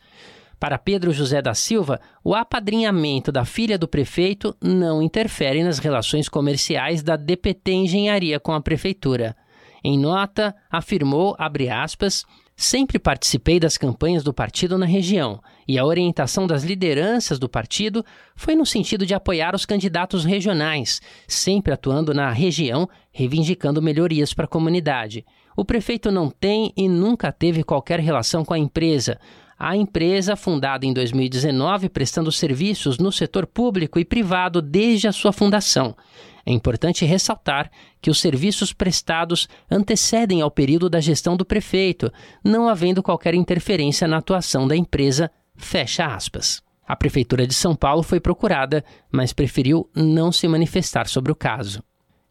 Para 0.59 0.77
Pedro 0.77 1.13
José 1.13 1.41
da 1.41 1.53
Silva, 1.53 2.01
o 2.21 2.35
apadrinhamento 2.35 3.31
da 3.31 3.45
filha 3.45 3.77
do 3.77 3.87
prefeito 3.87 4.53
não 4.61 5.01
interfere 5.01 5.63
nas 5.63 5.79
relações 5.79 6.27
comerciais 6.27 7.01
da 7.01 7.15
DPT 7.15 7.71
Engenharia 7.71 8.37
com 8.37 8.51
a 8.51 8.59
prefeitura. 8.59 9.33
Em 9.81 9.97
nota, 9.97 10.53
afirmou, 10.69 11.37
abre 11.39 11.69
aspas, 11.69 12.25
Sempre 12.61 12.99
participei 12.99 13.57
das 13.57 13.77
campanhas 13.77 14.21
do 14.21 14.33
partido 14.33 14.77
na 14.77 14.85
região 14.85 15.41
e 15.65 15.79
a 15.79 15.85
orientação 15.85 16.45
das 16.45 16.61
lideranças 16.61 17.39
do 17.39 17.47
partido 17.47 18.03
foi 18.35 18.53
no 18.53 18.65
sentido 18.65 19.05
de 19.05 19.13
apoiar 19.13 19.55
os 19.55 19.65
candidatos 19.65 20.25
regionais, 20.25 20.99
sempre 21.25 21.71
atuando 21.71 22.13
na 22.13 22.29
região, 22.31 22.89
reivindicando 23.13 23.81
melhorias 23.81 24.33
para 24.33 24.43
a 24.43 24.49
comunidade. 24.49 25.25
O 25.55 25.63
prefeito 25.63 26.11
não 26.11 26.29
tem 26.29 26.73
e 26.75 26.89
nunca 26.89 27.31
teve 27.31 27.63
qualquer 27.63 28.01
relação 28.01 28.43
com 28.43 28.53
a 28.53 28.59
empresa. 28.59 29.17
A 29.61 29.75
empresa, 29.75 30.37
fundada 30.37 30.85
em 30.85 30.93
2019, 30.93 31.89
prestando 31.89 32.31
serviços 32.31 32.97
no 32.97 33.11
setor 33.11 33.45
público 33.45 33.99
e 33.99 34.05
privado 34.05 34.61
desde 34.61 35.05
a 35.05 35.11
sua 35.11 35.33
fundação. 35.33 35.97
É 36.45 36.53
importante 36.53 37.03
ressaltar 37.03 37.69
que 38.01 38.09
os 38.09 38.21
serviços 38.21 38.71
prestados 38.71 39.49
antecedem 39.69 40.41
ao 40.41 40.49
período 40.49 40.89
da 40.89 41.01
gestão 41.01 41.35
do 41.35 41.43
prefeito, 41.43 42.09
não 42.41 42.69
havendo 42.69 43.03
qualquer 43.03 43.35
interferência 43.35 44.07
na 44.07 44.19
atuação 44.19 44.65
da 44.65 44.77
empresa. 44.77 45.29
Fecha 45.57 46.05
aspas. 46.05 46.61
A 46.87 46.95
Prefeitura 46.95 47.45
de 47.45 47.53
São 47.53 47.75
Paulo 47.75 48.01
foi 48.01 48.21
procurada, 48.21 48.83
mas 49.11 49.33
preferiu 49.33 49.89
não 49.93 50.31
se 50.31 50.47
manifestar 50.47 51.05
sobre 51.05 51.33
o 51.33 51.35
caso. 51.35 51.83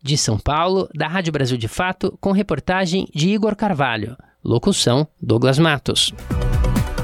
De 0.02 0.16
São 0.16 0.38
Paulo, 0.38 0.88
da 0.94 1.06
Rádio 1.06 1.32
Brasil 1.32 1.59
de 1.59 1.68
Fato, 1.68 2.16
com 2.22 2.32
reportagem 2.32 3.06
de 3.14 3.28
Igor 3.28 3.55
Carvalho. 3.55 4.16
Locução: 4.42 5.06
Douglas 5.20 5.59
Matos. 5.59 6.12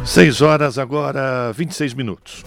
6 0.07 0.43
horas 0.43 0.79
agora, 0.79 1.51
26 1.53 1.95
minutos. 1.95 2.45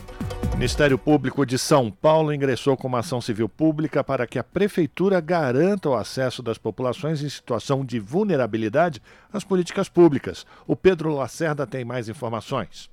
O 0.54 0.58
Ministério 0.58 0.98
Público 0.98 1.44
de 1.44 1.58
São 1.58 1.90
Paulo 1.90 2.32
ingressou 2.32 2.78
com 2.78 2.88
uma 2.88 3.00
ação 3.00 3.20
civil 3.20 3.50
pública 3.50 4.04
para 4.04 4.28
que 4.28 4.38
a 4.38 4.44
Prefeitura 4.44 5.20
garanta 5.20 5.90
o 5.90 5.96
acesso 5.96 6.44
das 6.44 6.60
populações 6.60 7.24
em 7.24 7.30
situação 7.30 7.84
de 7.84 8.00
vulnerabilidade 8.00 9.02
às 9.34 9.44
políticas 9.44 9.90
públicas. 9.90 10.46
O 10.68 10.76
Pedro 10.76 11.16
Lacerda 11.16 11.66
tem 11.66 11.84
mais 11.84 12.08
informações. 12.08 12.92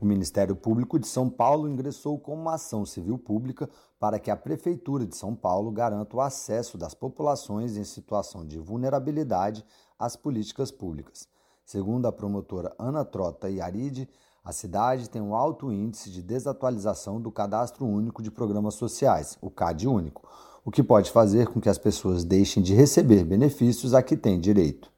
O 0.00 0.06
Ministério 0.06 0.54
Público 0.54 0.96
de 0.96 1.08
São 1.08 1.28
Paulo 1.28 1.68
ingressou 1.68 2.20
com 2.20 2.34
uma 2.34 2.54
ação 2.54 2.86
civil 2.86 3.18
pública 3.18 3.68
para 3.98 4.20
que 4.20 4.30
a 4.30 4.36
Prefeitura 4.36 5.04
de 5.04 5.16
São 5.16 5.34
Paulo 5.34 5.72
garanta 5.72 6.16
o 6.16 6.20
acesso 6.20 6.78
das 6.78 6.94
populações 6.94 7.76
em 7.76 7.82
situação 7.82 8.46
de 8.46 8.60
vulnerabilidade 8.60 9.64
às 9.98 10.14
políticas 10.14 10.70
públicas. 10.70 11.28
Segundo 11.68 12.06
a 12.06 12.12
promotora 12.12 12.74
Ana 12.78 13.04
Trota 13.04 13.50
e 13.50 13.60
Aride, 13.60 14.08
a 14.42 14.52
cidade 14.52 15.10
tem 15.10 15.20
um 15.20 15.34
alto 15.34 15.70
índice 15.70 16.08
de 16.08 16.22
desatualização 16.22 17.20
do 17.20 17.30
Cadastro 17.30 17.84
Único 17.84 18.22
de 18.22 18.30
Programas 18.30 18.72
Sociais, 18.72 19.36
o 19.42 19.50
CAD 19.50 19.86
Único, 19.86 20.26
o 20.64 20.70
que 20.70 20.82
pode 20.82 21.10
fazer 21.10 21.46
com 21.48 21.60
que 21.60 21.68
as 21.68 21.76
pessoas 21.76 22.24
deixem 22.24 22.62
de 22.62 22.74
receber 22.74 23.22
benefícios 23.22 23.92
a 23.92 24.02
que 24.02 24.16
têm 24.16 24.40
direito. 24.40 24.90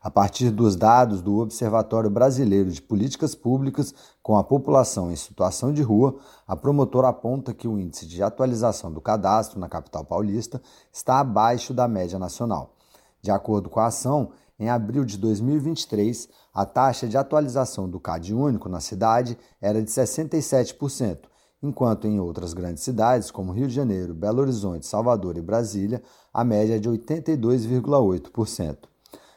A 0.00 0.10
partir 0.10 0.50
dos 0.50 0.76
dados 0.76 1.20
do 1.20 1.40
Observatório 1.40 2.08
Brasileiro 2.08 2.70
de 2.70 2.80
Políticas 2.80 3.34
Públicas 3.34 3.92
com 4.22 4.38
a 4.38 4.42
população 4.42 5.12
em 5.12 5.16
situação 5.16 5.74
de 5.74 5.82
rua, 5.82 6.16
a 6.46 6.56
promotora 6.56 7.08
aponta 7.08 7.52
que 7.52 7.68
o 7.68 7.78
índice 7.78 8.06
de 8.06 8.22
atualização 8.22 8.90
do 8.90 9.02
cadastro 9.02 9.60
na 9.60 9.68
capital 9.68 10.06
paulista 10.06 10.58
está 10.90 11.20
abaixo 11.20 11.74
da 11.74 11.86
média 11.86 12.18
nacional. 12.18 12.72
De 13.20 13.30
acordo 13.30 13.68
com 13.68 13.80
a 13.80 13.86
ação, 13.86 14.30
em 14.58 14.68
abril 14.68 15.04
de 15.04 15.16
2023, 15.16 16.28
a 16.52 16.66
taxa 16.66 17.06
de 17.06 17.16
atualização 17.16 17.88
do 17.88 18.00
CAD 18.00 18.34
único 18.34 18.68
na 18.68 18.80
cidade 18.80 19.38
era 19.60 19.80
de 19.80 19.90
67%, 19.90 21.18
enquanto 21.62 22.06
em 22.06 22.18
outras 22.18 22.52
grandes 22.52 22.82
cidades, 22.82 23.30
como 23.30 23.52
Rio 23.52 23.68
de 23.68 23.74
Janeiro, 23.74 24.14
Belo 24.14 24.40
Horizonte, 24.40 24.86
Salvador 24.86 25.36
e 25.36 25.42
Brasília, 25.42 26.02
a 26.34 26.42
média 26.42 26.76
é 26.76 26.78
de 26.78 26.88
82,8%. 26.88 28.78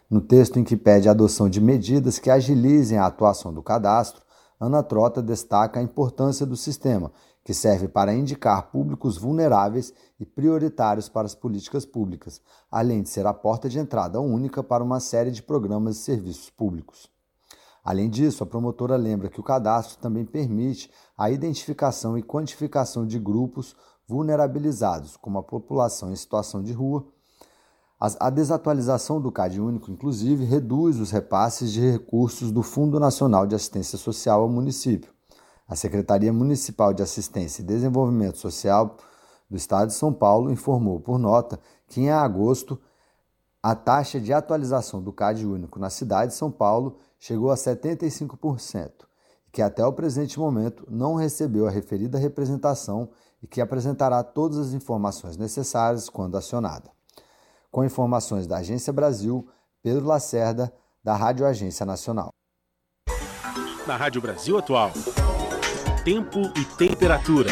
No 0.10 0.22
texto 0.22 0.60
em 0.60 0.64
que 0.64 0.76
pede 0.76 1.07
a 1.07 1.11
adoção 1.11 1.48
de 1.48 1.61
medidas 1.61 2.19
que 2.19 2.30
agilizem 2.30 2.98
a 2.98 3.06
atuação 3.06 3.53
do 3.53 3.61
cadastro, 3.61 4.22
Ana 4.60 4.84
Trota 4.84 5.22
destaca 5.22 5.80
a 5.80 5.84
importância 5.84 6.45
do 6.45 6.56
sistema 6.56 7.11
que 7.43 7.53
serve 7.53 7.88
para 7.88 8.13
indicar 8.13 8.72
públicos 8.72 9.18
vulneráveis 9.18 9.93
e 10.19 10.26
prioritários 10.26 11.09
para 11.09 11.26
as 11.26 11.35
políticas 11.35 11.85
públicas, 11.85 12.41
além 12.69 13.01
de 13.01 13.09
ser 13.09 13.26
a 13.26 13.34
porta 13.34 13.68
de 13.68 13.80
entrada 13.80 14.19
única 14.19 14.61
para 14.61 14.84
uma 14.84 14.99
série 14.99 15.31
de 15.31 15.41
programas 15.41 15.97
e 15.97 16.01
serviços 16.01 16.49
públicos. 16.49 17.09
Além 17.84 18.09
disso, 18.09 18.43
a 18.43 18.47
promotora 18.47 18.95
lembra 18.95 19.27
que 19.27 19.39
o 19.39 19.43
cadastro 19.43 19.97
também 19.97 20.23
permite 20.23 20.91
a 21.18 21.31
identificação 21.31 22.15
e 22.15 22.22
quantificação 22.22 23.07
de 23.07 23.18
grupos 23.18 23.76
vulnerabilizados, 24.07 25.18
como 25.18 25.39
a 25.39 25.43
população 25.43 26.11
em 26.11 26.15
situação 26.15 26.61
de 26.61 26.73
rua. 26.73 27.05
A 27.99 28.30
desatualização 28.31 29.22
do 29.22 29.31
CAD 29.31 29.61
único, 29.61 29.91
inclusive, 29.91 30.43
reduz 30.43 30.99
os 30.99 31.11
repasses 31.11 31.72
de 31.72 31.81
recursos 31.81 32.51
do 32.51 32.63
Fundo 32.63 32.99
Nacional 32.99 33.45
de 33.45 33.55
Assistência 33.55 33.97
Social 33.97 34.41
ao 34.41 34.49
município. 34.49 35.11
A 35.72 35.76
Secretaria 35.77 36.34
Municipal 36.34 36.93
de 36.93 37.02
Assistência 37.02 37.61
e 37.61 37.65
Desenvolvimento 37.65 38.38
Social 38.38 38.98
do 39.49 39.56
Estado 39.56 39.88
de 39.88 39.93
São 39.93 40.11
Paulo 40.11 40.52
informou 40.52 40.99
por 40.99 41.18
nota 41.18 41.57
que 41.88 42.02
em 42.02 42.10
agosto 42.10 42.77
a 43.64 43.73
taxa 43.73 44.19
de 44.19 44.34
atualização 44.34 45.02
do 45.02 45.14
CAD 45.14 45.45
único 45.45 45.80
na 45.80 45.89
cidade 45.89 46.34
de 46.34 46.38
São 46.38 46.52
Paulo 46.52 46.98
chegou 47.18 47.52
a 47.52 47.56
75%, 47.56 48.91
e 49.48 49.49
que 49.49 49.61
até 49.61 49.85
o 49.85 49.93
presente 49.93 50.38
momento 50.38 50.85
não 50.89 51.15
recebeu 51.15 51.65
a 51.65 51.72
referida 51.72 52.18
representação 52.18 53.10
e 53.41 53.48
que 53.48 53.61
apresentará 53.61 54.22
todas 54.23 54.57
as 54.57 54.73
informações 54.73 55.38
necessárias 55.38 56.10
quando 56.10 56.35
acionada. 56.35 56.91
Com 57.72 57.85
informações 57.85 58.45
da 58.45 58.57
Agência 58.57 58.91
Brasil, 58.91 59.48
Pedro 59.81 60.06
Lacerda, 60.06 60.73
da 61.02 61.15
Rádio 61.15 61.45
Agência 61.45 61.85
Nacional. 61.85 62.27
Na 63.88 63.95
Rádio 63.95 64.22
Brasil 64.22 64.57
Atual, 64.57 64.91
tempo 66.03 66.52
e 66.57 66.65
temperatura. 66.65 67.52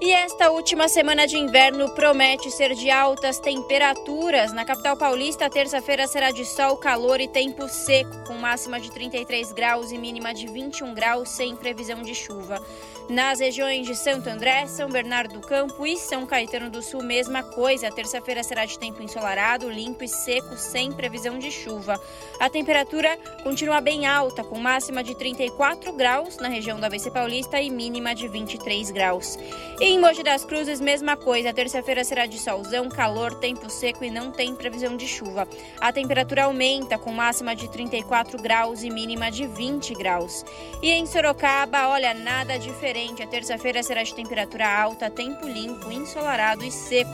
E 0.00 0.12
esta 0.12 0.50
última 0.50 0.88
semana 0.88 1.26
de 1.26 1.36
inverno 1.36 1.94
promete 1.94 2.50
ser 2.50 2.74
de 2.74 2.90
altas 2.90 3.38
temperaturas. 3.38 4.52
Na 4.52 4.64
capital 4.64 4.96
paulista, 4.96 5.50
terça-feira 5.50 6.06
será 6.06 6.30
de 6.30 6.44
sol, 6.44 6.76
calor 6.78 7.20
e 7.20 7.28
tempo 7.28 7.68
seco, 7.68 8.24
com 8.26 8.34
máxima 8.34 8.80
de 8.80 8.90
33 8.90 9.52
graus 9.52 9.92
e 9.92 9.98
mínima 9.98 10.32
de 10.32 10.46
21 10.46 10.94
graus, 10.94 11.28
sem 11.30 11.54
previsão 11.54 12.02
de 12.02 12.14
chuva. 12.14 12.62
Nas 13.08 13.38
regiões 13.38 13.86
de 13.86 13.94
Santo 13.94 14.30
André, 14.30 14.66
São 14.66 14.88
Bernardo 14.88 15.34
do 15.34 15.46
Campo 15.46 15.86
e 15.86 15.94
São 15.94 16.24
Caetano 16.24 16.70
do 16.70 16.80
Sul, 16.80 17.02
mesma 17.02 17.42
coisa. 17.42 17.90
Terça-feira 17.90 18.42
será 18.42 18.64
de 18.64 18.78
tempo 18.78 19.02
ensolarado, 19.02 19.70
limpo 19.70 20.04
e 20.04 20.08
seco, 20.08 20.56
sem 20.56 20.90
previsão 20.90 21.38
de 21.38 21.50
chuva. 21.50 22.00
A 22.40 22.48
temperatura 22.48 23.18
continua 23.42 23.82
bem 23.82 24.06
alta, 24.06 24.42
com 24.42 24.58
máxima 24.58 25.04
de 25.04 25.14
34 25.14 25.92
graus 25.92 26.38
na 26.38 26.48
região 26.48 26.80
do 26.80 26.86
ABC 26.86 27.10
Paulista 27.10 27.60
e 27.60 27.68
mínima 27.68 28.14
de 28.14 28.26
23 28.26 28.90
graus. 28.90 29.38
E 29.78 29.84
em 29.84 30.00
Mogi 30.00 30.22
das 30.22 30.42
Cruzes, 30.42 30.80
mesma 30.80 31.14
coisa. 31.14 31.52
Terça-feira 31.52 32.04
será 32.04 32.24
de 32.24 32.38
solzão, 32.38 32.88
calor, 32.88 33.34
tempo 33.34 33.68
seco 33.68 34.02
e 34.02 34.10
não 34.10 34.30
tem 34.30 34.54
previsão 34.54 34.96
de 34.96 35.06
chuva. 35.06 35.46
A 35.78 35.92
temperatura 35.92 36.44
aumenta, 36.44 36.96
com 36.96 37.12
máxima 37.12 37.54
de 37.54 37.70
34 37.70 38.40
graus 38.40 38.82
e 38.82 38.88
mínima 38.88 39.30
de 39.30 39.46
20 39.46 39.92
graus. 39.92 40.42
E 40.82 40.90
em 40.90 41.04
Sorocaba, 41.04 41.88
olha, 41.88 42.14
nada 42.14 42.58
diferente 42.58 42.93
diferente. 42.94 43.22
A 43.22 43.26
terça-feira 43.26 43.82
será 43.82 44.02
de 44.02 44.14
temperatura 44.14 44.66
alta, 44.66 45.10
tempo 45.10 45.46
limpo, 45.46 45.90
ensolarado 45.90 46.64
e 46.64 46.70
seco. 46.70 47.10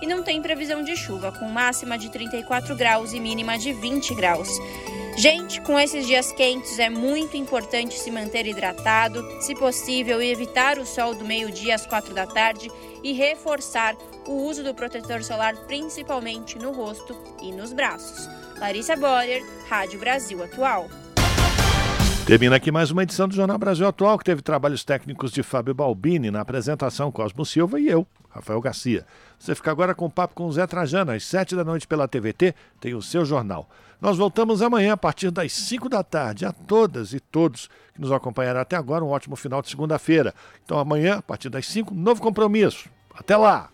E 0.00 0.06
não 0.06 0.22
tem 0.22 0.40
previsão 0.40 0.82
de 0.82 0.96
chuva, 0.96 1.32
com 1.32 1.48
máxima 1.48 1.98
de 1.98 2.10
34 2.10 2.76
graus 2.76 3.12
e 3.12 3.20
mínima 3.20 3.58
de 3.58 3.72
20 3.72 4.14
graus. 4.14 4.48
Gente, 5.16 5.60
com 5.60 5.78
esses 5.78 6.06
dias 6.06 6.32
quentes 6.32 6.78
é 6.78 6.90
muito 6.90 7.36
importante 7.36 7.98
se 7.98 8.10
manter 8.10 8.46
hidratado, 8.46 9.24
se 9.40 9.54
possível, 9.54 10.20
evitar 10.20 10.78
o 10.78 10.86
sol 10.86 11.14
do 11.14 11.24
meio-dia 11.24 11.74
às 11.74 11.86
quatro 11.86 12.12
da 12.12 12.26
tarde 12.26 12.70
e 13.02 13.12
reforçar 13.12 13.96
o 14.26 14.32
uso 14.32 14.62
do 14.62 14.74
protetor 14.74 15.22
solar, 15.22 15.54
principalmente 15.66 16.58
no 16.58 16.72
rosto 16.72 17.16
e 17.40 17.52
nos 17.52 17.72
braços. 17.72 18.28
Larissa 18.58 18.96
Boyer, 18.96 19.42
Rádio 19.68 20.00
Brasil 20.00 20.42
Atual. 20.42 20.88
Termina 22.26 22.56
aqui 22.56 22.72
mais 22.72 22.90
uma 22.90 23.02
edição 23.02 23.28
do 23.28 23.34
Jornal 23.34 23.58
Brasil 23.58 23.86
Atual, 23.86 24.16
que 24.16 24.24
teve 24.24 24.40
trabalhos 24.40 24.82
técnicos 24.82 25.30
de 25.30 25.42
Fábio 25.42 25.74
Balbini, 25.74 26.30
na 26.30 26.40
apresentação 26.40 27.12
Cosmo 27.12 27.44
Silva 27.44 27.78
e 27.78 27.86
eu, 27.86 28.06
Rafael 28.30 28.62
Garcia. 28.62 29.04
Você 29.38 29.54
fica 29.54 29.70
agora 29.70 29.94
com 29.94 30.06
o 30.06 30.10
papo 30.10 30.34
com 30.34 30.46
o 30.46 30.52
Zé 30.52 30.66
Trajano, 30.66 31.12
às 31.12 31.22
sete 31.22 31.54
da 31.54 31.62
noite 31.62 31.86
pela 31.86 32.08
TVT, 32.08 32.54
tem 32.80 32.94
o 32.94 33.02
seu 33.02 33.26
jornal. 33.26 33.68
Nós 34.00 34.16
voltamos 34.16 34.62
amanhã 34.62 34.94
a 34.94 34.96
partir 34.96 35.30
das 35.30 35.52
cinco 35.52 35.86
da 35.86 36.02
tarde. 36.02 36.46
A 36.46 36.52
todas 36.52 37.12
e 37.12 37.20
todos 37.20 37.68
que 37.94 38.00
nos 38.00 38.10
acompanharam 38.10 38.60
até 38.60 38.74
agora, 38.74 39.04
um 39.04 39.10
ótimo 39.10 39.36
final 39.36 39.60
de 39.60 39.68
segunda-feira. 39.68 40.34
Então 40.64 40.78
amanhã, 40.78 41.16
a 41.16 41.22
partir 41.22 41.50
das 41.50 41.66
cinco, 41.66 41.94
novo 41.94 42.22
compromisso. 42.22 42.88
Até 43.14 43.36
lá! 43.36 43.62